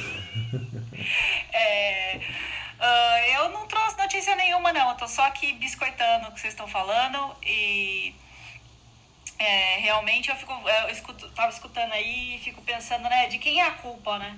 é, 1.54 2.18
uh, 2.18 3.40
eu 3.40 3.50
não 3.50 3.68
trouxe 3.68 3.98
notícia 3.98 4.36
nenhuma, 4.36 4.74
não. 4.74 4.90
Eu 4.90 4.96
tô 4.96 5.08
só 5.08 5.26
aqui 5.26 5.54
biscoitando 5.54 6.28
o 6.28 6.32
que 6.34 6.42
vocês 6.42 6.54
estão 6.54 6.68
falando 6.68 7.36
e. 7.44 8.14
É, 9.40 9.78
realmente 9.80 10.30
eu 10.30 10.36
fico. 10.36 10.52
Eu 10.52 10.90
escuto, 10.90 11.30
tava 11.32 11.52
escutando 11.52 11.94
aí 11.94 12.36
e 12.36 12.40
fico 12.40 12.62
pensando, 12.64 13.08
né, 13.08 13.28
de 13.28 13.38
quem 13.38 13.62
é 13.62 13.66
a 13.66 13.72
culpa, 13.72 14.20
né? 14.20 14.38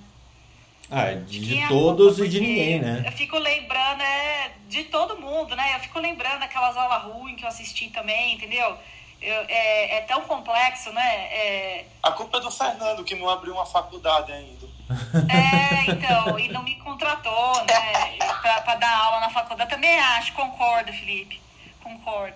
Ah, 0.91 1.13
de, 1.13 1.39
de 1.39 1.67
todos 1.67 2.17
e 2.19 2.27
de 2.27 2.39
ninguém, 2.39 2.79
né? 2.79 3.03
Eu 3.05 3.11
fico 3.11 3.37
lembrando, 3.37 4.01
é, 4.01 4.51
de 4.67 4.85
todo 4.85 5.19
mundo, 5.19 5.55
né? 5.55 5.75
Eu 5.75 5.79
fico 5.79 5.99
lembrando 5.99 6.41
aquelas 6.41 6.75
aulas 6.75 7.03
ruins 7.03 7.37
que 7.37 7.43
eu 7.43 7.49
assisti 7.49 7.89
também, 7.89 8.33
entendeu? 8.33 8.75
Eu, 9.21 9.45
é, 9.49 9.97
é, 9.97 10.01
tão 10.01 10.21
complexo, 10.21 10.91
né? 10.91 11.15
É... 11.31 11.85
A 12.01 12.11
culpa 12.11 12.37
é 12.37 12.41
do 12.41 12.49
Fernando, 12.49 13.03
que 13.03 13.15
não 13.15 13.29
abriu 13.29 13.53
uma 13.53 13.65
faculdade 13.65 14.31
ainda. 14.31 14.67
É, 15.29 15.91
então, 15.91 16.39
e 16.39 16.49
não 16.49 16.63
me 16.63 16.75
contratou, 16.77 17.63
né? 17.65 18.17
Pra, 18.41 18.61
pra 18.61 18.75
dar 18.75 18.97
aula 18.97 19.19
na 19.19 19.29
faculdade. 19.29 19.69
Também 19.69 19.99
acho, 19.99 20.33
concordo, 20.33 20.91
Felipe. 20.91 21.39
Concordo. 21.83 22.35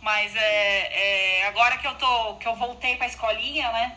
Mas 0.00 0.34
é, 0.34 1.40
é, 1.40 1.46
agora 1.46 1.76
que 1.78 1.86
eu 1.86 1.94
tô, 1.94 2.34
que 2.34 2.48
eu 2.48 2.54
voltei 2.56 2.96
pra 2.96 3.06
escolinha, 3.06 3.70
né? 3.72 3.96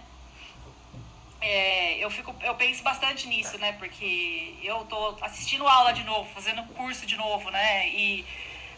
É, 1.47 2.03
eu, 2.03 2.09
fico, 2.09 2.35
eu 2.41 2.55
penso 2.55 2.81
bastante 2.81 3.27
nisso, 3.27 3.55
né? 3.59 3.73
Porque 3.73 4.55
eu 4.63 4.83
tô 4.85 5.15
assistindo 5.21 5.67
aula 5.67 5.93
de 5.93 6.03
novo, 6.03 6.27
fazendo 6.33 6.63
curso 6.73 7.05
de 7.05 7.15
novo, 7.15 7.51
né? 7.51 7.87
E 7.89 8.25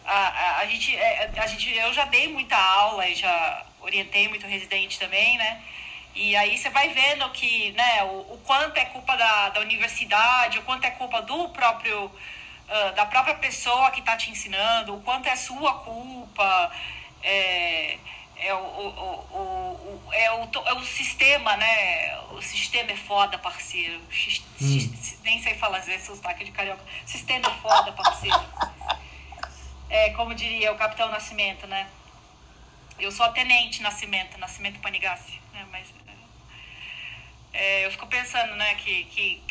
a, 0.05 0.27
a, 0.27 0.57
a, 0.59 0.65
gente, 0.65 0.93
é, 0.93 1.31
a 1.37 1.47
gente, 1.47 1.73
eu 1.73 1.93
já 1.93 2.03
dei 2.03 2.27
muita 2.27 2.57
aula 2.57 3.07
e 3.07 3.15
já 3.15 3.65
orientei 3.79 4.27
muito 4.27 4.45
residente 4.45 4.99
também, 4.99 5.37
né? 5.37 5.63
E 6.13 6.35
aí 6.35 6.57
você 6.57 6.69
vai 6.69 6.89
vendo 6.89 7.29
que, 7.29 7.71
né, 7.71 8.03
o, 8.03 8.33
o 8.33 8.41
quanto 8.43 8.75
é 8.77 8.83
culpa 8.85 9.15
da, 9.15 9.47
da 9.49 9.61
universidade, 9.61 10.59
o 10.59 10.63
quanto 10.63 10.83
é 10.83 10.91
culpa 10.91 11.21
do 11.21 11.47
próprio, 11.49 12.05
uh, 12.05 12.95
da 12.95 13.05
própria 13.05 13.35
pessoa 13.35 13.91
que 13.91 14.01
está 14.01 14.17
te 14.17 14.29
ensinando, 14.29 14.93
o 14.93 15.01
quanto 15.03 15.29
é 15.29 15.37
sua 15.37 15.73
culpa, 15.85 16.71
é, 17.23 17.97
é 18.39 18.53
o, 18.53 18.57
o, 18.57 18.87
o, 20.07 20.13
é, 20.13 20.31
o, 20.31 20.49
é 20.65 20.73
o 20.73 20.83
sistema, 20.83 21.55
né? 21.57 22.19
O 22.31 22.41
sistema 22.41 22.91
é 22.91 22.95
foda, 22.95 23.37
parceiro. 23.37 23.99
Hum. 24.61 24.93
Nem 25.23 25.41
sei 25.41 25.55
falar 25.55 25.79
esse 25.79 26.05
sotaque 26.05 26.43
de 26.43 26.51
carioca. 26.51 26.83
Sistema 27.05 27.47
é 27.47 27.61
foda, 27.61 27.91
parceiro 27.91 28.45
é, 29.89 30.09
como 30.11 30.33
diria 30.33 30.71
o 30.71 30.77
Capitão 30.77 31.09
Nascimento, 31.09 31.65
né? 31.67 31.87
Eu 32.99 33.11
sou 33.11 33.25
a 33.25 33.29
Tenente 33.29 33.81
Nascimento, 33.81 34.37
Nascimento 34.37 34.79
Panigassi, 34.79 35.39
né? 35.53 35.65
Mas 35.71 35.87
é, 37.53 37.85
eu 37.85 37.91
fico 37.91 38.05
pensando, 38.07 38.55
né, 38.55 38.75
que, 38.75 39.05
que, 39.05 39.41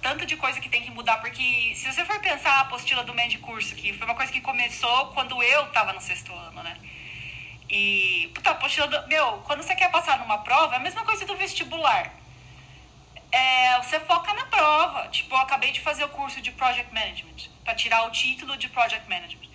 tanto 0.00 0.24
de 0.24 0.34
coisa 0.36 0.60
que 0.60 0.68
tem 0.68 0.82
que 0.82 0.90
mudar, 0.90 1.18
porque 1.18 1.74
se 1.74 1.92
você 1.92 2.04
for 2.06 2.18
pensar 2.20 2.52
a 2.52 2.60
apostila 2.60 3.04
do 3.04 3.12
médio 3.12 3.38
curso, 3.40 3.74
que 3.74 3.92
foi 3.92 4.06
uma 4.06 4.14
coisa 4.14 4.32
que 4.32 4.40
começou 4.40 5.08
quando 5.08 5.42
eu 5.42 5.66
estava 5.66 5.92
no 5.92 6.00
sexto 6.00 6.32
ano, 6.32 6.62
né? 6.62 6.78
E, 7.70 8.30
puta, 8.34 8.50
apostila 8.50 8.88
do, 8.88 9.08
meu, 9.08 9.38
quando 9.46 9.62
você 9.62 9.74
quer 9.74 9.90
passar 9.90 10.18
numa 10.18 10.38
prova, 10.38 10.74
é 10.74 10.76
a 10.76 10.80
mesma 10.80 11.04
coisa 11.04 11.24
do 11.24 11.36
vestibular. 11.36 12.12
É, 13.30 13.76
você 13.82 14.00
foca 14.00 14.34
na 14.34 14.46
prova. 14.46 15.08
Tipo, 15.08 15.34
eu 15.34 15.38
acabei 15.38 15.70
de 15.70 15.80
fazer 15.80 16.04
o 16.04 16.08
curso 16.08 16.40
de 16.40 16.50
Project 16.52 16.92
Management, 16.92 17.48
para 17.64 17.74
tirar 17.74 18.06
o 18.06 18.10
título 18.10 18.56
de 18.56 18.68
Project 18.68 19.08
Management 19.08 19.50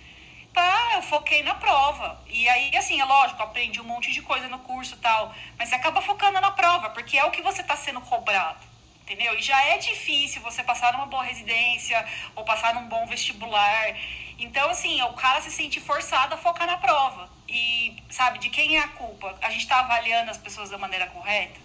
pá, 0.56 0.92
eu 0.94 1.02
foquei 1.02 1.42
na 1.42 1.54
prova. 1.54 2.18
E 2.26 2.48
aí, 2.48 2.74
assim, 2.74 2.98
é 2.98 3.04
lógico, 3.04 3.42
aprendi 3.42 3.78
um 3.78 3.84
monte 3.84 4.10
de 4.10 4.22
coisa 4.22 4.48
no 4.48 4.58
curso 4.60 4.94
e 4.94 4.98
tal, 4.98 5.34
mas 5.58 5.68
você 5.68 5.74
acaba 5.74 6.00
focando 6.00 6.40
na 6.40 6.50
prova, 6.50 6.88
porque 6.90 7.18
é 7.18 7.24
o 7.26 7.30
que 7.30 7.42
você 7.42 7.60
está 7.60 7.76
sendo 7.76 8.00
cobrado. 8.00 8.64
Entendeu? 9.02 9.38
E 9.38 9.42
já 9.42 9.62
é 9.66 9.78
difícil 9.78 10.40
você 10.40 10.64
passar 10.64 10.94
numa 10.94 11.06
boa 11.06 11.22
residência 11.22 12.04
ou 12.34 12.42
passar 12.42 12.74
num 12.74 12.88
bom 12.88 13.06
vestibular. 13.06 13.94
Então, 14.38 14.70
assim, 14.70 15.00
o 15.02 15.12
cara 15.12 15.42
se 15.42 15.50
sente 15.50 15.78
forçado 15.78 16.34
a 16.34 16.38
focar 16.38 16.66
na 16.66 16.78
prova. 16.78 17.30
E, 17.48 17.96
sabe, 18.10 18.38
de 18.38 18.50
quem 18.50 18.76
é 18.76 18.80
a 18.80 18.88
culpa? 18.88 19.36
A 19.42 19.50
gente 19.50 19.62
está 19.62 19.80
avaliando 19.80 20.30
as 20.30 20.38
pessoas 20.38 20.70
da 20.70 20.78
maneira 20.78 21.06
correta? 21.06 21.60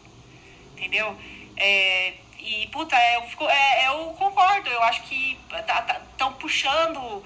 Entendeu? 0.73 1.17
É, 1.57 2.13
e, 2.39 2.67
puta, 2.67 2.95
é, 2.95 3.17
eu, 3.17 3.23
fico, 3.23 3.47
é, 3.47 3.87
eu 3.87 4.13
concordo. 4.13 4.69
Eu 4.69 4.83
acho 4.83 5.03
que 5.03 5.39
estão 5.49 5.63
tá, 5.63 6.01
tá, 6.17 6.31
puxando 6.31 7.23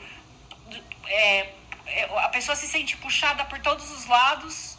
é, 1.07 1.49
é, 1.85 2.03
a 2.19 2.29
pessoa 2.29 2.55
se 2.55 2.67
sente 2.67 2.97
puxada 2.97 3.45
por 3.45 3.59
todos 3.59 3.91
os 3.91 4.05
lados 4.05 4.77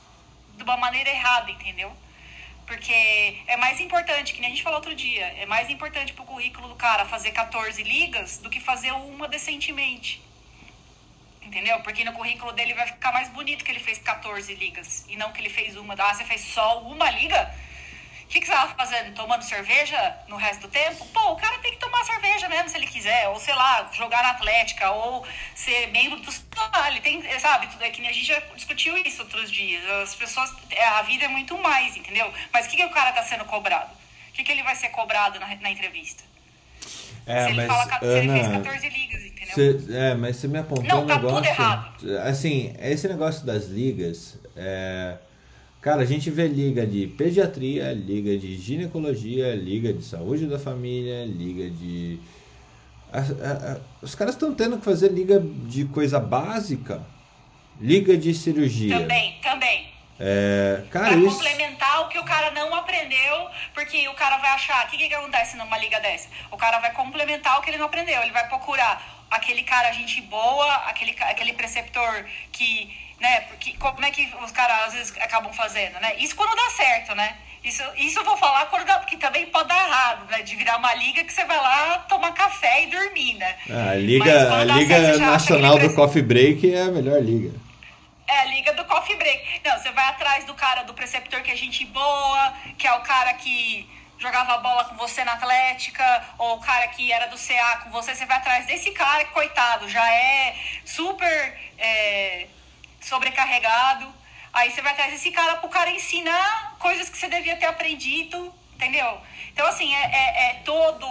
de 0.57 0.63
uma 0.63 0.77
maneira 0.77 1.11
errada, 1.11 1.51
entendeu? 1.51 1.95
Porque 2.67 3.43
é 3.47 3.57
mais 3.57 3.81
importante, 3.81 4.33
que 4.33 4.41
nem 4.41 4.51
a 4.51 4.53
gente 4.53 4.63
falou 4.63 4.79
outro 4.79 4.95
dia, 4.95 5.27
é 5.39 5.47
mais 5.47 5.71
importante 5.71 6.13
pro 6.13 6.25
currículo 6.25 6.69
do 6.69 6.75
cara 6.75 7.05
fazer 7.05 7.31
14 7.31 7.81
ligas 7.83 8.39
do 8.39 8.51
que 8.51 8.59
fazer 8.59 8.91
uma 8.93 9.29
decentemente. 9.29 10.21
Entendeu? 11.47 11.79
Porque 11.81 12.05
no 12.05 12.13
currículo 12.13 12.53
dele 12.53 12.75
vai 12.75 12.87
ficar 12.87 13.13
mais 13.13 13.29
bonito 13.29 13.65
que 13.65 13.71
ele 13.71 13.79
fez 13.79 13.99
14 13.99 14.53
ligas 14.55 15.05
e 15.09 15.17
não 15.17 15.31
que 15.33 15.41
ele 15.41 15.49
fez 15.49 15.77
uma. 15.77 15.95
Ah, 15.97 16.13
você 16.13 16.25
fez 16.25 16.41
só 16.41 16.81
uma 16.83 17.09
liga? 17.11 17.55
O 18.25 18.29
que, 18.29 18.41
que 18.41 18.47
você 18.47 18.53
estava 18.53 18.75
fazendo? 18.75 19.15
Tomando 19.15 19.43
cerveja 19.45 20.19
no 20.27 20.35
resto 20.37 20.63
do 20.63 20.69
tempo? 20.69 21.07
Pô, 21.07 21.31
o 21.33 21.37
cara 21.37 21.57
tem 21.59 21.71
que 21.71 21.79
tomar 21.79 22.03
cerveja 22.05 22.49
mesmo 22.49 22.69
se 22.69 22.77
ele 22.77 22.89
quiser. 22.89 23.29
Ou 23.29 23.39
sei 23.39 23.55
lá, 23.55 23.89
jogar 23.93 24.25
na 24.25 24.31
Atlética, 24.31 24.91
ou 24.91 25.25
ser 25.55 25.87
membro 25.93 26.19
do. 26.19 26.35
Ah, 26.73 26.91
ele 26.91 26.99
tem, 27.01 27.23
sabe? 27.39 27.69
É 27.79 27.91
que 27.91 28.05
a 28.05 28.13
gente 28.13 28.27
já 28.27 28.41
discutiu 28.57 28.97
isso 28.99 29.23
outros 29.23 29.51
dias. 29.51 29.89
As 30.03 30.15
pessoas. 30.17 30.53
é, 30.71 30.85
A 30.85 31.03
vida 31.03 31.27
é 31.27 31.29
muito 31.29 31.57
mais, 31.59 31.97
entendeu? 31.97 32.35
Mas 32.53 32.67
o 32.67 32.69
que, 32.71 32.77
que 32.77 32.85
o 32.85 32.91
cara 32.91 33.11
está 33.11 33.23
sendo 33.23 33.45
cobrado? 33.45 33.93
O 34.31 34.33
que, 34.33 34.43
que 34.43 34.51
ele 34.51 34.65
vai 34.65 34.75
ser 34.75 34.89
cobrado 34.89 35.39
na, 35.39 35.47
na 35.55 35.71
entrevista? 35.71 36.25
É, 37.29 37.43
se 37.45 37.49
ele, 37.51 37.57
mas, 37.57 37.67
fala, 37.69 37.87
ca- 37.87 37.99
se 38.01 38.07
ele 38.07 38.33
fez 38.33 38.47
Ana, 38.47 38.59
14 38.59 38.89
ligas? 38.89 39.23
Cê- 39.57 39.77
é, 39.91 40.15
mas 40.15 40.37
você 40.37 40.47
me 40.49 40.59
apontou 40.59 40.85
Não, 40.85 41.03
um 41.03 41.07
tá 41.07 41.15
tudo 41.19 41.27
negócio. 41.41 41.51
errado. 41.51 42.19
Assim, 42.25 42.75
esse 42.81 43.09
negócio 43.09 43.45
das 43.45 43.67
ligas. 43.67 44.39
é, 44.57 45.17
Cara, 45.81 46.03
a 46.03 46.05
gente 46.05 46.31
vê 46.31 46.49
liga 46.49 46.85
de 46.85 47.07
pediatria, 47.07 47.93
liga 47.93 48.37
de 48.37 48.57
ginecologia, 48.59 49.55
liga 49.55 49.93
de 49.93 50.03
saúde 50.05 50.47
da 50.47 50.59
família, 50.59 51.25
liga 51.25 51.71
de. 51.71 52.19
a- 53.13 53.19
a- 53.21 53.73
a- 53.75 53.77
Os 54.03 54.15
caras 54.15 54.35
estão 54.35 54.53
tendo 54.53 54.79
que 54.79 54.85
fazer 54.85 55.13
liga 55.13 55.39
de 55.41 55.85
coisa 55.85 56.19
básica. 56.19 57.03
Liga 57.81 58.17
de 58.17 58.35
cirurgia. 58.35 58.99
Também, 58.99 59.39
também. 59.43 59.87
É, 60.19 60.83
cara, 60.91 61.09
Pra 61.11 61.17
isso. 61.19 61.37
complementar 61.37 62.01
o 62.01 62.09
que 62.09 62.19
o 62.19 62.25
cara 62.25 62.51
não 62.51 62.75
aprendeu, 62.75 63.47
porque 63.75 64.09
o 64.09 64.15
cara 64.15 64.39
vai 64.39 64.51
achar, 64.51 64.87
o 64.87 64.91
que, 64.91 64.97
que 64.97 65.15
acontece 65.15 65.57
numa 65.59 65.77
liga 65.79 66.01
dessa? 66.01 66.27
O 66.51 66.57
cara 66.57 66.81
vai 66.81 66.93
complementar 66.95 67.59
o 67.59 67.63
que 67.63 67.69
ele 67.71 67.77
não 67.79 67.85
aprendeu, 67.87 68.21
ele 68.23 68.33
vai 68.33 68.49
procurar 68.49 69.16
aquele 69.31 69.63
cara 69.63 69.93
gente 69.93 70.21
boa, 70.23 70.75
aquele, 70.89 71.15
aquele 71.21 71.53
preceptor 71.53 72.25
que, 72.53 72.95
né, 73.21 73.41
porque, 73.43 73.73
como 73.79 74.05
é 74.05 74.11
que 74.11 74.33
os 74.45 74.51
caras 74.53 74.89
às 74.89 74.93
vezes 74.95 75.17
acabam 75.19 75.53
fazendo, 75.53 75.99
né? 76.01 76.15
Isso 76.19 76.35
quando 76.37 76.55
dá 76.57 76.71
certo, 76.71 77.15
né? 77.15 77.37
Isso, 77.65 77.83
isso 77.97 78.21
eu 78.21 78.25
vou 78.25 78.37
falar 78.37 78.67
quando 78.67 78.85
dá, 78.87 78.99
porque 79.01 79.17
também 79.17 79.47
pode 79.47 79.69
dar 79.69 79.89
errado, 79.89 80.25
né? 80.31 80.43
De 80.43 80.55
virar 80.55 80.77
uma 80.77 80.95
liga 80.95 81.25
que 81.25 81.33
você 81.33 81.45
vai 81.45 81.57
lá 81.57 81.99
tomar 82.09 82.31
café 82.33 82.85
e 82.85 82.87
dormir, 82.87 83.35
né? 83.35 83.57
A 83.69 83.73
Mas 83.73 83.79
Ah, 83.89 83.95
Liga, 83.97 84.55
a 84.61 84.65
Liga 84.65 85.01
certo, 85.01 85.19
Nacional 85.21 85.79
do 85.79 85.93
Coffee 85.95 86.23
Break 86.23 86.73
é 86.73 86.83
a 86.83 86.91
melhor 86.93 87.21
liga. 87.21 87.53
é 88.29 88.39
a 88.41 88.45
liga 88.45 88.73
do 88.73 88.85
coffee 88.85 89.17
break. 89.17 89.61
Não, 89.65 89.77
você 89.79 89.91
vai 89.91 90.05
atrás 90.11 90.45
do 90.45 90.55
cara 90.55 90.83
do 90.83 90.95
preceptor 90.95 91.43
que 91.43 91.51
é 91.51 91.57
gente 91.57 91.85
boa, 91.87 92.55
que 92.79 92.87
é 92.87 92.93
o 92.93 93.01
cara 93.01 93.35
que 93.35 93.89
jogava 94.19 94.59
bola 94.59 94.85
com 94.85 94.97
você 94.97 95.25
na 95.25 95.35
Atlética, 95.35 96.25
ou 96.39 96.57
o 96.57 96.61
cara 96.61 96.89
que 96.89 97.13
era 97.13 97.27
do 97.27 97.37
CA 97.39 97.79
com 97.85 97.91
você, 97.91 98.15
você 98.15 98.27
vai 98.27 98.37
atrás 98.37 98.67
desse 98.67 98.91
cara 98.93 99.25
que, 99.25 99.33
coitado, 99.33 99.89
já 99.89 100.11
é 100.13 100.57
super 100.85 101.59
é, 101.79 102.47
sobrecarregado. 103.01 104.13
Aí 104.53 104.71
você 104.71 104.81
vai 104.81 104.93
atrás 104.93 105.13
desse 105.13 105.31
cara 105.31 105.57
pro 105.57 105.69
cara 105.69 105.91
ensinar 105.91 106.77
coisas 106.79 107.09
que 107.11 107.19
você 107.19 107.29
devia 107.29 107.57
ter 107.57 107.67
aprendido, 107.67 108.53
entendeu? 108.75 109.21
Então, 109.53 109.67
assim, 109.67 109.95
é, 109.95 110.11
é, 110.13 110.51
é 110.51 110.55
todo. 110.65 111.07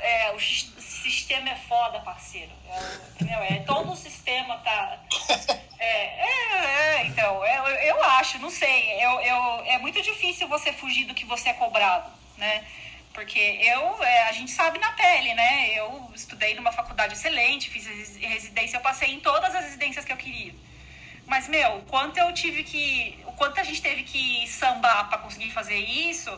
É, 0.00 0.30
o 0.32 0.40
sis- 0.40 0.72
sistema 0.78 1.50
é 1.50 1.56
foda, 1.56 2.00
parceiro. 2.00 2.52
É, 2.70 2.94
entendeu? 3.12 3.38
É, 3.42 3.60
todo 3.60 3.92
o 3.92 3.96
sistema 3.96 4.56
tá. 4.58 4.98
É, 5.80 7.06
então, 7.06 7.44
eu, 7.46 7.64
eu 7.68 8.02
acho, 8.02 8.36
não 8.40 8.50
sei. 8.50 8.92
Eu, 9.02 9.20
eu, 9.20 9.62
é 9.64 9.78
muito 9.78 10.02
difícil 10.02 10.48
você 10.48 10.72
fugir 10.72 11.04
do 11.04 11.14
que 11.14 11.24
você 11.24 11.50
é 11.50 11.54
cobrado, 11.54 12.10
né? 12.38 12.64
Porque 13.12 13.38
eu, 13.38 14.02
é, 14.02 14.28
a 14.28 14.32
gente 14.32 14.50
sabe 14.50 14.78
na 14.78 14.92
pele, 14.92 15.34
né? 15.34 15.70
Eu 15.78 16.10
estudei 16.14 16.54
numa 16.54 16.70
faculdade 16.72 17.14
excelente, 17.14 17.68
fiz 17.68 17.84
resi- 17.86 18.24
residência, 18.24 18.76
eu 18.76 18.80
passei 18.80 19.10
em 19.12 19.20
todas 19.20 19.54
as 19.54 19.64
residências 19.64 20.04
que 20.04 20.12
eu 20.12 20.16
queria. 20.16 20.54
Mas, 21.26 21.48
meu, 21.48 21.78
o 21.78 21.82
quanto 21.82 22.16
eu 22.16 22.32
tive 22.32 22.64
que. 22.64 23.18
O 23.26 23.32
quanto 23.32 23.60
a 23.60 23.64
gente 23.64 23.82
teve 23.82 24.02
que 24.02 24.46
sambar 24.46 25.08
para 25.08 25.18
conseguir 25.18 25.50
fazer 25.50 25.76
isso, 25.76 26.30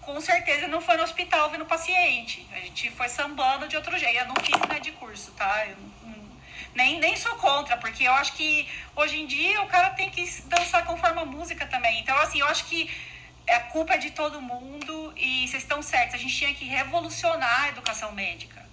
com 0.00 0.20
certeza 0.20 0.66
não 0.66 0.80
foi 0.80 0.96
no 0.96 1.04
hospital 1.04 1.50
vendo 1.50 1.64
paciente. 1.66 2.46
A 2.52 2.58
gente 2.58 2.90
foi 2.90 3.08
sambando 3.08 3.68
de 3.68 3.76
outro 3.76 3.96
jeito. 3.98 4.18
Eu 4.18 4.26
não 4.26 4.34
fiz 4.36 4.58
né, 4.68 4.80
de 4.80 4.92
curso, 4.92 5.30
tá? 5.32 5.66
Eu 5.66 5.76
não- 5.76 6.32
nem, 6.74 6.98
nem 6.98 7.16
sou 7.16 7.34
contra, 7.36 7.76
porque 7.76 8.04
eu 8.04 8.12
acho 8.14 8.32
que 8.32 8.66
hoje 8.96 9.20
em 9.20 9.26
dia 9.26 9.60
o 9.62 9.66
cara 9.66 9.90
tem 9.90 10.10
que 10.10 10.24
dançar 10.46 10.84
conforme 10.84 11.20
a 11.20 11.24
música 11.24 11.66
também. 11.66 12.00
Então, 12.00 12.16
assim, 12.18 12.40
eu 12.40 12.46
acho 12.46 12.64
que 12.64 12.90
a 13.48 13.60
culpa 13.60 13.94
é 13.94 13.98
de 13.98 14.10
todo 14.10 14.40
mundo 14.40 15.12
e 15.16 15.46
vocês 15.48 15.62
estão 15.62 15.82
certos. 15.82 16.14
A 16.14 16.18
gente 16.18 16.36
tinha 16.36 16.54
que 16.54 16.64
revolucionar 16.64 17.64
a 17.64 17.68
educação 17.68 18.12
médica. 18.12 18.64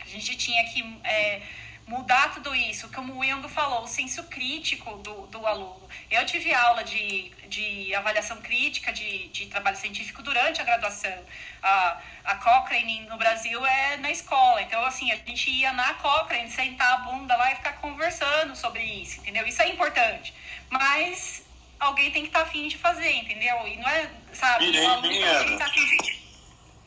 A 0.00 0.06
gente 0.06 0.36
tinha 0.36 0.64
que 0.64 0.82
é, 1.04 1.42
mudar 1.86 2.32
tudo 2.34 2.54
isso. 2.54 2.88
Como 2.90 3.18
o 3.18 3.24
Young 3.24 3.48
falou, 3.48 3.82
o 3.82 3.86
senso 3.88 4.24
crítico 4.24 4.96
do, 4.98 5.26
do 5.26 5.46
aluno. 5.46 5.88
Eu 6.10 6.24
tive 6.24 6.52
aula 6.54 6.84
de, 6.84 7.30
de 7.48 7.94
avaliação 7.94 8.40
crítica 8.40 8.92
de, 8.92 9.28
de 9.28 9.46
trabalho 9.46 9.76
científico 9.76 10.22
durante 10.22 10.60
a 10.60 10.64
graduação. 10.64 11.24
A, 11.62 12.00
a 12.24 12.34
Cochrane 12.36 13.00
no 13.06 13.16
Brasil 13.16 13.64
é 13.64 13.96
na 13.98 14.10
escola. 14.10 14.62
Então, 14.62 14.84
assim, 14.84 15.10
a 15.10 15.16
gente 15.16 15.50
ia 15.50 15.72
na 15.72 15.94
Cochrane, 15.94 16.50
sentar 16.50 16.94
a 16.94 16.96
bunda 16.98 17.36
lá 17.36 17.52
e 17.52 17.56
ficar 17.56 17.74
conversando 17.74 18.54
sobre 18.54 18.82
isso, 18.82 19.20
entendeu? 19.20 19.46
Isso 19.46 19.62
é 19.62 19.68
importante. 19.68 20.34
Mas 20.70 21.44
alguém 21.82 22.10
tem 22.10 22.22
que 22.22 22.28
estar 22.28 22.42
afim 22.42 22.68
de 22.68 22.76
fazer, 22.78 23.10
entendeu? 23.10 23.66
E 23.66 23.76
não 23.76 23.88
é, 23.88 24.10
sabe, 24.32 24.66
Bireme, 24.66 24.86
o 24.86 24.90
aluno 24.90 25.08
tem 25.08 25.46
que 25.46 25.52
estar 25.52 25.66
afim 25.66 25.86
de... 25.86 26.22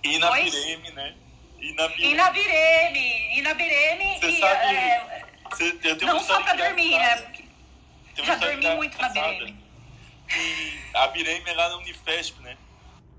E 0.03 0.19
na? 0.19 0.31
Bireme, 0.31 0.91
né? 0.91 1.15
E 1.59 1.73
na 1.73 1.87
Bireme. 1.87 2.11
E 2.11 2.15
na 2.15 2.29
Bireme, 2.31 3.37
e 3.37 3.41
na 3.41 3.53
Bireme, 3.53 4.19
Você 4.19 4.27
e, 4.27 4.39
sabe, 4.39 4.75
é, 4.75 5.25
Você- 5.49 5.79
eu 5.83 5.97
tenho 5.97 6.13
não 6.13 6.19
só 6.19 6.41
pra 6.41 6.53
dormir, 6.53 6.97
né? 6.97 7.17
Tem 8.15 8.25
já 8.25 8.35
dormi 8.35 8.69
muito 8.75 8.97
na. 9.01 9.09
Bireme. 9.09 9.65
A 10.93 11.07
Bireme 11.07 11.49
é 11.49 11.53
lá 11.53 11.69
na 11.69 11.77
Unifesp, 11.77 12.41
né? 12.41 12.57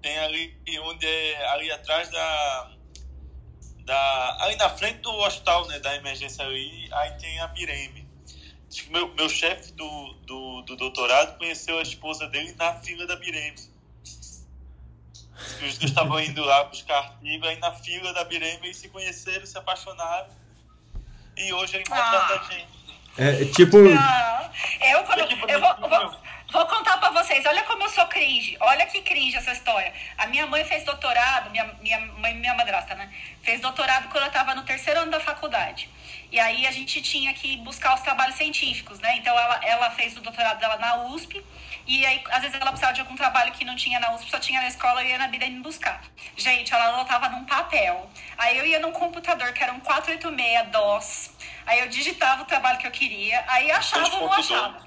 Tem 0.01 0.19
ali 0.19 0.57
onde 0.81 1.07
é 1.07 1.47
ali 1.51 1.71
atrás 1.71 2.09
da. 2.11 2.71
da 3.85 4.37
ali 4.41 4.57
na 4.57 4.71
frente 4.71 5.01
do 5.01 5.13
hospital, 5.19 5.67
né? 5.69 5.79
Da 5.81 5.95
emergência 5.97 6.45
ali, 6.45 6.89
aí 6.93 7.11
tem 7.19 7.39
a 7.41 7.49
Bireme. 7.49 8.06
Diz 8.69 8.81
que 8.83 8.91
Meu, 8.91 9.09
meu 9.15 9.29
chefe 9.29 9.73
do, 9.73 10.13
do, 10.27 10.63
do 10.63 10.77
doutorado 10.77 11.37
conheceu 11.39 11.79
a 11.79 11.83
esposa 11.83 12.27
dele 12.29 12.55
na 12.59 12.75
fila 12.75 13.07
da 13.07 13.17
Bireme. 13.17 13.57
Os 14.05 15.59
dois 15.61 15.83
estavam 15.83 16.19
indo 16.21 16.43
lá 16.45 16.65
buscar 16.65 16.99
artigo, 16.99 17.47
aí 17.47 17.59
na 17.59 17.73
fila 17.73 18.13
da 18.13 18.25
Bireme 18.25 18.67
eles 18.67 18.77
se 18.79 18.89
conheceram, 18.89 19.45
se 19.47 19.57
apaixonaram. 19.59 20.29
E 21.37 21.53
hoje 21.53 21.77
ele 21.77 21.85
Ah. 21.91 22.41
a 22.41 22.53
gente. 22.53 22.69
É 23.19 23.45
tipo. 23.47 23.79
Não, 23.79 24.51
eu 24.91 25.05
quando. 25.05 25.21
Olha 25.21 25.27
que 25.27 25.35
Eu 25.53 25.61
vou, 25.61 25.75
bonitinho. 25.77 26.11
vou, 26.11 26.21
vou 26.51 26.67
contar 26.67 26.99
pra 26.99 27.11
vocês, 27.11 27.45
olha 27.47 27.63
como 27.65 27.85
eu 27.85 27.89
sou 27.89 28.07
cringe. 28.07 28.57
Olha 28.61 28.87
que 28.87 29.03
cringe 29.03 29.37
essa 29.37 29.53
história. 29.53 29.93
A 30.17 30.27
minha 30.27 30.47
mãe 30.47 30.65
fez 30.65 30.85
doutorado, 30.85 31.51
minha, 31.51 31.65
minha 31.81 32.01
mãe, 32.01 32.35
minha 32.35 32.55
madrasta, 32.55 32.95
né? 32.95 33.13
Fez 33.43 33.61
doutorado 33.61 34.09
quando 34.09 34.25
eu 34.25 34.31
tava 34.31 34.55
no 34.55 34.63
terceiro 34.63 35.01
ano 35.01 35.11
da 35.11 35.21
faculdade. 35.21 35.89
E 36.31 36.41
aí 36.41 36.67
a 36.67 36.71
gente 36.71 37.01
tinha 37.03 37.33
que 37.33 37.57
buscar 37.59 37.95
os 37.95 38.01
trabalhos 38.01 38.37
científicos, 38.37 38.99
né? 39.01 39.17
Então 39.17 39.39
ela, 39.39 39.61
ela 39.65 39.91
fez 39.91 40.17
o 40.17 40.21
doutorado 40.21 40.59
dela 40.59 40.77
na 40.77 41.05
USP. 41.05 41.45
E 41.87 42.05
aí, 42.05 42.23
às 42.31 42.43
vezes, 42.43 42.61
ela 42.61 42.71
precisava 42.71 42.93
de 42.93 43.01
algum 43.01 43.15
trabalho 43.15 43.53
que 43.53 43.65
não 43.65 43.77
tinha 43.77 44.01
na 44.01 44.13
USP, 44.13 44.29
só 44.29 44.41
tinha 44.41 44.61
na 44.61 44.67
escola 44.67 45.05
e 45.05 45.09
ia 45.09 45.19
na 45.19 45.29
Bira 45.29 45.49
me 45.49 45.61
buscar. 45.61 46.03
Gente, 46.37 46.75
ela 46.75 46.89
anotava 46.89 47.29
num 47.29 47.45
papel. 47.45 48.11
Aí 48.37 48.59
eu 48.59 48.67
ia 48.67 48.81
num 48.81 48.91
computador, 48.91 49.53
que 49.53 49.63
era 49.63 49.73
um 49.73 49.79
486 49.79 50.69
DOS. 50.71 51.31
Aí 51.65 51.79
eu 51.81 51.89
digitava 51.89 52.43
o 52.43 52.45
trabalho 52.45 52.79
que 52.79 52.87
eu 52.87 52.91
queria. 52.91 53.45
Aí 53.47 53.71
achava 53.71 54.05
ou 54.17 54.23
não 54.23 54.29
2.2. 54.31 54.39
achava. 54.41 54.86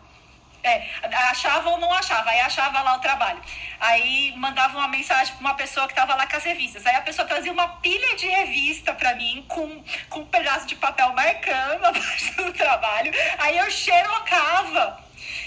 É, 0.61 0.83
achava 1.29 1.69
ou 1.69 1.77
não 1.77 1.93
achava, 1.93 2.29
aí 2.29 2.39
achava 2.41 2.81
lá 2.81 2.95
o 2.95 2.99
trabalho. 2.99 3.41
Aí 3.79 4.33
mandava 4.35 4.77
uma 4.77 4.87
mensagem 4.87 5.33
pra 5.35 5.41
uma 5.41 5.53
pessoa 5.53 5.87
que 5.87 5.93
tava 5.93 6.15
lá 6.15 6.27
com 6.27 6.35
as 6.35 6.43
revistas. 6.43 6.85
Aí 6.85 6.95
a 6.95 7.01
pessoa 7.01 7.27
trazia 7.27 7.51
uma 7.51 7.67
pilha 7.77 8.15
de 8.15 8.27
revista 8.27 8.93
pra 8.93 9.15
mim, 9.15 9.45
com, 9.47 9.83
com 10.09 10.19
um 10.19 10.25
pedaço 10.25 10.67
de 10.67 10.75
papel 10.75 11.13
marcando 11.13 11.85
a 11.85 11.93
parte 11.93 12.35
do 12.35 12.53
trabalho. 12.53 13.11
Aí 13.37 13.57
eu 13.57 13.71
xerocava. 13.71 15.01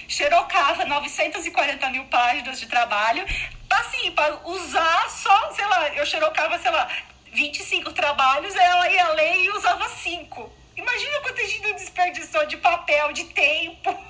Xerocava 0.09 0.85
940 0.85 1.91
mil 1.91 2.05
páginas 2.07 2.59
de 2.59 2.67
trabalho. 2.67 3.25
Assim, 3.69 4.11
pra 4.13 4.35
usar 4.45 5.11
só, 5.11 5.53
sei 5.53 5.67
lá, 5.67 5.89
eu 5.91 6.05
xerocava, 6.05 6.59
sei 6.59 6.71
lá, 6.71 6.89
25 7.33 7.93
trabalhos, 7.93 8.55
ela 8.55 8.89
ia 8.91 9.09
ler 9.13 9.37
e 9.41 9.51
usava 9.51 9.89
5. 9.89 10.53
Imagina 10.77 11.21
quanto 11.21 11.41
a 11.41 11.45
gente 11.45 11.73
desperdiçou 11.75 12.47
de 12.47 12.57
papel, 12.59 13.13
de 13.13 13.25
tempo. 13.25 14.02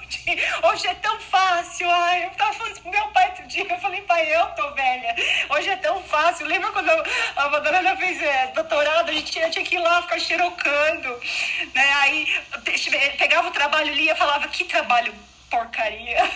Hoje 0.62 0.86
é 0.86 0.94
tão 0.94 1.18
fácil. 1.20 1.88
Ai, 1.90 2.24
eu 2.26 2.30
tava 2.30 2.52
falando 2.52 2.72
isso 2.72 2.82
pro 2.82 2.90
meu 2.90 3.06
pai 3.08 3.28
outro 3.30 3.46
dia. 3.46 3.66
Eu 3.68 3.78
falei, 3.78 4.00
pai, 4.02 4.34
eu 4.34 4.46
tô 4.54 4.70
velha. 4.74 5.14
Hoje 5.50 5.68
é 5.70 5.76
tão 5.76 6.02
fácil. 6.04 6.46
Lembra 6.46 6.70
quando 6.72 6.90
a 7.36 7.48
Madalena 7.48 7.96
fez 7.96 8.20
é, 8.22 8.48
doutorado? 8.48 9.10
A 9.10 9.12
gente 9.12 9.30
tinha, 9.32 9.50
tinha 9.50 9.64
que 9.64 9.74
ir 9.76 9.78
lá 9.80 10.02
ficar 10.02 10.18
xerocando. 10.20 11.20
Né? 11.74 11.92
Aí 12.00 12.26
pe- 12.64 13.10
pegava 13.18 13.48
o 13.48 13.52
trabalho 13.52 13.90
ali 13.92 14.08
e 14.10 14.14
falava, 14.14 14.48
que 14.48 14.64
trabalho 14.64 15.14
porcaria. 15.50 16.30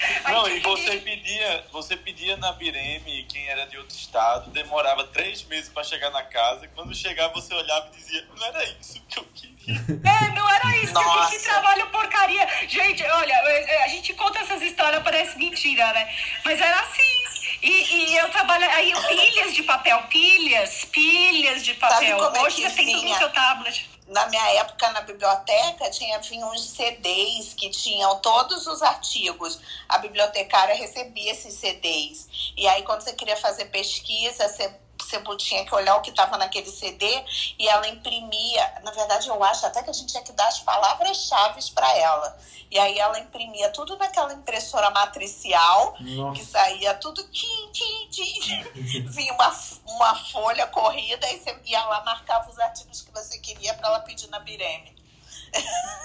Não, 0.28 0.48
e 0.48 0.60
você 0.60 0.96
pedia, 0.98 1.64
você 1.72 1.96
pedia 1.96 2.36
na 2.36 2.52
Bireme, 2.52 3.24
quem 3.24 3.46
era 3.48 3.66
de 3.66 3.76
outro 3.76 3.96
estado, 3.96 4.50
demorava 4.50 5.04
três 5.04 5.42
meses 5.44 5.68
para 5.68 5.84
chegar 5.84 6.10
na 6.10 6.22
casa, 6.22 6.64
e 6.64 6.68
quando 6.68 6.94
chegava 6.94 7.32
você 7.34 7.54
olhava 7.54 7.90
e 7.92 7.96
dizia, 7.96 8.26
não 8.34 8.46
era 8.46 8.64
isso 8.64 9.00
que 9.08 9.18
eu 9.18 9.24
queria. 9.34 9.50
É, 9.70 10.30
não 10.34 10.48
era 10.48 10.76
isso, 10.78 10.94
que, 10.94 11.38
que 11.38 11.44
trabalho 11.44 11.86
porcaria. 11.88 12.48
Gente, 12.66 13.04
olha, 13.04 13.34
a 13.84 13.88
gente 13.88 14.14
conta 14.14 14.38
essas 14.40 14.62
histórias, 14.62 15.02
parece 15.02 15.36
mentira, 15.36 15.92
né? 15.92 16.12
Mas 16.44 16.60
era 16.60 16.80
assim. 16.80 17.20
E, 17.62 17.68
e 17.68 18.16
eu 18.16 18.28
trabalho 18.30 18.68
aí 18.70 18.92
pilhas 19.08 19.54
de 19.54 19.62
papel, 19.62 20.02
pilhas, 20.04 20.86
pilhas 20.86 21.62
de 21.62 21.74
papel. 21.74 22.34
é 22.34 22.40
Hoje 22.40 22.62
você 22.62 22.70
tem 22.70 22.94
tudo 22.94 23.08
no 23.08 23.18
seu 23.18 23.30
tablet 23.30 23.90
na 24.10 24.26
minha 24.26 24.46
época 24.54 24.90
na 24.90 25.00
biblioteca 25.02 25.88
tinha 25.88 26.18
vinha 26.18 26.44
uns 26.46 26.62
CDs 26.62 27.54
que 27.54 27.70
tinham 27.70 28.18
todos 28.20 28.66
os 28.66 28.82
artigos. 28.82 29.60
A 29.88 29.98
bibliotecária 29.98 30.74
recebia 30.74 31.30
esses 31.30 31.54
CDs. 31.54 32.52
E 32.56 32.66
aí 32.66 32.82
quando 32.82 33.02
você 33.02 33.12
queria 33.12 33.36
fazer 33.36 33.66
pesquisa, 33.66 34.48
você 34.48 34.74
você 35.02 35.20
tinha 35.36 35.64
que 35.64 35.74
olhar 35.74 35.96
o 35.96 36.00
que 36.00 36.10
estava 36.10 36.36
naquele 36.36 36.70
CD 36.70 37.06
e 37.58 37.68
ela 37.68 37.86
imprimia. 37.88 38.74
Na 38.82 38.90
verdade, 38.90 39.28
eu 39.28 39.42
acho 39.44 39.66
até 39.66 39.82
que 39.82 39.90
a 39.90 39.92
gente 39.92 40.10
tinha 40.10 40.22
que 40.22 40.32
dar 40.32 40.48
as 40.48 40.60
palavras-chave 40.60 41.60
para 41.74 41.96
ela. 41.96 42.38
E 42.70 42.78
aí 42.78 42.98
ela 42.98 43.18
imprimia 43.18 43.70
tudo 43.70 43.96
naquela 43.96 44.32
impressora 44.32 44.90
matricial, 44.90 45.96
Nossa. 46.00 46.38
que 46.38 46.46
saía 46.46 46.94
tudo 46.94 47.22
tim, 47.28 47.70
tim, 47.72 48.08
tim. 48.10 48.62
Vinha 49.10 49.32
uma, 49.34 49.52
uma 49.86 50.14
folha 50.14 50.66
corrida 50.68 51.28
e 51.30 51.38
você 51.38 51.58
ia 51.64 51.84
lá, 51.84 52.02
marcava 52.04 52.48
os 52.48 52.58
artigos 52.58 53.02
que 53.02 53.10
você 53.10 53.38
queria 53.38 53.74
para 53.74 53.88
ela 53.88 54.00
pedir 54.00 54.28
na 54.28 54.38
Bireme. 54.38 55.00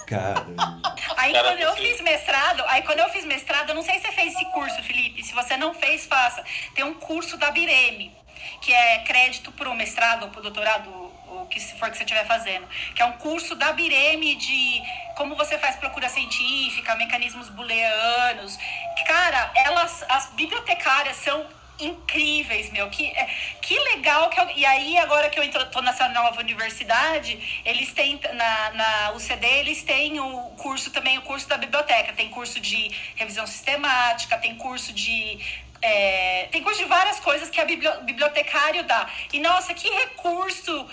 Caramba. 0.06 0.82
Aí 1.16 1.32
quando 1.32 1.60
eu 1.60 1.76
fiz 1.76 2.00
mestrado, 2.00 2.64
aí 2.66 2.82
quando 2.82 2.98
eu 2.98 3.08
fiz 3.10 3.24
mestrado, 3.24 3.70
eu 3.70 3.74
não 3.74 3.82
sei 3.82 3.94
se 3.96 4.06
você 4.06 4.12
fez 4.12 4.34
esse 4.34 4.44
curso, 4.46 4.82
Felipe. 4.82 5.22
Se 5.22 5.32
você 5.32 5.56
não 5.56 5.72
fez, 5.72 6.06
faça. 6.06 6.44
Tem 6.74 6.84
um 6.84 6.94
curso 6.94 7.36
da 7.36 7.50
Bireme 7.50 8.25
que 8.60 8.72
é 8.72 8.98
crédito 9.00 9.52
para 9.52 9.68
o 9.70 9.74
mestrado 9.74 10.24
ou 10.24 10.28
para 10.30 10.40
o 10.40 10.42
doutorado, 10.42 10.90
o 10.90 11.46
que 11.50 11.60
for 11.78 11.90
que 11.90 11.96
você 11.96 12.04
estiver 12.04 12.26
fazendo, 12.26 12.66
que 12.94 13.02
é 13.02 13.04
um 13.04 13.12
curso 13.12 13.54
da 13.54 13.72
Bireme 13.72 14.34
de 14.34 14.82
como 15.16 15.34
você 15.34 15.58
faz 15.58 15.76
procura 15.76 16.08
científica, 16.08 16.94
mecanismos 16.96 17.48
booleanos. 17.48 18.58
Cara, 19.06 19.52
elas, 19.54 20.04
as 20.08 20.30
bibliotecárias 20.30 21.16
são 21.16 21.46
incríveis, 21.78 22.70
meu. 22.70 22.88
Que, 22.88 23.06
é, 23.06 23.28
que 23.60 23.78
legal 23.78 24.28
que 24.30 24.40
eu, 24.40 24.50
E 24.50 24.64
aí, 24.64 24.98
agora 24.98 25.28
que 25.28 25.38
eu 25.38 25.44
estou 25.44 25.82
nessa 25.82 26.08
nova 26.08 26.40
universidade, 26.40 27.62
eles 27.64 27.92
têm, 27.92 28.20
na, 28.34 28.70
na 28.70 29.12
UCD, 29.12 29.46
eles 29.46 29.82
têm 29.82 30.18
o 30.20 30.50
curso 30.56 30.90
também, 30.90 31.18
o 31.18 31.22
curso 31.22 31.48
da 31.48 31.56
biblioteca. 31.56 32.12
Tem 32.12 32.28
curso 32.30 32.60
de 32.60 32.90
revisão 33.14 33.46
sistemática, 33.46 34.38
tem 34.38 34.54
curso 34.56 34.92
de 34.92 35.38
é, 35.82 36.48
tem 36.50 36.62
curso 36.62 36.78
de 36.80 36.88
várias 36.88 37.20
coisas 37.20 37.48
que 37.50 37.60
a 37.60 37.64
bibliotecário 37.64 38.84
dá. 38.84 39.08
E 39.32 39.40
nossa, 39.40 39.74
que 39.74 39.88
recurso 39.88 40.86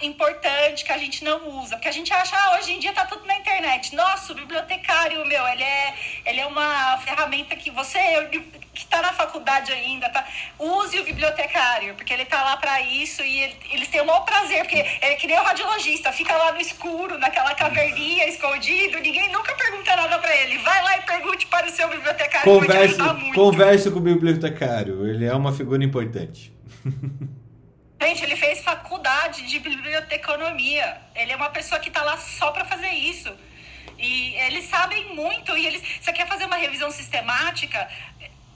importante 0.00 0.84
que 0.84 0.92
a 0.92 0.98
gente 0.98 1.24
não 1.24 1.48
usa, 1.60 1.76
porque 1.76 1.88
a 1.88 1.92
gente 1.92 2.12
acha, 2.12 2.36
ah, 2.36 2.58
hoje 2.58 2.72
em 2.72 2.78
dia 2.78 2.92
tá 2.92 3.06
tudo 3.06 3.24
na 3.26 3.36
internet. 3.36 3.94
Nossa, 3.94 4.32
o 4.32 4.36
bibliotecário, 4.36 5.24
meu, 5.26 5.46
ele 5.48 5.62
é, 5.62 5.94
ele 6.26 6.40
é 6.40 6.46
uma 6.46 6.98
ferramenta 6.98 7.56
que 7.56 7.70
você 7.70 7.98
que 8.78 8.86
tá 8.86 9.02
na 9.02 9.12
faculdade 9.12 9.72
ainda, 9.72 10.08
tá, 10.08 10.24
use 10.56 11.00
o 11.00 11.04
bibliotecário, 11.04 11.94
porque 11.94 12.12
ele 12.12 12.24
tá 12.24 12.44
lá 12.44 12.56
para 12.56 12.80
isso 12.80 13.22
e 13.22 13.40
ele, 13.40 13.56
eles 13.72 13.88
têm 13.88 14.00
o 14.00 14.06
maior 14.06 14.20
prazer, 14.20 14.60
porque 14.60 14.76
é 15.00 15.16
que 15.16 15.26
nem 15.26 15.38
o 15.38 15.42
radiologista, 15.42 16.12
fica 16.12 16.36
lá 16.36 16.52
no 16.52 16.60
escuro, 16.60 17.18
naquela 17.18 17.54
caverninha, 17.56 18.28
escondido, 18.28 19.00
ninguém 19.00 19.32
nunca 19.32 19.52
pergunta 19.54 19.96
nada 19.96 20.18
para 20.20 20.36
ele. 20.36 20.58
Vai 20.58 20.82
lá 20.84 20.96
e 20.98 21.02
pergunte 21.02 21.46
para 21.46 21.66
o 21.66 21.70
seu 21.70 21.88
bibliotecário, 21.88 22.44
converse, 22.44 22.98
converse 23.34 23.90
com 23.90 23.98
o 23.98 24.02
bibliotecário, 24.02 25.06
ele 25.08 25.26
é 25.26 25.34
uma 25.34 25.52
figura 25.52 25.82
importante. 25.82 26.52
Gente, 28.00 28.22
ele 28.22 28.36
fez 28.36 28.60
faculdade 28.60 29.42
de 29.42 29.58
biblioteconomia. 29.58 31.00
Ele 31.14 31.32
é 31.32 31.36
uma 31.36 31.50
pessoa 31.50 31.80
que 31.80 31.88
está 31.88 32.02
lá 32.02 32.16
só 32.16 32.52
para 32.52 32.64
fazer 32.64 32.90
isso. 32.90 33.34
E 33.98 34.34
eles 34.46 34.66
sabem 34.66 35.14
muito. 35.14 35.56
E 35.56 35.66
eles. 35.66 35.82
Você 36.00 36.12
quer 36.12 36.26
fazer 36.28 36.44
uma 36.44 36.56
revisão 36.56 36.90
sistemática? 36.90 37.88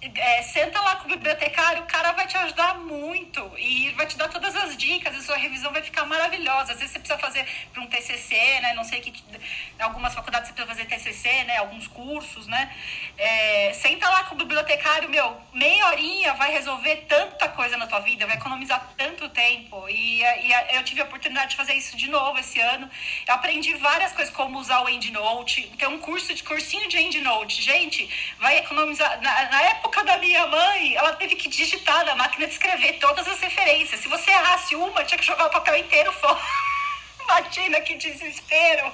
É, 0.02 0.42
senta 0.42 0.80
lá 0.80 0.96
com 0.96 1.04
o 1.04 1.08
bibliotecário, 1.08 1.82
o 1.82 1.86
cara 1.86 2.10
vai 2.12 2.26
te 2.26 2.36
ajudar 2.36 2.74
muito 2.74 3.52
e 3.56 3.90
vai 3.90 4.04
te 4.04 4.16
dar 4.16 4.28
todas 4.28 4.54
as 4.56 4.76
dicas, 4.76 5.14
e 5.14 5.22
sua 5.22 5.36
revisão 5.36 5.72
vai 5.72 5.80
ficar 5.80 6.04
maravilhosa. 6.04 6.72
Às 6.72 6.78
vezes 6.78 6.92
você 6.92 6.98
precisa 6.98 7.18
fazer 7.20 7.46
para 7.72 7.82
um 7.82 7.86
TCC, 7.86 8.34
né? 8.60 8.74
Não 8.74 8.82
sei 8.82 9.00
que 9.00 9.12
algumas 9.78 10.12
faculdades 10.12 10.48
você 10.48 10.54
precisa 10.54 10.74
fazer 10.74 10.86
TCC, 10.86 11.44
né? 11.44 11.58
Alguns 11.58 11.86
cursos, 11.86 12.48
né? 12.48 12.74
É, 13.16 13.72
senta 13.74 14.08
lá 14.08 14.24
com 14.24 14.34
o 14.34 14.38
bibliotecário, 14.38 15.08
meu, 15.08 15.40
meia 15.54 15.86
horinha 15.86 16.34
vai 16.34 16.50
resolver 16.50 16.96
tanta 17.08 17.48
coisa 17.50 17.76
na 17.76 17.86
tua 17.86 18.00
vida, 18.00 18.26
vai 18.26 18.36
economizar 18.36 18.92
tanto 18.96 19.28
tempo. 19.28 19.88
E, 19.88 20.20
e 20.20 20.76
eu 20.76 20.82
tive 20.82 21.00
a 21.00 21.04
oportunidade 21.04 21.50
de 21.50 21.56
fazer 21.56 21.74
isso 21.74 21.96
de 21.96 22.10
novo 22.10 22.40
esse 22.40 22.58
ano. 22.58 22.90
Eu 23.28 23.34
aprendi 23.34 23.72
várias 23.74 24.12
coisas, 24.12 24.34
como 24.34 24.58
usar 24.58 24.80
o 24.80 24.88
EndNote. 24.88 25.72
Tem 25.78 25.86
um 25.86 25.98
curso 25.98 26.34
de 26.34 26.42
cursinho 26.42 26.88
de 26.88 26.98
EndNote. 26.98 27.62
Gente, 27.62 28.08
vai 28.40 28.58
economizar. 28.58 29.20
Na, 29.22 29.44
na 29.48 29.62
época 29.62 29.91
época 29.92 30.04
da 30.04 30.16
minha 30.16 30.46
mãe, 30.46 30.94
ela 30.94 31.12
teve 31.12 31.36
que 31.36 31.48
digitar 31.48 32.04
na 32.06 32.16
máquina 32.16 32.46
de 32.46 32.54
escrever 32.54 32.94
todas 32.94 33.28
as 33.28 33.38
referências. 33.38 34.00
Se 34.00 34.08
você 34.08 34.30
errasse 34.30 34.74
uma, 34.74 35.04
tinha 35.04 35.18
que 35.18 35.26
jogar 35.26 35.46
o 35.46 35.50
papel 35.50 35.76
inteiro 35.76 36.10
fora. 36.12 36.40
Imagina 37.22 37.80
que 37.80 37.94
desespero! 37.94 38.92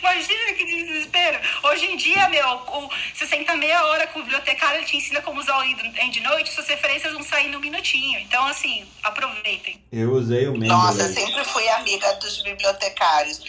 Imagina 0.00 0.52
que 0.52 0.64
desespero! 0.64 1.40
Hoje 1.62 1.86
em 1.86 1.96
dia, 1.96 2.28
meu, 2.28 2.48
o, 2.48 2.90
você 3.14 3.26
senta 3.26 3.56
meia 3.56 3.82
hora 3.86 4.06
com 4.08 4.18
o 4.18 4.22
bibliotecário, 4.22 4.78
ele 4.78 4.86
te 4.86 4.96
ensina 4.96 5.22
como 5.22 5.40
usar 5.40 5.58
o 5.58 5.64
EndNote, 5.64 6.52
suas 6.52 6.68
referências 6.68 7.12
vão 7.12 7.22
sair 7.22 7.48
no 7.48 7.58
minutinho. 7.58 8.18
Então, 8.20 8.44
assim, 8.46 8.86
aproveitem. 9.02 9.82
Eu 9.90 10.12
usei 10.12 10.48
o 10.48 10.52
Mendeley. 10.52 10.68
Nossa, 10.68 11.08
sempre 11.08 11.44
fui 11.44 11.66
amiga 11.70 12.12
dos 12.16 12.42
bibliotecários. 12.42 13.40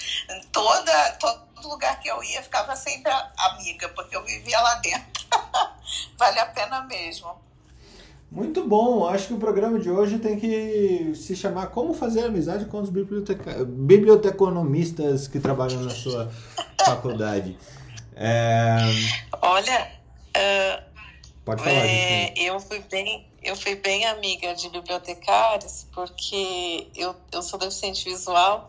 Toda, 0.52 1.12
todo 1.20 1.68
lugar 1.68 2.00
que 2.00 2.10
eu 2.10 2.24
ia, 2.24 2.42
ficava 2.42 2.76
sempre 2.76 3.12
amiga, 3.38 3.90
porque 3.90 4.16
eu 4.16 4.24
vivia 4.24 4.60
lá 4.62 4.76
dentro. 4.76 5.17
vale 6.18 6.40
a 6.40 6.46
pena 6.46 6.84
mesmo. 6.84 7.48
Muito 8.30 8.68
bom, 8.68 9.08
acho 9.08 9.28
que 9.28 9.34
o 9.34 9.38
programa 9.38 9.80
de 9.80 9.90
hoje 9.90 10.20
tem 10.20 10.38
que 10.38 11.14
se 11.16 11.34
chamar 11.34 11.68
Como 11.68 11.94
Fazer 11.94 12.26
Amizade 12.26 12.66
com 12.66 12.82
os 12.82 12.90
biblioteca... 12.90 13.64
biblioteconomistas 13.64 15.30
que 15.30 15.40
trabalham 15.40 15.82
na 15.82 15.92
sua 15.92 16.30
faculdade. 16.86 17.58
É... 18.16 18.80
Olha, 19.42 19.92
uh, 20.36 20.84
pode 21.46 21.64
falar. 21.64 21.86
É, 21.86 22.34
eu 22.38 22.60
fui 22.60 22.80
bem, 22.80 23.26
eu 23.42 23.56
fui 23.56 23.76
bem 23.76 24.06
amiga 24.06 24.54
de 24.56 24.70
bibliotecários 24.70 25.86
porque 25.94 26.88
eu, 26.96 27.16
eu 27.32 27.42
sou 27.42 27.58
deficiente 27.58 28.10
visual 28.10 28.68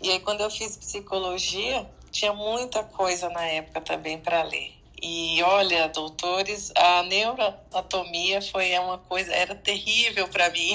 e 0.00 0.10
aí 0.10 0.20
quando 0.20 0.42
eu 0.42 0.50
fiz 0.50 0.76
psicologia 0.76 1.84
tinha 2.12 2.32
muita 2.32 2.84
coisa 2.84 3.28
na 3.30 3.44
época 3.44 3.80
também 3.80 4.18
para 4.18 4.44
ler. 4.44 4.73
E 5.06 5.42
olha, 5.42 5.86
doutores, 5.88 6.72
a 6.74 7.02
neuroanatomia 7.02 8.40
foi 8.40 8.72
uma 8.78 8.96
coisa, 8.96 9.34
era 9.34 9.54
terrível 9.54 10.26
para 10.28 10.48
mim, 10.48 10.74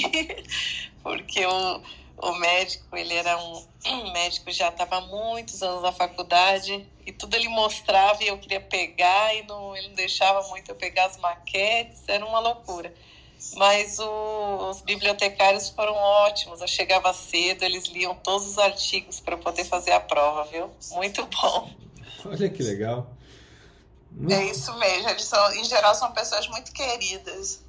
porque 1.01 1.43
o, 1.47 1.81
o 2.15 2.35
médico, 2.35 2.95
ele 2.95 3.15
era 3.15 3.35
um, 3.39 3.65
um 3.88 4.11
médico 4.11 4.51
já 4.51 4.69
estava 4.69 5.01
muitos 5.01 5.64
anos 5.64 5.81
na 5.81 5.91
faculdade 5.91 6.88
e 7.07 7.11
tudo 7.11 7.34
ele 7.34 7.47
mostrava 7.47 8.23
e 8.23 8.27
eu 8.27 8.38
queria 8.38 8.61
pegar 8.61 9.34
e 9.34 9.41
não, 9.47 9.76
ele 9.76 9.88
não 9.88 9.95
deixava 9.95 10.47
muito 10.49 10.69
eu 10.69 10.76
pegar 10.76 11.06
as 11.06 11.18
maquetes, 11.18 12.03
era 12.07 12.23
uma 12.23 12.38
loucura. 12.39 12.93
Mas 13.56 13.97
o, 13.97 14.69
os 14.69 14.81
bibliotecários 14.81 15.69
foram 15.69 15.95
ótimos. 15.95 16.61
Eu 16.61 16.68
chegava 16.68 17.11
cedo, 17.14 17.64
eles 17.64 17.88
liam 17.88 18.14
todos 18.14 18.45
os 18.45 18.60
artigos 18.60 19.19
para 19.19 19.38
poder 19.38 19.64
fazer 19.64 19.91
a 19.93 19.99
prova, 19.99 20.43
viu? 20.51 20.69
Muito 20.91 21.26
bom. 21.26 21.72
Olha 22.26 22.47
que 22.47 22.61
legal. 22.61 23.18
É 24.27 24.45
isso 24.45 24.73
mesmo, 24.77 25.09
eles 25.09 25.23
são, 25.23 25.53
em 25.53 25.63
geral 25.63 25.95
são 25.95 26.11
pessoas 26.11 26.47
muito 26.47 26.71
queridas. 26.73 27.63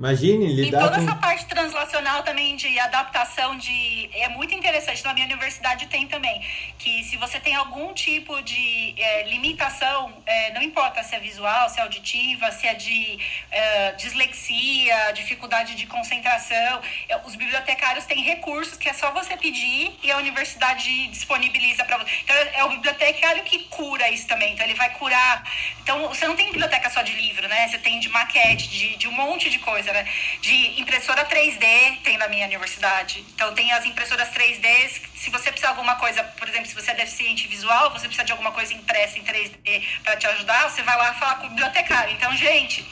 Imagine 0.00 0.46
lidar 0.46 0.78
E 0.78 0.80
toda 0.80 0.96
com... 0.96 1.02
essa 1.02 1.14
parte 1.16 1.44
translacional 1.44 2.22
também 2.22 2.56
de 2.56 2.78
adaptação 2.78 3.54
de... 3.58 4.08
É 4.14 4.30
muito 4.30 4.54
interessante. 4.54 5.04
Na 5.04 5.12
minha 5.12 5.26
universidade 5.26 5.86
tem 5.88 6.06
também. 6.06 6.40
Que 6.78 7.04
se 7.04 7.18
você 7.18 7.38
tem 7.38 7.54
algum 7.54 7.92
tipo 7.92 8.40
de 8.40 8.94
é, 8.96 9.24
limitação, 9.24 10.10
é, 10.24 10.52
não 10.54 10.62
importa 10.62 11.02
se 11.02 11.14
é 11.14 11.20
visual, 11.20 11.68
se 11.68 11.78
é 11.78 11.82
auditiva, 11.82 12.50
se 12.50 12.66
é 12.66 12.72
de 12.72 13.18
é, 13.50 13.92
dislexia, 13.92 15.12
dificuldade 15.12 15.74
de 15.74 15.86
concentração, 15.86 16.80
é, 17.06 17.20
os 17.26 17.34
bibliotecários 17.34 18.06
têm 18.06 18.22
recursos 18.22 18.78
que 18.78 18.88
é 18.88 18.94
só 18.94 19.12
você 19.12 19.36
pedir 19.36 19.98
e 20.02 20.10
a 20.10 20.16
universidade 20.16 21.08
disponibiliza 21.08 21.84
para 21.84 21.98
você. 21.98 22.10
Então 22.24 22.34
é 22.54 22.64
o 22.64 22.70
bibliotecário 22.70 23.42
que 23.42 23.64
cura 23.64 24.08
isso 24.08 24.26
também. 24.26 24.54
Então 24.54 24.64
ele 24.64 24.76
vai 24.76 24.88
curar... 24.94 25.44
Então 25.82 26.08
você 26.08 26.26
não 26.26 26.36
tem 26.36 26.46
biblioteca 26.46 26.88
só 26.88 27.02
de 27.02 27.12
livro, 27.12 27.46
né? 27.48 27.68
Você 27.68 27.76
tem 27.76 28.00
de 28.00 28.08
maquete, 28.08 28.66
de, 28.70 28.96
de 28.96 29.06
um 29.06 29.12
monte 29.12 29.50
de 29.50 29.58
coisa 29.58 29.89
coisa, 29.90 29.92
né? 29.92 30.04
De 30.40 30.80
impressora 30.80 31.24
3D 31.26 32.02
tem 32.02 32.16
na 32.16 32.28
minha 32.28 32.46
universidade. 32.46 33.24
Então 33.34 33.52
tem 33.54 33.70
as 33.72 33.84
impressoras 33.84 34.28
3D. 34.30 35.02
Se 35.14 35.30
você 35.30 35.50
precisar 35.50 35.72
de 35.72 35.78
alguma 35.78 35.96
coisa, 35.96 36.22
por 36.24 36.48
exemplo, 36.48 36.66
se 36.66 36.74
você 36.74 36.92
é 36.92 36.94
deficiente 36.94 37.46
visual, 37.48 37.90
você 37.90 38.06
precisa 38.06 38.24
de 38.24 38.32
alguma 38.32 38.52
coisa 38.52 38.72
impressa 38.72 39.18
em 39.18 39.24
3D 39.24 39.84
para 40.02 40.16
te 40.16 40.26
ajudar, 40.28 40.70
você 40.70 40.82
vai 40.82 40.96
lá 40.96 41.14
falar 41.14 41.36
com 41.36 41.46
o 41.46 41.50
bibliotecário. 41.50 42.14
Então, 42.14 42.34
gente, 42.36 42.86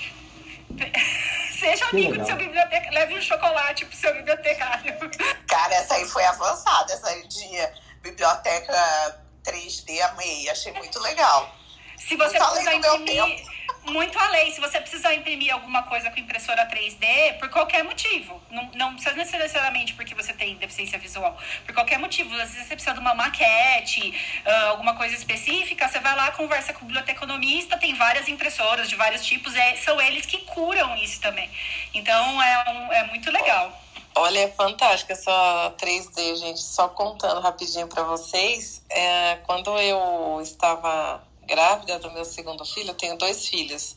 seja 1.59 1.87
amigo 1.87 2.19
do 2.19 2.27
seu 2.27 2.37
bibliotecário, 2.37 2.93
leve 2.93 3.15
um 3.15 3.23
chocolate 3.23 3.87
pro 3.87 3.97
seu 3.97 4.15
bibliotecário. 4.15 4.95
Cara, 5.49 5.75
essa 5.75 5.95
aí 5.95 6.07
foi 6.07 6.25
avançada, 6.25 6.93
essa 6.93 7.09
aí 7.09 7.27
de 7.27 7.69
biblioteca 8.03 9.23
3D, 9.45 10.01
amei, 10.03 10.49
achei 10.51 10.73
muito 10.73 10.99
legal. 11.01 11.58
Se 11.99 12.17
você 12.17 12.39
precisar 12.39 12.75
imprimir. 12.75 13.59
Muito 13.85 14.19
além, 14.19 14.53
se 14.53 14.61
você 14.61 14.79
precisar 14.81 15.15
imprimir 15.15 15.51
alguma 15.53 15.83
coisa 15.85 16.11
com 16.11 16.21
impressora 16.21 16.67
3D, 16.67 17.39
por 17.39 17.49
qualquer 17.49 17.83
motivo, 17.85 18.39
não, 18.51 18.71
não 18.75 18.95
precisa 18.95 19.15
necessariamente 19.17 19.95
porque 19.95 20.15
você 20.15 20.35
tem 20.35 20.57
deficiência 20.57 20.99
visual, 20.99 21.39
por 21.65 21.75
qualquer 21.75 21.99
motivo, 21.99 22.35
às 22.35 22.51
vezes 22.51 22.67
você 22.69 22.75
precisa 22.75 22.93
de 22.93 23.01
uma 23.01 23.15
maquete, 23.15 24.13
ah, 24.45 24.65
alguma 24.69 24.95
coisa 24.95 25.15
específica, 25.15 25.89
você 25.89 26.01
vai 26.01 26.15
lá, 26.15 26.31
conversa 26.33 26.75
com 26.75 26.81
o 26.85 26.85
biblioteconomista, 26.85 27.79
tem 27.79 27.95
várias 27.95 28.29
impressoras 28.29 28.91
de 28.91 28.95
vários 28.95 29.25
tipos, 29.25 29.55
é, 29.55 29.77
são 29.77 29.99
eles 30.01 30.27
que 30.27 30.37
curam 30.39 30.95
isso 30.97 31.19
também. 31.23 31.51
Então 31.95 32.43
é, 32.43 32.71
um- 32.71 32.93
é 32.93 33.05
muito 33.05 33.31
legal. 33.31 33.73
Olha, 34.15 34.41
é 34.41 34.49
fantástica 34.49 35.13
essa 35.15 35.73
3D, 35.79 36.37
gente. 36.37 36.61
Só 36.61 36.89
contando 36.89 37.41
rapidinho 37.41 37.87
pra 37.87 38.03
vocês, 38.03 38.83
é, 38.91 39.37
quando 39.47 39.79
eu 39.79 40.41
estava 40.43 41.23
grávida 41.49 41.99
do 41.99 42.11
meu 42.13 42.25
segundo 42.25 42.65
filho, 42.65 42.91
eu 42.91 42.95
tenho 42.95 43.17
dois 43.17 43.49
filhos, 43.49 43.97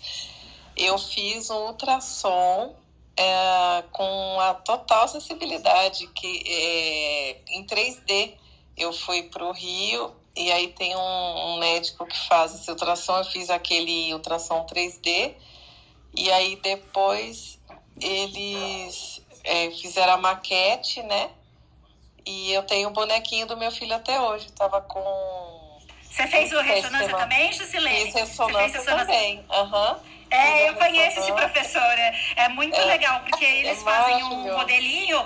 eu 0.75 0.97
fiz 0.97 1.49
um 1.49 1.67
ultrassom 1.67 2.73
é, 3.17 3.83
com 3.91 4.39
a 4.39 4.53
total 4.53 5.03
acessibilidade, 5.03 6.07
que 6.07 6.43
é, 6.47 7.37
em 7.49 7.65
3D. 7.65 8.33
Eu 8.77 8.93
fui 8.93 9.23
pro 9.23 9.51
Rio 9.51 10.15
e 10.35 10.51
aí 10.51 10.69
tem 10.69 10.95
um, 10.95 10.99
um 10.99 11.59
médico 11.59 12.05
que 12.05 12.17
faz 12.27 12.55
esse 12.55 12.71
ultrassom, 12.71 13.17
eu 13.17 13.25
fiz 13.25 13.49
aquele 13.49 14.13
ultrassom 14.13 14.65
3D 14.65 15.35
e 16.15 16.31
aí 16.31 16.55
depois 16.55 17.59
eles 17.99 19.21
é, 19.43 19.69
fizeram 19.71 20.13
a 20.13 20.17
maquete, 20.17 21.03
né? 21.03 21.31
E 22.25 22.51
eu 22.51 22.63
tenho 22.63 22.89
o 22.89 22.93
bonequinho 22.93 23.47
do 23.47 23.57
meu 23.57 23.71
filho 23.71 23.95
até 23.95 24.19
hoje. 24.21 24.51
Tava 24.51 24.81
com. 24.81 25.50
Você 26.11 26.27
fez 26.27 26.51
o 26.51 26.59
ressonância 26.61 27.15
também, 27.15 27.51
Jusilene? 27.53 28.11
Fiz 28.11 28.13
Você 28.13 28.19
fez 28.19 28.29
ressonância 28.29 28.83
também. 28.83 29.45
Aham. 29.49 29.97
É, 30.29 30.69
eu 30.69 30.75
conheço 30.75 31.19
esse 31.19 31.31
ressonância. 31.31 31.33
professor. 31.35 31.81
É, 31.99 32.13
é 32.35 32.49
muito 32.49 32.75
É. 32.79 32.85
legal, 32.85 33.21
porque 33.21 33.45
eles 33.45 33.79
É 33.79 33.83
fazem 33.83 34.23
um 34.23 34.53
modelinho. 34.53 35.25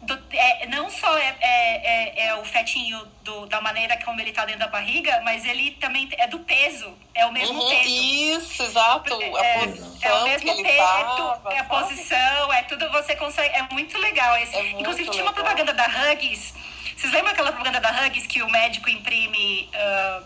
do- 0.00 0.22
é, 0.32 0.66
não 0.68 0.88
só 0.88 1.18
é, 1.18 1.36
é, 1.40 2.20
é, 2.20 2.26
é 2.28 2.34
o 2.36 2.44
fetinho 2.44 3.04
do, 3.22 3.46
da 3.46 3.60
maneira 3.60 3.96
como 4.04 4.20
ele 4.20 4.30
tá 4.30 4.44
dentro 4.44 4.60
da 4.60 4.68
barriga, 4.68 5.20
mas 5.24 5.44
ele 5.44 5.72
também 5.72 6.08
é 6.16 6.28
do 6.28 6.38
peso. 6.38 6.96
É 7.12 7.26
o 7.26 7.32
mesmo 7.32 7.58
Uhum, 7.60 7.68
peso. 7.68 7.88
Isso, 7.88 8.62
exato. 8.62 9.12
A 9.36 9.44
É, 9.44 9.58
posição 9.58 10.10
é 10.10 10.14
o 10.20 10.24
que 10.24 10.30
mesmo 10.30 10.50
ele 10.52 10.62
peso, 10.62 10.76
tava, 10.78 11.52
é 11.52 11.58
a 11.58 11.64
posição, 11.64 12.52
é 12.52 12.62
tudo 12.62 12.88
você 12.92 13.16
consegue. 13.16 13.52
É 13.56 13.62
muito 13.72 13.98
legal 13.98 14.36
esse. 14.36 14.54
É 14.56 14.62
muito 14.62 14.80
Inclusive 14.82 15.10
tinha 15.10 15.24
uma 15.24 15.32
legal. 15.32 15.44
propaganda 15.44 15.72
da 15.74 15.86
Huggies. 16.12 16.54
Vocês 16.98 17.12
lembram 17.12 17.30
aquela 17.30 17.52
propaganda 17.52 17.78
da 17.80 17.90
Huggies 18.06 18.26
que 18.26 18.42
o 18.42 18.50
médico 18.50 18.90
imprime. 18.90 19.70
ah, 19.72 20.20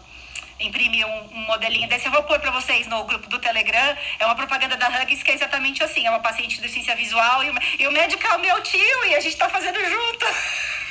imprime 0.59 1.05
um, 1.05 1.25
um 1.35 1.41
modelinho 1.47 1.89
desse, 1.89 2.07
eu 2.07 2.13
vou 2.13 2.23
pôr 2.23 2.39
pra 2.39 2.51
vocês 2.51 2.87
no 2.87 3.05
grupo 3.05 3.29
do 3.29 3.39
Telegram. 3.39 3.97
É 4.19 4.25
uma 4.25 4.35
propaganda 4.35 4.75
da 4.77 4.89
Huggies 4.89 5.23
que 5.23 5.33
é 5.33 5.35
exatamente 5.35 5.85
assim: 5.85 6.07
é 6.07 6.11
uma 6.11 6.21
paciente 6.21 6.55
de 6.57 6.63
deficiência 6.63 6.97
visual 6.97 7.45
e 7.45 7.51
o, 7.51 7.55
e 7.81 7.87
o 7.89 7.93
médico 7.93 8.27
é 8.27 8.37
o 8.37 8.41
meu 8.41 8.59
tio 8.63 9.05
e 9.05 9.15
a 9.15 9.21
gente 9.21 9.37
tá 9.37 9.49
fazendo 9.51 9.79
junto. 9.85 10.27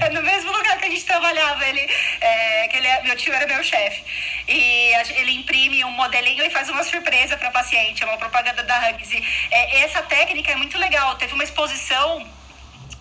É 0.00 0.08
no 0.08 0.22
mesmo 0.22 0.50
lugar 0.50 0.78
que 0.78 0.86
a 0.86 0.88
gente 0.88 1.04
trabalhava. 1.04 1.68
Ele, 1.68 1.86
é, 2.22 2.66
que 2.68 2.78
ele 2.78 2.86
é- 2.86 3.02
meu 3.02 3.14
tio 3.14 3.34
era 3.34 3.46
meu 3.46 3.62
chefe. 3.62 4.02
E 4.48 4.90
ele 5.16 5.32
imprime 5.32 5.84
um 5.84 5.90
modelinho 5.90 6.42
e 6.42 6.48
faz 6.48 6.70
uma 6.70 6.82
surpresa 6.82 7.36
para 7.36 7.50
paciente. 7.50 8.02
É 8.02 8.06
uma 8.06 8.16
propaganda 8.16 8.62
da 8.62 8.88
Huggies. 8.88 9.12
E, 9.12 9.22
é, 9.50 9.80
essa 9.82 10.00
técnica 10.00 10.52
é 10.52 10.56
muito 10.56 10.78
legal. 10.78 11.14
Teve 11.16 11.34
uma 11.34 11.44
exposição 11.44 12.26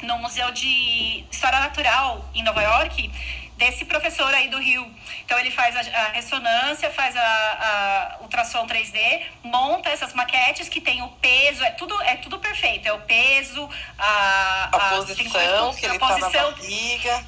no 0.01 0.17
Museu 0.19 0.51
de 0.51 1.26
História 1.31 1.59
Natural 1.59 2.26
em 2.34 2.43
Nova 2.43 2.61
York 2.61 3.11
desse 3.59 3.84
professor 3.84 4.34
aí 4.34 4.47
do 4.47 4.57
Rio. 4.57 4.89
Então 5.26 5.38
ele 5.38 5.51
faz 5.51 5.76
a, 5.76 5.80
a 5.80 6.07
ressonância, 6.11 6.89
faz 6.89 7.15
a, 7.15 7.21
a 7.21 8.21
ultrassom 8.21 8.65
3D, 8.65 9.21
monta 9.43 9.89
essas 9.89 10.13
maquetes 10.13 10.69
que 10.69 10.80
tem 10.80 11.01
o 11.03 11.09
peso, 11.09 11.63
é 11.63 11.71
tudo 11.71 12.01
é 12.03 12.15
tudo 12.15 12.39
perfeito, 12.39 12.88
é 12.88 12.93
o 12.93 13.01
peso, 13.01 13.69
a, 13.97 14.69
A, 14.71 14.80
posição 14.95 15.73
que 15.73 15.85
a 15.85 15.89
ele 15.89 15.99
tá 15.99 16.07
na 16.07 16.15
posição 16.15 16.51
barriga. 16.53 17.26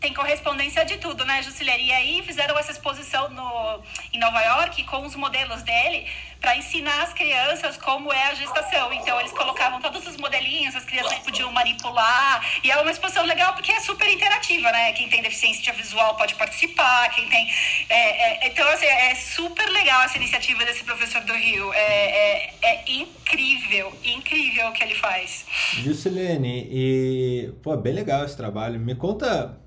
Tem 0.00 0.14
correspondência 0.14 0.84
de 0.84 0.96
tudo, 0.96 1.24
né, 1.24 1.42
Jusileira? 1.42 1.80
E 1.80 1.92
aí 1.92 2.22
fizeram 2.22 2.58
essa 2.58 2.72
exposição 2.72 3.28
no, 3.30 3.82
em 4.12 4.18
Nova 4.18 4.40
York 4.40 4.82
com 4.84 5.04
os 5.04 5.14
modelos 5.14 5.62
dele 5.62 6.06
para 6.40 6.56
ensinar 6.56 7.02
as 7.02 7.12
crianças 7.12 7.76
como 7.76 8.10
é 8.10 8.28
a 8.28 8.34
gestação. 8.34 8.90
Então 8.94 9.20
eles 9.20 9.32
colocavam 9.32 9.78
todos 9.80 10.06
os 10.06 10.16
modelinhos, 10.16 10.74
as 10.74 10.84
crianças 10.84 11.18
podiam 11.18 11.52
manipular. 11.52 12.42
E 12.64 12.70
é 12.70 12.80
uma 12.80 12.90
exposição 12.90 13.24
legal 13.26 13.52
porque 13.52 13.70
é 13.70 13.80
super 13.80 14.08
interativa, 14.08 14.72
né? 14.72 14.92
Quem 14.92 15.08
tem 15.10 15.20
deficiência 15.20 15.72
visual 15.74 16.16
pode 16.16 16.34
participar, 16.34 17.10
quem 17.10 17.28
tem. 17.28 17.50
é, 17.90 18.46
é, 18.46 18.48
então, 18.48 18.66
assim, 18.68 18.86
é 18.86 19.14
super 19.14 19.68
legal 19.68 20.02
essa 20.02 20.16
iniciativa 20.16 20.64
desse 20.64 20.82
professor 20.82 21.20
do 21.22 21.34
Rio. 21.34 21.72
É, 21.74 21.78
é, 21.82 22.54
é 22.62 22.84
incrível, 22.90 23.92
incrível 24.02 24.68
o 24.68 24.72
que 24.72 24.82
ele 24.82 24.94
faz. 24.94 25.44
Juscelene, 25.74 26.66
e 26.70 27.52
pô, 27.62 27.76
bem 27.76 27.92
legal 27.92 28.24
esse 28.24 28.36
trabalho. 28.36 28.80
Me 28.80 28.94
conta 28.94 29.59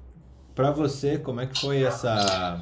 pra 0.55 0.71
você 0.71 1.17
como 1.17 1.41
é 1.41 1.47
que 1.47 1.55
foi 1.55 1.84
essa 1.84 2.59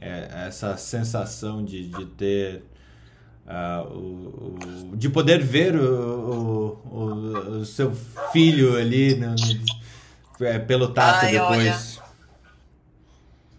é, 0.00 0.46
essa 0.46 0.76
sensação 0.76 1.64
de, 1.64 1.86
de 1.88 2.06
ter 2.06 2.62
ah, 3.46 3.82
o, 3.90 4.92
o- 4.92 4.96
de 4.96 5.08
poder 5.08 5.42
ver 5.42 5.76
o, 5.76 6.78
o, 6.84 7.48
o 7.60 7.64
seu 7.64 7.92
filho 8.32 8.76
ali 8.76 9.14
no, 9.16 9.34
no- 9.36 10.46
é, 10.46 10.58
pelo 10.58 10.92
tato 10.92 11.20
Ai, 11.26 11.32
depois. 11.32 12.00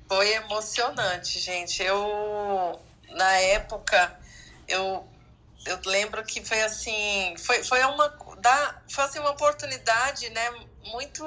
Foi 0.07 0.29
emocionante, 0.33 1.39
gente. 1.39 1.81
Eu, 1.81 2.79
na 3.15 3.31
época, 3.37 4.19
eu, 4.67 5.05
eu 5.65 5.79
lembro 5.85 6.23
que 6.23 6.43
foi 6.43 6.61
assim, 6.63 7.35
foi, 7.37 7.63
foi 7.63 7.81
uma, 7.85 8.09
da, 8.39 8.81
foi 8.89 9.03
assim, 9.05 9.19
uma 9.19 9.31
oportunidade, 9.31 10.29
né, 10.31 10.51
muito, 10.91 11.23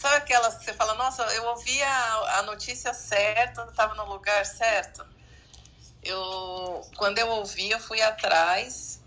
sabe 0.00 0.16
aquelas 0.16 0.56
que 0.56 0.64
você 0.64 0.72
fala, 0.72 0.94
nossa, 0.94 1.22
eu 1.34 1.44
ouvi 1.44 1.82
a, 1.82 2.38
a 2.38 2.42
notícia 2.44 2.94
certa, 2.94 3.64
estava 3.64 3.94
no 3.94 4.10
lugar 4.10 4.46
certo. 4.46 5.04
Eu, 6.02 6.80
quando 6.96 7.18
eu 7.18 7.28
ouvi, 7.28 7.70
eu 7.70 7.78
fui 7.78 8.00
atrás, 8.00 9.02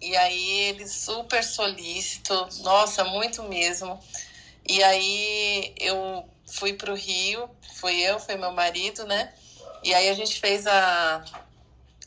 e 0.00 0.16
aí 0.16 0.50
ele 0.60 0.88
super 0.88 1.44
solícito, 1.44 2.48
nossa, 2.60 3.04
muito 3.04 3.42
mesmo. 3.42 4.00
E 4.66 4.82
aí 4.82 5.74
eu 5.78 6.26
fui 6.46 6.72
pro 6.72 6.94
Rio, 6.94 7.50
fui 7.74 8.00
eu, 8.00 8.18
foi 8.18 8.36
meu 8.36 8.52
marido, 8.52 9.04
né? 9.04 9.34
E 9.84 9.92
aí 9.92 10.08
a 10.08 10.14
gente 10.14 10.40
fez 10.40 10.66
a 10.66 11.22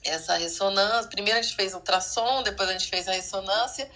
essa 0.04 0.38
ressonância. 0.38 1.08
Primeiro 1.08 1.38
a 1.38 1.42
gente 1.42 1.56
fez 1.56 1.76
ultrassom, 1.76 2.42
depois 2.42 2.68
a 2.68 2.74
gente 2.74 2.90
fez 2.90 3.08
a 3.08 3.12
ressonância. 3.12 3.90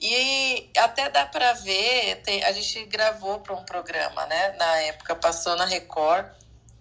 E 0.00 0.70
até 0.78 1.10
dá 1.10 1.26
para 1.26 1.52
ver, 1.54 2.22
tem- 2.22 2.42
a 2.44 2.52
gente 2.52 2.84
gravou 2.86 3.40
para 3.40 3.54
um 3.54 3.64
programa, 3.64 4.24
né? 4.26 4.52
Na 4.52 4.76
época 4.78 5.14
passou 5.14 5.56
na 5.56 5.64
Record. 5.66 6.26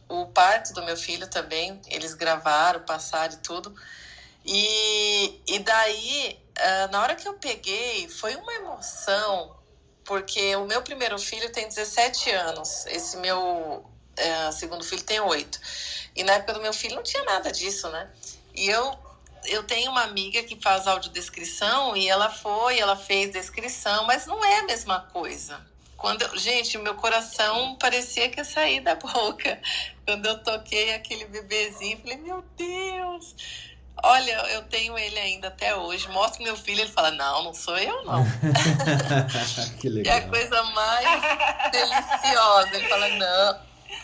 O 0.07 0.25
parto 0.27 0.73
do 0.73 0.83
meu 0.83 0.97
filho 0.97 1.27
também, 1.27 1.79
eles 1.87 2.13
gravaram, 2.13 2.79
passaram 2.81 3.33
e 3.33 3.37
tudo. 3.37 3.75
E, 4.45 5.41
e 5.47 5.59
daí, 5.59 6.39
ah, 6.57 6.87
na 6.91 7.01
hora 7.01 7.15
que 7.15 7.27
eu 7.27 7.33
peguei, 7.33 8.07
foi 8.09 8.35
uma 8.35 8.53
emoção, 8.53 9.55
porque 10.03 10.55
o 10.55 10.65
meu 10.65 10.81
primeiro 10.81 11.19
filho 11.19 11.51
tem 11.51 11.67
17 11.67 12.31
anos, 12.31 12.85
esse 12.87 13.17
meu 13.17 13.85
eh, 14.17 14.51
segundo 14.51 14.83
filho 14.83 15.03
tem 15.03 15.19
8. 15.19 15.59
E 16.15 16.23
na 16.23 16.33
época 16.33 16.53
do 16.53 16.61
meu 16.61 16.73
filho 16.73 16.95
não 16.95 17.03
tinha 17.03 17.23
nada 17.23 17.51
disso, 17.51 17.89
né? 17.89 18.09
E 18.55 18.67
eu, 18.69 18.97
eu 19.45 19.63
tenho 19.63 19.91
uma 19.91 20.03
amiga 20.03 20.43
que 20.43 20.55
faz 20.61 20.87
audiodescrição 20.87 21.95
e 21.95 22.07
ela 22.09 22.29
foi, 22.29 22.79
ela 22.79 22.95
fez 22.95 23.31
descrição, 23.31 24.05
mas 24.05 24.25
não 24.25 24.43
é 24.43 24.59
a 24.59 24.63
mesma 24.63 24.99
coisa. 25.11 25.59
Quando 25.97 26.21
eu- 26.21 26.37
gente, 26.37 26.77
meu 26.77 26.95
coração 26.95 27.75
parecia 27.75 28.29
que 28.29 28.39
ia 28.39 28.45
sair 28.45 28.79
da 28.81 28.95
boca. 28.95 29.59
Quando 30.07 30.25
eu 30.25 30.37
toquei 30.43 30.93
aquele 30.93 31.25
bebezinho, 31.25 31.99
falei, 32.01 32.17
meu 32.17 32.43
Deus! 32.57 33.35
Olha, 34.01 34.31
eu 34.53 34.61
tenho 34.63 34.97
ele 34.97 35.19
ainda 35.19 35.49
até 35.49 35.75
hoje. 35.75 36.07
Mostro 36.07 36.41
meu 36.41 36.55
filho, 36.55 36.79
ele 36.81 36.91
fala, 36.91 37.11
não, 37.11 37.43
não 37.43 37.53
sou 37.53 37.77
eu, 37.77 38.05
não. 38.05 38.23
que 39.81 39.87
É 39.87 39.91
legal. 39.91 40.17
a 40.19 40.21
coisa 40.21 40.63
mais 40.63 41.21
deliciosa. 41.69 42.69
Ele 42.77 42.87
fala, 42.87 43.09
não, 43.09 43.59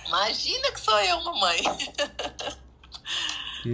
imagina 0.07 0.71
que 0.73 0.81
sou 0.81 0.99
eu, 0.99 1.21
mamãe. 1.23 1.61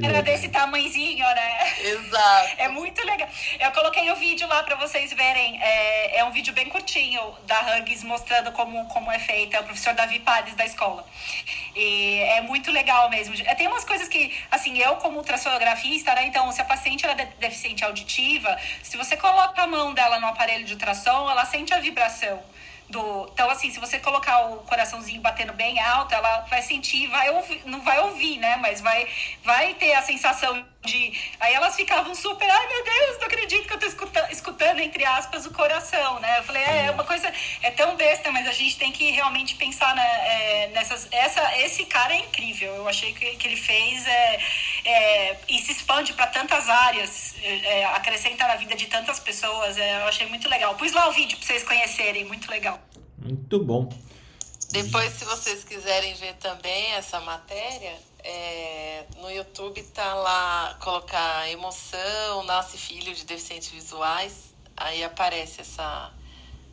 era 0.03 0.21
desse 0.21 0.49
tamanhozinho, 0.49 1.25
né? 1.25 1.73
Exato. 1.79 2.51
É 2.61 2.67
muito 2.67 3.03
legal. 3.05 3.27
Eu 3.59 3.71
coloquei 3.71 4.09
o 4.11 4.15
vídeo 4.15 4.47
lá 4.47 4.63
para 4.63 4.75
vocês 4.75 5.11
verem. 5.13 5.59
É, 5.61 6.19
é, 6.19 6.23
um 6.23 6.31
vídeo 6.31 6.53
bem 6.53 6.69
curtinho 6.69 7.21
da 7.45 7.77
Hugs 7.77 8.03
mostrando 8.03 8.51
como, 8.51 8.85
como 8.87 9.11
é 9.11 9.19
feita. 9.19 9.57
É 9.57 9.59
o 9.59 9.63
professor 9.63 9.93
Davi 9.93 10.19
Pares 10.19 10.53
da 10.55 10.65
escola. 10.65 11.05
E 11.75 12.19
é 12.19 12.41
muito 12.41 12.71
legal 12.71 13.09
mesmo. 13.09 13.35
Tem 13.55 13.67
umas 13.67 13.83
coisas 13.83 14.07
que, 14.07 14.35
assim, 14.51 14.77
eu 14.77 14.95
como 14.97 15.17
ultrassonografista, 15.17 16.13
né? 16.13 16.25
Então, 16.25 16.51
se 16.51 16.61
a 16.61 16.65
paciente 16.65 17.05
ela 17.05 17.19
é 17.19 17.25
deficiente 17.39 17.83
auditiva, 17.83 18.57
se 18.83 18.95
você 18.97 19.17
coloca 19.17 19.61
a 19.61 19.67
mão 19.67 19.93
dela 19.93 20.19
no 20.19 20.27
aparelho 20.27 20.65
de 20.65 20.73
ultrassom, 20.73 21.29
ela 21.29 21.45
sente 21.45 21.73
a 21.73 21.79
vibração 21.79 22.39
do. 22.91 23.29
Então, 23.33 23.49
assim, 23.49 23.71
se 23.71 23.79
você 23.79 23.99
colocar 23.99 24.47
o 24.47 24.57
coraçãozinho 24.57 25.21
batendo 25.21 25.53
bem 25.53 25.79
alto, 25.79 26.13
ela 26.13 26.41
vai 26.41 26.61
sentir, 26.61 27.07
vai 27.07 27.29
ouvir, 27.31 27.63
não 27.65 27.81
vai 27.81 27.99
ouvir, 28.01 28.37
né? 28.37 28.57
Mas 28.57 28.81
vai, 28.81 29.07
vai 29.43 29.73
ter 29.73 29.93
a 29.93 30.01
sensação 30.01 30.63
de. 30.83 31.13
Aí 31.39 31.53
elas 31.53 31.75
ficavam 31.75 32.13
super, 32.15 32.49
ai 32.49 32.67
meu 32.67 32.83
Deus, 32.83 33.19
não 33.19 33.27
acredito 33.27 33.67
que 33.67 33.73
eu 33.73 33.79
tô 33.79 33.85
escutando, 33.85 34.31
escutando 34.31 34.79
entre 34.79 35.05
aspas, 35.05 35.45
o 35.45 35.51
coração, 35.51 36.19
né? 36.19 36.39
Eu 36.39 36.43
falei, 36.43 36.61
é, 36.63 36.85
é 36.87 36.91
uma 36.91 37.03
coisa, 37.03 37.31
é 37.61 37.71
tão 37.71 37.95
besta, 37.95 38.31
mas 38.31 38.47
a 38.47 38.51
gente 38.51 38.77
tem 38.77 38.91
que 38.91 39.11
realmente 39.11 39.55
pensar 39.55 39.95
né, 39.95 40.03
é, 40.03 40.67
nessas. 40.67 41.07
Essa, 41.11 41.57
esse 41.59 41.85
cara 41.85 42.13
é 42.13 42.19
incrível. 42.19 42.73
Eu 42.73 42.87
achei 42.87 43.13
que, 43.13 43.35
que 43.35 43.47
ele 43.47 43.57
fez 43.57 44.05
é, 44.07 44.39
é 44.85 45.37
e 45.47 45.59
se 45.59 45.71
expande 45.71 46.13
para 46.13 46.27
tantas 46.27 46.67
áreas, 46.67 47.35
é, 47.43 47.85
acrescenta 47.85 48.47
na 48.47 48.55
vida 48.55 48.75
de 48.75 48.87
tantas 48.87 49.19
pessoas. 49.19 49.77
É, 49.77 50.01
eu 50.01 50.07
achei 50.07 50.27
muito 50.27 50.49
legal. 50.49 50.75
Pus 50.75 50.91
lá 50.93 51.07
o 51.09 51.11
vídeo 51.11 51.37
para 51.37 51.47
vocês 51.47 51.63
conhecerem, 51.63 52.25
muito 52.25 52.49
legal. 52.49 52.79
Muito 53.17 53.63
bom. 53.63 53.89
Depois, 54.71 55.11
se 55.13 55.25
vocês 55.25 55.63
quiserem 55.65 56.13
ver 56.15 56.33
também 56.35 56.93
essa 56.93 57.19
matéria, 57.19 57.93
é, 58.23 59.05
no 59.17 59.29
YouTube 59.29 59.81
tá 59.93 60.13
lá 60.13 60.77
colocar 60.79 61.49
emoção, 61.49 62.43
nasce 62.43 62.77
filho 62.77 63.13
de 63.13 63.25
deficientes 63.25 63.69
visuais, 63.69 64.53
aí 64.75 65.03
aparece 65.03 65.61
essa, 65.61 66.11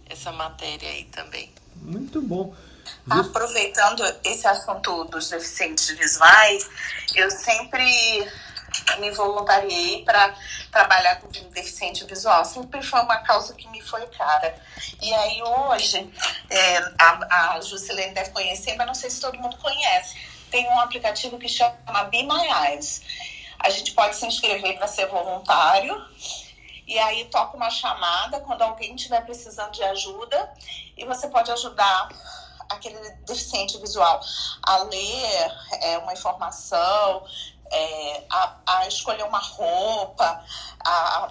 essa 0.09 0.33
matéria 0.33 0.89
aí 0.89 1.05
também. 1.05 1.53
Muito 1.77 2.21
bom. 2.21 2.55
Aproveitando 3.09 4.03
esse 4.25 4.47
assunto 4.47 5.05
dos 5.05 5.29
deficientes 5.29 5.89
visuais, 5.91 6.69
eu 7.15 7.31
sempre 7.31 8.29
me 8.99 9.11
voluntariei 9.11 10.05
para 10.05 10.35
trabalhar 10.71 11.17
com 11.17 11.29
deficiente 11.29 12.05
visual. 12.05 12.45
Sempre 12.45 12.83
foi 12.83 13.01
uma 13.01 13.19
causa 13.19 13.55
que 13.55 13.69
me 13.69 13.81
foi 13.83 14.07
cara. 14.09 14.55
E 15.01 15.13
aí 15.13 15.43
hoje, 15.43 16.11
é, 16.51 16.79
a, 16.99 17.55
a 17.55 17.61
Juscelene 17.61 18.15
deve 18.15 18.31
conhecer, 18.31 18.75
mas 18.77 18.87
não 18.87 18.95
sei 18.95 19.11
se 19.11 19.21
todo 19.21 19.39
mundo 19.39 19.57
conhece. 19.57 20.17
Tem 20.51 20.69
um 20.69 20.81
aplicativo 20.81 21.39
que 21.39 21.49
chama 21.49 22.05
Be 22.11 22.23
My 22.23 22.47
Eyes. 22.67 23.03
A 23.59 23.71
gente 23.71 23.93
pode 23.93 24.17
se 24.17 24.27
inscrever 24.27 24.77
para 24.77 24.87
ser 24.87 25.07
voluntário. 25.07 26.05
E 26.87 26.99
aí 26.99 27.27
toca 27.27 27.57
uma 27.57 27.71
chamada 27.71 28.41
quando 28.41 28.63
alguém 28.63 28.95
estiver 28.95 29.21
precisando 29.25 29.73
de 29.73 29.83
ajuda 29.83 30.51
e 30.97 31.05
você 31.05 31.29
pode 31.29 31.51
ajudar 31.51 32.09
aquele 32.69 32.99
deficiente 33.27 33.79
visual 33.79 34.21
a 34.63 34.79
ler 34.85 35.57
é, 35.83 35.99
uma 35.99 36.13
informação, 36.15 37.25
é, 37.71 38.23
a, 38.31 38.55
a, 38.67 38.89
escolher 38.89 39.25
uma 39.25 39.39
roupa. 39.39 40.45
A, 40.85 41.31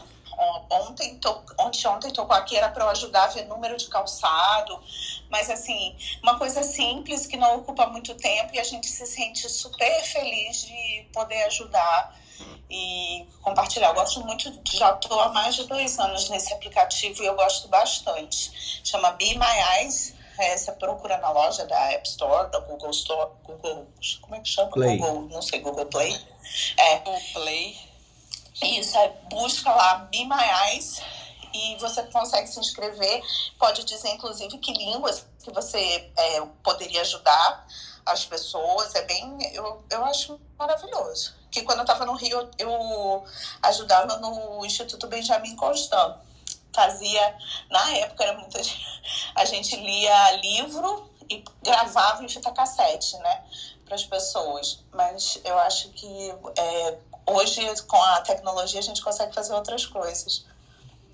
ontem, 0.69 1.17
to, 1.19 1.43
ontem, 1.59 1.87
ontem 1.87 2.11
tocou 2.11 2.35
aqui 2.35 2.55
era 2.55 2.69
para 2.69 2.85
eu 2.85 2.89
ajudar 2.89 3.25
a 3.25 3.27
ver 3.27 3.45
número 3.45 3.77
de 3.77 3.87
calçado. 3.87 4.79
Mas, 5.29 5.49
assim, 5.49 5.95
uma 6.21 6.37
coisa 6.37 6.63
simples 6.63 7.25
que 7.25 7.37
não 7.37 7.57
ocupa 7.57 7.87
muito 7.87 8.13
tempo 8.15 8.53
e 8.53 8.59
a 8.59 8.63
gente 8.63 8.87
se 8.87 9.05
sente 9.05 9.49
super 9.49 10.03
feliz 10.03 10.65
de 10.65 11.07
poder 11.13 11.43
ajudar 11.43 12.15
e 12.69 13.25
compartilhar. 13.41 13.89
Eu 13.89 13.95
gosto 13.95 14.23
muito, 14.25 14.51
já 14.71 14.93
estou 14.93 15.19
há 15.19 15.29
mais 15.29 15.55
de 15.55 15.65
dois 15.65 15.97
anos 15.99 16.29
nesse 16.29 16.53
aplicativo 16.53 17.23
e 17.23 17.25
eu 17.25 17.35
gosto 17.35 17.67
bastante. 17.67 18.81
Chama 18.83 19.11
Be 19.11 19.37
My 19.37 19.79
Eyes 19.79 20.17
é, 20.37 20.55
você 20.55 20.71
procura 20.73 21.17
na 21.17 21.31
loja 21.31 21.65
da 21.65 21.91
App 21.93 22.07
Store, 22.07 22.51
da 22.51 22.59
Google 22.59 22.91
Store, 22.91 23.31
Google, 23.43 23.87
como 24.21 24.35
é 24.35 24.39
que 24.39 24.49
chama? 24.49 24.69
Play. 24.69 24.97
Google, 24.97 25.21
não 25.29 25.41
sei, 25.41 25.59
Google 25.61 25.85
Play. 25.87 26.15
É. 26.77 26.97
Google 26.99 27.21
Play. 27.33 27.86
Isso, 28.61 28.97
é, 28.97 29.09
busca 29.29 29.69
lá 29.69 30.07
Be 30.11 30.25
My 30.25 30.71
Eyes 30.71 31.01
e 31.53 31.75
você 31.77 32.03
consegue 32.03 32.47
se 32.47 32.59
inscrever. 32.59 33.21
Pode 33.57 33.83
dizer, 33.83 34.09
inclusive, 34.09 34.57
que 34.57 34.73
línguas 34.73 35.25
que 35.43 35.51
você 35.51 36.11
é, 36.17 36.41
poderia 36.63 37.01
ajudar 37.01 37.67
as 38.05 38.25
pessoas. 38.25 38.95
É 38.95 39.03
bem, 39.03 39.37
eu, 39.53 39.83
eu 39.89 40.05
acho 40.05 40.39
maravilhoso. 40.57 41.35
Que 41.51 41.61
quando 41.61 41.79
eu 41.79 41.83
estava 41.83 42.05
no 42.05 42.13
Rio, 42.13 42.49
eu 42.57 43.25
ajudava 43.63 44.17
no 44.17 44.65
Instituto 44.65 45.07
Benjamin 45.07 45.55
Constant 45.55 46.17
fazia, 46.77 47.35
na 47.71 47.91
época 47.97 48.23
era 48.23 48.37
muita 48.37 48.61
a 49.33 49.45
gente 49.45 49.75
lia 49.75 50.31
livro 50.33 51.09
e 51.27 51.43
gravava 51.63 52.23
em 52.23 52.29
fita 52.29 52.51
cassete, 52.51 53.17
né, 53.17 53.43
para 53.83 53.95
as 53.95 54.05
pessoas. 54.05 54.83
Mas 54.93 55.41
eu 55.43 55.57
acho 55.57 55.89
que 55.89 56.35
é, 56.55 56.97
hoje 57.27 57.61
com 57.87 58.01
a 58.01 58.21
tecnologia 58.21 58.79
a 58.79 58.83
gente 58.83 59.01
consegue 59.01 59.33
fazer 59.35 59.53
outras 59.53 59.85
coisas. 59.85 60.45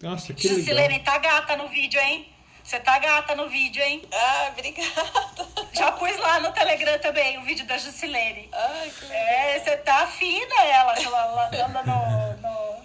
Nossa, 0.02 0.34
que 0.34 0.48
legal. 0.48 0.66
Silene 0.66 1.00
tá 1.00 1.18
gata 1.18 1.58
no 1.58 1.68
vídeo, 1.70 2.00
hein? 2.00 2.28
Você 2.64 2.80
tá 2.80 2.98
gata 2.98 3.36
no 3.36 3.50
vídeo, 3.50 3.82
hein? 3.82 4.04
Ah, 4.12 4.50
obrigada. 4.52 5.48
Já 5.74 5.92
pus 5.92 6.18
lá 6.18 6.40
no 6.40 6.52
Telegram 6.52 6.98
também 7.00 7.38
o 7.38 7.44
vídeo 7.44 7.66
da 7.66 7.78
Jusilene. 7.78 8.50
Ai, 8.54 8.90
que 8.90 9.06
legal. 9.06 9.26
É, 9.26 9.60
você 9.60 9.78
tá 9.78 10.08
fina 10.08 10.62
ela, 10.64 10.94
ela 10.98 11.48
anda 11.48 11.84
no, 11.84 12.42
no, 12.42 12.76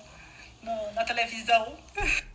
no, 0.63 0.93
na 0.95 1.05
televisão. 1.05 1.75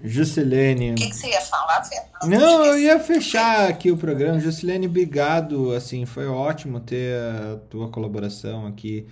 Juscelene. 0.01 0.91
O 0.91 0.95
que, 0.95 1.09
que, 1.09 1.15
você 1.15 1.27
ia 1.29 1.41
falar, 1.41 1.83
Fernando? 1.83 2.39
Não, 2.39 2.65
eu 2.65 2.79
ia 2.79 2.99
fechar 2.99 3.67
aqui 3.67 3.91
o 3.91 3.97
programa. 3.97 4.39
Juscelene, 4.39 4.87
obrigado. 4.87 5.73
Assim, 5.73 6.05
foi 6.05 6.27
ótimo 6.27 6.79
ter 6.79 7.13
a 7.17 7.57
tua 7.69 7.89
colaboração 7.89 8.67
aqui 8.67 9.07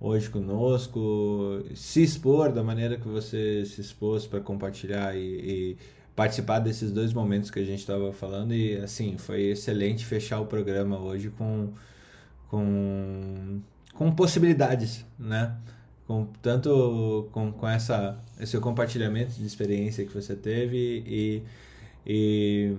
hoje 0.00 0.28
conosco, 0.30 1.62
se 1.74 2.02
expor 2.02 2.52
da 2.52 2.62
maneira 2.62 2.96
que 2.96 3.08
você 3.08 3.64
se 3.64 3.80
expôs 3.80 4.26
para 4.26 4.40
compartilhar 4.40 5.16
e, 5.16 5.20
e, 5.20 5.76
participar 6.14 6.60
desses 6.60 6.90
dois 6.92 7.12
momentos 7.12 7.50
que 7.50 7.58
a 7.58 7.64
gente 7.64 7.80
estava 7.80 8.12
falando. 8.12 8.54
E 8.54 8.76
assim, 8.78 9.18
foi 9.18 9.50
excelente 9.50 10.04
fechar 10.04 10.40
o 10.40 10.46
programa 10.46 10.98
hoje 10.98 11.30
com, 11.30 11.72
com, 12.48 13.60
com 13.94 14.12
possibilidades, 14.12 15.04
né? 15.18 15.56
com 16.06 16.26
tanto 16.40 17.28
com, 17.32 17.52
com 17.52 17.68
essa 17.68 18.18
esse 18.38 18.58
compartilhamento 18.60 19.32
de 19.34 19.46
experiência 19.46 20.04
que 20.06 20.14
você 20.14 20.36
teve 20.36 21.02
e 21.06 21.42
e 22.06 22.76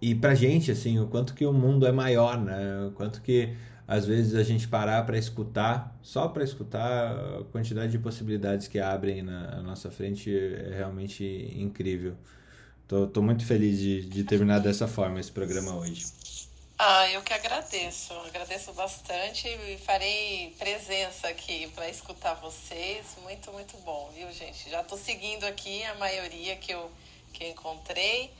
e 0.00 0.14
pra 0.14 0.34
gente 0.34 0.70
assim 0.70 0.98
o 0.98 1.06
quanto 1.06 1.34
que 1.34 1.44
o 1.44 1.52
mundo 1.52 1.86
é 1.86 1.92
maior 1.92 2.38
né 2.40 2.86
o 2.86 2.92
quanto 2.92 3.20
que 3.20 3.54
às 3.90 4.06
vezes 4.06 4.36
a 4.36 4.44
gente 4.44 4.68
parar 4.68 5.04
para 5.04 5.18
escutar 5.18 5.98
só 6.00 6.28
para 6.28 6.44
escutar 6.44 7.40
a 7.40 7.44
quantidade 7.50 7.90
de 7.90 7.98
possibilidades 7.98 8.68
que 8.68 8.78
abrem 8.78 9.20
na 9.20 9.60
nossa 9.62 9.90
frente 9.90 10.32
é 10.32 10.76
realmente 10.76 11.24
incrível 11.56 12.14
tô, 12.86 13.08
tô 13.08 13.20
muito 13.20 13.44
feliz 13.44 13.80
de, 13.80 14.08
de 14.08 14.22
terminar 14.22 14.60
dessa 14.60 14.86
forma 14.86 15.18
esse 15.18 15.32
programa 15.32 15.74
hoje 15.74 16.06
ah, 16.82 17.10
eu 17.10 17.20
que 17.20 17.34
agradeço, 17.34 18.14
agradeço 18.26 18.72
bastante 18.72 19.46
e 19.46 19.76
farei 19.84 20.54
presença 20.58 21.28
aqui 21.28 21.70
para 21.74 21.86
escutar 21.90 22.32
vocês. 22.36 23.04
Muito, 23.22 23.52
muito 23.52 23.76
bom, 23.84 24.10
viu, 24.14 24.32
gente? 24.32 24.70
Já 24.70 24.80
estou 24.80 24.96
seguindo 24.96 25.44
aqui 25.44 25.84
a 25.84 25.96
maioria 25.96 26.56
que 26.56 26.72
eu, 26.72 26.90
que 27.34 27.44
eu 27.44 27.50
encontrei 27.50 28.32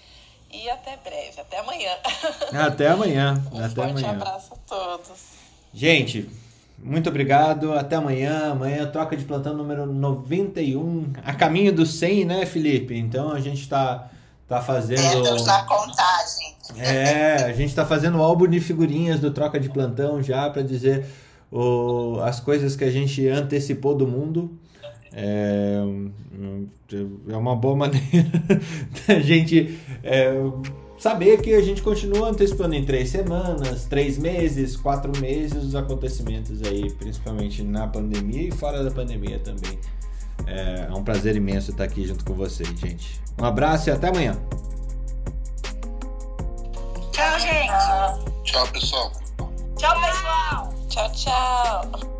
e 0.51 0.71
até 0.71 0.97
breve, 0.97 1.39
até 1.39 1.59
amanhã. 1.59 1.95
Até 2.67 2.89
amanhã. 2.89 3.35
um 3.53 3.63
até 3.63 3.75
forte 3.75 3.91
amanhã. 3.91 4.11
abraço 4.13 4.55
a 4.55 4.57
todos. 4.57 5.40
Gente, 5.73 6.29
muito 6.83 7.09
obrigado. 7.09 7.73
Até 7.73 7.97
amanhã. 7.97 8.53
Amanhã 8.53 8.87
troca 8.87 9.17
de 9.17 9.25
plantão 9.25 9.55
número 9.55 9.87
91. 9.87 11.13
A 11.25 11.35
caminho 11.35 11.73
do 11.73 11.87
100, 11.87 12.25
né, 12.25 12.47
Felipe? 12.47 12.97
Então 12.97 13.33
a 13.33 13.41
gente 13.41 13.61
está 13.61 14.09
tá 14.49 14.61
fazendo. 14.61 15.01
Estamos 15.01 15.47
na 15.47 15.63
contagem. 15.65 16.57
É, 16.77 17.35
a 17.45 17.53
gente 17.53 17.71
está 17.71 17.85
fazendo 17.85 18.19
o 18.19 18.23
álbum 18.23 18.47
de 18.47 18.61
figurinhas 18.61 19.21
do 19.21 19.31
Troca 19.31 19.59
de 19.59 19.69
Plantão 19.69 20.23
já 20.23 20.49
para 20.49 20.63
dizer 20.63 21.05
o, 21.51 22.19
as 22.23 22.41
coisas 22.41 22.77
que 22.77 22.85
a 22.85 22.91
gente 22.91 23.27
antecipou 23.29 23.95
do 23.95 24.07
mundo. 24.07 24.57
É, 25.13 25.81
é 27.29 27.37
uma 27.37 27.57
boa 27.57 27.77
maneira 27.77 28.31
da 29.07 29.19
gente 29.19 29.79
é, 30.05 30.33
saber 31.01 31.41
que 31.41 31.55
a 31.55 31.63
gente 31.63 31.81
continua 31.81 32.29
antecipando 32.29 32.75
em 32.75 32.85
três 32.85 33.09
semanas, 33.09 33.87
três 33.87 34.19
meses, 34.19 34.77
quatro 34.77 35.19
meses 35.19 35.65
os 35.65 35.75
acontecimentos 35.75 36.63
aí, 36.63 36.93
principalmente 36.93 37.63
na 37.63 37.89
pandemia 37.89 38.49
e 38.49 38.51
fora 38.51 38.85
da 38.85 38.91
pandemia 38.91 39.39
também. 39.39 39.79
É, 40.47 40.87
é 40.89 40.95
um 40.95 41.03
prazer 41.03 41.37
imenso 41.37 41.71
estar 41.71 41.85
aqui 41.85 42.07
junto 42.07 42.23
com 42.25 42.35
vocês, 42.35 42.69
gente. 42.79 43.19
Um 43.41 43.45
abraço 43.45 43.89
e 43.89 43.93
até 43.93 44.09
amanhã. 44.09 44.37
Tchau, 47.13 47.39
gente. 47.39 48.43
Tchau, 48.45 48.69
pessoal. 48.69 49.13
Tchau, 49.79 50.01
pessoal. 50.01 50.75
Tchau, 50.89 51.13
tchau. 51.13 52.20